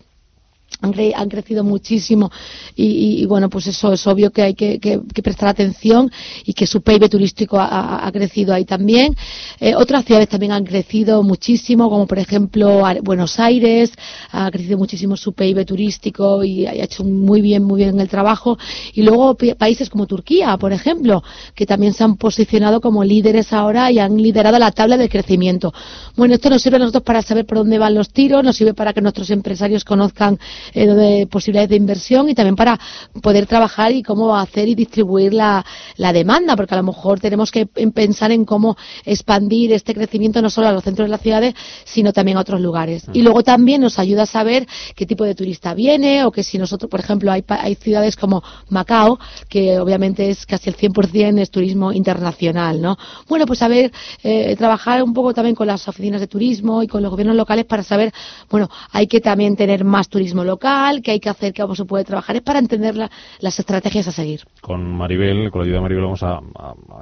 han, 0.81 1.30
crecido 1.30 1.64
muchísimo 1.64 2.31
y, 2.76 3.26
bueno, 3.26 3.49
pues 3.49 3.68
eso 3.68 3.91
es 3.91 4.06
obvio 4.07 4.31
que 4.31 4.41
hay 4.41 4.53
que, 4.53 5.01
prestar 5.22 5.49
atención 5.49 6.10
y 6.45 6.53
que 6.53 6.65
su 6.65 6.81
PIB 6.81 7.10
turístico 7.10 7.57
ha, 7.60 8.10
crecido 8.14 8.53
ahí 8.53 8.65
también. 8.65 9.15
Eh, 9.60 9.76
otras 9.76 10.06
ciudades 10.06 10.30
también 10.30 10.51
han 10.51 10.65
crecido 10.65 11.22
muchísimo, 11.22 11.89
como 11.89 12.07
por 12.07 12.18
ejemplo 12.18 12.81
Buenos 13.03 13.39
Aires, 13.39 13.91
ha 14.31 14.49
crecido 14.51 14.77
muchísimo 14.77 15.18
su 15.18 15.34
PIB 15.34 15.65
turístico 15.65 16.43
y 16.43 16.65
ha 16.65 16.73
hecho 16.73 17.03
muy 17.03 17.41
bien, 17.41 17.64
muy 17.64 17.84
bien 17.84 17.99
el 17.99 18.07
trabajo. 18.07 18.57
Y 18.93 19.03
luego 19.03 19.35
países 19.57 19.89
como 19.89 20.07
Turquía, 20.07 20.57
por 20.57 20.72
ejemplo, 20.72 21.23
que 21.56 21.65
también 21.65 21.93
se 21.93 22.03
han 22.03 22.15
posicionado 22.15 22.81
como 22.81 23.03
líderes 23.03 23.53
ahora 23.53 23.91
y 23.91 23.99
han 23.99 24.18
liderado 24.18 24.57
la 24.57 24.72
tabla 24.72 24.97
de 24.97 25.10
crecimiento. 25.10 25.73
Bueno, 26.15 26.34
esto 26.34 26.49
nos 26.49 26.61
sirve 26.61 26.77
a 26.77 26.80
nosotros 26.80 27.03
para 27.03 27.22
saber 27.22 27.45
por 27.45 27.57
dónde 27.57 27.77
van 27.77 27.93
los 27.93 28.10
tiros, 28.10 28.43
nos 28.43 28.56
sirve 28.56 28.73
para 28.73 28.93
que 28.93 29.01
nuestros 29.01 29.30
empresarios 29.30 29.84
conozcan 29.84 30.39
eh, 30.73 31.27
posibilidades 31.29 31.69
de 31.69 31.75
inversión 31.75 32.29
y 32.29 32.35
también 32.35 32.55
para 32.55 32.79
poder 33.21 33.45
trabajar 33.45 33.91
y 33.91 34.03
cómo 34.03 34.35
hacer 34.35 34.67
y 34.67 34.75
distribuir 34.75 35.33
la, 35.33 35.65
la 35.97 36.13
demanda, 36.13 36.55
porque 36.55 36.73
a 36.73 36.77
lo 36.77 36.83
mejor 36.83 37.19
tenemos 37.19 37.51
que 37.51 37.65
pensar 37.65 38.31
en 38.31 38.45
cómo 38.45 38.77
expandir 39.05 39.73
este 39.73 39.93
crecimiento 39.93 40.41
no 40.41 40.49
solo 40.49 40.67
a 40.67 40.71
los 40.71 40.83
centros 40.83 41.07
de 41.07 41.11
las 41.11 41.21
ciudades, 41.21 41.53
sino 41.85 42.13
también 42.13 42.37
a 42.37 42.41
otros 42.41 42.61
lugares. 42.61 43.05
Y 43.13 43.21
luego 43.21 43.43
también 43.43 43.81
nos 43.81 43.99
ayuda 43.99 44.23
a 44.23 44.25
saber 44.25 44.67
qué 44.95 45.05
tipo 45.05 45.23
de 45.23 45.35
turista 45.35 45.73
viene 45.73 46.23
o 46.23 46.31
que 46.31 46.43
si 46.43 46.57
nosotros, 46.57 46.89
por 46.89 46.99
ejemplo, 46.99 47.31
hay, 47.31 47.43
hay 47.47 47.75
ciudades 47.75 48.15
como 48.15 48.43
Macao, 48.69 49.19
que 49.47 49.79
obviamente 49.79 50.29
es 50.29 50.45
casi 50.45 50.69
el 50.69 50.77
100% 50.77 51.39
es 51.39 51.51
turismo 51.51 51.91
internacional, 51.91 52.81
¿no? 52.81 52.97
Bueno, 53.27 53.45
pues 53.45 53.61
a 53.61 53.67
ver, 53.67 53.91
eh, 54.23 54.55
trabajar 54.57 55.03
un 55.03 55.13
poco 55.13 55.33
también 55.33 55.55
con 55.55 55.67
las 55.67 55.87
oficinas 55.87 56.21
de 56.21 56.27
turismo 56.27 56.83
y 56.83 56.87
con 56.87 57.01
los 57.01 57.11
gobiernos 57.11 57.35
locales 57.35 57.65
para 57.65 57.83
saber, 57.83 58.13
bueno, 58.49 58.69
hay 58.91 59.07
que 59.07 59.21
también 59.21 59.55
tener 59.55 59.83
más 59.83 60.09
turismo 60.09 60.43
local, 60.43 60.59
qué 60.60 61.11
hay 61.11 61.19
que 61.19 61.30
hacer, 61.30 61.53
cómo 61.53 61.76
se 61.76 61.86
puede 61.86 62.03
trabajar, 62.03 62.36
es 62.36 62.41
para 62.41 62.60
entender 62.60 62.95
las 63.40 63.60
estrategias 63.60 64.07
a 64.07 64.11
seguir. 64.11 64.41
Con 64.61 64.86
Maribel, 64.86 65.49
con 65.52 65.61
la 65.61 65.65
ayuda 65.65 65.77
de 65.77 65.81
Maribel, 65.81 66.03
vamos 66.03 66.23
a, 66.23 66.40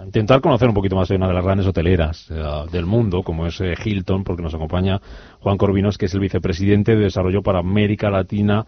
intentar 0.06 0.42
conocer 0.42 0.68
un 0.68 0.74
poquito 0.74 0.96
más 0.96 1.10
de 1.10 1.16
una 1.16 1.28
de 1.28 1.34
las 1.34 1.44
grandes 1.44 1.68
hoteleras 1.68 2.28
eh, 2.30 2.44
del 2.72 2.86
mundo, 2.86 3.24
como 3.24 3.48
es 3.48 3.60
eh, 3.62 3.74
Hilton, 3.84 4.24
porque 4.24 4.44
nos 4.44 4.54
acompaña 4.54 5.02
Juan 5.42 5.58
Corvinos, 5.58 5.98
que 5.98 6.06
es 6.06 6.14
el 6.14 6.20
vicepresidente 6.20 6.96
de 6.96 7.04
Desarrollo 7.04 7.42
para 7.42 7.60
América 7.60 8.10
Latina 8.10 8.66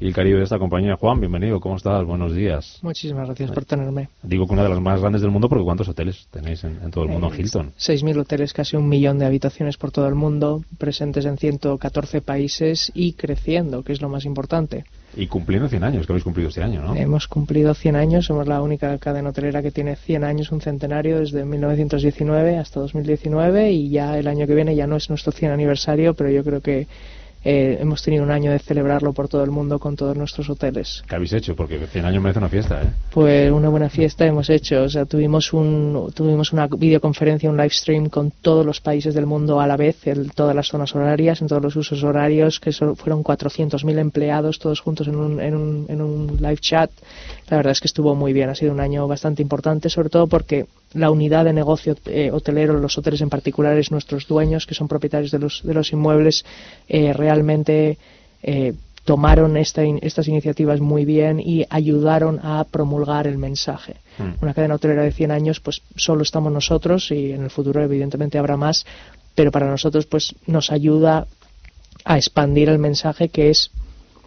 y 0.00 0.06
el 0.06 0.14
Caribe 0.14 0.38
de 0.38 0.44
esta 0.44 0.58
compañía. 0.58 0.96
Juan, 0.96 1.20
bienvenido, 1.20 1.60
¿cómo 1.60 1.76
estás? 1.76 2.04
Buenos 2.06 2.34
días. 2.34 2.78
Muchísimas 2.80 3.26
gracias 3.26 3.50
por 3.50 3.66
tenerme. 3.66 4.08
Digo 4.22 4.46
que 4.46 4.54
una 4.54 4.62
de 4.62 4.70
las 4.70 4.80
más 4.80 4.98
grandes 4.98 5.20
del 5.20 5.30
mundo 5.30 5.48
porque 5.48 5.62
¿cuántos 5.62 5.88
hoteles 5.88 6.26
tenéis 6.30 6.64
en, 6.64 6.90
todo 6.90 7.04
el 7.04 7.10
mundo 7.10 7.28
en 7.28 7.34
eh, 7.34 7.42
Hilton? 7.42 7.72
6.000 7.78 8.20
hoteles, 8.20 8.54
casi 8.54 8.76
un 8.76 8.88
millón 8.88 9.18
de 9.18 9.26
habitaciones 9.26 9.76
por 9.76 9.92
todo 9.92 10.08
el 10.08 10.14
mundo, 10.14 10.64
presentes 10.78 11.26
en 11.26 11.36
114 11.36 12.22
países 12.22 12.90
y 12.94 13.12
creciendo, 13.12 13.82
que 13.82 13.92
es 13.92 14.00
lo 14.00 14.08
más 14.08 14.24
importante. 14.24 14.86
Y 15.14 15.26
cumpliendo 15.26 15.68
100 15.68 15.84
años, 15.84 16.06
que 16.06 16.12
habéis 16.12 16.24
cumplido 16.24 16.48
este 16.48 16.62
año, 16.62 16.82
¿no? 16.82 16.94
Hemos 16.94 17.28
cumplido 17.28 17.74
100 17.74 17.96
años, 17.96 18.26
somos 18.26 18.46
la 18.46 18.62
única 18.62 18.96
cadena 18.98 19.30
hotelera 19.30 19.60
que 19.60 19.70
tiene 19.70 19.96
100 19.96 20.24
años, 20.24 20.50
un 20.50 20.62
centenario, 20.62 21.18
desde 21.18 21.44
1919 21.44 22.56
hasta 22.56 22.80
2019 22.80 23.72
y 23.72 23.90
ya 23.90 24.16
el 24.16 24.28
año 24.28 24.46
que 24.46 24.54
viene 24.54 24.74
ya 24.74 24.86
no 24.86 24.96
es 24.96 25.10
nuestro 25.10 25.32
100 25.32 25.50
aniversario, 25.52 26.14
pero 26.14 26.30
yo 26.30 26.42
creo 26.42 26.60
que 26.62 26.86
eh, 27.42 27.78
hemos 27.80 28.02
tenido 28.02 28.22
un 28.22 28.30
año 28.30 28.52
de 28.52 28.58
celebrarlo 28.58 29.12
por 29.12 29.28
todo 29.28 29.42
el 29.42 29.50
mundo 29.50 29.78
con 29.78 29.96
todos 29.96 30.16
nuestros 30.16 30.50
hoteles. 30.50 31.02
¿Qué 31.08 31.14
habéis 31.14 31.32
hecho? 31.32 31.56
Porque 31.56 31.78
100 31.78 32.04
años 32.04 32.22
merece 32.22 32.38
una 32.38 32.48
fiesta, 32.48 32.82
¿eh? 32.82 32.86
Pues 33.10 33.50
una 33.50 33.68
buena 33.68 33.88
fiesta 33.88 34.26
hemos 34.26 34.50
hecho. 34.50 34.82
O 34.82 34.88
sea, 34.88 35.06
tuvimos, 35.06 35.52
un, 35.52 36.12
tuvimos 36.14 36.52
una 36.52 36.66
videoconferencia, 36.66 37.48
un 37.48 37.56
live 37.56 37.70
stream 37.70 38.08
con 38.08 38.30
todos 38.30 38.66
los 38.66 38.80
países 38.80 39.14
del 39.14 39.26
mundo 39.26 39.60
a 39.60 39.66
la 39.66 39.76
vez, 39.76 40.06
en 40.06 40.28
todas 40.30 40.54
las 40.54 40.68
zonas 40.68 40.94
horarias, 40.94 41.40
en 41.40 41.48
todos 41.48 41.62
los 41.62 41.76
usos 41.76 42.02
horarios, 42.04 42.60
que 42.60 42.72
fueron 42.72 43.24
400.000 43.24 43.98
empleados 43.98 44.58
todos 44.58 44.80
juntos 44.80 45.08
en 45.08 45.16
un, 45.16 45.40
en, 45.40 45.54
un, 45.54 45.86
en 45.88 46.02
un 46.02 46.36
live 46.40 46.58
chat. 46.58 46.90
La 47.48 47.56
verdad 47.56 47.72
es 47.72 47.80
que 47.80 47.88
estuvo 47.88 48.14
muy 48.14 48.32
bien. 48.32 48.50
Ha 48.50 48.54
sido 48.54 48.72
un 48.72 48.80
año 48.80 49.08
bastante 49.08 49.42
importante, 49.42 49.88
sobre 49.88 50.10
todo 50.10 50.26
porque 50.26 50.66
la 50.92 51.10
unidad 51.10 51.44
de 51.44 51.52
negocio 51.52 51.96
eh, 52.06 52.30
hotelero, 52.32 52.78
los 52.78 52.98
hoteles 52.98 53.20
en 53.20 53.30
particular, 53.30 53.76
es 53.78 53.90
nuestros 53.90 54.26
dueños, 54.26 54.66
que 54.66 54.74
son 54.74 54.88
propietarios 54.88 55.30
de 55.30 55.38
los, 55.38 55.62
de 55.62 55.74
los 55.74 55.92
inmuebles, 55.92 56.44
eh, 56.88 57.12
realmente 57.12 57.98
eh, 58.42 58.74
tomaron 59.04 59.56
estas 59.56 60.28
iniciativas 60.28 60.80
muy 60.80 61.04
bien 61.04 61.40
y 61.40 61.64
ayudaron 61.70 62.40
a 62.42 62.64
promulgar 62.64 63.26
el 63.26 63.38
mensaje. 63.38 63.96
Hmm. 64.18 64.32
Una 64.42 64.54
cadena 64.54 64.74
hotelera 64.74 65.02
de 65.02 65.12
100 65.12 65.30
años, 65.30 65.60
pues 65.60 65.82
solo 65.96 66.22
estamos 66.22 66.52
nosotros 66.52 67.10
y 67.10 67.32
en 67.32 67.42
el 67.42 67.50
futuro 67.50 67.82
evidentemente 67.82 68.38
habrá 68.38 68.56
más, 68.56 68.84
pero 69.34 69.50
para 69.50 69.70
nosotros 69.70 70.06
pues 70.06 70.34
nos 70.46 70.70
ayuda 70.70 71.26
a 72.04 72.16
expandir 72.16 72.68
el 72.68 72.78
mensaje 72.78 73.28
que 73.28 73.50
es 73.50 73.70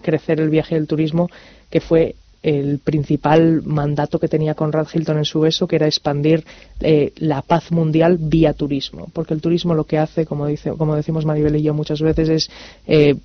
crecer 0.02 0.40
el 0.40 0.50
viaje 0.50 0.76
del 0.76 0.88
turismo, 0.88 1.30
que 1.70 1.80
fue 1.80 2.16
el 2.44 2.80
principal 2.80 3.64
mandato 3.64 4.20
que 4.20 4.28
tenía 4.28 4.54
Conrad 4.54 4.88
Hilton 4.94 5.18
en 5.18 5.26
su 5.26 5.46
eso, 5.46 5.66
que 5.66 5.78
era 5.78 5.88
expandir 5.88 6.44
eh, 6.82 7.14
la 7.18 7.42
paz 7.42 7.72
mundial 7.72 8.18
vía 8.20 8.54
turismo. 8.54 9.08
Porque 9.14 9.34
el 9.34 9.42
turismo 9.42 9.74
lo 9.74 9.86
que 9.86 9.98
hace, 9.98 10.26
como, 10.26 10.46
dice, 10.46 10.72
como 10.72 10.96
decimos 10.96 11.26
Maribel 11.26 11.56
y 11.56 11.64
yo 11.64 11.74
muchas 11.74 12.02
veces, 12.02 12.30
es 12.30 12.50
eh, 12.86 13.16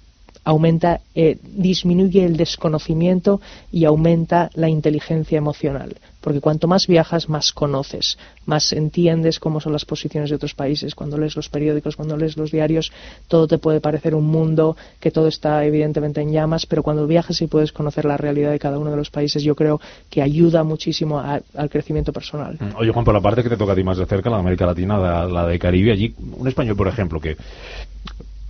aumenta, 0.49 1.01
eh, 1.15 1.37
disminuye 1.43 2.25
el 2.25 2.39
desconocimiento 2.39 3.39
y 3.71 3.85
aumenta 3.85 4.49
la 4.55 4.71
inteligencia 4.71 5.37
emocional. 5.37 5.97
Porque 6.23 6.41
cuanto 6.41 6.67
más 6.67 6.87
viajas, 6.87 7.29
más 7.29 7.53
conoces, 7.53 8.17
más 8.47 8.73
entiendes 8.73 9.41
cómo 9.41 9.61
son 9.61 9.75
las 9.75 9.85
posiciones 9.85 10.31
de 10.31 10.37
otros 10.37 10.55
países. 10.55 10.95
Cuando 10.95 11.19
lees 11.19 11.37
los 11.37 11.51
periódicos, 11.51 11.97
cuando 11.97 12.17
lees 12.17 12.39
los 12.39 12.51
diarios, 12.51 12.91
todo 13.29 13.47
te 13.47 13.59
puede 13.59 13.83
parecer 13.83 14.15
un 14.15 14.27
mundo, 14.27 14.75
que 15.01 15.11
todo 15.11 15.29
está 15.29 15.67
evidentemente 15.67 16.23
en 16.23 16.33
llamas, 16.33 16.65
pero 16.65 16.83
cuando 16.83 17.07
viajas 17.07 17.43
y 17.43 17.47
puedes 17.47 17.71
conocer 17.71 18.07
la 18.07 18.17
realidad 18.17 18.51
de 18.51 18.59
cada 18.59 18.79
uno 18.79 18.91
de 18.91 18.97
los 18.97 19.11
países, 19.11 19.43
yo 19.43 19.55
creo 19.55 19.83
que 20.09 20.23
ayuda 20.23 20.65
muchísimo 20.65 21.21
al 21.21 21.71
crecimiento 21.71 22.11
personal. 22.11 22.57
Mm. 22.59 22.77
Oye, 22.79 22.91
Juan, 22.91 23.05
por 23.05 23.13
la 23.13 23.21
parte 23.21 23.43
que 23.43 23.51
te 23.51 23.59
toca 23.59 23.73
a 23.73 23.77
ti 23.77 23.85
más 23.85 23.99
de 23.99 24.07
cerca, 24.07 24.31
la 24.31 24.37
de 24.37 24.41
América 24.41 24.65
Latina, 24.65 24.97
la, 24.97 25.27
la 25.27 25.47
de 25.47 25.59
Caribe, 25.59 25.93
allí, 25.93 26.15
un 26.39 26.49
español, 26.49 26.75
por 26.75 26.89
ejemplo, 26.89 27.21
que 27.21 27.37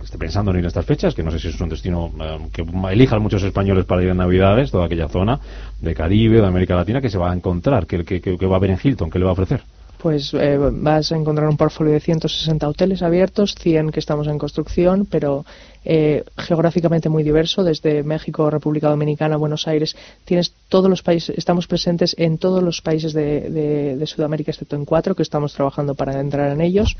esté 0.03 0.17
pensando 0.17 0.51
en 0.51 0.59
ir 0.59 0.65
estas 0.65 0.85
fechas, 0.85 1.13
que 1.13 1.23
no 1.23 1.31
sé 1.31 1.39
si 1.39 1.49
es 1.49 1.59
un 1.59 1.69
destino 1.69 2.11
eh, 2.21 2.39
que 2.53 2.65
elijan 2.91 3.21
muchos 3.21 3.43
españoles 3.43 3.85
para 3.85 4.01
ir 4.01 4.09
en 4.09 4.17
Navidades, 4.17 4.71
toda 4.71 4.85
aquella 4.85 5.07
zona 5.07 5.39
de 5.81 5.93
Caribe, 5.93 6.41
de 6.41 6.47
América 6.47 6.75
Latina, 6.75 7.01
que 7.01 7.09
se 7.09 7.17
va 7.17 7.31
a 7.31 7.35
encontrar, 7.35 7.85
que, 7.85 8.03
que, 8.03 8.45
va 8.45 8.55
a 8.55 8.59
ver 8.59 8.71
en 8.71 8.79
Hilton, 8.81 9.09
que 9.09 9.19
le 9.19 9.25
va 9.25 9.31
a 9.31 9.33
ofrecer. 9.33 9.61
Pues 9.97 10.33
eh, 10.33 10.57
vas 10.57 11.11
a 11.11 11.17
encontrar 11.17 11.49
un 11.49 11.57
portfolio 11.57 11.91
de 11.91 11.99
160 11.99 12.69
hoteles 12.69 13.01
abiertos, 13.01 13.53
100 13.55 13.91
que 13.91 13.99
estamos 13.99 14.27
en 14.27 14.37
construcción, 14.37 15.05
pero 15.05 15.45
eh, 15.83 16.23
geográficamente 16.37 17.09
muy 17.09 17.21
diverso, 17.21 17.65
desde 17.65 18.01
México, 18.03 18.49
República 18.49 18.87
Dominicana, 18.87 19.35
Buenos 19.35 19.67
Aires. 19.67 19.97
Tienes 20.23 20.53
todos 20.69 20.89
los 20.89 21.03
países, 21.03 21.37
estamos 21.37 21.67
presentes 21.67 22.15
en 22.17 22.37
todos 22.37 22.63
los 22.63 22.81
países 22.81 23.11
de 23.11 24.01
Sudamérica, 24.05 24.51
excepto 24.51 24.77
en 24.77 24.85
cuatro, 24.85 25.15
que 25.15 25.23
estamos 25.23 25.53
trabajando 25.53 25.95
para 25.95 26.17
entrar 26.21 26.49
en 26.53 26.61
ellos 26.61 26.95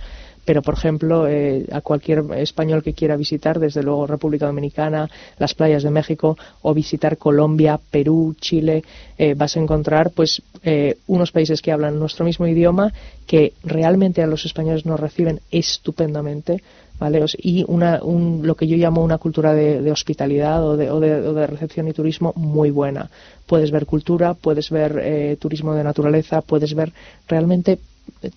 pero 0.46 0.62
por 0.62 0.76
ejemplo 0.76 1.28
eh, 1.28 1.66
a 1.72 1.82
cualquier 1.82 2.24
español 2.38 2.84
que 2.84 2.94
quiera 2.94 3.16
visitar, 3.16 3.60
desde 3.60 3.84
luego 3.84 4.08
República 4.08 4.46
Dominicana, 4.48 5.10
las 5.38 5.54
playas 5.54 5.84
de 5.84 5.92
México 5.92 6.38
o 6.62 6.74
visitar 6.74 7.18
Colombia, 7.18 7.80
Perú, 7.92 8.36
Chile, 8.40 8.84
eh, 9.18 9.34
vas 9.36 9.56
a 9.56 9.60
encontrar 9.60 10.12
pues 10.12 10.42
eh, 10.64 10.98
unos 11.08 11.32
países 11.32 11.62
que 11.62 11.72
hablan 11.72 12.00
nuestro 12.00 12.26
mismo 12.26 12.48
idioma 12.48 12.94
que 13.28 13.54
realmente 13.64 14.22
a 14.22 14.28
los 14.28 14.46
españoles 14.46 14.86
nos 14.86 15.00
reciben 15.00 15.40
estupendamente. 15.52 16.62
¿Vale? 17.00 17.24
y 17.38 17.64
una, 17.70 18.04
un, 18.04 18.42
lo 18.44 18.56
que 18.56 18.68
yo 18.68 18.76
llamo 18.76 19.02
una 19.02 19.18
cultura 19.20 19.54
de, 19.54 19.90
hospitalidad 19.90 20.62
o 20.68 20.76
de, 20.76 20.92
o, 20.92 21.00
de, 21.00 21.48
recepción 21.48 21.88
y 21.88 21.94
turismo 21.94 22.34
muy 22.36 22.72
buena. 22.72 23.10
Puedes 23.46 23.72
ver 23.72 23.86
cultura, 23.86 24.34
puedes 24.34 24.70
ver 24.70 25.38
turismo 25.38 25.74
de 25.74 25.86
naturaleza, 25.86 26.42
puedes 26.42 26.76
ver 26.76 26.92
realmente 27.30 27.80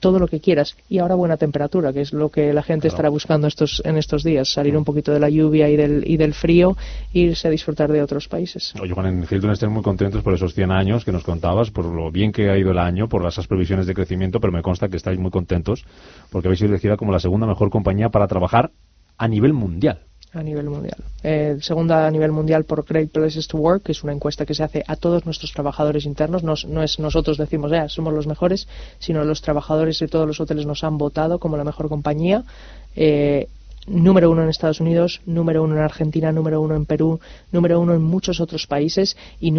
todo 0.01 0.19
lo 0.19 0.29
que 0.29 0.41
quieras. 0.41 0.77
Y 0.89 0.99
ahora 0.99 1.15
buena 1.15 1.37
temperatura, 1.37 1.93
que 1.93 2.01
es 2.01 2.13
lo 2.13 2.31
que 2.31 2.53
la 2.53 2.63
gente 2.63 2.89
estará 2.89 3.09
buscando 3.09 3.47
estos, 3.47 3.83
en 3.85 3.97
estos 3.97 4.23
días, 4.23 4.53
salir 4.53 4.77
un 4.77 4.85
poquito 4.85 5.13
de 5.13 5.21
la 5.21 5.29
lluvia 5.29 5.69
y 5.69 5.77
del, 5.77 6.05
y 6.07 6.17
del 6.17 6.35
frío 6.35 6.77
e 7.13 7.21
irse 7.21 7.49
a 7.49 7.51
disfrutar 7.51 7.91
de 7.91 8.03
otros 8.03 8.29
países. 8.29 8.75
Oye, 8.81 8.93
Juan, 8.93 9.07
en 9.07 9.27
Hilton 9.29 9.51
estén 9.51 9.71
muy 9.71 9.83
contentos 9.83 10.23
por 10.23 10.35
esos 10.35 10.55
100 10.55 10.71
años 10.71 11.05
que 11.05 11.13
nos 11.13 11.25
contabas, 11.25 11.71
por 11.71 11.85
lo 11.85 12.11
bien 12.11 12.33
que 12.33 12.51
ha 12.51 12.59
ido 12.59 12.71
el 12.71 12.79
año, 12.79 13.09
por 13.09 13.27
esas 13.27 13.47
previsiones 13.47 13.87
de 13.87 13.95
crecimiento, 13.95 14.41
pero 14.41 14.53
me 14.53 14.63
consta 14.63 14.89
que 14.89 14.97
estáis 14.97 15.19
muy 15.19 15.31
contentos 15.31 15.85
porque 16.31 16.49
habéis 16.49 16.61
sido 16.61 16.71
elegida 16.71 16.97
como 16.97 17.13
la 17.13 17.21
segunda 17.21 17.47
mejor 17.47 17.71
compañía 17.71 18.11
para 18.11 18.27
trabajar 18.27 18.71
a 19.19 19.29
nivel 19.29 19.53
mundial 19.53 20.07
a 20.35 20.43
nivel 20.43 20.69
mundial. 20.71 20.97
Eh, 21.23 21.59
segunda 21.61 22.07
a 22.07 22.11
nivel 22.11 22.33
mundial 22.33 22.65
por 22.65 22.85
Great 22.85 23.11
Places 23.11 23.47
to 23.49 23.59
Work, 23.59 23.85
que 23.85 23.93
es 23.93 24.03
una 24.03 24.13
encuesta 24.13 24.47
que 24.47 24.55
se 24.55 24.63
hace 24.63 24.83
a 24.87 24.97
todos 24.97 25.27
nuestros 25.27 25.53
trabajadores 25.53 26.07
internos. 26.07 26.43
No, 26.43 26.55
es 26.83 26.99
nosotros 26.99 27.37
decimos, 27.37 27.71
ya, 27.71 27.89
somos 27.89 28.15
los 28.15 28.27
mejores, 28.27 28.67
sino 28.99 29.25
los 29.25 29.43
trabajadores 29.43 29.99
de 29.99 30.09
todos 30.09 30.27
los 30.27 30.41
hoteles 30.41 30.67
nos 30.67 30.85
han 30.85 30.97
votado 30.97 31.39
como 31.39 31.57
la 31.57 31.65
mejor 31.65 31.89
compañía. 31.89 32.45
Eh, 32.97 33.49
número 33.87 34.31
uno 34.31 34.43
en 34.43 34.49
Estados 34.49 34.81
Unidos, 34.81 35.21
número 35.27 35.63
uno 35.63 35.77
en 35.77 35.83
Argentina, 35.83 36.31
número 36.31 36.61
uno 36.61 36.77
en 36.77 36.87
Perú, 36.87 37.21
número 37.51 37.81
uno 37.81 37.95
en 37.95 38.03
muchos 38.03 38.41
otros 38.41 38.67
países 38.67 39.17
y, 39.41 39.53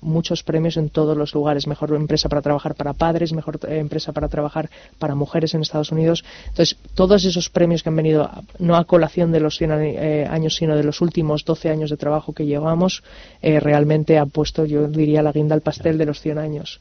muchos 0.00 0.42
premios 0.42 0.76
en 0.76 0.90
todos 0.90 1.16
los 1.16 1.34
lugares. 1.34 1.66
Mejor 1.66 1.94
empresa 1.94 2.28
para 2.28 2.42
trabajar 2.42 2.74
para 2.74 2.92
padres, 2.92 3.32
mejor 3.32 3.58
eh, 3.66 3.78
empresa 3.78 4.12
para 4.12 4.28
trabajar 4.28 4.70
para 4.98 5.14
mujeres 5.14 5.54
en 5.54 5.62
Estados 5.62 5.92
Unidos. 5.92 6.24
Entonces, 6.48 6.76
todos 6.94 7.24
esos 7.24 7.48
premios 7.48 7.82
que 7.82 7.88
han 7.88 7.96
venido, 7.96 8.30
no 8.58 8.76
a 8.76 8.84
colación 8.84 9.32
de 9.32 9.40
los 9.40 9.56
100 9.56 9.70
eh, 9.72 10.26
años, 10.30 10.56
sino 10.56 10.76
de 10.76 10.84
los 10.84 11.00
últimos 11.00 11.44
12 11.44 11.70
años 11.70 11.90
de 11.90 11.96
trabajo 11.96 12.32
que 12.32 12.46
llevamos, 12.46 13.02
eh, 13.42 13.60
realmente 13.60 14.18
han 14.18 14.30
puesto, 14.30 14.64
yo 14.64 14.88
diría, 14.88 15.22
la 15.22 15.32
guinda 15.32 15.54
al 15.54 15.62
pastel 15.62 15.98
de 15.98 16.06
los 16.06 16.20
100 16.20 16.38
años. 16.38 16.80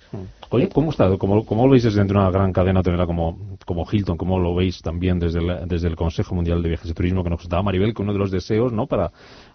Oye, 0.50 0.70
¿cómo 0.70 0.92
está? 0.92 1.10
¿Cómo, 1.18 1.46
cómo 1.46 1.66
lo 1.66 1.72
veis 1.72 1.84
desde 1.84 2.02
una 2.02 2.30
gran 2.30 2.54
cadena 2.54 2.84
como, 3.06 3.38
como 3.66 3.86
Hilton? 3.90 4.18
¿Cómo 4.18 4.40
lo 4.40 4.54
veis 4.54 4.82
también 4.82 5.20
desde 5.20 5.40
desde 5.66 5.88
el 5.88 5.96
Consejo 5.96 6.36
Mundial 6.36 6.62
de 6.62 6.70
viajes 6.74 6.90
y 6.90 6.94
turismo 6.94 7.24
que 7.24 7.30
nos 7.30 7.42
contaba 7.42 7.64
Maribel, 7.64 7.94
que 7.94 8.02
uno 8.02 8.14
de 8.14 8.20
los 8.20 8.32
deseos 8.32 8.74
¿no? 8.74 8.88
para, 8.88 9.12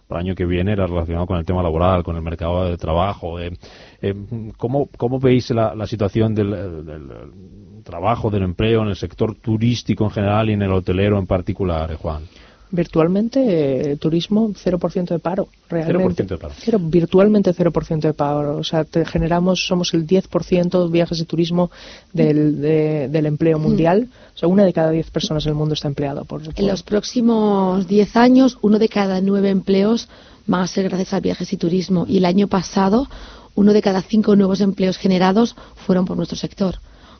el 0.09 0.17
año 0.17 0.35
que 0.35 0.45
viene 0.45 0.71
era 0.71 0.87
relacionado 0.87 1.27
con 1.27 1.37
el 1.37 1.45
tema 1.45 1.61
laboral, 1.61 2.03
con 2.03 2.15
el 2.15 2.21
mercado 2.21 2.65
de 2.65 2.77
trabajo. 2.77 3.39
Eh, 3.39 3.51
eh, 4.01 4.15
¿cómo, 4.57 4.89
¿cómo, 4.97 5.19
veis 5.19 5.49
la, 5.51 5.75
la 5.75 5.85
situación 5.85 6.33
del, 6.33 7.83
trabajo, 7.83 8.29
del 8.29 8.43
empleo 8.43 8.81
en 8.81 8.89
el 8.89 8.95
sector 8.95 9.35
turístico 9.35 10.05
en 10.05 10.11
general 10.11 10.49
y 10.49 10.53
en 10.53 10.61
el 10.61 10.71
hotelero 10.71 11.19
en 11.19 11.27
particular, 11.27 11.91
eh, 11.91 11.95
Juan? 11.95 12.23
Virtualmente, 12.71 13.91
eh, 13.93 13.97
turismo, 13.97 14.51
0% 14.53 15.15
de 15.15 15.19
paro. 15.19 15.47
Realmente. 15.69 16.23
0% 16.23 16.27
de 16.27 16.37
paro. 16.37 16.53
Cero, 16.59 16.79
virtualmente 16.81 17.51
0% 17.53 17.99
de 18.07 18.13
paro. 18.13 18.57
O 18.57 18.63
sea, 18.63 18.83
te 18.83 19.03
generamos, 19.05 19.65
somos 19.65 19.93
el 19.95 20.05
10% 20.05 20.85
de 20.85 20.91
viajes 20.91 21.17
de 21.17 21.25
turismo 21.25 21.71
del, 22.13 22.61
de- 22.61 23.07
del 23.09 23.25
empleo 23.25 23.57
Mm. 23.57 23.61
mundial. 23.61 24.09
O 24.35 24.37
sea, 24.37 24.47
una 24.49 24.65
de 24.65 24.73
cada 24.73 24.91
10 24.91 25.09
personas 25.09 25.45
en 25.45 25.49
el 25.49 25.55
mundo 25.55 25.73
está 25.73 25.87
empleado. 25.87 26.25
Por, 26.25 26.41
En 26.55 26.67
los 26.67 26.83
próximos 26.83 27.87
10 27.87 28.15
años, 28.15 28.57
uno 28.61 28.77
de 28.77 28.87
cada 28.87 29.19
nueve 29.19 29.49
empleos 29.49 30.07
van 30.45 30.61
a 30.61 30.67
ser 30.67 30.83
gracias 30.89 31.13
a 31.13 31.19
viajes 31.19 31.51
y 31.51 31.57
turismo. 31.57 32.05
Y 32.07 32.17
el 32.17 32.25
año 32.25 32.47
pasado, 32.47 33.07
uno 33.55 33.73
de 33.73 33.81
cada 33.81 34.01
cinco 34.03 34.35
nuevos 34.35 34.61
empleos 34.61 34.97
generados 34.97 35.55
fueron 35.75 36.05
por 36.05 36.17
nuestro 36.17 36.37
sector. 36.37 36.75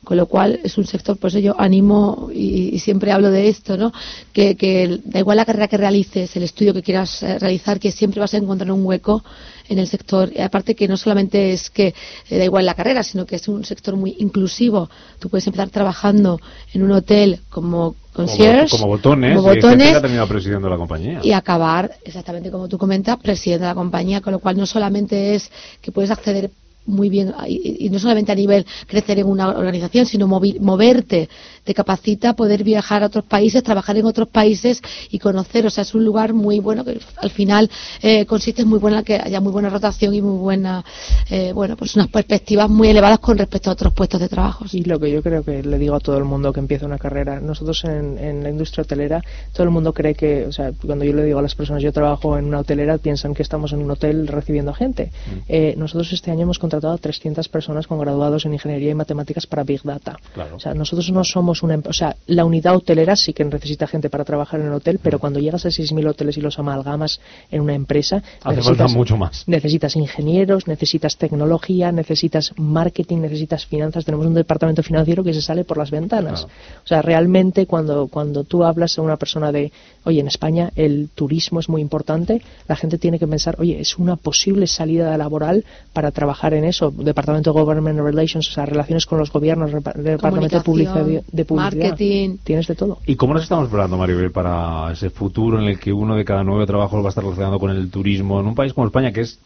Con 0.10 0.18
lo 0.18 0.26
cual 0.26 0.60
es 0.64 0.76
un 0.80 0.88
sector, 0.88 1.18
por 1.18 1.30
eso 1.30 1.38
yo 1.38 1.53
animo 1.61 2.31
y, 2.34 2.73
y 2.73 2.80
siempre 2.80 3.11
hablo 3.11 3.30
de 3.30 3.48
esto, 3.48 3.77
¿no? 3.77 3.94
Que, 4.34 4.56
que 4.56 5.02
da 5.06 5.19
igual 5.19 5.38
la 5.38 5.45
carrera 5.45 5.68
que 5.68 5.77
realices, 5.77 6.36
el 6.36 6.41
estudio 6.41 6.73
que 6.73 6.81
quieras 6.81 7.22
eh, 7.22 7.38
realizar, 7.38 7.80
que 7.80 7.91
siempre 7.91 8.19
vas 8.19 8.34
a 8.34 8.38
encontrar 8.38 8.72
un 8.72 8.84
hueco 8.84 9.23
en 9.68 9.77
el 9.77 9.86
sector. 9.86 10.31
Y 10.36 10.41
aparte 10.41 10.73
que 10.73 10.88
no 10.88 10.98
solamente 10.98 11.52
es 11.52 11.69
que 11.69 11.94
eh, 12.27 12.38
da 12.40 12.44
igual 12.44 12.65
la 12.65 12.73
carrera, 12.73 13.03
sino 13.03 13.27
que 13.27 13.36
es 13.36 13.48
un 13.48 13.64
sector 13.64 13.95
muy 13.98 14.15
inclusivo. 14.18 14.90
Tú 15.19 15.30
puedes 15.30 15.45
empezar 15.45 15.69
trabajando 15.69 16.40
en 16.73 16.81
un 16.81 16.91
hotel 16.91 17.41
como 17.52 17.95
concierge, 18.11 18.68
como, 18.68 18.86
como 18.86 18.95
botones, 18.95 19.36
como 19.38 19.53
y 19.53 19.56
botones, 19.57 20.02
terminado 20.02 20.27
presidiendo 20.27 20.69
la 20.69 20.77
compañía. 20.77 21.19
y 21.22 21.34
acabar, 21.34 21.91
exactamente 22.03 22.49
como 22.49 22.68
tú 22.68 22.80
comentas, 22.80 23.15
presidente 23.18 23.65
de 23.65 23.69
la 23.69 23.76
compañía, 23.76 24.22
con 24.22 24.34
lo 24.34 24.40
cual 24.40 24.57
no 24.57 24.65
solamente 24.65 25.36
es 25.36 25.52
que 25.84 25.91
puedes 25.91 26.10
acceder 26.10 26.49
muy 26.89 27.09
bien 27.09 27.33
y, 27.47 27.89
no 27.89 27.99
solamente 27.99 28.31
a 28.31 28.35
nivel 28.35 28.65
crecer 28.87 29.19
en 29.19 29.27
una 29.27 29.49
organización, 29.49 30.05
sino 30.05 30.27
moverte, 30.27 31.29
te 31.69 31.75
capacita 31.75 32.33
poder 32.33 32.63
viajar 32.63 33.03
a 33.03 33.05
otros 33.05 33.25
países, 33.25 33.61
trabajar 33.61 33.95
en 33.95 34.07
otros 34.07 34.27
países 34.27 34.81
y 35.11 35.19
conocer, 35.19 35.67
o 35.67 35.69
sea, 35.69 35.83
es 35.83 35.93
un 35.93 36.03
lugar 36.03 36.33
muy 36.33 36.59
bueno 36.59 36.83
que 36.83 36.99
al 37.17 37.29
final 37.29 37.69
eh, 38.01 38.25
consiste 38.25 38.63
en 38.63 38.67
muy 38.67 38.79
buena 38.79 39.03
que 39.03 39.21
haya 39.23 39.39
muy 39.39 39.51
buena 39.51 39.69
rotación 39.69 40.15
y 40.15 40.21
muy 40.23 40.39
buena, 40.39 40.83
eh, 41.29 41.51
bueno, 41.53 41.77
pues 41.77 41.95
unas 41.95 42.07
perspectivas 42.07 42.71
muy 42.71 42.87
elevadas 42.87 43.19
con 43.19 43.37
respecto 43.37 43.69
a 43.69 43.73
otros 43.73 43.93
puestos 43.93 44.19
de 44.19 44.27
trabajo. 44.27 44.65
Y 44.71 44.83
lo 44.85 44.99
que 44.99 45.11
yo 45.11 45.21
creo 45.21 45.43
que 45.43 45.61
le 45.61 45.77
digo 45.77 45.93
a 45.93 45.99
todo 45.99 46.17
el 46.17 46.23
mundo 46.23 46.51
que 46.51 46.59
empieza 46.59 46.87
una 46.87 46.97
carrera, 46.97 47.39
nosotros 47.39 47.83
en, 47.83 48.17
en 48.17 48.41
la 48.41 48.49
industria 48.49 48.81
hotelera, 48.81 49.21
todo 49.53 49.65
el 49.65 49.69
mundo 49.69 49.93
cree 49.93 50.15
que, 50.15 50.47
o 50.47 50.51
sea, 50.51 50.71
cuando 50.83 51.05
yo 51.05 51.13
le 51.13 51.23
digo 51.23 51.37
a 51.37 51.43
las 51.43 51.53
personas, 51.53 51.83
yo 51.83 51.93
trabajo 51.93 52.35
en 52.35 52.45
una 52.45 52.61
hotelera, 52.61 52.97
piensan 52.97 53.35
que 53.35 53.43
estamos 53.43 53.73
en 53.73 53.83
un 53.83 53.91
hotel 53.91 54.25
recibiendo 54.25 54.73
gente. 54.73 55.11
Eh, 55.47 55.75
nosotros 55.77 56.11
este 56.13 56.31
año 56.31 56.41
hemos 56.41 56.57
contratado 56.57 56.95
a 56.95 56.97
300 56.97 57.47
personas 57.47 57.85
con 57.85 57.99
graduados 57.99 58.47
en 58.47 58.53
ingeniería 58.53 58.89
y 58.89 58.95
matemáticas 58.95 59.45
para 59.45 59.63
Big 59.63 59.83
Data. 59.83 60.17
Claro. 60.33 60.55
O 60.55 60.59
sea, 60.59 60.73
nosotros 60.73 61.11
no 61.11 61.23
somos 61.23 61.59
una, 61.64 61.76
em- 61.76 61.84
o 61.86 61.94
sea, 61.94 62.15
la 62.27 62.45
unidad 62.45 62.76
hotelera 62.76 63.15
sí 63.15 63.34
que 63.34 63.44
necesita 63.45 63.88
gente 63.88 64.10
para 64.10 64.23
trabajar 64.23 64.60
en 64.60 64.68
el 64.68 64.73
hotel, 64.73 64.99
pero 65.02 65.19
cuando 65.19 65.40
llegas 65.40 65.65
a 65.65 65.69
6.000 65.69 66.07
hoteles 66.07 66.38
y 66.38 66.41
los 66.41 66.60
amalgamas 66.60 67.19
en 67.52 67.61
una 67.61 67.73
empresa, 67.73 68.22
Hace 68.44 68.61
falta 68.61 68.88
mucho 68.88 69.18
más. 69.18 69.44
Necesitas 69.48 69.95
ingenieros, 69.95 70.68
necesitas 70.68 71.18
tecnología, 71.18 71.91
necesitas 71.91 72.53
marketing, 72.57 73.18
necesitas 73.18 73.65
finanzas. 73.65 74.06
Tenemos 74.06 74.26
un 74.26 74.34
departamento 74.34 74.84
financiero 74.84 75.23
que 75.23 75.34
se 75.34 75.41
sale 75.41 75.64
por 75.64 75.77
las 75.77 75.91
ventanas. 75.91 76.44
O 76.44 76.88
sea, 76.88 77.02
realmente 77.02 77.65
cuando, 77.65 78.07
cuando 78.07 78.44
tú 78.44 78.64
hablas 78.64 78.98
a 78.98 79.02
una 79.02 79.18
persona 79.18 79.52
de, 79.52 79.72
oye, 80.06 80.19
en 80.19 80.27
España 80.27 80.72
el 80.76 81.10
turismo 81.14 81.60
es 81.60 81.69
muy 81.69 81.81
importante, 81.81 82.41
la 82.68 82.76
gente 82.76 82.98
tiene 82.98 83.19
que 83.19 83.27
pensar, 83.27 83.56
oye, 83.60 83.80
es 83.80 83.98
una 83.98 84.15
posible 84.15 84.68
salida 84.68 85.18
laboral 85.18 85.64
para 85.94 86.11
trabajar 86.11 86.53
en 86.53 86.65
eso. 86.65 86.91
Departamento 86.91 87.53
de 87.53 87.60
Government 87.60 87.99
Relations, 87.99 88.49
o 88.49 88.52
sea, 88.52 88.65
relaciones 88.65 89.06
con 89.06 89.19
los 89.19 89.31
gobiernos, 89.31 89.72
departamento 89.72 90.57
de 90.57 90.64
publicidad. 90.64 91.06
De 91.31 91.45
publicidad. 91.49 91.89
marketing. 91.89 92.38
Tienes 92.43 92.67
de 92.67 92.76
todo. 92.76 92.99
¿Y 93.05 93.15
cómo 93.15 93.34
nos 93.34 93.43
estamos 93.43 93.67
preparando, 93.67 93.97
Maribel, 93.97 94.31
para 94.31 94.91
ese 94.93 95.09
futuro 95.09 95.59
en 95.59 95.65
el 95.65 95.80
que 95.80 95.91
uno 95.91 96.15
de 96.15 96.23
cada 96.23 96.43
nueve 96.43 96.65
trabajos 96.65 97.01
va 97.03 97.07
a 97.07 97.09
estar 97.09 97.23
relacionado 97.23 97.59
con 97.59 97.71
el 97.71 97.91
turismo 97.91 98.39
en 98.39 98.47
un 98.47 98.55
país 98.55 98.73
como 98.73 98.88
España, 98.88 99.11
que 99.11 99.21
es 99.21 99.39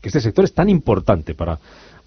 que 0.00 0.08
este 0.08 0.20
sector 0.20 0.44
es 0.44 0.54
tan 0.54 0.68
importante 0.68 1.34
para 1.34 1.58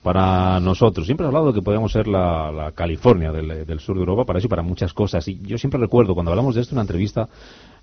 para 0.01 0.59
nosotros? 0.59 1.05
Siempre 1.05 1.25
has 1.25 1.29
hablado 1.29 1.47
de 1.47 1.53
que 1.53 1.61
podíamos 1.61 1.91
ser 1.91 2.07
la, 2.07 2.51
la 2.51 2.71
California 2.71 3.31
del, 3.31 3.65
del 3.65 3.79
sur 3.79 3.95
de 3.95 4.01
Europa 4.01 4.25
para 4.25 4.39
eso 4.39 4.47
y 4.47 4.49
para 4.49 4.61
muchas 4.61 4.93
cosas. 4.93 5.27
Y 5.27 5.39
yo 5.41 5.57
siempre 5.57 5.79
recuerdo 5.79 6.13
cuando 6.13 6.31
hablamos 6.31 6.55
de 6.55 6.61
esto 6.61 6.73
en 6.73 6.77
una 6.77 6.83
entrevista 6.83 7.27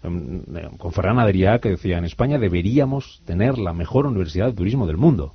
em, 0.02 0.40
eh, 0.56 0.68
con 0.78 0.92
Ferran 0.92 1.18
Adrià 1.18 1.60
que 1.60 1.70
decía 1.70 1.98
en 1.98 2.04
España 2.04 2.38
deberíamos 2.38 3.20
tener 3.26 3.58
la 3.58 3.72
mejor 3.72 4.06
universidad 4.06 4.46
de 4.46 4.52
turismo 4.54 4.86
del 4.86 4.96
mundo. 4.96 5.34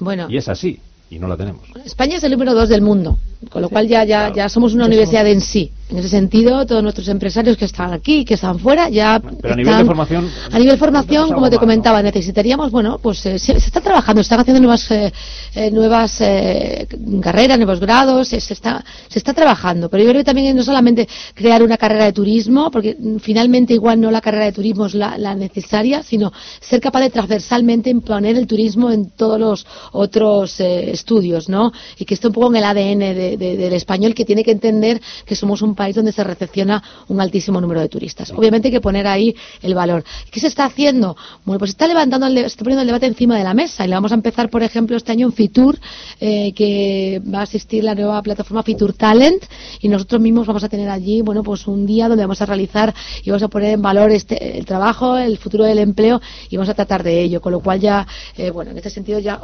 Bueno, 0.00 0.26
Y 0.28 0.36
es 0.36 0.48
así, 0.48 0.80
y 1.10 1.18
no 1.18 1.28
la 1.28 1.36
tenemos. 1.36 1.62
España 1.84 2.16
es 2.16 2.24
el 2.24 2.32
número 2.32 2.54
dos 2.54 2.68
del 2.68 2.82
mundo, 2.82 3.18
con 3.50 3.62
lo 3.62 3.68
cual 3.68 3.86
ya, 3.88 4.04
ya, 4.04 4.32
ya 4.32 4.48
somos 4.48 4.74
una 4.74 4.86
universidad 4.86 5.26
en 5.26 5.40
sí. 5.40 5.72
En 5.88 5.98
ese 5.98 6.08
sentido, 6.08 6.66
todos 6.66 6.82
nuestros 6.82 7.06
empresarios 7.06 7.56
que 7.56 7.64
están 7.64 7.92
aquí, 7.92 8.24
que 8.24 8.34
están 8.34 8.58
fuera, 8.58 8.88
ya 8.88 9.20
Pero 9.40 9.54
a 9.54 9.56
nivel 9.56 9.78
de 9.78 9.84
formación... 9.84 10.28
A 10.50 10.58
nivel 10.58 10.78
formación, 10.78 11.30
como 11.32 11.48
te 11.48 11.58
comentaba, 11.58 12.02
necesitaríamos, 12.02 12.72
bueno, 12.72 12.98
pues 13.00 13.24
eh, 13.26 13.38
se, 13.38 13.52
se 13.60 13.66
está 13.68 13.80
trabajando, 13.80 14.20
se 14.20 14.22
están 14.26 14.40
haciendo 14.40 14.60
nuevas 14.60 14.90
eh, 14.90 15.12
eh, 15.54 15.70
nuevas 15.70 16.20
eh, 16.22 16.88
carreras, 17.22 17.56
nuevos 17.58 17.78
grados, 17.78 18.26
se, 18.26 18.40
se 18.40 18.52
está 18.54 18.84
se 19.08 19.20
está 19.20 19.32
trabajando, 19.32 19.88
pero 19.88 20.02
yo 20.02 20.08
creo 20.10 20.20
que 20.22 20.24
también 20.24 20.48
es 20.48 20.54
no 20.56 20.64
solamente 20.64 21.06
crear 21.34 21.62
una 21.62 21.76
carrera 21.76 22.06
de 22.06 22.12
turismo, 22.12 22.68
porque 22.72 22.96
mm, 22.98 23.18
finalmente 23.18 23.72
igual 23.72 24.00
no 24.00 24.10
la 24.10 24.20
carrera 24.20 24.46
de 24.46 24.52
turismo 24.52 24.86
es 24.86 24.94
la, 24.94 25.16
la 25.18 25.36
necesaria, 25.36 26.02
sino 26.02 26.32
ser 26.60 26.80
capaz 26.80 27.00
de 27.02 27.10
transversalmente 27.10 27.90
imponer 27.90 28.34
el 28.36 28.48
turismo 28.48 28.90
en 28.90 29.10
todos 29.10 29.38
los 29.38 29.66
otros 29.92 30.58
eh, 30.58 30.90
estudios, 30.90 31.48
¿no? 31.48 31.70
Y 31.96 32.04
que 32.04 32.14
esté 32.14 32.26
un 32.26 32.32
poco 32.32 32.48
en 32.48 32.56
el 32.56 32.64
ADN 32.64 32.98
de- 33.14 33.36
de- 33.36 33.56
del 33.56 33.72
español 33.72 34.14
que 34.14 34.24
tiene 34.24 34.42
que 34.42 34.50
entender 34.50 35.00
que 35.24 35.36
somos 35.36 35.62
un 35.62 35.75
país 35.76 35.94
donde 35.94 36.10
se 36.12 36.24
recepciona 36.24 36.82
un 37.08 37.20
altísimo 37.20 37.60
número 37.60 37.80
de 37.80 37.88
turistas. 37.88 38.32
Obviamente 38.32 38.68
hay 38.68 38.72
que 38.72 38.80
poner 38.80 39.06
ahí 39.06 39.34
el 39.62 39.74
valor. 39.74 40.02
¿Qué 40.30 40.40
se 40.40 40.48
está 40.48 40.64
haciendo? 40.64 41.16
Bueno, 41.44 41.58
pues 41.60 41.70
está 41.70 41.86
levantando, 41.86 42.26
el 42.26 42.38
está 42.38 42.64
poniendo 42.64 42.82
el 42.82 42.88
debate 42.88 43.06
encima 43.06 43.36
de 43.38 43.44
la 43.44 43.54
mesa 43.54 43.84
y 43.84 43.88
le 43.88 43.94
vamos 43.94 44.10
a 44.10 44.14
empezar, 44.16 44.50
por 44.50 44.62
ejemplo, 44.62 44.96
este 44.96 45.12
año 45.12 45.26
en 45.26 45.32
Fitur, 45.32 45.78
eh, 46.20 46.52
que 46.54 47.22
va 47.32 47.40
a 47.40 47.42
asistir 47.42 47.84
la 47.84 47.94
nueva 47.94 48.20
plataforma 48.22 48.62
Fitur 48.62 48.94
Talent 48.94 49.44
y 49.80 49.88
nosotros 49.88 50.20
mismos 50.20 50.46
vamos 50.46 50.64
a 50.64 50.68
tener 50.68 50.88
allí, 50.88 51.20
bueno, 51.22 51.42
pues 51.42 51.66
un 51.66 51.86
día 51.86 52.08
donde 52.08 52.24
vamos 52.24 52.40
a 52.42 52.46
realizar 52.46 52.94
y 53.22 53.30
vamos 53.30 53.42
a 53.42 53.48
poner 53.48 53.74
en 53.74 53.82
valor 53.82 54.10
este, 54.10 54.58
el 54.58 54.64
trabajo, 54.64 55.16
el 55.18 55.36
futuro 55.38 55.64
del 55.64 55.78
empleo 55.78 56.20
y 56.50 56.56
vamos 56.56 56.70
a 56.70 56.74
tratar 56.74 57.02
de 57.02 57.20
ello, 57.22 57.40
con 57.40 57.52
lo 57.52 57.60
cual 57.60 57.80
ya, 57.80 58.06
eh, 58.36 58.50
bueno, 58.50 58.70
en 58.70 58.78
este 58.78 58.90
sentido 58.90 59.18
ya 59.18 59.38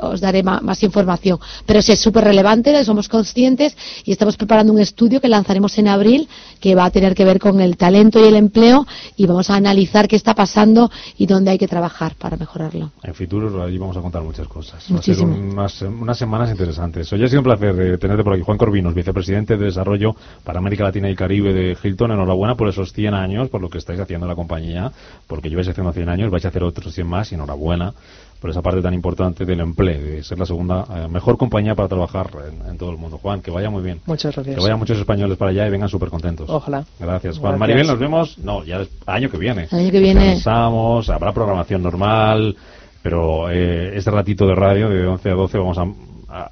os 0.00 0.20
daré 0.20 0.42
ma- 0.42 0.60
más, 0.60 0.82
información. 0.82 1.38
Pero 1.66 1.80
sí 1.82 1.92
es 1.92 2.00
súper 2.00 2.24
relevante, 2.24 2.84
somos 2.84 3.08
conscientes 3.08 3.76
y 4.04 4.12
estamos 4.12 4.36
preparando 4.36 4.72
un 4.72 4.78
estudio 4.80 5.20
que 5.20 5.28
lanzaremos 5.28 5.77
en 5.78 5.88
abril 5.88 6.28
que 6.60 6.74
va 6.74 6.84
a 6.84 6.90
tener 6.90 7.14
que 7.14 7.24
ver 7.24 7.38
con 7.38 7.60
el 7.60 7.76
talento 7.76 8.20
y 8.20 8.28
el 8.28 8.36
empleo 8.36 8.86
y 9.16 9.26
vamos 9.26 9.50
a 9.50 9.54
analizar 9.54 10.08
qué 10.08 10.16
está 10.16 10.34
pasando 10.34 10.90
y 11.16 11.26
dónde 11.26 11.50
hay 11.52 11.58
que 11.58 11.68
trabajar 11.68 12.14
para 12.16 12.36
mejorarlo. 12.36 12.90
En 13.02 13.14
Fitur 13.14 13.60
allí 13.60 13.78
vamos 13.78 13.96
a 13.96 14.00
contar 14.00 14.22
muchas 14.22 14.48
cosas. 14.48 14.74
Va 14.92 14.98
a 14.98 15.02
ser 15.02 15.16
Muchísimo. 15.16 15.34
unas, 15.34 15.82
unas 15.82 16.18
semanas 16.18 16.50
interesantes. 16.50 17.12
Hoy 17.12 17.24
ha 17.24 17.28
sido 17.28 17.40
un 17.40 17.44
placer 17.44 17.80
eh, 17.80 17.98
tenerte 17.98 18.24
por 18.24 18.34
aquí. 18.34 18.42
Juan 18.42 18.58
Corvinos, 18.58 18.94
vicepresidente 18.94 19.56
de 19.56 19.66
Desarrollo 19.66 20.14
para 20.44 20.58
América 20.58 20.84
Latina 20.84 21.08
y 21.10 21.14
Caribe 21.14 21.52
de 21.52 21.76
Hilton. 21.82 22.12
Enhorabuena 22.12 22.54
por 22.54 22.68
esos 22.68 22.92
100 22.92 23.14
años, 23.14 23.48
por 23.48 23.60
lo 23.60 23.70
que 23.70 23.78
estáis 23.78 24.00
haciendo 24.00 24.26
en 24.26 24.30
la 24.30 24.36
compañía, 24.36 24.90
porque 25.26 25.48
lleváis 25.48 25.68
haciendo 25.68 25.92
100 25.92 26.08
años, 26.08 26.30
vais 26.30 26.44
a 26.44 26.48
hacer 26.48 26.62
otros 26.64 26.92
100 26.94 27.06
más 27.06 27.30
y 27.32 27.34
enhorabuena 27.36 27.94
por 28.40 28.50
esa 28.50 28.62
parte 28.62 28.80
tan 28.80 28.94
importante 28.94 29.44
del 29.44 29.60
empleo, 29.60 30.00
de 30.00 30.22
ser 30.22 30.38
la 30.38 30.46
segunda 30.46 30.84
eh, 30.94 31.08
mejor 31.08 31.36
compañía 31.36 31.74
para 31.74 31.88
trabajar 31.88 32.30
en, 32.48 32.70
en 32.70 32.78
todo 32.78 32.90
el 32.90 32.96
mundo. 32.96 33.18
Juan, 33.18 33.40
que 33.42 33.50
vaya 33.50 33.68
muy 33.70 33.82
bien. 33.82 34.00
Muchas 34.06 34.34
gracias. 34.34 34.56
Que 34.56 34.62
vayan 34.62 34.78
muchos 34.78 34.96
españoles 34.98 35.36
para 35.36 35.50
allá 35.50 35.66
y 35.66 35.70
vengan 35.70 35.88
súper 35.88 36.08
contentos. 36.08 36.48
Ojalá. 36.48 36.84
Gracias, 37.00 37.38
Juan. 37.38 37.52
Gracias. 37.52 37.58
Maribel, 37.60 37.86
nos 37.86 37.98
vemos. 37.98 38.38
No, 38.38 38.62
ya 38.64 38.76
el 38.76 38.88
año 39.06 39.28
que 39.30 39.38
viene. 39.38 39.66
Año 39.70 39.90
que 39.90 39.98
viene. 40.00 40.20
Descansamos, 40.34 41.10
habrá 41.10 41.32
programación 41.32 41.82
normal, 41.82 42.56
pero 43.02 43.50
eh, 43.50 43.96
este 43.96 44.10
ratito 44.10 44.46
de 44.46 44.54
radio 44.54 44.88
de 44.88 45.06
11 45.06 45.30
a 45.30 45.34
12 45.34 45.58
vamos 45.58 45.78
a, 45.78 45.82
a- 45.82 46.44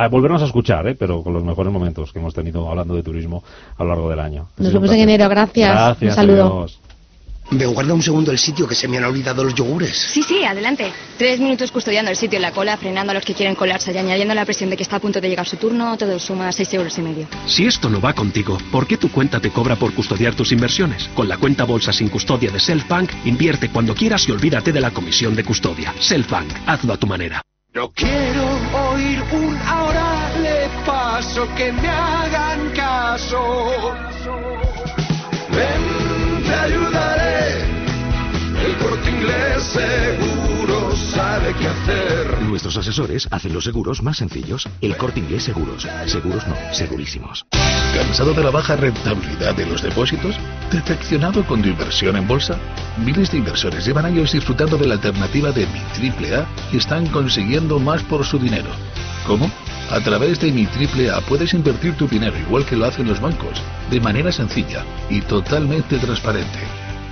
a- 0.00 0.04
a 0.04 0.08
volvernos 0.08 0.42
a 0.42 0.46
escuchar, 0.46 0.86
¿eh? 0.88 0.96
pero 0.98 1.22
con 1.22 1.32
los 1.34 1.44
mejores 1.44 1.72
momentos 1.72 2.12
que 2.12 2.18
hemos 2.18 2.34
tenido 2.34 2.68
hablando 2.68 2.94
de 2.94 3.02
turismo 3.02 3.42
a 3.76 3.84
lo 3.84 3.90
largo 3.90 4.10
del 4.10 4.20
año. 4.20 4.48
Nos 4.56 4.72
vemos 4.72 4.90
en 4.90 5.00
enero, 5.00 5.28
gracias. 5.28 5.70
Gracias, 5.70 6.12
un 6.12 6.16
saludo. 6.16 6.46
adiós. 6.46 6.80
Me 7.50 7.64
guarda 7.64 7.94
un 7.94 8.02
segundo 8.02 8.30
el 8.30 8.38
sitio 8.38 8.68
que 8.68 8.74
se 8.74 8.86
me 8.88 8.98
han 8.98 9.04
olvidado 9.04 9.42
los 9.42 9.54
yogures. 9.54 9.96
Sí, 9.96 10.22
sí, 10.22 10.44
adelante. 10.44 10.92
Tres 11.16 11.40
minutos 11.40 11.70
custodiando 11.70 12.10
el 12.10 12.16
sitio 12.16 12.36
en 12.36 12.42
la 12.42 12.52
cola, 12.52 12.76
frenando 12.76 13.12
a 13.12 13.14
los 13.14 13.24
que 13.24 13.34
quieren 13.34 13.54
colarse 13.54 13.90
y 13.92 13.96
añadiendo 13.96 14.34
la 14.34 14.44
presión 14.44 14.68
de 14.68 14.76
que 14.76 14.82
está 14.82 14.96
a 14.96 15.00
punto 15.00 15.20
de 15.20 15.28
llegar 15.28 15.46
su 15.46 15.56
turno, 15.56 15.96
todo 15.96 16.18
suma 16.18 16.52
seis 16.52 16.72
euros 16.74 16.98
y 16.98 17.02
medio. 17.02 17.26
Si 17.46 17.66
esto 17.66 17.88
no 17.88 18.00
va 18.00 18.12
contigo, 18.12 18.58
¿por 18.70 18.86
qué 18.86 18.98
tu 18.98 19.10
cuenta 19.10 19.40
te 19.40 19.50
cobra 19.50 19.76
por 19.76 19.94
custodiar 19.94 20.34
tus 20.34 20.52
inversiones? 20.52 21.08
Con 21.14 21.26
la 21.26 21.38
cuenta 21.38 21.64
bolsa 21.64 21.92
sin 21.92 22.08
custodia 22.08 22.50
de 22.50 22.60
Selfbank, 22.60 23.10
invierte 23.24 23.70
cuando 23.70 23.94
quieras 23.94 24.28
y 24.28 24.32
olvídate 24.32 24.70
de 24.70 24.80
la 24.80 24.90
comisión 24.90 25.34
de 25.34 25.44
custodia. 25.44 25.94
Selfbank, 25.98 26.52
hazlo 26.66 26.92
a 26.92 26.96
tu 26.98 27.06
manera. 27.06 27.42
No 27.74 27.90
quiero 27.92 28.44
oír 28.92 29.22
un 29.32 29.56
ahora 29.66 30.32
le 30.42 30.68
paso 30.84 31.46
que 31.56 31.72
me 31.72 31.88
hagan 31.88 32.70
caso. 32.70 33.94
Ven, 35.50 35.97
inglés 39.18 39.62
seguro 39.62 40.94
sabe 40.96 41.54
qué 41.58 41.66
hacer. 41.66 42.42
Nuestros 42.42 42.76
asesores 42.76 43.28
hacen 43.30 43.52
los 43.52 43.64
seguros 43.64 44.02
más 44.02 44.18
sencillos. 44.18 44.68
El 44.80 44.96
corte 44.96 45.20
inglés 45.20 45.44
seguros. 45.44 45.86
Seguros 46.06 46.46
no, 46.46 46.54
segurísimos. 46.72 47.46
¿Cansado 47.94 48.34
de 48.34 48.44
la 48.44 48.50
baja 48.50 48.76
rentabilidad 48.76 49.54
de 49.54 49.66
los 49.66 49.82
depósitos? 49.82 50.36
¿Decepcionado 50.70 51.44
con 51.46 51.62
tu 51.62 51.68
inversión 51.68 52.16
en 52.16 52.26
bolsa? 52.26 52.58
Miles 53.04 53.30
de 53.30 53.38
inversores 53.38 53.84
llevan 53.84 54.06
años 54.06 54.32
disfrutando 54.32 54.76
de 54.76 54.86
la 54.86 54.94
alternativa 54.94 55.52
de 55.52 55.66
Mi 55.66 55.80
Triple 55.94 56.36
A 56.36 56.46
y 56.72 56.76
están 56.76 57.06
consiguiendo 57.06 57.78
más 57.78 58.02
por 58.02 58.24
su 58.24 58.38
dinero. 58.38 58.70
¿Cómo? 59.26 59.50
A 59.90 60.00
través 60.00 60.38
de 60.40 60.52
Mi 60.52 60.66
Triple 60.66 61.10
A 61.10 61.20
puedes 61.20 61.54
invertir 61.54 61.96
tu 61.96 62.06
dinero 62.06 62.38
igual 62.38 62.64
que 62.64 62.76
lo 62.76 62.86
hacen 62.86 63.08
los 63.08 63.20
bancos, 63.20 63.62
de 63.90 64.00
manera 64.00 64.30
sencilla 64.32 64.84
y 65.10 65.20
totalmente 65.22 65.98
transparente. 65.98 66.77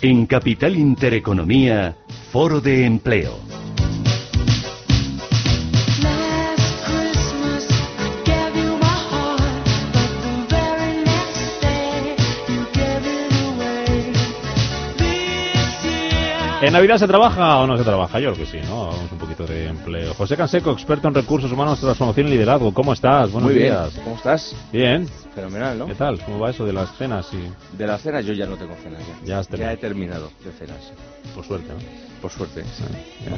En 0.00 0.26
Capital 0.26 0.76
Intereconomía, 0.76 1.96
Foro 2.30 2.60
de 2.60 2.86
Empleo. 2.86 3.57
¿En 16.60 16.72
Navidad 16.72 16.96
se 16.98 17.06
trabaja 17.06 17.58
o 17.58 17.66
no 17.68 17.78
se 17.78 17.84
trabaja? 17.84 18.18
Yo 18.18 18.32
creo 18.32 18.44
que 18.44 18.50
sí, 18.50 18.58
¿no? 18.66 18.86
Vamos 18.88 19.12
un 19.12 19.18
poquito 19.18 19.46
de 19.46 19.68
empleo. 19.68 20.12
José 20.14 20.36
Canseco, 20.36 20.72
experto 20.72 21.06
en 21.06 21.14
recursos 21.14 21.52
humanos, 21.52 21.78
transformación 21.80 22.26
y 22.26 22.30
liderazgo. 22.30 22.74
¿Cómo 22.74 22.92
estás? 22.94 23.30
Buenos 23.30 23.50
Muy 23.52 23.60
bien. 23.60 23.72
días. 23.74 23.92
¿Cómo 24.02 24.16
estás? 24.16 24.56
Bien. 24.72 25.06
Fenomenal, 25.36 25.78
¿no? 25.78 25.86
¿Qué 25.86 25.94
tal? 25.94 26.18
¿Cómo 26.24 26.40
va 26.40 26.50
eso 26.50 26.66
de 26.66 26.72
las 26.72 26.90
cenas? 26.96 27.28
Y... 27.32 27.76
De 27.76 27.86
las 27.86 28.02
cenas 28.02 28.24
yo 28.26 28.32
ya 28.32 28.46
no 28.46 28.56
tengo 28.56 28.74
cenas. 28.82 29.00
Ya, 29.22 29.26
Ya 29.26 29.38
has 29.38 29.46
terminado. 29.48 29.74
he 29.74 29.76
terminado 29.78 30.30
de 30.44 30.50
cenas. 30.50 30.92
Por 31.32 31.44
suerte, 31.44 31.68
¿no? 31.72 31.78
Por 32.20 32.32
suerte. 32.32 32.64
ya. 33.24 33.36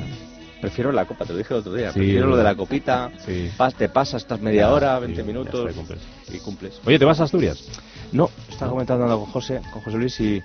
Prefiero 0.63 0.91
la 0.91 1.05
copa, 1.05 1.25
te 1.27 1.33
lo 1.33 1.39
dije 1.39 1.53
el 1.55 1.61
otro 1.61 1.75
día. 1.75 1.93
Sí, 1.93 1.99
Prefiero 1.99 2.27
lo 2.27 2.37
de 2.39 2.45
la 2.45 2.55
copita. 2.55 3.11
Sí. 3.27 3.51
Pas- 3.59 3.75
te 3.75 3.91
pasas, 3.91 4.23
estás 4.23 4.41
media 4.41 4.63
Ya, 4.63 4.73
hora, 4.73 4.95
sí, 4.97 5.01
20 5.03 5.21
ya 5.21 5.27
minutos 5.27 5.55
está, 5.55 5.71
y 5.71 5.75
cumples. 5.75 6.01
y 6.33 6.39
cumples. 6.39 6.81
Oye, 6.87 6.99
¿te 6.99 7.05
vas 7.05 7.21
a 7.21 7.25
Asturias? 7.25 7.65
No, 8.13 8.31
estaba 8.49 8.71
comentando 8.73 9.07
con 9.21 9.27
José, 9.31 9.61
con 9.73 9.83
José 9.83 9.97
Luis 9.99 10.19
y, 10.21 10.43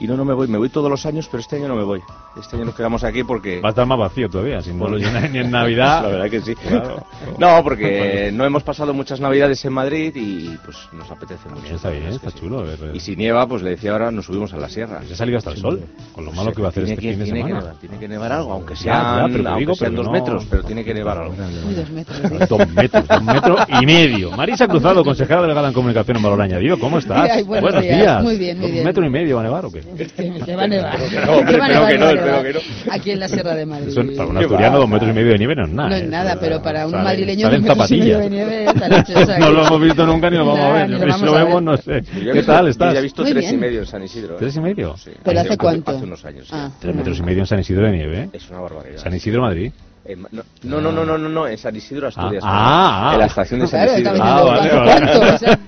y 0.00 0.06
no, 0.06 0.16
no 0.16 0.24
me 0.24 0.34
voy. 0.34 0.48
Me 0.48 0.58
voy 0.58 0.68
todos 0.68 0.90
los 0.90 1.04
años, 1.06 1.28
pero 1.30 1.40
este 1.40 1.56
año 1.56 1.68
no 1.68 1.76
me 1.76 1.82
voy. 1.84 2.00
Este 2.40 2.56
año 2.56 2.66
nos 2.66 2.74
quedamos 2.74 3.02
aquí 3.04 3.24
porque... 3.24 3.60
Va 3.60 3.68
a 3.68 3.70
estar 3.70 3.84
más 3.86 3.98
vacío 3.98 4.28
todavía, 4.30 4.60
si 4.60 4.72
no 4.72 4.88
lo 4.88 4.96
ni 4.98 5.38
en 5.38 5.50
Navidad. 5.50 6.02
La 6.02 6.08
verdad 6.08 6.30
que 6.30 6.40
sí. 6.40 6.54
Claro. 6.54 7.04
No, 7.38 7.62
porque 7.62 8.30
no 8.32 8.44
hemos 8.44 8.62
pasado 8.62 8.92
muchas 8.94 9.20
navidades 9.20 9.64
en 9.64 9.72
Madrid 9.72 10.12
y 10.14 10.56
pues 10.64 10.76
nos 10.92 11.10
apetece 11.10 11.48
mucho. 11.48 11.74
Está 11.74 11.90
bien, 11.90 12.06
está 12.06 12.30
chulo. 12.32 12.62
ver- 12.62 12.94
Y 12.94 13.00
si 13.00 13.16
nieva, 13.16 13.46
pues 13.46 13.62
le 13.62 13.70
decía 13.70 13.92
ahora, 13.92 14.10
nos 14.10 14.26
subimos 14.26 14.52
a 14.52 14.56
la 14.56 14.68
sierra. 14.68 15.00
Ya 15.06 15.14
ha 15.14 15.16
salido 15.16 15.38
hasta 15.38 15.50
el 15.50 15.58
sol, 15.58 15.82
con 16.14 16.24
lo 16.24 16.32
malo 16.32 16.52
que 16.52 16.62
va 16.62 16.68
a 16.68 16.70
hacer 16.70 16.84
este 16.84 16.96
que, 16.96 17.00
fin 17.10 17.18
de 17.18 17.24
tiene 17.24 17.40
semana. 17.42 17.54
Que 17.60 17.64
nevar, 17.64 17.80
tiene 17.80 17.98
que 17.98 18.08
nevar 18.08 18.32
algo, 18.32 18.52
aunque 18.52 18.76
sean, 18.76 18.96
ya, 18.96 19.20
aunque 19.52 19.74
sean 19.76 19.94
dos 19.94 20.06
no- 20.06 20.12
metros, 20.12 20.46
pero 20.50 20.62
tiene 20.64 20.84
que 20.84 20.94
nevar 20.94 21.18
algo. 21.18 21.34
Uy, 21.68 21.74
dos 21.74 21.90
metros. 21.90 22.48
Dos 22.48 22.68
metros, 22.72 23.06
dos 23.08 23.22
metros 23.22 23.60
y 23.80 23.86
medio. 23.86 24.30
Marisa 24.32 24.66
Cruzado, 24.68 25.04
consejera 25.04 25.42
delegada 25.42 25.68
en 25.68 25.74
comunicación 25.74 26.16
en 26.16 26.22
Valor 26.22 26.42
Añadido, 26.42 26.78
¿cómo 26.78 26.98
estás? 26.98 27.30
Ay, 27.34 27.42
buenos 27.44 27.82
días. 27.82 28.22
Muy 28.22 28.36
bien, 28.36 28.58
muy 28.58 28.66
¿Un 28.66 28.72
bien. 28.72 28.84
metro 28.84 29.04
y 29.04 29.10
medio 29.10 29.36
va 29.36 29.42
a 29.42 29.44
nevar 29.44 29.64
o 29.66 29.70
qué? 29.72 29.82
Que 29.96 30.54
va 30.56 30.62
a 30.64 30.68
nevar. 30.68 30.98
No, 30.98 31.32
hombre, 31.32 31.52
Que 31.54 31.58
va 31.58 31.66
a 31.66 31.68
espero 31.68 31.80
nevar, 31.80 31.88
que 31.88 31.98
no, 31.98 32.10
espero 32.10 32.42
que 32.42 32.52
no. 32.86 32.92
Aquí 32.92 33.10
en 33.10 33.20
la 33.20 33.28
Sierra 33.28 33.54
de 33.54 33.66
Madrid. 33.66 33.88
Eso, 33.88 34.02
para 34.16 34.28
un 34.28 34.36
asturiano, 34.38 34.78
dos 34.78 34.88
metros 34.88 35.10
y 35.10 35.14
medio 35.14 35.32
de 35.32 35.38
nieve 35.38 35.54
no 35.56 35.64
es 35.64 35.70
nada. 35.70 35.88
No 35.88 35.96
es 35.96 36.02
¿eh? 36.02 36.06
nada, 36.06 36.36
pero 36.40 36.62
para 36.62 36.84
un 36.86 36.92
Sale- 36.92 37.04
madrileño 37.04 37.42
salen 37.46 37.62
dos 37.64 37.68
metros 37.76 37.90
y 37.90 37.98
medio 38.00 38.18
de 38.18 38.30
nieve 38.30 38.64
está 38.66 38.88
leche, 38.88 39.14
o 39.16 39.26
sea 39.26 39.38
No 39.38 39.50
lo 39.50 39.66
hemos 39.66 39.80
visto 39.80 40.06
nunca 40.06 40.30
ni 40.30 40.36
lo 40.36 40.46
vamos 40.46 40.60
a 40.64 40.72
ver. 40.72 41.12
si 41.14 41.24
lo 41.24 41.32
vemos, 41.32 41.62
no 41.62 41.76
sé. 41.76 42.02
Yo 42.24 42.32
¿Qué 42.32 42.42
tal 42.42 42.64
Yo 42.64 42.70
estás? 42.70 42.92
ya 42.94 42.98
he 43.00 43.02
visto 43.02 43.22
Muy 43.22 43.32
tres 43.32 43.52
y 43.52 43.56
medio 43.56 43.80
en 43.80 43.86
San 43.86 44.02
Isidro. 44.02 44.34
¿eh? 44.34 44.38
¿Tres 44.38 44.56
y 44.56 44.60
medio? 44.60 44.96
Sí. 44.96 45.10
¿Pero 45.22 45.40
hace 45.40 45.56
cuánto? 45.56 45.90
Hace 45.92 46.04
unos 46.04 46.24
años. 46.24 46.48
Ah, 46.52 46.70
Tres 46.80 46.94
metros 46.94 47.18
y 47.18 47.22
medio 47.22 47.40
en 47.40 47.46
San 47.46 47.58
Isidro 47.60 47.86
de 47.86 47.92
nieve, 47.92 48.20
¿eh? 48.22 48.28
Es 48.32 48.48
una 48.50 48.60
barbaridad. 48.60 48.98
San 49.02 49.14
Isidro, 49.14 49.42
Madrid. 49.42 49.72
En 50.08 50.22
no, 50.22 50.42
no, 50.62 50.80
no, 50.80 50.90
no, 50.90 51.04
no, 51.04 51.18
no, 51.18 51.28
no, 51.28 51.46
en 51.46 51.58
San 51.58 51.76
Isidro, 51.76 52.08
Asturias. 52.08 52.42
Ah, 52.46 53.10
ah, 53.10 53.12
en 53.12 53.18
la 53.18 53.24
ah. 53.24 53.28
estación 53.28 53.60
de 53.60 53.66
San 53.66 53.84
Claro, 53.84 53.98
Isidro. 54.00 54.24
Ah, 54.24 54.42
vale, 54.42 54.74
vale. 54.74 54.90
¿Cuánto? 54.90 55.20
O 55.34 55.38
sea, 55.38 55.58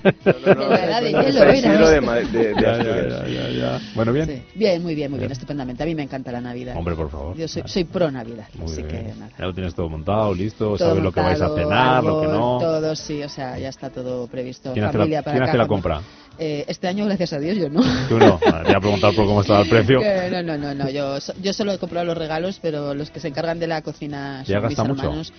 en 0.55 0.69
la 0.69 0.85
edad 0.85 1.01
de 1.03 1.09
hielo 1.11 1.31
San 1.31 1.47
era. 1.47 1.57
Isidro 1.57 1.89
de, 1.89 2.01
Ma- 2.01 2.15
de, 2.15 2.23
de 2.25 2.53
Ya, 2.55 2.61
ya, 2.61 2.71
Asturias. 2.71 3.07
ya, 3.07 3.27
ya, 3.27 3.49
ya. 3.49 3.79
Bueno, 3.93 4.13
bien. 4.13 4.25
Sí. 4.25 4.43
Bien, 4.55 4.81
muy 4.81 4.95
bien, 4.95 5.11
muy 5.11 5.19
bien, 5.19 5.31
estupendamente. 5.31 5.83
A 5.83 5.85
mí 5.85 5.93
me 5.93 6.01
encanta 6.01 6.31
la 6.31 6.41
Navidad. 6.41 6.75
Hombre, 6.75 6.95
por 6.95 7.11
favor. 7.11 7.37
Yo 7.37 7.47
soy, 7.47 7.61
soy 7.67 7.83
pro 7.83 8.09
Navidad, 8.09 8.47
Muy 8.55 8.65
así 8.65 8.81
bien. 8.81 9.05
que 9.05 9.13
nada. 9.13 9.31
Ya 9.37 9.45
lo 9.45 9.53
tienes 9.53 9.75
todo 9.75 9.89
montado, 9.89 10.33
listo, 10.33 10.65
Todo 10.65 10.77
sabes 10.77 11.03
lo 11.03 11.11
que 11.11 11.21
vais 11.21 11.39
a 11.39 11.47
montado, 11.47 11.67
cenar, 11.69 12.03
lo 12.03 12.19
que 12.21 12.25
árbol, 12.25 12.39
no. 12.39 12.57
Todo, 12.57 12.95
sí, 12.95 13.21
o 13.21 13.29
sea, 13.29 13.59
ya 13.59 13.69
está 13.69 13.91
todo 13.91 14.25
previsto. 14.25 14.73
¿Quién 14.73 14.85
hace 14.85 14.97
Familia 14.97 15.19
la, 15.19 15.23
para 15.23 15.33
quién 15.35 15.43
acá, 15.43 15.51
hace 15.51 15.57
la 15.59 15.67
compra? 15.67 16.01
Eh, 16.39 16.65
este 16.67 16.87
año, 16.87 17.05
gracias 17.05 17.33
a 17.33 17.39
Dios, 17.39 17.57
yo 17.57 17.69
no. 17.69 17.81
Tú 18.07 18.17
no. 18.17 18.37
Te 18.39 18.49
voy 18.51 18.73
a 18.73 18.79
preguntar 18.79 19.13
por 19.13 19.25
cómo 19.25 19.41
estaba 19.41 19.61
el 19.61 19.69
precio. 19.69 19.99
Que 19.99 20.29
no, 20.31 20.41
no, 20.41 20.57
no, 20.57 20.73
no. 20.73 20.89
Yo, 20.89 21.17
yo 21.41 21.53
solo 21.53 21.73
he 21.73 21.77
comprado 21.77 22.05
los 22.05 22.17
regalos, 22.17 22.59
pero 22.61 22.93
los 22.93 23.11
que 23.11 23.19
se 23.19 23.27
encargan 23.27 23.59
de 23.59 23.67
la 23.67 23.81
cocina 23.81 24.43
¿Ya 24.47 24.59
mis 24.59 24.69
gasta 24.69 24.83
mucho? 24.85 25.03
hermanos. 25.03 25.33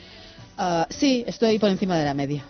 Ah, 0.58 0.86
sí, 0.90 1.24
estoy 1.26 1.58
por 1.58 1.70
encima 1.70 1.96
de 1.98 2.04
la 2.04 2.14
media. 2.14 2.44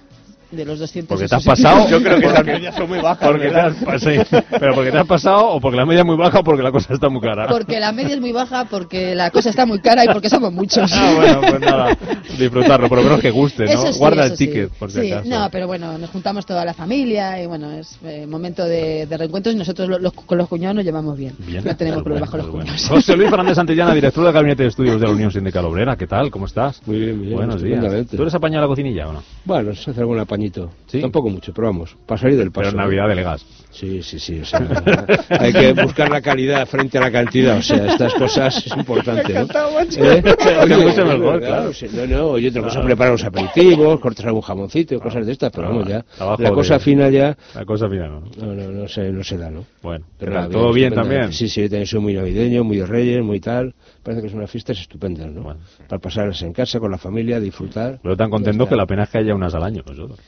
De 0.52 0.64
los 0.66 0.78
200 0.78 1.08
Porque 1.08 1.28
te 1.28 1.34
has 1.34 1.44
pasado. 1.44 1.88
Yo 1.88 2.02
creo 2.02 2.20
que 2.20 2.26
las 2.28 2.44
medias 2.44 2.76
son 2.76 2.88
muy 2.88 3.00
bajas. 3.00 3.26
Porque 3.26 3.48
te 3.48 3.58
has, 3.58 3.74
sí, 4.02 4.36
pero 4.60 4.74
porque 4.74 4.90
te 4.92 4.98
has 4.98 5.06
pasado 5.06 5.46
o 5.48 5.60
porque 5.60 5.78
la 5.78 5.86
media 5.86 6.00
es 6.00 6.06
muy 6.06 6.16
baja 6.16 6.40
o 6.40 6.44
porque 6.44 6.62
la 6.62 6.70
cosa 6.70 6.92
está 6.92 7.08
muy 7.08 7.22
cara. 7.22 7.46
Porque 7.48 7.80
la 7.80 7.90
media 7.92 8.14
es 8.14 8.20
muy 8.20 8.32
baja, 8.32 8.66
porque 8.70 9.14
la 9.14 9.30
cosa 9.30 9.48
está 9.50 9.64
muy 9.64 9.80
cara 9.80 10.04
y 10.04 10.08
porque 10.08 10.28
somos 10.28 10.52
muchos. 10.52 10.92
Ah, 10.92 11.12
bueno, 11.16 11.40
pues 11.40 11.60
nada, 11.60 11.96
disfrutarlo, 12.38 12.88
por 12.88 12.98
lo 12.98 13.04
menos 13.04 13.20
que 13.20 13.30
guste, 13.30 13.64
¿no? 13.64 13.70
Eso 13.70 13.92
sí, 13.94 13.98
Guarda 13.98 14.24
eso 14.24 14.32
el 14.32 14.38
sí. 14.38 14.46
ticket, 14.46 14.68
por 14.72 14.90
si 14.90 15.00
Sí, 15.00 15.12
acaso. 15.12 15.28
no, 15.30 15.48
pero 15.50 15.66
bueno, 15.66 15.96
nos 15.96 16.10
juntamos 16.10 16.44
toda 16.44 16.64
la 16.66 16.74
familia 16.74 17.42
y 17.42 17.46
bueno, 17.46 17.72
es 17.72 17.98
eh, 18.04 18.26
momento 18.26 18.64
de, 18.64 19.06
de 19.06 19.16
reencuentros 19.16 19.54
y 19.54 19.58
nosotros 19.58 19.88
los- 19.88 20.12
con 20.12 20.36
los 20.38 20.48
cuñados 20.48 20.76
nos 20.76 20.84
llevamos 20.84 21.16
bien. 21.16 21.34
Bien, 21.38 21.64
no 21.64 21.74
tenemos 21.76 22.02
problemas 22.02 22.30
bueno, 22.30 22.44
con 22.44 22.56
los 22.60 22.66
bueno. 22.66 22.78
cuñados. 22.78 22.88
José 22.88 23.16
Luis 23.16 23.30
Fernández 23.30 23.54
Santillana, 23.56 23.94
director 23.94 24.22
del 24.24 24.32
Gabinete 24.34 24.64
de 24.64 24.68
Estudios 24.68 25.00
de 25.00 25.06
la 25.06 25.12
Unión 25.12 25.30
Sindical 25.32 25.64
Obrera. 25.64 25.96
¿Qué 25.96 26.06
tal? 26.06 26.30
¿Cómo 26.30 26.44
estás? 26.46 26.80
Muy 26.86 26.98
bien, 26.98 27.16
muy 27.16 27.26
bien, 27.28 27.36
Buenos 27.38 27.62
días. 27.62 27.82
¿Tú 28.10 28.20
eres 28.22 28.34
apañado 28.34 28.64
a 28.64 28.66
la 28.66 28.68
cocinilla 28.68 29.08
o 29.08 29.12
no? 29.14 29.22
Bueno, 29.44 29.74
se 29.74 29.90
hace 29.90 30.00
algún 30.00 30.18
apañito. 30.42 30.70
¿Sí? 30.86 31.00
Tampoco 31.00 31.28
mucho, 31.28 31.52
pero 31.52 31.68
vamos, 31.68 31.96
para 32.06 32.20
salir 32.20 32.38
del 32.38 32.50
paso. 32.50 32.70
Pero 32.70 32.82
Navidad 32.82 33.08
delegas. 33.08 33.44
Sí, 33.72 34.02
sí, 34.02 34.18
sí. 34.18 34.40
o 34.40 34.44
sea, 34.44 34.60
hay 35.30 35.52
que 35.52 35.72
buscar 35.72 36.10
la 36.10 36.20
calidad 36.20 36.66
frente 36.66 36.98
a 36.98 37.00
la 37.00 37.10
cantidad. 37.10 37.56
O 37.56 37.62
sea, 37.62 37.86
estas 37.86 38.14
cosas 38.14 38.66
es 38.66 38.76
importante, 38.76 39.32
¿no? 39.32 39.42
¿Eh? 39.42 40.22
Oye, 40.62 41.04
mejor, 41.04 41.40
claro, 41.40 41.70
no, 41.92 42.06
no, 42.06 42.38
y 42.38 42.46
otra 42.48 42.62
cosa, 42.62 42.82
preparar 42.82 43.12
los 43.12 43.24
aperitivos, 43.24 43.98
cortar 43.98 44.26
algún 44.28 44.42
jamoncito, 44.42 45.00
cosas 45.00 45.26
de 45.26 45.32
estas, 45.32 45.50
pero 45.50 45.68
vamos 45.68 45.88
ya. 45.88 46.04
La 46.38 46.52
cosa 46.52 46.78
fina 46.78 47.08
ya. 47.08 47.36
La 47.54 47.64
cosa 47.64 47.88
fina, 47.88 48.08
¿no? 48.08 48.22
No, 48.36 48.54
no, 48.54 48.70
no 48.70 48.88
se, 48.88 49.10
no 49.10 49.24
se 49.24 49.38
da, 49.38 49.50
¿no? 49.50 49.64
Bueno, 49.82 50.04
¿qué 50.18 50.26
Pero 50.26 50.32
nada, 50.32 50.48
¿todo 50.48 50.72
bien 50.72 50.92
estupenda. 50.92 51.14
también? 51.16 51.32
Sí, 51.32 51.48
sí, 51.48 51.62
también 51.62 51.86
soy 51.86 52.00
muy 52.00 52.14
navideño, 52.14 52.64
muy 52.64 52.76
de 52.76 52.86
Reyes, 52.86 53.22
muy 53.22 53.40
tal. 53.40 53.74
Parece 54.02 54.22
que 54.22 54.28
son 54.28 54.38
unas 54.38 54.50
fiestas 54.50 54.78
estupendas, 54.78 55.30
¿no? 55.30 55.42
Bueno. 55.42 55.60
Para 55.88 56.00
pasarlas 56.00 56.42
en 56.42 56.52
casa, 56.52 56.78
con 56.78 56.90
la 56.90 56.98
familia, 56.98 57.40
disfrutar. 57.40 58.00
Pero 58.02 58.16
tan 58.16 58.30
contento 58.30 58.68
que 58.68 58.76
la 58.76 58.86
pena 58.86 59.04
es 59.04 59.08
que 59.08 59.18
haya 59.18 59.34
unas 59.34 59.54
al 59.54 59.62
año 59.62 59.82
nosotros. 59.86 60.18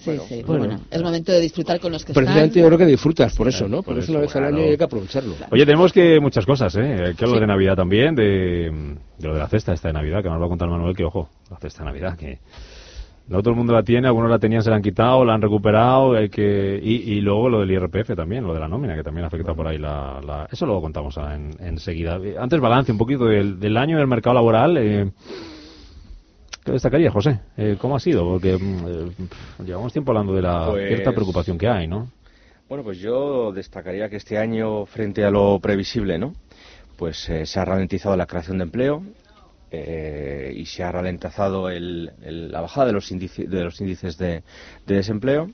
Sí, 0.00 0.18
sí, 0.28 0.42
bueno. 0.46 0.64
bueno, 0.66 0.80
es 0.90 1.02
momento 1.02 1.30
de 1.32 1.40
disfrutar 1.40 1.78
con 1.78 1.92
los 1.92 2.04
que 2.04 2.12
Precisamente 2.14 2.58
yo 2.60 2.66
creo 2.66 2.78
que 2.78 2.86
disfrutas 2.86 3.34
por 3.36 3.48
eso, 3.48 3.68
¿no? 3.68 3.76
por 3.78 3.84
Porque 3.86 4.00
es 4.00 4.04
eso, 4.04 4.12
una 4.12 4.20
vez 4.22 4.34
al 4.36 4.44
año 4.44 4.60
y 4.60 4.68
hay 4.70 4.76
que 4.78 4.84
aprovecharlo. 4.84 5.34
Oye, 5.50 5.66
tenemos 5.66 5.92
que 5.92 6.18
muchas 6.20 6.46
cosas, 6.46 6.74
¿eh? 6.76 7.04
Hay 7.08 7.14
que 7.14 7.24
hablar 7.24 7.40
de 7.40 7.46
Navidad 7.46 7.76
también, 7.76 8.14
de, 8.14 8.70
de 9.18 9.28
lo 9.28 9.34
de 9.34 9.40
la 9.40 9.48
cesta 9.48 9.72
esta 9.74 9.88
de 9.88 9.94
Navidad, 9.94 10.22
que 10.22 10.30
nos 10.30 10.40
va 10.40 10.46
a 10.46 10.48
contar 10.48 10.68
Manuel, 10.68 10.96
que 10.96 11.04
ojo, 11.04 11.28
la 11.50 11.58
cesta 11.58 11.80
de 11.84 11.90
Navidad, 11.90 12.16
que 12.16 12.38
no 13.28 13.42
todo 13.42 13.50
el 13.50 13.56
mundo 13.56 13.72
la 13.74 13.82
tiene, 13.84 14.08
algunos 14.08 14.28
la 14.30 14.38
tenían, 14.40 14.62
se 14.62 14.70
la 14.70 14.76
han 14.76 14.82
quitado, 14.82 15.24
la 15.24 15.34
han 15.34 15.42
recuperado, 15.42 16.14
hay 16.14 16.28
que 16.30 16.80
y, 16.82 17.12
y 17.12 17.20
luego 17.20 17.48
lo 17.48 17.60
del 17.60 17.70
IRPF 17.70 18.16
también, 18.16 18.42
lo 18.44 18.54
de 18.54 18.60
la 18.60 18.66
nómina, 18.68 18.96
que 18.96 19.04
también 19.04 19.24
afecta 19.26 19.54
por 19.54 19.68
ahí 19.68 19.78
la... 19.78 20.20
la- 20.26 20.48
eso 20.50 20.66
luego 20.66 20.80
contamos 20.80 21.16
ah, 21.18 21.34
en, 21.36 21.50
enseguida. 21.60 22.16
Eh, 22.16 22.34
Antes 22.40 22.58
balance 22.58 22.90
un 22.90 22.98
poquito 22.98 23.26
del, 23.26 23.60
del 23.60 23.76
año 23.76 23.98
del 23.98 24.06
mercado 24.08 24.34
laboral. 24.34 24.76
Eh, 24.78 25.10
¿Qué 26.64 26.72
destacaría, 26.72 27.10
José? 27.10 27.40
Eh, 27.56 27.76
¿Cómo 27.78 27.96
ha 27.96 28.00
sido? 28.00 28.24
Porque 28.24 28.56
mm, 28.56 28.86
eh, 28.86 29.10
llevamos 29.64 29.92
tiempo 29.92 30.12
hablando 30.12 30.34
de 30.34 30.42
la 30.42 30.66
Pues- 30.70 30.88
cierta 30.88 31.12
preocupación 31.12 31.56
que 31.58 31.68
hay, 31.68 31.86
¿no? 31.86 32.08
Bueno, 32.68 32.84
pues 32.84 32.98
yo 32.98 33.50
destacaría 33.52 34.08
que 34.08 34.16
este 34.16 34.38
año, 34.38 34.86
frente 34.86 35.24
a 35.24 35.30
lo 35.30 35.58
previsible, 35.60 36.18
¿no? 36.18 36.34
Pues 36.96 37.28
eh, 37.28 37.46
se 37.46 37.58
ha 37.58 37.64
ralentizado 37.64 38.16
la 38.16 38.26
creación 38.26 38.58
de 38.58 38.64
empleo 38.64 39.02
eh, 39.72 40.52
y 40.54 40.66
se 40.66 40.82
ha 40.84 40.92
ralentizado 40.92 41.70
el- 41.70 42.12
el- 42.22 42.52
la 42.52 42.60
bajada 42.60 42.86
de 42.88 42.92
los, 42.92 43.10
índice- 43.10 43.46
de 43.48 43.64
los 43.64 43.80
índices 43.80 44.18
de, 44.18 44.42
de 44.86 44.94
desempleo 44.94 45.50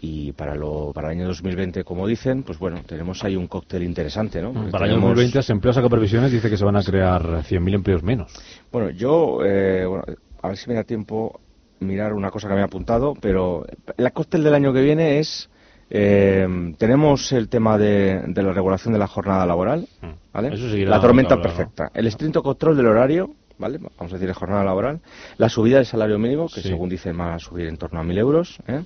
y 0.00 0.32
para 0.32 0.54
lo 0.54 0.92
para 0.94 1.08
el 1.12 1.18
año 1.18 1.26
2020 1.28 1.84
como 1.84 2.06
dicen 2.06 2.42
pues 2.42 2.58
bueno 2.58 2.80
tenemos 2.86 3.22
ahí 3.22 3.36
un 3.36 3.46
cóctel 3.48 3.82
interesante 3.82 4.40
no 4.40 4.52
Para 4.70 4.86
el 4.86 4.92
año 4.92 5.00
2020 5.02 5.52
Empleo 5.52 5.74
saca 5.74 5.90
previsiones 5.90 6.32
dice 6.32 6.48
que 6.48 6.56
se 6.56 6.64
van 6.64 6.76
a 6.76 6.82
crear 6.82 7.42
100.000 7.44 7.74
empleos 7.74 8.02
menos 8.02 8.32
bueno 8.72 8.88
yo 8.90 9.44
eh, 9.44 9.84
bueno, 9.84 10.04
a 10.42 10.48
ver 10.48 10.56
si 10.56 10.68
me 10.68 10.74
da 10.74 10.84
tiempo 10.84 11.40
mirar 11.80 12.12
una 12.12 12.30
cosa 12.30 12.48
que 12.48 12.54
me 12.54 12.60
he 12.60 12.64
apuntado 12.64 13.14
pero 13.20 13.64
el 13.96 14.12
cóctel 14.12 14.44
del 14.44 14.54
año 14.54 14.72
que 14.72 14.82
viene 14.82 15.18
es 15.18 15.48
eh, 15.92 16.46
tenemos 16.78 17.32
el 17.32 17.48
tema 17.48 17.76
de, 17.76 18.22
de, 18.28 18.42
la 18.42 18.52
regulación 18.52 18.92
de 18.92 18.98
la 18.98 19.06
jornada 19.06 19.44
laboral 19.46 19.88
¿vale? 20.32 20.56
la 20.86 21.00
tormenta 21.00 21.40
perfecta 21.40 21.84
¿no? 21.84 21.90
el 21.94 22.06
estricto 22.06 22.42
control 22.42 22.76
del 22.76 22.86
horario 22.86 23.34
¿vale? 23.60 23.78
Vamos 23.78 24.12
a 24.12 24.16
decir, 24.16 24.26
la 24.26 24.34
jornada 24.34 24.64
laboral. 24.64 25.00
La 25.36 25.48
subida 25.48 25.76
del 25.76 25.86
salario 25.86 26.18
mínimo, 26.18 26.48
que 26.48 26.62
Sí. 26.62 26.68
según 26.68 26.88
dicen 26.88 27.18
va 27.20 27.34
a 27.34 27.38
subir 27.38 27.68
en 27.68 27.76
torno 27.76 28.00
a 28.00 28.02
1.000 28.02 28.18
euros. 28.18 28.58
¿eh? 28.66 28.82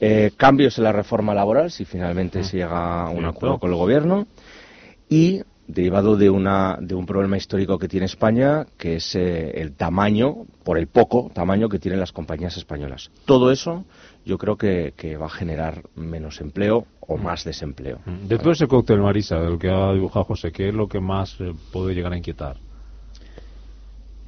Eh, 0.00 0.32
cambios 0.36 0.76
en 0.78 0.84
la 0.84 0.92
reforma 0.92 1.32
laboral, 1.32 1.70
si 1.70 1.84
finalmente 1.84 2.42
se 2.42 2.58
llega 2.58 3.02
a 3.04 3.10
un 3.10 3.24
acuerdo 3.24 3.58
con 3.58 3.70
el 3.70 3.76
gobierno. 3.76 4.26
Y 5.08 5.42
derivado 5.72 6.16
de, 6.16 6.30
una, 6.30 6.78
de 6.80 6.94
un 6.94 7.06
problema 7.06 7.36
histórico 7.36 7.78
que 7.78 7.88
tiene 7.88 8.06
España, 8.06 8.66
que 8.78 8.96
es 8.96 9.14
eh, 9.14 9.50
el 9.60 9.72
tamaño, 9.72 10.46
por 10.64 10.78
el 10.78 10.86
poco 10.86 11.30
tamaño 11.34 11.68
que 11.68 11.78
tienen 11.78 12.00
las 12.00 12.12
compañías 12.12 12.56
españolas. 12.56 13.10
Todo 13.24 13.50
eso 13.50 13.84
yo 14.24 14.38
creo 14.38 14.56
que, 14.56 14.92
que 14.96 15.16
va 15.16 15.26
a 15.26 15.30
generar 15.30 15.82
menos 15.94 16.40
empleo 16.40 16.86
o 17.00 17.16
más 17.16 17.44
desempleo. 17.44 17.98
de 18.28 18.38
todo 18.38 18.52
ese 18.52 18.66
cóctel 18.68 19.00
Marisa 19.00 19.40
del 19.40 19.58
que 19.58 19.68
ha 19.70 19.92
dibujado 19.92 20.24
José 20.24 20.52
¿qué 20.52 20.68
es 20.68 20.74
lo 20.74 20.86
que 20.88 21.00
más 21.00 21.36
eh, 21.40 21.52
puede 21.72 21.94
llegar 21.94 22.12
a 22.12 22.16
inquietar? 22.16 22.56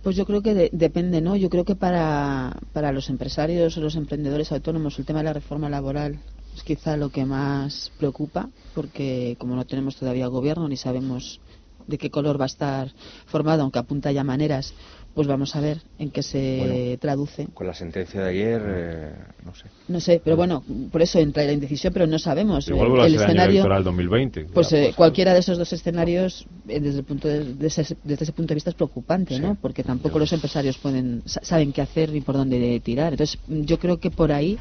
Pues 0.03 0.17
yo 0.17 0.27
creo 0.27 0.43
que 0.43 0.55
de- 0.55 0.71
depende, 0.73 1.21
¿no? 1.21 1.37
Yo 1.37 1.49
creo 1.49 1.65
que 1.65 1.77
para, 1.77 2.57
para 2.73 2.91
los 2.91 3.09
empresarios 3.09 3.77
o 3.77 3.81
los 3.81 3.95
emprendedores 3.95 4.51
autónomos 4.51 4.99
el 4.99 5.05
tema 5.05 5.21
de 5.21 5.27
la 5.27 5.33
reforma 5.33 5.69
laboral 5.69 6.19
es 6.55 6.63
quizá 6.63 6.97
lo 6.97 7.11
que 7.11 7.25
más 7.25 7.91
preocupa, 7.99 8.49
porque 8.75 9.37
como 9.39 9.57
no 9.57 9.65
tenemos 9.65 9.97
todavía 9.97 10.27
gobierno 10.27 10.69
ni 10.69 10.77
sabemos 10.77 11.41
de 11.87 11.99
qué 11.99 12.11
color 12.11 12.41
va 12.41 12.45
a 12.45 12.47
estar 12.47 12.93
formado, 13.27 13.63
aunque 13.63 13.79
apunta 13.79 14.13
ya 14.13 14.23
maneras, 14.23 14.73
pues 15.15 15.27
vamos 15.27 15.55
a 15.57 15.61
ver 15.61 15.83
en 15.99 16.11
qué 16.11 16.23
se 16.23 16.57
Bueno. 16.59 16.99
traduce. 17.01 17.49
Con 17.55 17.67
la 17.67 17.75
sentencia 17.75 18.23
de 18.23 18.31
ayer, 18.31 18.63
eh, 18.65 19.15
no 19.45 19.53
sé. 19.55 19.69
No 19.89 20.01
sé, 20.01 20.23
pero 20.25 20.37
bueno, 20.37 20.63
por 20.93 21.03
eso 21.03 21.19
entra 21.19 21.45
la 21.45 21.53
indecisión, 21.53 21.93
pero 21.93 22.07
no 22.07 22.19
sabemos. 22.19 22.69
Igual 22.69 22.89
Eh, 23.01 23.07
el 23.07 23.15
escenario, 23.17 23.51
electoral 23.51 23.85
2020 23.85 24.45
pues 24.55 24.71
Ya, 24.71 24.79
eh, 24.79 24.93
cualquiera 24.97 25.35
de 25.35 25.41
esos 25.41 25.59
dos 25.59 25.73
escenarios, 25.73 26.47
eh, 26.69 26.79
desde 26.81 27.01
el 27.01 27.05
punto 27.05 27.27
de, 27.29 27.53
de 27.55 27.67
ese, 27.67 27.97
desde 28.05 28.25
ese 28.25 28.33
punto 28.33 28.51
de 28.51 28.55
vista 28.55 28.71
es 28.71 28.77
preocupante, 28.77 29.39
¿no? 29.41 29.57
Porque 29.61 29.83
tampoco 29.83 30.19
los 30.21 30.33
empresarios 30.33 30.79
pueden 30.79 31.23
sa- 31.27 31.41
saben 31.43 31.73
qué 31.73 31.83
hacer 31.83 32.11
ni 32.11 32.21
por 32.21 32.37
dónde 32.37 32.79
tirar. 32.81 33.13
Entonces, 33.13 33.39
yo 33.49 33.79
creo 33.79 33.99
que 33.99 34.11
por 34.11 34.31
ahí 34.31 34.57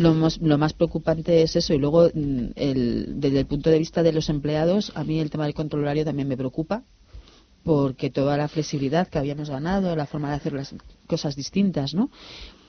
lo 0.00 0.14
más, 0.14 0.38
lo 0.38 0.58
más 0.58 0.72
preocupante 0.72 1.42
es 1.42 1.56
eso. 1.56 1.74
Y 1.74 1.78
luego, 1.78 2.08
mm, 2.12 2.52
el, 2.56 3.20
desde 3.20 3.40
el 3.40 3.46
punto 3.46 3.70
de 3.70 3.78
vista 3.78 4.02
de 4.02 4.12
los 4.12 4.28
empleados, 4.28 4.92
a 4.94 5.04
mí 5.04 5.20
el 5.20 5.30
tema 5.30 5.44
del 5.44 5.54
control 5.54 5.82
horario 5.82 6.04
también 6.04 6.28
me 6.28 6.36
preocupa 6.36 6.82
porque 7.62 8.08
toda 8.08 8.38
la 8.38 8.48
flexibilidad 8.48 9.08
que 9.08 9.18
habíamos 9.18 9.50
ganado, 9.50 9.94
la 9.94 10.06
forma 10.06 10.30
de 10.30 10.36
hacer 10.36 10.54
las 10.54 10.74
cosas 11.06 11.36
distintas, 11.36 11.92
¿no? 11.92 12.10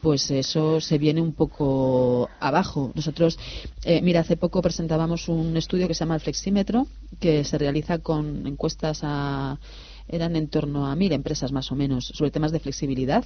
Pues 0.01 0.29
eso 0.31 0.81
se 0.81 0.97
viene 0.97 1.21
un 1.21 1.33
poco 1.33 2.27
abajo. 2.39 2.91
Nosotros, 2.95 3.39
eh, 3.85 4.01
mira, 4.01 4.21
hace 4.21 4.35
poco 4.35 4.61
presentábamos 4.61 5.29
un 5.29 5.55
estudio 5.55 5.87
que 5.87 5.93
se 5.93 6.01
llama 6.01 6.15
el 6.15 6.21
Flexímetro, 6.21 6.87
que 7.19 7.45
se 7.45 7.57
realiza 7.57 7.99
con 7.99 8.45
encuestas 8.47 8.99
a 9.03 9.59
eran 10.07 10.35
en 10.35 10.47
torno 10.47 10.87
a 10.87 10.95
mil 10.95 11.11
empresas 11.11 11.51
más 11.51 11.71
o 11.71 11.75
menos 11.75 12.05
sobre 12.13 12.31
temas 12.31 12.51
de 12.51 12.59
flexibilidad. 12.59 13.23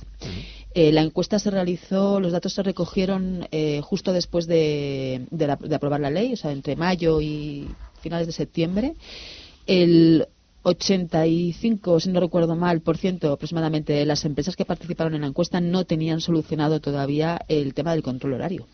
Eh, 0.74 0.92
la 0.92 1.02
encuesta 1.02 1.40
se 1.40 1.52
realizó, 1.52 2.20
los 2.20 2.32
datos 2.32 2.54
se 2.54 2.64
recogieron 2.64 3.48
eh, 3.52 3.82
justo 3.84 4.12
después 4.14 4.46
de, 4.48 5.26
de 5.32 5.48
la- 5.48 5.56
de 5.56 5.76
aprobar 5.76 6.00
la 6.02 6.10
ley, 6.12 6.34
o 6.34 6.38
sea, 6.38 6.52
entre 6.52 6.76
mayo 6.76 7.22
y 7.22 7.68
finales 8.02 8.28
de 8.28 8.34
septiembre. 8.34 8.94
El 9.68 10.28
85, 10.64 12.00
si 12.00 12.10
no 12.10 12.20
recuerdo 12.20 12.56
mal, 12.56 12.82
por 12.82 12.98
ciento 12.98 13.32
aproximadamente 13.32 13.94
de 13.94 14.06
las 14.06 14.26
empresas 14.26 14.56
que 14.56 14.66
participaron 14.66 15.14
en 15.16 15.22
la 15.22 15.28
encuesta 15.28 15.62
no 15.62 15.86
tenían 15.86 16.22
solucionado 16.22 16.80
todavía 16.80 17.40
el 17.48 17.74
tema 17.74 17.92
del 17.94 18.04
control 18.04 18.34
horario. 18.34 18.68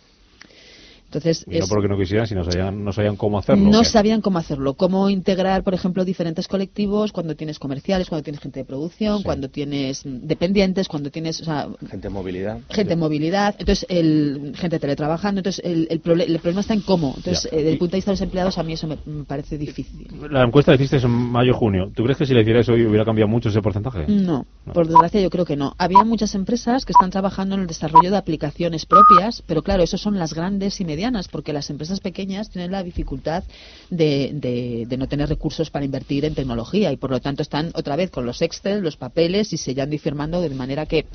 Entonces, 1.12 1.44
Y 1.46 1.58
no 1.58 1.66
es- 1.66 1.70
porque 1.70 1.90
no 1.90 1.98
quisieran, 1.98 2.26
sino 2.26 2.46
sabían, 2.46 2.86
no 2.86 2.94
sabían 2.94 3.18
cómo 3.18 3.38
hacerlo. 3.38 3.70
no 3.70 3.84
sabían 3.84 4.22
cómo 4.22 4.40
hacerlo, 4.40 4.76
cómo 4.76 5.10
integrar, 5.10 5.62
por 5.62 5.74
ejemplo, 5.74 6.06
diferentes 6.06 6.48
colectivos 6.48 7.12
cuando 7.12 7.36
tienes 7.36 7.60
comerciales, 7.60 8.08
cuando 8.08 8.24
tienes 8.24 8.40
gente 8.40 8.62
de 8.62 8.66
producción, 8.66 9.22
cuando 9.22 9.50
tienes 9.50 10.04
dependientes, 10.06 10.88
cuando 10.88 11.12
tienes 11.12 11.42
o 11.42 11.44
sea, 11.44 11.68
Gente 11.90 12.08
en 12.08 12.14
movilidad. 12.14 12.60
gente 12.70 12.94
en 12.94 13.00
movilidad, 13.00 13.56
entonces 13.60 13.86
el, 13.90 14.54
gente 14.56 14.80
teletrabajando, 14.80 15.40
entonces 15.40 15.62
el, 15.66 15.88
el, 15.90 16.02
proble- 16.02 16.26
el 16.28 16.40
problema 16.40 16.62
está 16.62 16.74
en 16.76 16.82
cómo. 16.82 17.14
Entonces, 17.18 17.46
eh, 17.52 17.58
desde 17.58 17.72
el 17.74 17.78
punto 17.78 17.92
de 17.92 17.98
vista 17.98 18.12
de 18.12 18.14
los 18.14 18.22
empleados, 18.22 18.58
a 18.58 18.64
mí 18.64 18.72
eso 18.72 18.88
me, 18.88 18.98
me 19.06 19.26
parece 19.26 19.58
difícil. 19.58 20.08
La 20.30 20.44
encuesta 20.44 20.72
la 20.72 20.76
hiciste 20.76 20.96
en 20.98 21.12
mayo-junio. 21.12 21.92
¿Tú 21.94 22.04
crees 22.04 22.18
que 22.18 22.26
si 22.26 22.34
la 22.34 22.40
hicierais 22.40 22.70
hoy 22.70 22.86
hubiera 22.86 23.04
cambiado 23.04 23.28
mucho 23.28 23.50
ese 23.50 23.62
porcentaje? 23.62 24.06
No, 24.08 24.46
por 24.74 24.88
desgracia 24.88 25.20
yo 25.20 25.30
creo 25.30 25.44
que 25.44 25.58
no. 25.58 25.76
Había 25.78 26.06
muchas 26.06 26.36
empresas 26.36 26.86
que 26.86 26.94
están 26.94 27.10
trabajando 27.10 27.56
en 27.56 27.62
el 27.62 27.68
desarrollo 27.68 28.12
de 28.12 28.16
aplicaciones 28.18 28.86
propias, 28.86 29.44
pero 29.46 29.62
claro, 29.62 29.84
eso 29.84 29.98
son 29.98 30.18
las 30.18 30.34
grandes 30.34 30.80
y 30.80 30.86
medianas, 30.86 31.01
porque 31.32 31.54
las 31.54 31.70
empresas 31.70 32.00
pequeñas 32.00 32.50
tienen 32.52 32.72
la 32.72 32.84
dificultad 32.84 33.44
de, 33.90 34.32
de- 34.34 34.86
de 34.88 34.98
no 34.98 35.08
tener 35.08 35.30
recursos 35.30 35.70
para 35.72 35.84
invertir 35.86 36.26
en 36.26 36.36
tecnología 36.36 36.92
y 36.92 36.98
por 36.98 37.10
lo 37.10 37.20
tanto 37.20 37.42
están 37.42 37.72
otra 37.74 37.96
vez 37.96 38.12
con 38.12 38.26
los 38.26 38.42
Excel, 38.42 38.82
los 38.82 38.98
papeles 38.98 39.52
y 39.54 39.58
sellando 39.58 39.96
y 39.96 40.00
firmando 40.00 40.42
de 40.42 40.50
manera 40.52 40.86
que 40.86 41.06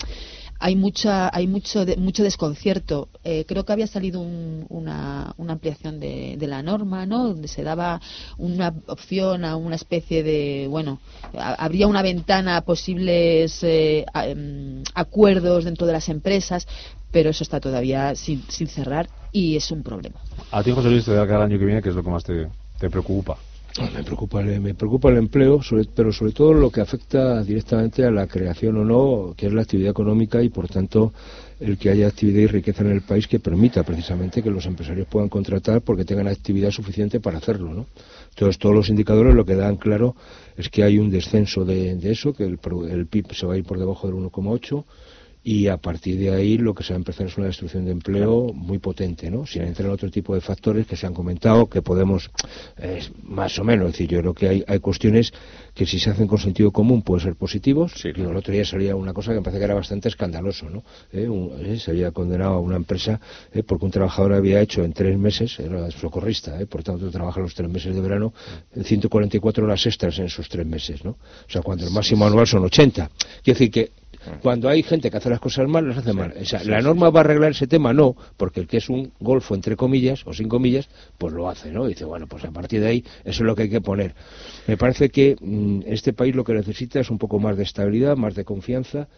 hay 0.58 0.76
mucha 0.76 1.30
hay 1.34 1.46
mucho 1.46 1.84
de- 1.84 1.96
mucho 1.96 2.22
desconcierto. 2.22 3.08
Eh, 3.24 3.44
creo 3.46 3.64
que 3.64 3.72
había 3.72 3.86
salido 3.86 4.20
un- 4.20 4.66
una, 4.68 5.34
una 5.36 5.52
ampliación 5.54 6.00
de, 6.00 6.36
de 6.38 6.46
la 6.46 6.62
norma 6.62 7.06
no 7.06 7.28
donde 7.28 7.48
se 7.48 7.62
daba 7.62 8.00
una 8.38 8.74
opción 8.86 9.44
a 9.44 9.56
una 9.56 9.76
especie 9.76 10.22
de 10.22 10.66
bueno 10.68 10.98
habría 11.36 11.86
una 11.86 12.02
ventana 12.02 12.56
a 12.56 12.60
posibles 12.62 13.62
eh, 13.62 14.04
em, 14.14 14.82
acuerdos 14.94 15.64
dentro 15.64 15.86
de 15.86 15.92
las 15.92 16.08
empresas 16.08 16.66
pero 17.10 17.30
eso 17.30 17.44
está 17.44 17.60
todavía 17.60 18.14
sin, 18.14 18.42
sin 18.48 18.68
cerrar 18.68 19.08
y 19.32 19.56
es 19.56 19.70
un 19.70 19.82
problema. 19.82 20.16
A 20.50 20.62
ti, 20.62 20.70
José 20.70 20.88
Luis, 20.88 21.04
te 21.04 21.12
da 21.12 21.26
cada 21.26 21.44
año 21.44 21.58
que 21.58 21.64
viene, 21.64 21.82
que 21.82 21.88
es 21.90 21.94
lo 21.94 22.02
que 22.02 22.10
más 22.10 22.24
te 22.24 22.90
preocupa. 22.90 23.38
Me 23.78 24.02
preocupa, 24.02 24.42
me 24.42 24.74
preocupa 24.74 25.10
el 25.10 25.18
empleo, 25.18 25.60
pero 25.94 26.10
sobre 26.10 26.32
todo 26.32 26.54
lo 26.54 26.70
que 26.70 26.80
afecta 26.80 27.42
directamente 27.42 28.04
a 28.04 28.10
la 28.10 28.26
creación 28.26 28.78
o 28.78 28.84
no, 28.84 29.34
que 29.36 29.46
es 29.46 29.52
la 29.52 29.62
actividad 29.62 29.90
económica 29.90 30.42
y, 30.42 30.48
por 30.48 30.66
tanto, 30.66 31.12
el 31.60 31.76
que 31.76 31.90
haya 31.90 32.06
actividad 32.06 32.40
y 32.40 32.46
riqueza 32.46 32.82
en 32.84 32.92
el 32.92 33.02
país 33.02 33.26
que 33.26 33.38
permita 33.38 33.82
precisamente 33.82 34.42
que 34.42 34.50
los 34.50 34.64
empresarios 34.64 35.06
puedan 35.08 35.28
contratar 35.28 35.82
porque 35.82 36.06
tengan 36.06 36.28
actividad 36.28 36.70
suficiente 36.70 37.20
para 37.20 37.36
hacerlo, 37.36 37.74
¿no? 37.74 37.86
Entonces, 38.30 38.58
todos 38.58 38.74
los 38.74 38.88
indicadores 38.88 39.34
lo 39.34 39.44
que 39.44 39.56
dan 39.56 39.76
claro 39.76 40.16
es 40.56 40.70
que 40.70 40.82
hay 40.82 40.98
un 40.98 41.10
descenso 41.10 41.66
de, 41.66 41.96
de 41.96 42.12
eso, 42.12 42.32
que 42.32 42.44
el, 42.44 42.58
el 42.90 43.06
PIB 43.06 43.34
se 43.34 43.46
va 43.46 43.54
a 43.54 43.58
ir 43.58 43.64
por 43.64 43.78
debajo 43.78 44.06
del 44.06 44.16
1,8 44.16 44.84
y 45.48 45.68
a 45.68 45.76
partir 45.76 46.18
de 46.18 46.30
ahí 46.34 46.58
lo 46.58 46.74
que 46.74 46.82
se 46.82 46.92
va 46.92 46.96
a 46.96 46.98
empezar 46.98 47.28
es 47.28 47.36
una 47.38 47.46
destrucción 47.46 47.84
de 47.84 47.92
empleo 47.92 48.52
muy 48.52 48.78
potente, 48.78 49.30
¿no? 49.30 49.46
Sin 49.46 49.62
entrar 49.62 49.86
en 49.86 49.92
otro 49.92 50.10
tipo 50.10 50.34
de 50.34 50.40
factores 50.40 50.88
que 50.88 50.96
se 50.96 51.06
han 51.06 51.14
comentado, 51.14 51.68
que 51.68 51.82
podemos, 51.82 52.28
eh, 52.78 52.98
más 53.22 53.56
o 53.60 53.62
menos, 53.62 53.86
es 53.86 53.92
decir, 53.92 54.08
yo 54.08 54.18
creo 54.22 54.34
que 54.34 54.48
hay, 54.48 54.64
hay 54.66 54.80
cuestiones 54.80 55.32
que 55.72 55.86
si 55.86 56.00
se 56.00 56.10
hacen 56.10 56.26
con 56.26 56.38
sentido 56.38 56.72
común 56.72 57.02
pueden 57.02 57.22
ser 57.22 57.36
positivos. 57.36 57.92
Digo, 58.12 58.30
el 58.32 58.36
otro 58.36 58.52
día 58.52 58.64
salía 58.64 58.96
una 58.96 59.12
cosa 59.12 59.30
que 59.30 59.36
me 59.36 59.42
parece 59.42 59.60
que 59.60 59.64
era 59.66 59.74
bastante 59.74 60.08
escandaloso, 60.08 60.68
¿no? 60.68 60.82
Eh, 61.12 61.28
un- 61.28 61.52
eh, 61.64 61.78
se 61.78 61.92
había 61.92 62.10
condenado 62.10 62.54
a 62.54 62.58
una 62.60 62.74
empresa 62.74 63.20
eh, 63.52 63.62
porque 63.62 63.84
un 63.84 63.92
trabajador 63.92 64.32
había 64.32 64.60
hecho 64.60 64.82
en 64.82 64.92
tres 64.94 65.16
meses, 65.16 65.60
era 65.60 65.88
socorrista, 65.92 66.60
eh, 66.60 66.66
por 66.66 66.82
tanto 66.82 67.08
trabaja 67.10 67.38
los 67.38 67.54
tres 67.54 67.70
meses 67.70 67.94
de 67.94 68.00
verano, 68.00 68.34
en 68.74 68.82
144 68.82 69.64
horas 69.64 69.86
extras 69.86 70.18
en 70.18 70.24
esos 70.24 70.48
tres 70.48 70.66
meses, 70.66 71.04
¿no? 71.04 71.10
O 71.12 71.50
sea, 71.50 71.62
cuando 71.62 71.84
el 71.86 71.92
máximo 71.92 72.26
anual 72.26 72.48
son 72.48 72.64
80. 72.64 73.08
Quiere 73.44 73.58
decir 73.60 73.70
que 73.70 73.90
cuando 74.42 74.68
hay 74.68 74.82
gente 74.82 75.10
que 75.10 75.16
hace 75.16 75.30
las 75.30 75.40
cosas 75.40 75.68
mal, 75.68 75.88
las 75.88 75.98
hace 75.98 76.12
mal. 76.12 76.34
O 76.40 76.44
sea, 76.44 76.60
sí, 76.60 76.68
¿La 76.68 76.78
sí, 76.78 76.84
norma 76.84 77.10
va 77.10 77.20
a 77.20 77.24
arreglar 77.24 77.52
ese 77.52 77.66
tema? 77.66 77.92
No, 77.92 78.16
porque 78.36 78.60
el 78.60 78.66
que 78.66 78.78
es 78.78 78.88
un 78.88 79.12
golfo, 79.20 79.54
entre 79.54 79.76
comillas, 79.76 80.26
o 80.26 80.32
sin 80.32 80.48
comillas, 80.48 80.88
pues 81.18 81.32
lo 81.32 81.48
hace, 81.48 81.70
¿no? 81.70 81.86
Dice, 81.86 82.04
bueno, 82.04 82.26
pues 82.26 82.44
a 82.44 82.50
partir 82.50 82.80
de 82.80 82.88
ahí, 82.88 83.04
eso 83.24 83.42
es 83.42 83.46
lo 83.46 83.54
que 83.54 83.62
hay 83.62 83.70
que 83.70 83.80
poner. 83.80 84.14
Me 84.66 84.76
parece 84.76 85.10
que 85.10 85.36
mm, 85.40 85.80
este 85.86 86.12
país 86.12 86.34
lo 86.34 86.44
que 86.44 86.54
necesita 86.54 87.00
es 87.00 87.10
un 87.10 87.18
poco 87.18 87.38
más 87.38 87.56
de 87.56 87.62
estabilidad, 87.62 88.16
más 88.16 88.34
de 88.34 88.44
confianza, 88.44 89.08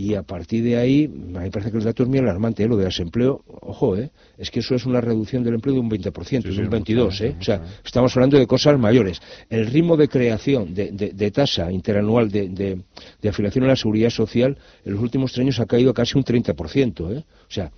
y 0.00 0.14
a 0.14 0.22
partir 0.22 0.62
de 0.62 0.76
ahí, 0.76 1.06
a 1.06 1.08
mí 1.08 1.32
me 1.44 1.50
parece 1.50 1.72
que 1.72 1.78
el 1.78 1.82
dato 1.82 2.04
es 2.04 2.08
muy 2.08 2.18
alarmante, 2.20 2.62
¿eh? 2.62 2.68
lo 2.68 2.76
de 2.76 2.84
desempleo, 2.84 3.42
ojo, 3.48 3.96
¿eh? 3.96 4.10
es 4.38 4.48
que 4.48 4.60
eso 4.60 4.76
es 4.76 4.86
una 4.86 5.00
reducción 5.00 5.42
del 5.42 5.54
empleo 5.54 5.74
de 5.74 5.80
un 5.80 5.90
20%, 5.90 6.42
de 6.42 6.50
un 6.62 6.70
22%, 6.70 7.20
¿eh? 7.24 7.36
o 7.40 7.42
sea, 7.42 7.62
estamos 7.84 8.16
hablando 8.16 8.38
de 8.38 8.46
cosas 8.46 8.78
mayores. 8.78 9.20
El 9.50 9.66
ritmo 9.66 9.96
de 9.96 10.06
creación 10.08 10.72
de, 10.72 10.92
de- 10.92 11.10
de 11.10 11.30
tasa 11.32 11.72
interanual 11.72 12.30
de, 12.30 12.48
de- 12.48 12.78
de 13.20 13.28
afiliación 13.28 13.64
a 13.64 13.66
la 13.66 13.76
seguridad 13.76 14.10
social 14.10 14.56
en 14.84 14.92
los 14.92 15.02
últimos 15.02 15.32
tres 15.32 15.42
años 15.44 15.58
ha 15.58 15.66
caído 15.66 15.92
casi 15.92 16.16
un 16.16 16.22
30%, 16.24 17.16
¿eh? 17.16 17.24
o 17.26 17.50
sea, 17.50 17.72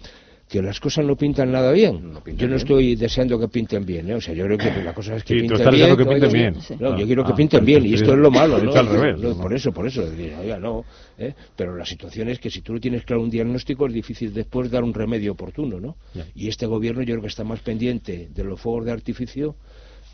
que 0.51 0.61
las 0.61 0.81
cosas 0.81 1.05
no 1.07 1.15
pintan 1.15 1.53
nada 1.53 1.71
bien. 1.71 2.01
pintan 2.25 2.37
yo 2.37 2.47
no 2.49 2.55
bien. 2.55 2.55
estoy 2.55 2.97
deseando 2.97 3.39
que 3.39 3.47
pinten 3.47 3.87
bien, 3.87 4.11
¿eh? 4.11 4.15
o 4.17 4.21
sea, 4.21 4.35
yo 4.35 4.45
creo 4.47 4.59
que 4.59 4.83
la 4.83 4.93
cosa 4.93 5.15
es 5.15 5.23
que 5.23 5.35
Sí, 5.35 5.47
tú 5.47 5.55
pinten 5.55 5.59
estás 5.59 5.73
bien. 5.75 5.81
deseando 5.89 5.97
que 5.97 6.11
pinten 6.11 6.29
oiga, 6.29 6.51
bien. 6.51 6.81
No, 6.81 6.93
Ah, 6.93 6.99
yo 6.99 7.07
quiero 7.07 7.25
que 7.25 7.33
ah, 7.33 7.37
pinten 7.37 7.65
bien, 7.65 7.87
y 7.87 7.95
esto 7.95 8.13
es 8.13 8.19
lo 8.19 8.31
malo, 8.33 8.57
he 8.59 8.63
¿no? 8.63 8.67
dicho 8.67 8.81
al 8.81 8.89
revés, 8.89 9.21
No, 9.21 9.29
¿no? 9.31 9.37
por 9.41 9.55
eso, 9.55 9.71
por 9.73 9.87
eso, 9.87 10.05
decir, 10.11 10.35
oiga, 10.41 10.59
no, 10.59 10.85
¿eh? 11.19 11.35
pero 11.55 11.77
la 11.77 11.87
situación 11.87 12.29
es 12.31 12.41
que 12.41 12.51
si 12.51 12.63
tú 12.63 12.73
no 12.75 12.81
tienes 12.81 13.05
claro 13.05 13.23
un 13.23 13.31
diagnóstico 13.31 13.87
es 13.87 13.93
difícil 13.93 14.35
después 14.35 14.69
dar 14.73 14.83
un 14.83 14.93
remedio 14.93 15.33
oportuno, 15.33 15.79
¿no? 15.79 15.95
Y 16.35 16.49
este 16.49 16.67
gobierno 16.67 17.03
yo 17.03 17.15
creo 17.15 17.23
que 17.23 17.29
está 17.29 17.45
más 17.45 17.61
pendiente 17.61 18.29
de 18.35 18.43
los 18.45 18.61
fuegos 18.61 18.85
de 18.87 18.91
artificio 18.93 19.55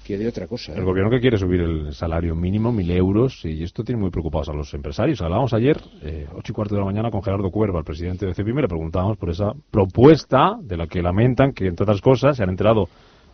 que 0.07 0.17
de 0.17 0.29
otra 0.29 0.47
cosa. 0.47 0.73
¿eh? 0.73 0.77
El 0.79 0.85
gobierno 0.85 1.11
que 1.11 1.21
quiere 1.21 1.37
subir 1.37 1.61
el 1.61 1.93
salario 1.93 2.37
mínimo, 2.37 2.71
mil 2.71 2.91
euros, 2.91 3.45
y 3.45 3.63
esto 3.65 3.83
tiene 3.83 4.01
muy 4.01 4.11
preocupados 4.11 4.49
a 4.49 4.53
los 4.53 4.73
empresarios. 4.73 5.21
Hablábamos 5.21 5.53
ayer, 5.53 5.81
eh, 6.03 6.27
ocho 6.35 6.53
y 6.53 6.55
cuarto 6.55 6.75
de 6.75 6.81
la 6.81 6.87
mañana, 6.87 7.11
con 7.11 7.23
Gerardo 7.23 7.51
Cuerva, 7.51 7.81
el 7.81 7.85
presidente 7.85 8.25
de 8.25 8.35
CEPIME, 8.35 8.63
le 8.63 8.69
preguntábamos 8.69 9.17
por 9.17 9.31
esa 9.31 9.53
propuesta 9.71 10.57
de 10.63 10.77
la 10.77 10.87
que 10.87 11.03
lamentan 11.03 11.53
que, 11.53 11.67
entre 11.67 11.83
otras 11.83 12.01
cosas, 12.01 12.37
se 12.37 12.43
han 12.45 12.51
enterado 12.51 12.89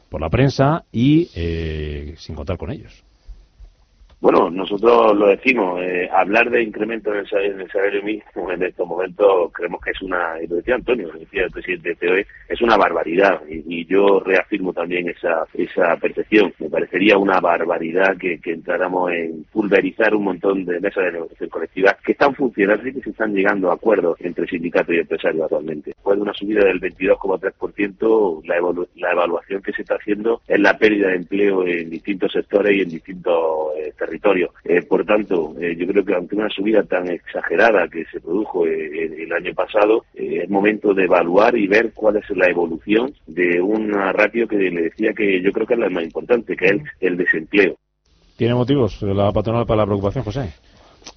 por 0.08 0.20
la 0.20 0.30
prensa 0.30 0.84
y 0.90 1.28
eh, 1.34 2.14
sin 2.16 2.34
contar 2.34 2.56
con 2.56 2.70
ellos. 2.70 3.04
Bueno, 4.22 4.50
nosotros 4.50 5.16
lo 5.16 5.26
decimos, 5.26 5.80
eh, 5.82 6.08
hablar 6.12 6.48
de 6.48 6.62
incremento 6.62 7.12
en 7.12 7.26
el, 7.26 7.44
en 7.44 7.60
el 7.60 7.68
salario 7.72 8.04
mínimo 8.04 8.52
en 8.52 8.62
estos 8.62 8.86
momentos 8.86 9.50
creemos 9.52 9.80
que 9.80 9.90
es 9.90 10.00
una, 10.00 10.40
y 10.40 10.46
lo 10.46 10.56
decía 10.56 10.76
Antonio, 10.76 11.10
lo 11.12 11.18
decía 11.18 11.42
el 11.42 11.50
presidente 11.50 11.88
de 11.88 11.96
COE, 11.96 12.26
es 12.48 12.62
una 12.62 12.76
barbaridad 12.76 13.40
y, 13.48 13.84
yo 13.84 14.20
reafirmo 14.20 14.72
también 14.72 15.08
esa, 15.08 15.44
esa 15.54 15.96
percepción. 15.96 16.54
Me 16.60 16.70
parecería 16.70 17.18
una 17.18 17.40
barbaridad 17.40 18.16
que, 18.16 18.38
que 18.38 18.52
entráramos 18.52 19.10
en 19.10 19.44
pulverizar 19.50 20.14
un 20.14 20.22
montón 20.22 20.64
de 20.64 20.78
mesas 20.78 21.04
de 21.04 21.12
negociación 21.12 21.50
colectiva 21.50 21.98
que 22.04 22.12
están 22.12 22.32
funcionando 22.36 22.86
y 22.88 22.92
que 22.92 23.02
se 23.02 23.10
están 23.10 23.34
llegando 23.34 23.70
a 23.70 23.74
acuerdos 23.74 24.16
entre 24.20 24.46
sindicatos 24.46 24.94
y 24.94 24.98
empresarios 24.98 25.42
actualmente. 25.42 25.90
Después 25.90 26.16
de 26.16 26.22
una 26.22 26.32
subida 26.32 26.64
del 26.64 26.80
22,3%, 26.80 28.44
la, 28.44 28.84
la 28.94 29.12
evaluación 29.12 29.62
que 29.62 29.72
se 29.72 29.82
está 29.82 29.96
haciendo 29.96 30.40
es 30.46 30.60
la 30.60 30.78
pérdida 30.78 31.08
de 31.08 31.16
empleo 31.16 31.66
en 31.66 31.90
distintos 31.90 32.32
sectores 32.32 32.76
y 32.76 32.82
en 32.82 32.88
distintos 32.88 33.72
eh, 33.76 33.92
territorios. 33.98 34.11
Eh, 34.64 34.82
por 34.82 35.04
tanto, 35.04 35.54
eh, 35.60 35.76
yo 35.76 35.86
creo 35.86 36.04
que 36.04 36.14
ante 36.14 36.36
una 36.36 36.48
subida 36.48 36.82
tan 36.82 37.08
exagerada 37.08 37.88
que 37.88 38.04
se 38.06 38.20
produjo 38.20 38.66
eh, 38.66 39.04
el, 39.04 39.12
el 39.20 39.32
año 39.32 39.54
pasado, 39.54 40.04
eh, 40.14 40.40
es 40.42 40.50
momento 40.50 40.94
de 40.94 41.04
evaluar 41.04 41.56
y 41.56 41.66
ver 41.66 41.92
cuál 41.92 42.16
es 42.16 42.28
la 42.30 42.48
evolución 42.48 43.12
de 43.26 43.60
una 43.60 44.12
ratio 44.12 44.46
que 44.46 44.56
le 44.56 44.82
decía 44.82 45.12
que 45.12 45.40
yo 45.42 45.52
creo 45.52 45.66
que 45.66 45.74
es 45.74 45.80
la 45.80 45.90
más 45.90 46.04
importante, 46.04 46.56
que 46.56 46.66
es 46.66 46.72
el, 46.72 46.82
el 47.00 47.16
desempleo. 47.16 47.76
¿Tiene 48.36 48.54
motivos 48.54 49.00
la 49.02 49.30
patronal 49.32 49.66
para 49.66 49.78
la 49.78 49.86
preocupación, 49.86 50.24
José? 50.24 50.52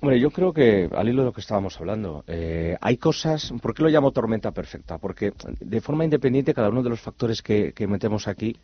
Hombre, 0.02 0.20
yo 0.20 0.32
creo 0.32 0.52
que, 0.52 0.90
al 0.92 1.08
hilo 1.08 1.22
de 1.22 1.28
lo 1.28 1.34
que 1.34 1.42
estábamos 1.42 1.80
hablando, 1.80 2.24
eh, 2.28 2.76
hay 2.82 2.98
cosas. 2.98 3.54
¿Por 3.62 3.74
qué 3.74 3.84
lo 3.84 3.90
llamo 3.90 4.12
tormenta 4.12 4.52
perfecta? 4.52 4.98
Porque 4.98 5.32
de 5.60 5.82
forma 5.82 6.04
independiente, 6.04 6.54
cada 6.54 6.70
uno 6.70 6.82
de 6.82 6.90
los 6.90 7.02
factores 7.02 7.42
que, 7.42 7.72
que 7.74 7.88
metemos 7.88 8.28
aquí 8.28 8.56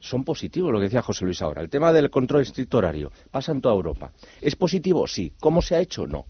son 0.00 0.24
positivos, 0.24 0.72
lo 0.72 0.78
que 0.78 0.84
decía 0.84 1.02
José 1.02 1.24
Luis 1.24 1.40
ahora. 1.42 1.62
El 1.62 1.70
tema 1.70 1.92
del 1.92 2.10
control 2.10 2.42
estricto 2.42 2.78
horario 2.78 3.12
pasa 3.30 3.52
en 3.52 3.60
toda 3.60 3.74
Europa. 3.74 4.12
¿Es 4.40 4.56
positivo? 4.56 5.06
Sí. 5.06 5.32
¿Cómo 5.38 5.62
se 5.62 5.76
ha 5.76 5.80
hecho? 5.80 6.06
No. 6.06 6.24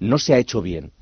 No 0.00 0.18
se 0.18 0.34
ha 0.34 0.38
hecho 0.38 0.60
bien. 0.60 0.92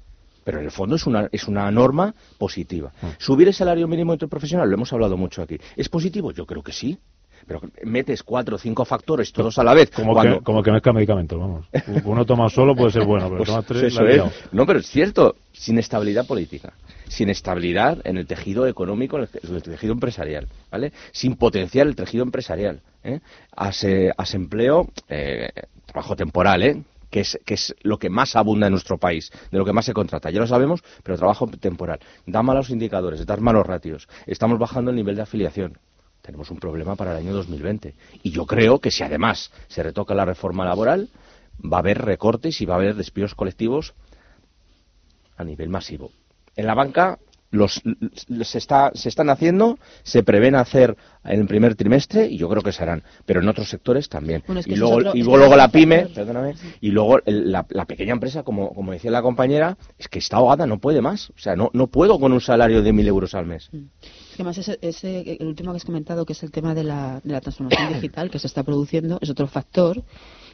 Pero 0.44 0.60
en 0.60 0.65
el 0.65 0.70
fondo 0.70 0.97
es 0.97 1.06
una, 1.06 1.28
es 1.31 1.47
una 1.48 1.70
norma 1.70 2.15
positiva. 2.39 2.93
Subir 3.19 3.48
el 3.48 3.55
salario 3.55 3.86
mínimo 3.86 4.12
interprofesional, 4.12 4.69
lo 4.69 4.77
hemos 4.77 4.93
hablado 4.93 5.16
mucho 5.16 5.43
aquí. 5.43 5.59
¿Es 5.77 5.89
positivo? 5.89 6.32
Yo 6.32 6.47
creo 6.47 6.62
que 6.62 6.73
sí. 6.73 6.98
Pero 7.47 7.60
metes 7.85 8.23
cuatro 8.23 8.56
o 8.56 8.59
cinco 8.59 8.85
factores 8.85 9.32
todos 9.32 9.59
a 9.59 9.65
la 9.65 9.74
vez. 9.74 9.90
Como, 9.90 10.12
cuando- 10.12 10.39
que, 10.39 10.44
como 10.44 10.62
que 10.62 10.70
mezcla 10.73 10.93
medicamentos, 10.93 11.39
vamos. 11.39 11.66
Uno 12.05 12.24
toma 12.27 12.48
solo 12.51 12.74
puede 12.74 12.90
ser 12.93 13.05
bueno, 13.05 13.27
pero 13.27 13.39
Pues 13.39 13.48
toma 13.48 13.62
tres, 13.62 13.82
eso 13.85 14.06
es. 14.06 14.23
No, 14.52 14.66
pero 14.66 14.78
es 14.81 14.86
cierto, 14.86 15.36
sin 15.52 15.78
estabilidad 15.78 16.27
política, 16.27 16.73
sin 17.09 17.31
estabilidad 17.31 17.98
en 18.05 18.19
el 18.19 18.27
tejido 18.27 18.66
económico, 18.66 19.19
en 19.19 19.28
el, 19.55 19.62
tejido 19.62 19.93
empresarial, 19.93 20.48
¿vale? 20.70 20.93
Sin 21.12 21.36
potenciar 21.36 21.86
el 21.86 21.97
tejido 21.97 22.23
empresarial, 22.24 22.81
¿eh? 23.05 23.20
As- 23.56 23.86
asempleo, 24.16 24.89
eh, 25.09 25.48
trabajo 25.86 26.16
temporal, 26.16 26.62
¿eh? 26.62 26.82
Que 27.10 27.20
es, 27.20 27.39
que 27.47 27.55
es 27.55 27.74
lo 27.82 27.98
que 27.98 28.10
más 28.10 28.36
abunda 28.36 28.66
en 28.66 28.73
nuestro 28.73 28.98
país, 28.98 29.31
de 29.51 29.56
lo 29.56 29.65
que 29.65 29.73
más 29.73 29.86
se 29.86 29.94
contrata. 29.94 30.31
Ya 30.31 30.40
lo 30.40 30.47
sabemos, 30.47 30.82
pero 31.02 31.16
trabajo 31.16 31.47
temporal. 31.47 32.01
Da 32.27 32.43
malos 32.43 32.69
indicadores, 32.69 33.24
da 33.24 33.35
malos 33.39 33.66
ratios. 33.66 34.06
Estamos 34.27 34.59
bajando 34.59 34.90
el 34.90 34.97
nivel 34.98 35.16
de 35.16 35.23
afiliación 35.23 35.78
tenemos 36.28 36.50
un 36.50 36.59
problema 36.59 36.94
para 36.94 37.12
el 37.12 37.16
año 37.26 37.32
2020. 37.32 37.94
Y 38.22 38.32
yo 38.32 38.44
creo 38.44 38.80
que 38.80 38.90
si 38.90 39.02
además 39.02 39.50
se 39.68 39.82
retoca 39.82 40.14
la 40.14 40.26
reforma 40.26 40.62
laboral, 40.66 41.09
va 41.64 41.78
a 41.78 41.80
haber 41.80 42.02
recortes 42.02 42.60
y 42.60 42.66
va 42.66 42.74
a 42.74 42.76
haber 42.76 42.96
despidos 42.96 43.34
colectivos 43.34 43.94
a 45.38 45.44
nivel 45.44 45.70
masivo. 45.70 46.10
En 46.55 46.66
la 46.66 46.74
banca 46.74 47.18
los, 47.50 47.80
los 48.28 48.46
se, 48.46 48.59
está, 48.59 48.90
se 48.92 49.09
están 49.09 49.30
haciendo, 49.30 49.78
se 50.02 50.22
prevén 50.22 50.55
hacer 50.55 50.98
en 51.24 51.40
el 51.40 51.46
primer 51.46 51.76
trimestre 51.76 52.26
y 52.26 52.36
yo 52.36 52.46
creo 52.50 52.60
que 52.60 52.72
se 52.72 52.82
harán, 52.82 53.02
pero 53.24 53.40
en 53.40 53.48
otros 53.48 53.70
sectores 53.70 54.10
también. 54.10 54.42
Bueno, 54.46 54.60
es 54.60 54.66
que 54.66 54.72
y 54.74 54.76
luego, 54.76 54.96
otro- 54.96 55.12
y 55.16 55.20
es 55.20 55.26
luego 55.26 55.56
la 55.56 55.68
pyme, 55.70 56.09
perdóname, 56.14 56.55
y 56.82 56.90
luego 56.90 57.20
el- 57.24 57.50
la, 57.50 57.64
la 57.70 57.86
pequeña 57.86 58.12
empresa, 58.12 58.42
como, 58.42 58.74
como 58.74 58.92
decía 58.92 59.10
la 59.10 59.22
compañera, 59.22 59.78
es 59.98 60.09
que 60.09 60.18
está 60.18 60.36
ahogada, 60.36 60.66
no 60.66 60.76
puede 60.78 61.00
más. 61.00 61.30
O 61.30 61.38
sea, 61.38 61.56
no, 61.56 61.70
no 61.72 61.86
puedo 61.86 62.20
con 62.20 62.32
un 62.32 62.42
salario 62.42 62.82
de 62.82 62.92
mil 62.92 63.09
euros 63.09 63.34
al 63.34 63.46
mes. 63.46 63.70
Es 63.72 64.27
que 64.39 64.43
además 64.43 64.59
ese, 64.59 64.78
ese- 64.82 65.36
el 65.40 65.48
último 65.48 65.73
que 65.73 65.78
has 65.78 65.85
comentado, 65.85 66.24
que 66.24 66.32
es 66.32 66.43
el 66.44 66.52
tema 66.52 66.73
de 66.73 66.85
la, 66.85 67.20
de 67.24 67.32
la 67.32 67.40
transformación 67.40 67.93
digital 67.94 68.31
que 68.31 68.39
se 68.39 68.47
está 68.47 68.62
produciendo, 68.62 69.19
es 69.20 69.31
otro 69.31 69.48
factor 69.48 70.01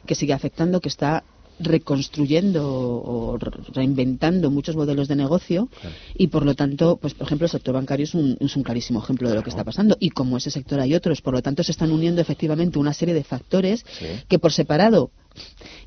que 0.07 0.15
sigue 0.15 0.33
afectando, 0.33 0.81
que 0.81 0.89
está 0.89 1.23
reconstruyendo 1.59 2.67
o 2.67 3.37
re- 3.37 3.51
reinventando 3.73 4.51
muchos 4.51 4.75
modelos 4.75 5.07
de 5.07 5.15
negocio 5.15 5.69
y 6.17 6.27
por 6.27 6.45
lo 6.45 6.53
tanto, 6.55 6.97
pues 6.97 7.13
por 7.13 7.25
ejemplo 7.27 7.45
el 7.45 7.51
sector 7.51 7.73
bancario 7.73 8.03
es 8.03 8.13
un, 8.13 8.37
es 8.39 8.55
un 8.55 8.63
clarísimo 8.63 9.01
ejemplo 9.01 9.29
de 9.29 9.35
lo 9.35 9.43
que 9.43 9.49
está 9.49 9.63
pasando. 9.63 9.95
Y 9.99 10.09
como 10.09 10.37
ese 10.37 10.51
sector 10.51 10.79
hay 10.79 10.93
otros, 10.93 11.21
por 11.21 11.33
lo 11.33 11.41
tanto 11.41 11.63
se 11.63 11.71
están 11.71 11.91
uniendo 11.91 12.21
efectivamente 12.21 12.79
una 12.79 12.93
serie 12.93 13.13
de 13.13 13.23
factores 13.23 13.85
que 14.27 14.39
por 14.39 14.51
separado 14.51 15.11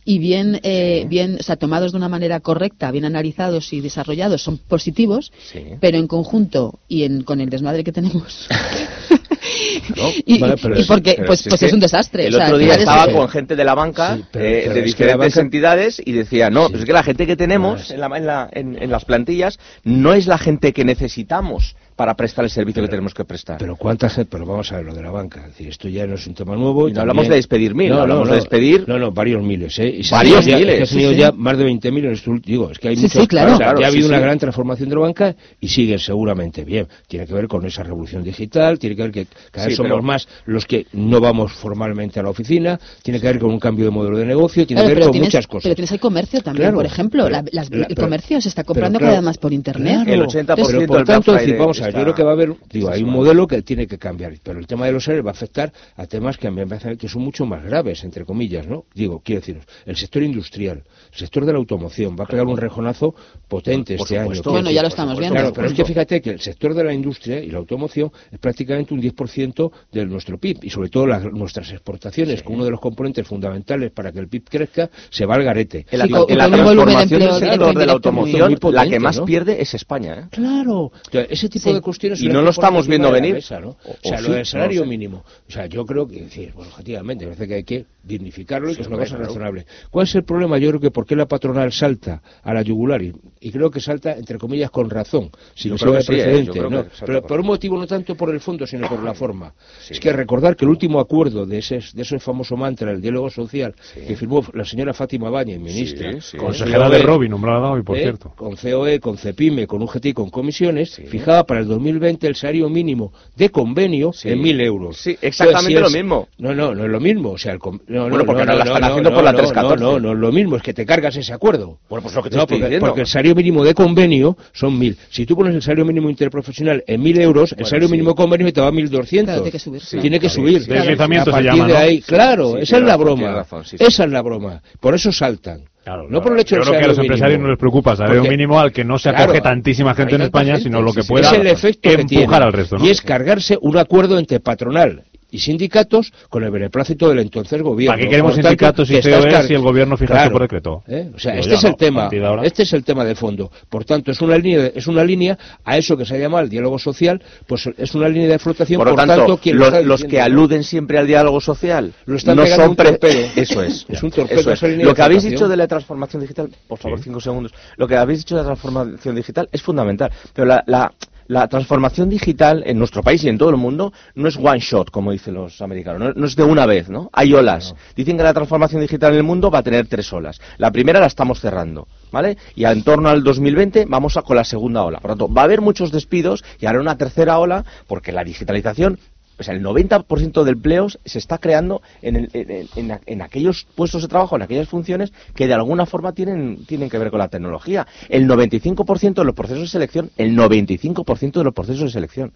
y 0.04 0.18
bien, 0.18 0.60
eh, 0.62 1.06
bien, 1.08 1.36
o 1.40 1.42
sea, 1.42 1.56
tomados 1.56 1.92
de 1.92 1.98
una 1.98 2.08
manera 2.10 2.40
correcta, 2.40 2.90
bien 2.90 3.06
analizados 3.06 3.72
y 3.72 3.80
desarrollados, 3.80 4.42
son 4.42 4.58
positivos, 4.58 5.32
pero 5.80 5.96
en 5.98 6.06
conjunto 6.06 6.78
y 6.86 7.04
en, 7.04 7.22
con 7.24 7.40
el 7.40 7.48
desmadre 7.48 7.82
que 7.84 7.92
tenemos. 7.92 8.46
y, 10.26 10.38
Vale, 10.38 10.56
porque, 10.86 11.14
pero 11.16 11.26
pues, 11.26 11.40
si 11.40 11.48
pues 11.48 11.62
es 11.62 11.72
un 11.72 11.80
desastre. 11.80 12.26
El 12.26 12.34
o 12.34 12.38
sea, 12.38 12.46
otro 12.46 12.58
día 12.58 12.74
es- 12.74 12.78
estaba 12.80 13.10
con 13.12 13.28
gente 13.28 13.56
de 13.56 13.64
la 13.64 13.74
banca, 13.74 14.18
pero- 14.30 14.44
eh, 14.44 14.60
pero 14.64 14.74
de 14.74 14.82
diferentes 14.82 15.34
banca- 15.34 15.40
entidades, 15.40 16.02
y 16.04 16.12
decía, 16.12 16.50
no, 16.50 16.66
es 16.68 16.84
que 16.84 16.92
la 16.92 17.02
gente 17.02 17.26
que 17.26 17.36
tenemos 17.36 17.90
en, 17.90 18.00
la- 18.00 18.16
en 18.16 18.26
la- 18.26 18.48
en- 18.52 18.82
en 18.82 18.90
las 18.90 19.04
plantillas 19.04 19.58
no 19.84 20.12
es 20.14 20.26
la 20.26 20.38
gente 20.38 20.72
que 20.72 20.84
necesitamos 20.84 21.76
para 21.98 22.14
prestar 22.14 22.44
el 22.44 22.50
servicio 22.52 22.80
que 22.80 22.86
tenemos 22.88 23.12
que 23.12 23.24
prestar. 23.24 23.58
Pero 23.58 23.74
cuánta 23.74 24.08
gente, 24.08 24.28
pero 24.30 24.46
vamos 24.46 24.70
a 24.70 24.76
ver 24.76 24.86
lo 24.86 24.94
de 24.94 25.02
la 25.02 25.10
banca. 25.10 25.40
Es 25.40 25.46
decir, 25.48 25.66
esto 25.68 25.88
ya 25.88 26.06
no 26.06 26.14
es 26.14 26.24
un 26.28 26.34
tema 26.34 26.54
nuevo. 26.54 26.88
Y 26.88 26.92
no 26.92 27.00
hablamos 27.00 27.26
de 27.28 27.34
despedir 27.34 27.74
mil, 27.74 27.92
hablamos 27.92 28.30
de 28.30 28.36
despedir- 28.36 28.84
No, 28.86 29.00
no, 29.00 29.10
varios 29.10 29.42
miles, 29.42 29.76
¿eh? 29.80 29.88
Y 29.98 30.08
Varios 30.08 30.46
ya- 30.46 30.58
miles, 30.58 30.74
es 30.74 30.78
que 30.78 30.84
ha 30.84 30.88
tenido 30.90 31.10
sí. 31.10 31.16
ya 31.18 31.32
más 31.32 31.58
de 31.58 31.64
20.000 31.64 32.04
en 32.04 32.12
estos 32.12 32.28
últimos. 32.28 32.46
Digo, 32.48 32.70
es 32.70 32.78
que 32.78 32.88
hay 32.88 32.94
Sí, 32.96 33.02
muchos. 33.02 33.22
sí, 33.22 33.26
claro. 33.26 33.54
o 33.54 33.56
sea, 33.56 33.66
Claro, 33.66 33.80
ya 33.80 33.86
ha 33.88 33.90
sí, 33.90 33.96
habido 33.96 34.08
una 34.10 34.18
sí. 34.18 34.22
gran 34.22 34.38
transformación 34.38 34.88
de 34.90 34.94
la 34.94 35.00
banca 35.00 35.34
y 35.60 35.66
sigue 35.68 35.98
seguramente 35.98 36.64
bien. 36.64 36.86
Tiene 37.08 37.26
que 37.26 37.34
ver 37.34 37.48
con 37.48 37.66
esa 37.66 37.82
revolución 37.82 38.22
digital, 38.22 38.78
tiene 38.78 38.94
que 38.94 39.02
ver 39.02 39.10
que 39.10 39.26
cada 39.50 39.66
vez 39.66 39.72
Sí, 39.74 39.76
somos 39.78 39.90
pero- 39.90 40.02
más 40.04 40.28
los 40.46 40.66
que 40.66 40.86
no 40.92 41.18
vamos 41.20 41.52
formalmente 41.52 42.20
a 42.20 42.22
la 42.22 42.30
oficina, 42.30 42.78
tiene 43.02 43.20
que 43.20 43.26
ver 43.26 43.40
con 43.40 43.50
un 43.50 43.58
cambio 43.58 43.86
de 43.86 43.90
modelo 43.90 44.18
de 44.18 44.24
negocio, 44.24 44.64
tiene 44.68 44.82
Claro, 44.82 44.88
que 44.88 44.94
ver 44.94 45.02
con 45.02 45.12
tienes, 45.12 45.26
muchas 45.30 45.46
cosas. 45.48 45.62
pero 45.64 45.74
tienes 45.74 45.90
el 45.90 45.98
comercio 45.98 46.42
también, 46.42 46.62
Claro, 46.66 46.76
por 46.76 46.86
ejemplo. 46.86 47.24
pero- 47.24 47.32
la- 47.42 47.44
las- 47.50 47.70
la- 47.70 47.78
el 47.78 47.86
pero- 47.88 48.02
comercio 48.02 48.40
se 48.40 48.48
está 48.50 48.62
comprando 48.62 49.00
claro, 49.00 49.10
cada 49.10 49.20
vez 49.20 49.24
más 49.24 49.38
por 49.38 49.52
internet. 49.52 50.06
El 50.06 50.22
80% 50.22 50.54
pero 50.54 50.86
por 50.86 51.04
del 51.04 51.56
vamos 51.58 51.80
a 51.80 51.87
yo 51.90 52.02
creo 52.02 52.14
que 52.14 52.22
va 52.22 52.30
a 52.30 52.32
haber, 52.34 52.54
digo, 52.70 52.90
hay 52.90 53.02
un 53.02 53.10
modelo 53.10 53.46
que 53.46 53.62
tiene 53.62 53.86
que 53.86 53.98
cambiar, 53.98 54.34
pero 54.42 54.58
el 54.58 54.66
tema 54.66 54.86
de 54.86 54.92
los 54.92 55.04
salarios 55.04 55.26
va 55.26 55.30
a 55.30 55.32
afectar 55.32 55.72
a 55.96 56.06
temas 56.06 56.36
que 56.36 56.46
a 56.46 56.50
mí 56.50 56.56
me 56.56 56.66
parece 56.66 56.96
que 56.96 57.08
son 57.08 57.22
mucho 57.22 57.46
más 57.46 57.64
graves, 57.64 58.04
entre 58.04 58.24
comillas, 58.24 58.66
¿no? 58.66 58.84
Digo, 58.94 59.20
quiero 59.24 59.40
deciros, 59.40 59.64
el 59.86 59.96
sector 59.96 60.22
industrial, 60.22 60.84
el 61.12 61.18
sector 61.18 61.44
de 61.44 61.52
la 61.52 61.58
automoción 61.58 62.16
va 62.18 62.24
a 62.24 62.26
pegar 62.26 62.46
un 62.46 62.56
rejonazo 62.56 63.14
potente 63.48 63.96
Por 63.96 64.06
este 64.06 64.20
supuesto, 64.20 64.50
año. 64.50 64.54
Bueno, 64.56 64.70
ya 64.70 64.82
lo 64.82 64.88
estamos 64.88 65.12
supuesto, 65.14 65.20
viendo. 65.20 65.34
Claro, 65.34 65.48
por 65.54 65.64
pero 65.64 65.68
es 65.68 65.74
que 65.74 65.84
fíjate 65.84 66.20
que 66.20 66.30
el 66.30 66.40
sector 66.40 66.74
de 66.74 66.84
la 66.84 66.92
industria 66.92 67.40
y 67.40 67.50
la 67.50 67.58
automoción 67.58 68.10
es 68.30 68.38
prácticamente 68.38 68.94
un 68.94 69.00
10% 69.00 69.70
de 69.92 70.06
nuestro 70.06 70.38
PIB 70.38 70.58
y 70.64 70.70
sobre 70.70 70.88
todo 70.88 71.06
las- 71.06 71.24
nuestras 71.24 71.70
exportaciones, 71.72 72.42
que 72.42 72.52
uno 72.52 72.64
de 72.64 72.70
los 72.70 72.80
componentes 72.80 73.26
fundamentales 73.26 73.90
para 73.92 74.12
que 74.12 74.18
el 74.18 74.28
PIB 74.28 74.44
crezca, 74.48 74.90
se 75.10 75.24
va 75.26 75.34
al 75.36 75.44
garete. 75.44 75.86
En 75.90 75.98
la, 75.98 76.04
Sí, 76.06 76.10
con- 76.12 76.24
en 76.30 76.38
la 76.38 76.44
de 76.48 76.50
transformación 76.56 77.22
empleo 77.22 77.72
de 77.72 77.86
la 77.86 77.92
automoción, 77.92 78.58
la 78.72 78.88
que 78.88 79.00
más 79.00 79.18
¿no? 79.18 79.24
pierde 79.24 79.60
es 79.62 79.74
España. 79.74 80.14
¿eh? 80.14 80.24
Claro, 80.30 80.92
ese 81.12 81.48
tipo 81.48 81.68
Sí. 81.68 81.74
de 81.74 81.80
cuestiones 81.80 82.20
Y 82.20 82.28
no 82.28 82.42
lo 82.42 82.50
estamos 82.50 82.86
viendo 82.86 83.10
venir. 83.10 83.34
mesa, 83.34 83.60
¿no? 83.60 83.70
O- 83.84 83.96
sea, 84.02 84.18
sí, 84.18 84.28
lo 84.28 84.34
del 84.34 84.46
salario 84.46 84.82
sé. 84.82 84.86
mínimo. 84.88 85.24
O 85.48 85.50
sea, 85.50 85.66
yo 85.66 85.84
creo 85.86 86.06
que, 86.06 86.22
decir, 86.22 86.52
bueno, 86.54 86.70
objetivamente, 86.70 87.24
me 87.24 87.32
parece 87.32 87.48
que 87.48 87.54
hay 87.54 87.64
que 87.64 87.86
dignificarlo 88.08 88.68
y 88.70 88.72
Sí, 88.72 88.76
que 88.78 88.82
es 88.82 88.88
una 88.88 88.96
cosa 88.98 89.10
claro. 89.16 89.24
razonable. 89.26 89.66
¿Cuál 89.90 90.04
es 90.06 90.14
el 90.14 90.24
problema? 90.24 90.58
Yo 90.58 90.68
creo 90.70 90.80
que 90.80 90.90
por 90.90 91.06
qué 91.06 91.14
la 91.14 91.26
patronal 91.26 91.70
salta 91.72 92.22
a 92.42 92.54
la 92.54 92.62
yugular 92.62 93.02
y, 93.02 93.12
y 93.40 93.50
creo 93.52 93.70
que 93.70 93.80
salta, 93.80 94.14
entre 94.14 94.38
comillas, 94.38 94.70
con 94.70 94.90
razón, 94.90 95.30
sin 95.54 95.76
que 95.76 95.84
que 95.84 95.84
sí, 95.84 95.96
¿eh? 95.96 96.04
precedente, 96.06 96.60
¿no? 96.68 96.86
Pero 97.06 97.22
por 97.22 97.40
un 97.40 97.46
motivo 97.46 97.78
no 97.78 97.86
tanto 97.86 98.14
por 98.14 98.30
el 98.30 98.40
fondo, 98.40 98.66
sino 98.66 98.88
por 98.88 99.02
la 99.02 99.14
forma. 99.14 99.54
Es 99.88 100.00
que 100.00 100.12
recordar 100.12 100.56
que 100.56 100.64
el 100.64 100.70
último 100.70 100.98
acuerdo 101.00 101.46
de 101.46 101.58
ese, 101.58 101.80
de 101.94 102.02
ese 102.02 102.18
famoso 102.18 102.56
mantra, 102.56 102.90
el 102.90 103.00
diálogo 103.00 103.30
social, 103.30 103.74
que 103.94 104.16
firmó 104.16 104.44
la 104.54 104.64
señora 104.64 104.92
Fátima 104.94 105.30
Báñez, 105.30 105.60
ministra, 105.60 106.12
Sí, 106.12 106.20
sí. 106.32 106.36
Consejera 106.36 106.88
de 106.88 106.98
COE, 106.98 107.06
Robin, 107.06 107.30
nombrada 107.30 107.70
hoy, 107.70 107.82
por 107.82 107.96
¿eh? 107.96 108.02
cierto. 108.02 108.32
con 108.36 108.56
COE, 108.56 109.00
con 109.00 109.18
CEPIME, 109.18 109.66
con 109.66 109.82
UGT 109.82 110.06
y 110.06 110.12
con 110.14 110.30
comisiones, 110.30 110.94
fijaba 111.08 111.44
para 111.44 111.60
el 111.60 111.66
2020 111.66 112.26
el 112.26 112.34
salario 112.36 112.68
mínimo 112.68 113.12
de 113.36 113.50
convenio 113.50 114.12
en 114.24 114.40
1.000 114.42 114.60
euros. 114.62 114.96
Sí, 114.96 115.16
exactamente 115.20 115.72
Entonces, 115.72 115.92
si 115.92 115.98
lo 115.98 116.02
mismo. 116.04 116.28
No, 116.38 116.54
no, 116.54 116.74
no 116.74 116.84
es 116.84 116.90
lo 116.90 117.00
mismo. 117.00 117.30
O 117.32 117.38
sea, 117.38 117.52
el 117.52 117.58
no, 118.04 118.08
Bueno, 118.10 118.18
no, 118.18 118.24
porque 118.26 118.44
no, 118.44 118.52
la 118.54 118.64
no, 118.64 118.70
están 118.70 118.80
no, 118.80 118.86
haciendo 118.88 119.10
no, 119.10 119.16
por 119.16 119.24
la 119.24 119.32
no, 119.32 119.38
314. 119.38 119.84
No, 119.84 119.92
no, 119.92 119.98
no 120.00 120.12
es 120.12 120.18
lo 120.18 120.32
mismo, 120.32 120.56
es 120.56 120.62
que 120.62 120.74
te 120.74 120.84
cargas 120.86 121.16
ese 121.16 121.32
acuerdo. 121.32 121.78
Bueno, 121.88 122.02
pues 122.02 122.14
lo 122.14 122.22
que 122.22 122.30
te 122.30 122.36
No, 122.36 122.42
estoy 122.42 122.78
porque, 122.80 123.00
el 123.02 123.06
salario 123.06 123.34
mínimo 123.34 123.64
de 123.64 123.74
convenio 123.74 124.36
son 124.52 124.78
1.000. 124.78 124.96
Si 125.10 125.26
tú 125.26 125.36
pones 125.36 125.54
el 125.54 125.62
salario 125.62 125.84
mínimo 125.84 126.10
interprofesional 126.10 126.82
en 126.86 127.02
1.000 127.02 127.20
euros, 127.20 127.54
el 127.58 127.64
salario 127.66 127.88
sí. 127.88 127.92
mínimo 127.92 128.10
de 128.10 128.16
convenio 128.16 128.52
te 128.52 128.60
va 128.60 128.68
a 128.68 128.72
1.200. 128.72 129.24
Claro, 129.24 129.42
tiene 129.42 129.50
que 129.52 129.58
subir, 129.58 129.80
Sí, 129.80 129.88
claro. 129.90 130.02
Tiene 130.02 130.20
que 130.20 130.28
Sí, 130.28 130.34
subir. 130.36 130.62
sí. 130.62 130.70
Deslizamiento 130.70 131.22
A 131.22 131.24
se 131.24 131.30
partir 131.32 131.50
llama, 131.52 131.66
de 131.66 131.72
¿no? 131.72 131.78
ahí, 131.78 131.96
Sí, 131.96 132.02
claro, 132.02 132.52
sí, 132.52 132.58
esa 132.62 132.76
es 132.78 132.82
la 132.84 132.96
broma. 132.96 133.32
razón, 133.32 133.64
sí, 133.64 133.78
sí. 133.78 133.84
Esa 133.84 134.04
es 134.04 134.10
la 134.10 134.22
broma. 134.22 134.62
Por 134.80 134.94
eso 134.94 135.12
saltan. 135.12 135.64
no 136.10 136.20
por 136.20 136.34
el 136.34 136.40
hecho 136.40 136.56
Yo 136.56 136.62
creo 136.62 136.78
que 136.78 136.84
a 136.84 136.88
los 136.88 136.98
empresarios 136.98 137.30
mínimo. 137.38 137.46
no 137.46 137.50
les 137.52 137.58
preocupa 137.58 137.96
salario 137.96 138.20
Porque- 138.20 138.30
mínimo 138.36 138.60
al 138.60 138.72
que 138.72 138.84
no 138.84 138.98
se 138.98 139.08
acoge 139.08 139.24
Claro, 139.26 139.42
tantísima 139.42 139.94
gente 139.94 140.16
en 140.16 140.22
España, 140.22 140.52
gente, 140.54 140.64
sino 140.64 140.82
lo 140.82 140.92
que 140.92 141.02
sí, 141.02 141.08
pueda 141.08 141.30
es 141.30 141.38
el 141.38 141.46
efecto 141.46 141.80
que 141.88 141.92
empujar 141.94 142.08
tiene. 142.28 142.36
al 142.44 142.52
resto. 142.52 142.76
¿no? 142.76 142.84
Y 142.84 142.90
es 142.90 143.00
cargarse 143.00 143.56
un 143.62 143.76
acuerdo 143.78 144.18
entre 144.18 144.38
patronal 144.40 145.04
y 145.30 145.38
sindicatos 145.40 146.12
con 146.30 146.42
el 146.44 146.50
beneplácito 146.50 147.08
del 147.08 147.18
entonces 147.20 147.60
gobierno. 147.62 147.92
¿Para 147.92 148.02
qué 148.02 148.08
queremos 148.08 148.32
tanto, 148.34 148.48
sindicatos 148.48 148.90
y 148.90 149.00
COE 149.02 149.42
si 149.46 149.54
el 149.54 149.60
gobierno 149.60 149.96
fija 149.96 150.14
Claro, 150.14 150.32
por 150.32 150.42
decreto? 150.42 150.82
¿eh? 150.88 151.10
O 151.14 151.18
sea, 151.18 151.32
Digo, 151.32 151.42
este 151.42 151.54
es 151.54 151.62
no, 151.62 151.68
el 151.68 151.76
tema. 151.76 152.10
Este 152.42 152.62
es 152.62 152.72
el 152.72 152.84
tema 152.84 153.04
de 153.04 153.14
fondo. 153.14 153.50
Por 153.68 153.84
tanto, 153.84 154.10
es 154.10 154.20
una 154.20 154.38
línea, 154.38 154.62
de- 154.62 154.72
es 154.74 154.86
una 154.86 155.04
línea 155.04 155.38
a 155.64 155.76
eso 155.76 155.96
que 155.96 156.04
se 156.06 156.14
ha 156.14 156.18
llamado 156.18 156.44
el 156.44 156.50
diálogo 156.50 156.78
social, 156.78 157.20
pues 157.46 157.68
es 157.76 157.94
una 157.94 158.08
línea 158.08 158.28
de 158.28 158.38
flotación. 158.38 158.82
Por 158.82 158.94
tanto, 158.96 159.36
quien 159.38 159.58
lo- 159.58 159.66
los 159.70 159.80
diciendo- 160.00 160.08
que 160.08 160.20
aluden 160.20 160.64
siempre 160.64 160.98
al 160.98 161.06
diálogo 161.06 161.40
social 161.40 161.92
Lo 162.06 162.16
están 162.16 162.36
no 162.36 162.46
son 162.46 162.70
un 162.70 162.76
pre- 162.76 162.90
torpedo. 162.92 163.28
Eso 163.36 163.62
es. 163.62 163.86
Es 163.88 164.02
un 164.02 164.10
torpedo 164.10 164.40
Eso 164.40 164.50
es. 164.52 164.58
esa 164.58 164.68
línea 164.68 164.86
Lo 164.86 164.94
que 164.94 165.02
habéis 165.02 165.22
dicho 165.24 165.48
de 165.48 165.56
la 165.56 165.66
transformación 165.66 166.22
digital, 166.22 166.48
por 166.66 166.78
favor, 166.78 167.00
cinco 167.00 167.20
segundos. 167.20 167.52
Lo 167.76 167.86
que 167.86 167.96
habéis 167.96 168.20
dicho 168.20 168.34
de 168.34 168.42
la 168.42 168.46
transformación 168.46 169.14
digital 169.14 169.48
es 169.52 169.62
fundamental. 169.62 170.10
Pero 170.32 170.46
la, 170.46 170.62
la, 170.66 170.92
la 171.28 171.46
transformación 171.46 172.08
digital 172.08 172.62
en 172.66 172.78
nuestro 172.78 173.02
país 173.02 173.22
y 173.22 173.28
en 173.28 173.38
todo 173.38 173.50
el 173.50 173.56
mundo 173.56 173.92
no 174.14 174.28
es 174.28 174.36
one 174.36 174.58
shot, 174.58 174.90
como 174.90 175.12
dicen 175.12 175.34
los 175.34 175.62
americanos. 175.62 176.00
No, 176.00 176.12
no 176.12 176.26
es 176.26 176.34
de 176.34 176.42
una 176.42 176.66
vez, 176.66 176.88
¿no? 176.88 177.10
Hay 177.12 177.32
olas. 177.32 177.74
Dicen 177.94 178.16
que 178.16 178.22
la 178.22 178.34
transformación 178.34 178.80
digital 178.80 179.12
en 179.12 179.18
el 179.18 179.22
mundo 179.22 179.50
va 179.50 179.60
a 179.60 179.62
tener 179.62 179.86
tres 179.86 180.12
olas. 180.12 180.40
La 180.56 180.72
primera 180.72 181.00
la 181.00 181.06
estamos 181.06 181.40
cerrando. 181.40 181.86
¿Vale? 182.10 182.38
Y 182.56 182.64
en 182.64 182.82
torno 182.82 183.10
al 183.10 183.22
2020 183.22 183.84
vamos 183.86 184.16
a 184.16 184.22
con 184.22 184.36
la 184.36 184.44
segunda 184.44 184.82
ola. 184.82 184.98
Por 184.98 185.10
lo 185.10 185.16
tanto, 185.16 185.32
va 185.32 185.42
a 185.42 185.44
haber 185.44 185.60
muchos 185.60 185.92
despidos 185.92 186.42
y 186.58 186.66
habrá 186.66 186.80
una 186.80 186.96
tercera 186.96 187.38
ola 187.38 187.64
porque 187.86 188.12
la 188.12 188.24
digitalización 188.24 188.98
o 189.38 189.42
sea, 189.42 189.54
el 189.54 189.62
90% 189.62 190.42
de 190.44 190.50
empleos 190.50 190.98
se 191.04 191.18
está 191.18 191.38
creando 191.38 191.80
en, 192.02 192.16
el- 192.16 192.30
en- 192.32 192.68
en- 192.90 193.00
en 193.06 193.22
aquellos 193.22 193.66
puestos 193.74 194.02
de 194.02 194.08
trabajo, 194.08 194.36
en 194.36 194.42
aquellas 194.42 194.68
funciones 194.68 195.12
que 195.34 195.46
de 195.46 195.54
alguna 195.54 195.86
forma 195.86 196.12
tienen, 196.12 196.64
tienen 196.66 196.90
que 196.90 196.98
ver 196.98 197.10
con 197.10 197.18
la 197.18 197.28
tecnología. 197.28 197.86
El 198.08 198.26
95% 198.26 199.14
de 199.14 199.24
los 199.24 199.34
procesos 199.34 199.62
de 199.62 199.68
selección, 199.68 200.10
el 200.16 200.36
95% 200.36 201.32
de 201.40 201.44
los 201.44 201.54
procesos 201.54 201.82
de 201.84 201.90
selección 201.90 202.32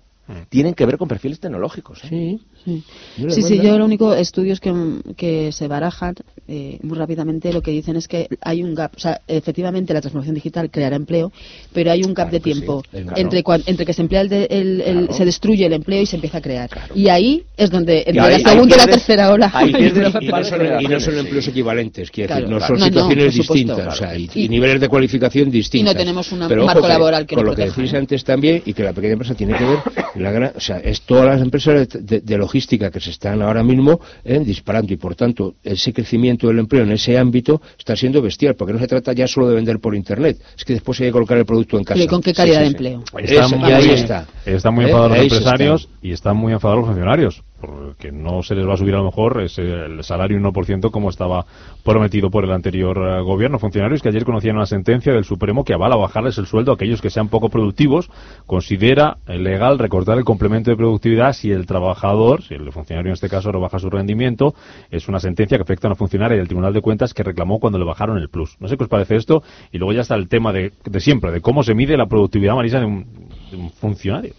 tienen 0.48 0.74
que 0.74 0.86
ver 0.86 0.96
con 0.98 1.08
perfiles 1.08 1.40
tecnológicos. 1.40 2.00
¿eh? 2.04 2.08
Sí, 2.08 2.40
Sí, 2.64 2.84
Yo 3.18 3.26
la 3.26 3.34
sí, 3.34 3.42
sí, 3.42 3.58
yo 3.60 3.76
lo 3.76 3.84
único, 3.84 4.14
estudios 4.14 4.60
que, 4.60 4.72
que 5.16 5.50
se 5.50 5.66
barajan 5.66 6.14
eh, 6.46 6.78
muy 6.84 6.96
rápidamente, 6.96 7.52
lo 7.52 7.60
que 7.60 7.72
dicen 7.72 7.96
es 7.96 8.06
que 8.06 8.28
hay 8.40 8.62
un 8.62 8.72
gap, 8.76 8.92
o 8.96 9.00
sea, 9.00 9.20
efectivamente 9.26 9.92
la 9.92 10.00
transformación 10.00 10.36
digital 10.36 10.70
creará 10.70 10.94
empleo, 10.94 11.32
pero 11.72 11.90
hay 11.90 12.04
un 12.04 12.14
gap 12.14 12.30
de 12.30 12.38
tiempo 12.38 12.82
sí, 12.84 13.02
claro. 13.02 13.16
entre, 13.16 13.42
entre 13.66 13.84
que 13.84 13.92
se 13.92 14.02
emplea 14.02 14.20
el, 14.20 14.28
de- 14.28 14.44
el- 14.48 14.80
el- 14.80 14.98
Claro. 15.02 15.12
se 15.12 15.24
destruye 15.24 15.66
el 15.66 15.72
empleo 15.72 16.02
y 16.02 16.06
se 16.06 16.14
empieza 16.16 16.38
a 16.38 16.40
crear. 16.40 16.70
Y 16.94 17.08
ahí 17.08 17.42
es 17.56 17.68
donde, 17.70 18.04
entre 18.06 18.20
ahí- 18.20 18.42
la 18.44 18.50
segunda 18.52 18.76
y 18.76 18.78
la 18.78 18.86
tercera 18.86 19.32
ola. 19.32 19.50
hay 19.52 19.68
y, 19.70 19.72
no 19.72 20.10
son, 20.10 20.22
y 20.22 20.86
no 20.86 21.20
empleos 21.20 21.48
equivalentes, 21.48 22.10
quiero 22.12 22.28
Claro, 22.28 22.42
decir, 22.42 22.52
no 22.52 22.58
claro. 22.58 22.74
son 22.74 22.78
No, 22.78 22.84
no, 22.86 22.92
situaciones 23.10 23.34
distintas, 23.34 23.86
o 23.94 23.96
sea, 23.96 24.16
y, 24.16 24.30
Y- 24.34 24.44
y 24.44 24.48
niveles 24.48 24.80
de 24.80 24.88
cualificación 24.88 25.50
distintas. 25.50 25.96
tenemos 25.96 26.30
una- 26.30 26.46
Pero 26.46 26.60
un 26.62 26.66
marco 26.66 26.82
que 26.82 26.88
laboral 26.88 27.26
que 27.26 27.34
con 27.34 27.44
lo 27.44 27.56
que 27.56 27.64
decís 27.64 27.92
¿eh? 27.92 27.96
antes 27.96 28.22
también, 28.22 28.62
y 28.64 28.72
que 28.72 28.84
la 28.84 28.92
pequeña 28.92 29.14
empresa 29.14 29.34
tiene 29.34 29.54
que 29.54 29.64
ver, 29.64 29.78
la 30.22 30.30
gran- 30.30 30.52
o 30.56 30.60
sea, 30.60 30.78
es 30.78 31.02
todas 31.02 31.26
las 31.26 31.40
empresas 31.42 31.88
de, 31.92 32.20
de- 32.20 32.38
logística 32.38 32.90
que 32.90 33.00
se 33.00 33.10
están 33.10 33.42
ahora 33.42 33.62
mismo 33.62 34.00
eh, 34.24 34.40
disparando 34.40 34.92
y 34.92 34.96
por 34.96 35.14
tanto 35.14 35.54
ese 35.62 35.92
crecimiento 35.92 36.48
del 36.48 36.58
empleo 36.60 36.82
en 36.84 36.92
ese 36.92 37.18
ámbito 37.18 37.60
está 37.78 37.94
siendo 37.96 38.22
bestial, 38.22 38.54
porque 38.54 38.72
no 38.72 38.78
se 38.78 38.86
trata 38.86 39.12
ya 39.12 39.26
solo 39.26 39.48
de 39.48 39.54
vender 39.56 39.78
por 39.80 39.94
internet, 39.94 40.38
es 40.56 40.64
que 40.64 40.72
después 40.74 40.98
hay 41.00 41.06
que 41.08 41.12
colocar 41.12 41.36
el 41.38 41.44
producto 41.44 41.76
en 41.78 41.84
casa. 41.84 42.00
¿y 42.02 42.06
con 42.06 42.20
qué 42.22 42.32
calidad 42.32 42.60
de 42.60 42.66
empleo? 42.68 43.02
Están 43.18 43.44
Ese- 43.46 43.56
muy, 43.56 43.68
y 43.68 43.72
ahí 43.72 43.90
está. 43.90 44.26
están 44.46 44.74
muy 44.74 44.84
¿Eh? 44.84 44.88
enfadados 44.88 45.10
los 45.16 45.22
empresarios 45.24 45.80
está. 45.82 45.94
y 46.02 46.12
están 46.12 46.36
muy 46.36 46.52
enfadados 46.52 46.80
los 46.80 46.86
funcionarios, 46.88 47.42
porque 47.62 48.10
no 48.10 48.42
se 48.42 48.56
les 48.56 48.66
va 48.66 48.74
a 48.74 48.76
subir 48.76 48.94
a 48.94 48.98
lo 48.98 49.04
mejor 49.04 49.40
ese, 49.40 49.62
el 49.62 50.02
salario 50.02 50.36
1% 50.38 50.90
como 50.90 51.10
estaba 51.10 51.46
prometido 51.84 52.28
por 52.28 52.44
el 52.44 52.50
anterior 52.50 52.98
eh, 52.98 53.22
gobierno. 53.22 53.60
Funcionarios 53.60 54.02
que 54.02 54.08
ayer 54.08 54.24
conocían 54.24 54.56
una 54.56 54.66
sentencia 54.66 55.12
del 55.12 55.24
Supremo 55.24 55.64
que 55.64 55.72
avala 55.72 55.94
bajarles 55.94 56.36
el 56.38 56.46
sueldo 56.46 56.72
a 56.72 56.74
aquellos 56.74 57.00
que 57.00 57.08
sean 57.08 57.28
poco 57.28 57.50
productivos, 57.50 58.10
considera 58.46 59.18
eh, 59.28 59.38
legal 59.38 59.78
recortar 59.78 60.18
el 60.18 60.24
complemento 60.24 60.72
de 60.72 60.76
productividad 60.76 61.32
si 61.34 61.52
el 61.52 61.66
trabajador, 61.66 62.42
si 62.42 62.54
el 62.54 62.72
funcionario 62.72 63.10
en 63.10 63.14
este 63.14 63.28
caso 63.28 63.52
rebaja 63.52 63.78
su 63.78 63.88
rendimiento, 63.88 64.54
es 64.90 65.06
una 65.08 65.20
sentencia 65.20 65.56
que 65.56 65.62
afecta 65.62 65.86
a 65.86 65.90
una 65.90 65.96
funcionaria 65.96 66.36
del 66.36 66.48
Tribunal 66.48 66.72
de 66.72 66.80
Cuentas 66.80 67.14
que 67.14 67.22
reclamó 67.22 67.60
cuando 67.60 67.78
le 67.78 67.84
bajaron 67.84 68.18
el 68.18 68.28
plus. 68.28 68.56
No 68.58 68.66
sé 68.66 68.76
qué 68.76 68.82
os 68.82 68.90
parece 68.90 69.14
esto 69.14 69.44
y 69.70 69.78
luego 69.78 69.92
ya 69.92 70.00
está 70.00 70.16
el 70.16 70.28
tema 70.28 70.52
de, 70.52 70.72
de 70.84 71.00
siempre, 71.00 71.30
de 71.30 71.40
cómo 71.40 71.62
se 71.62 71.74
mide 71.74 71.96
la 71.96 72.06
productividad, 72.06 72.56
Marisa, 72.56 72.84
un, 72.84 73.06
de 73.52 73.56
un 73.56 73.70
funcionario. 73.70 74.34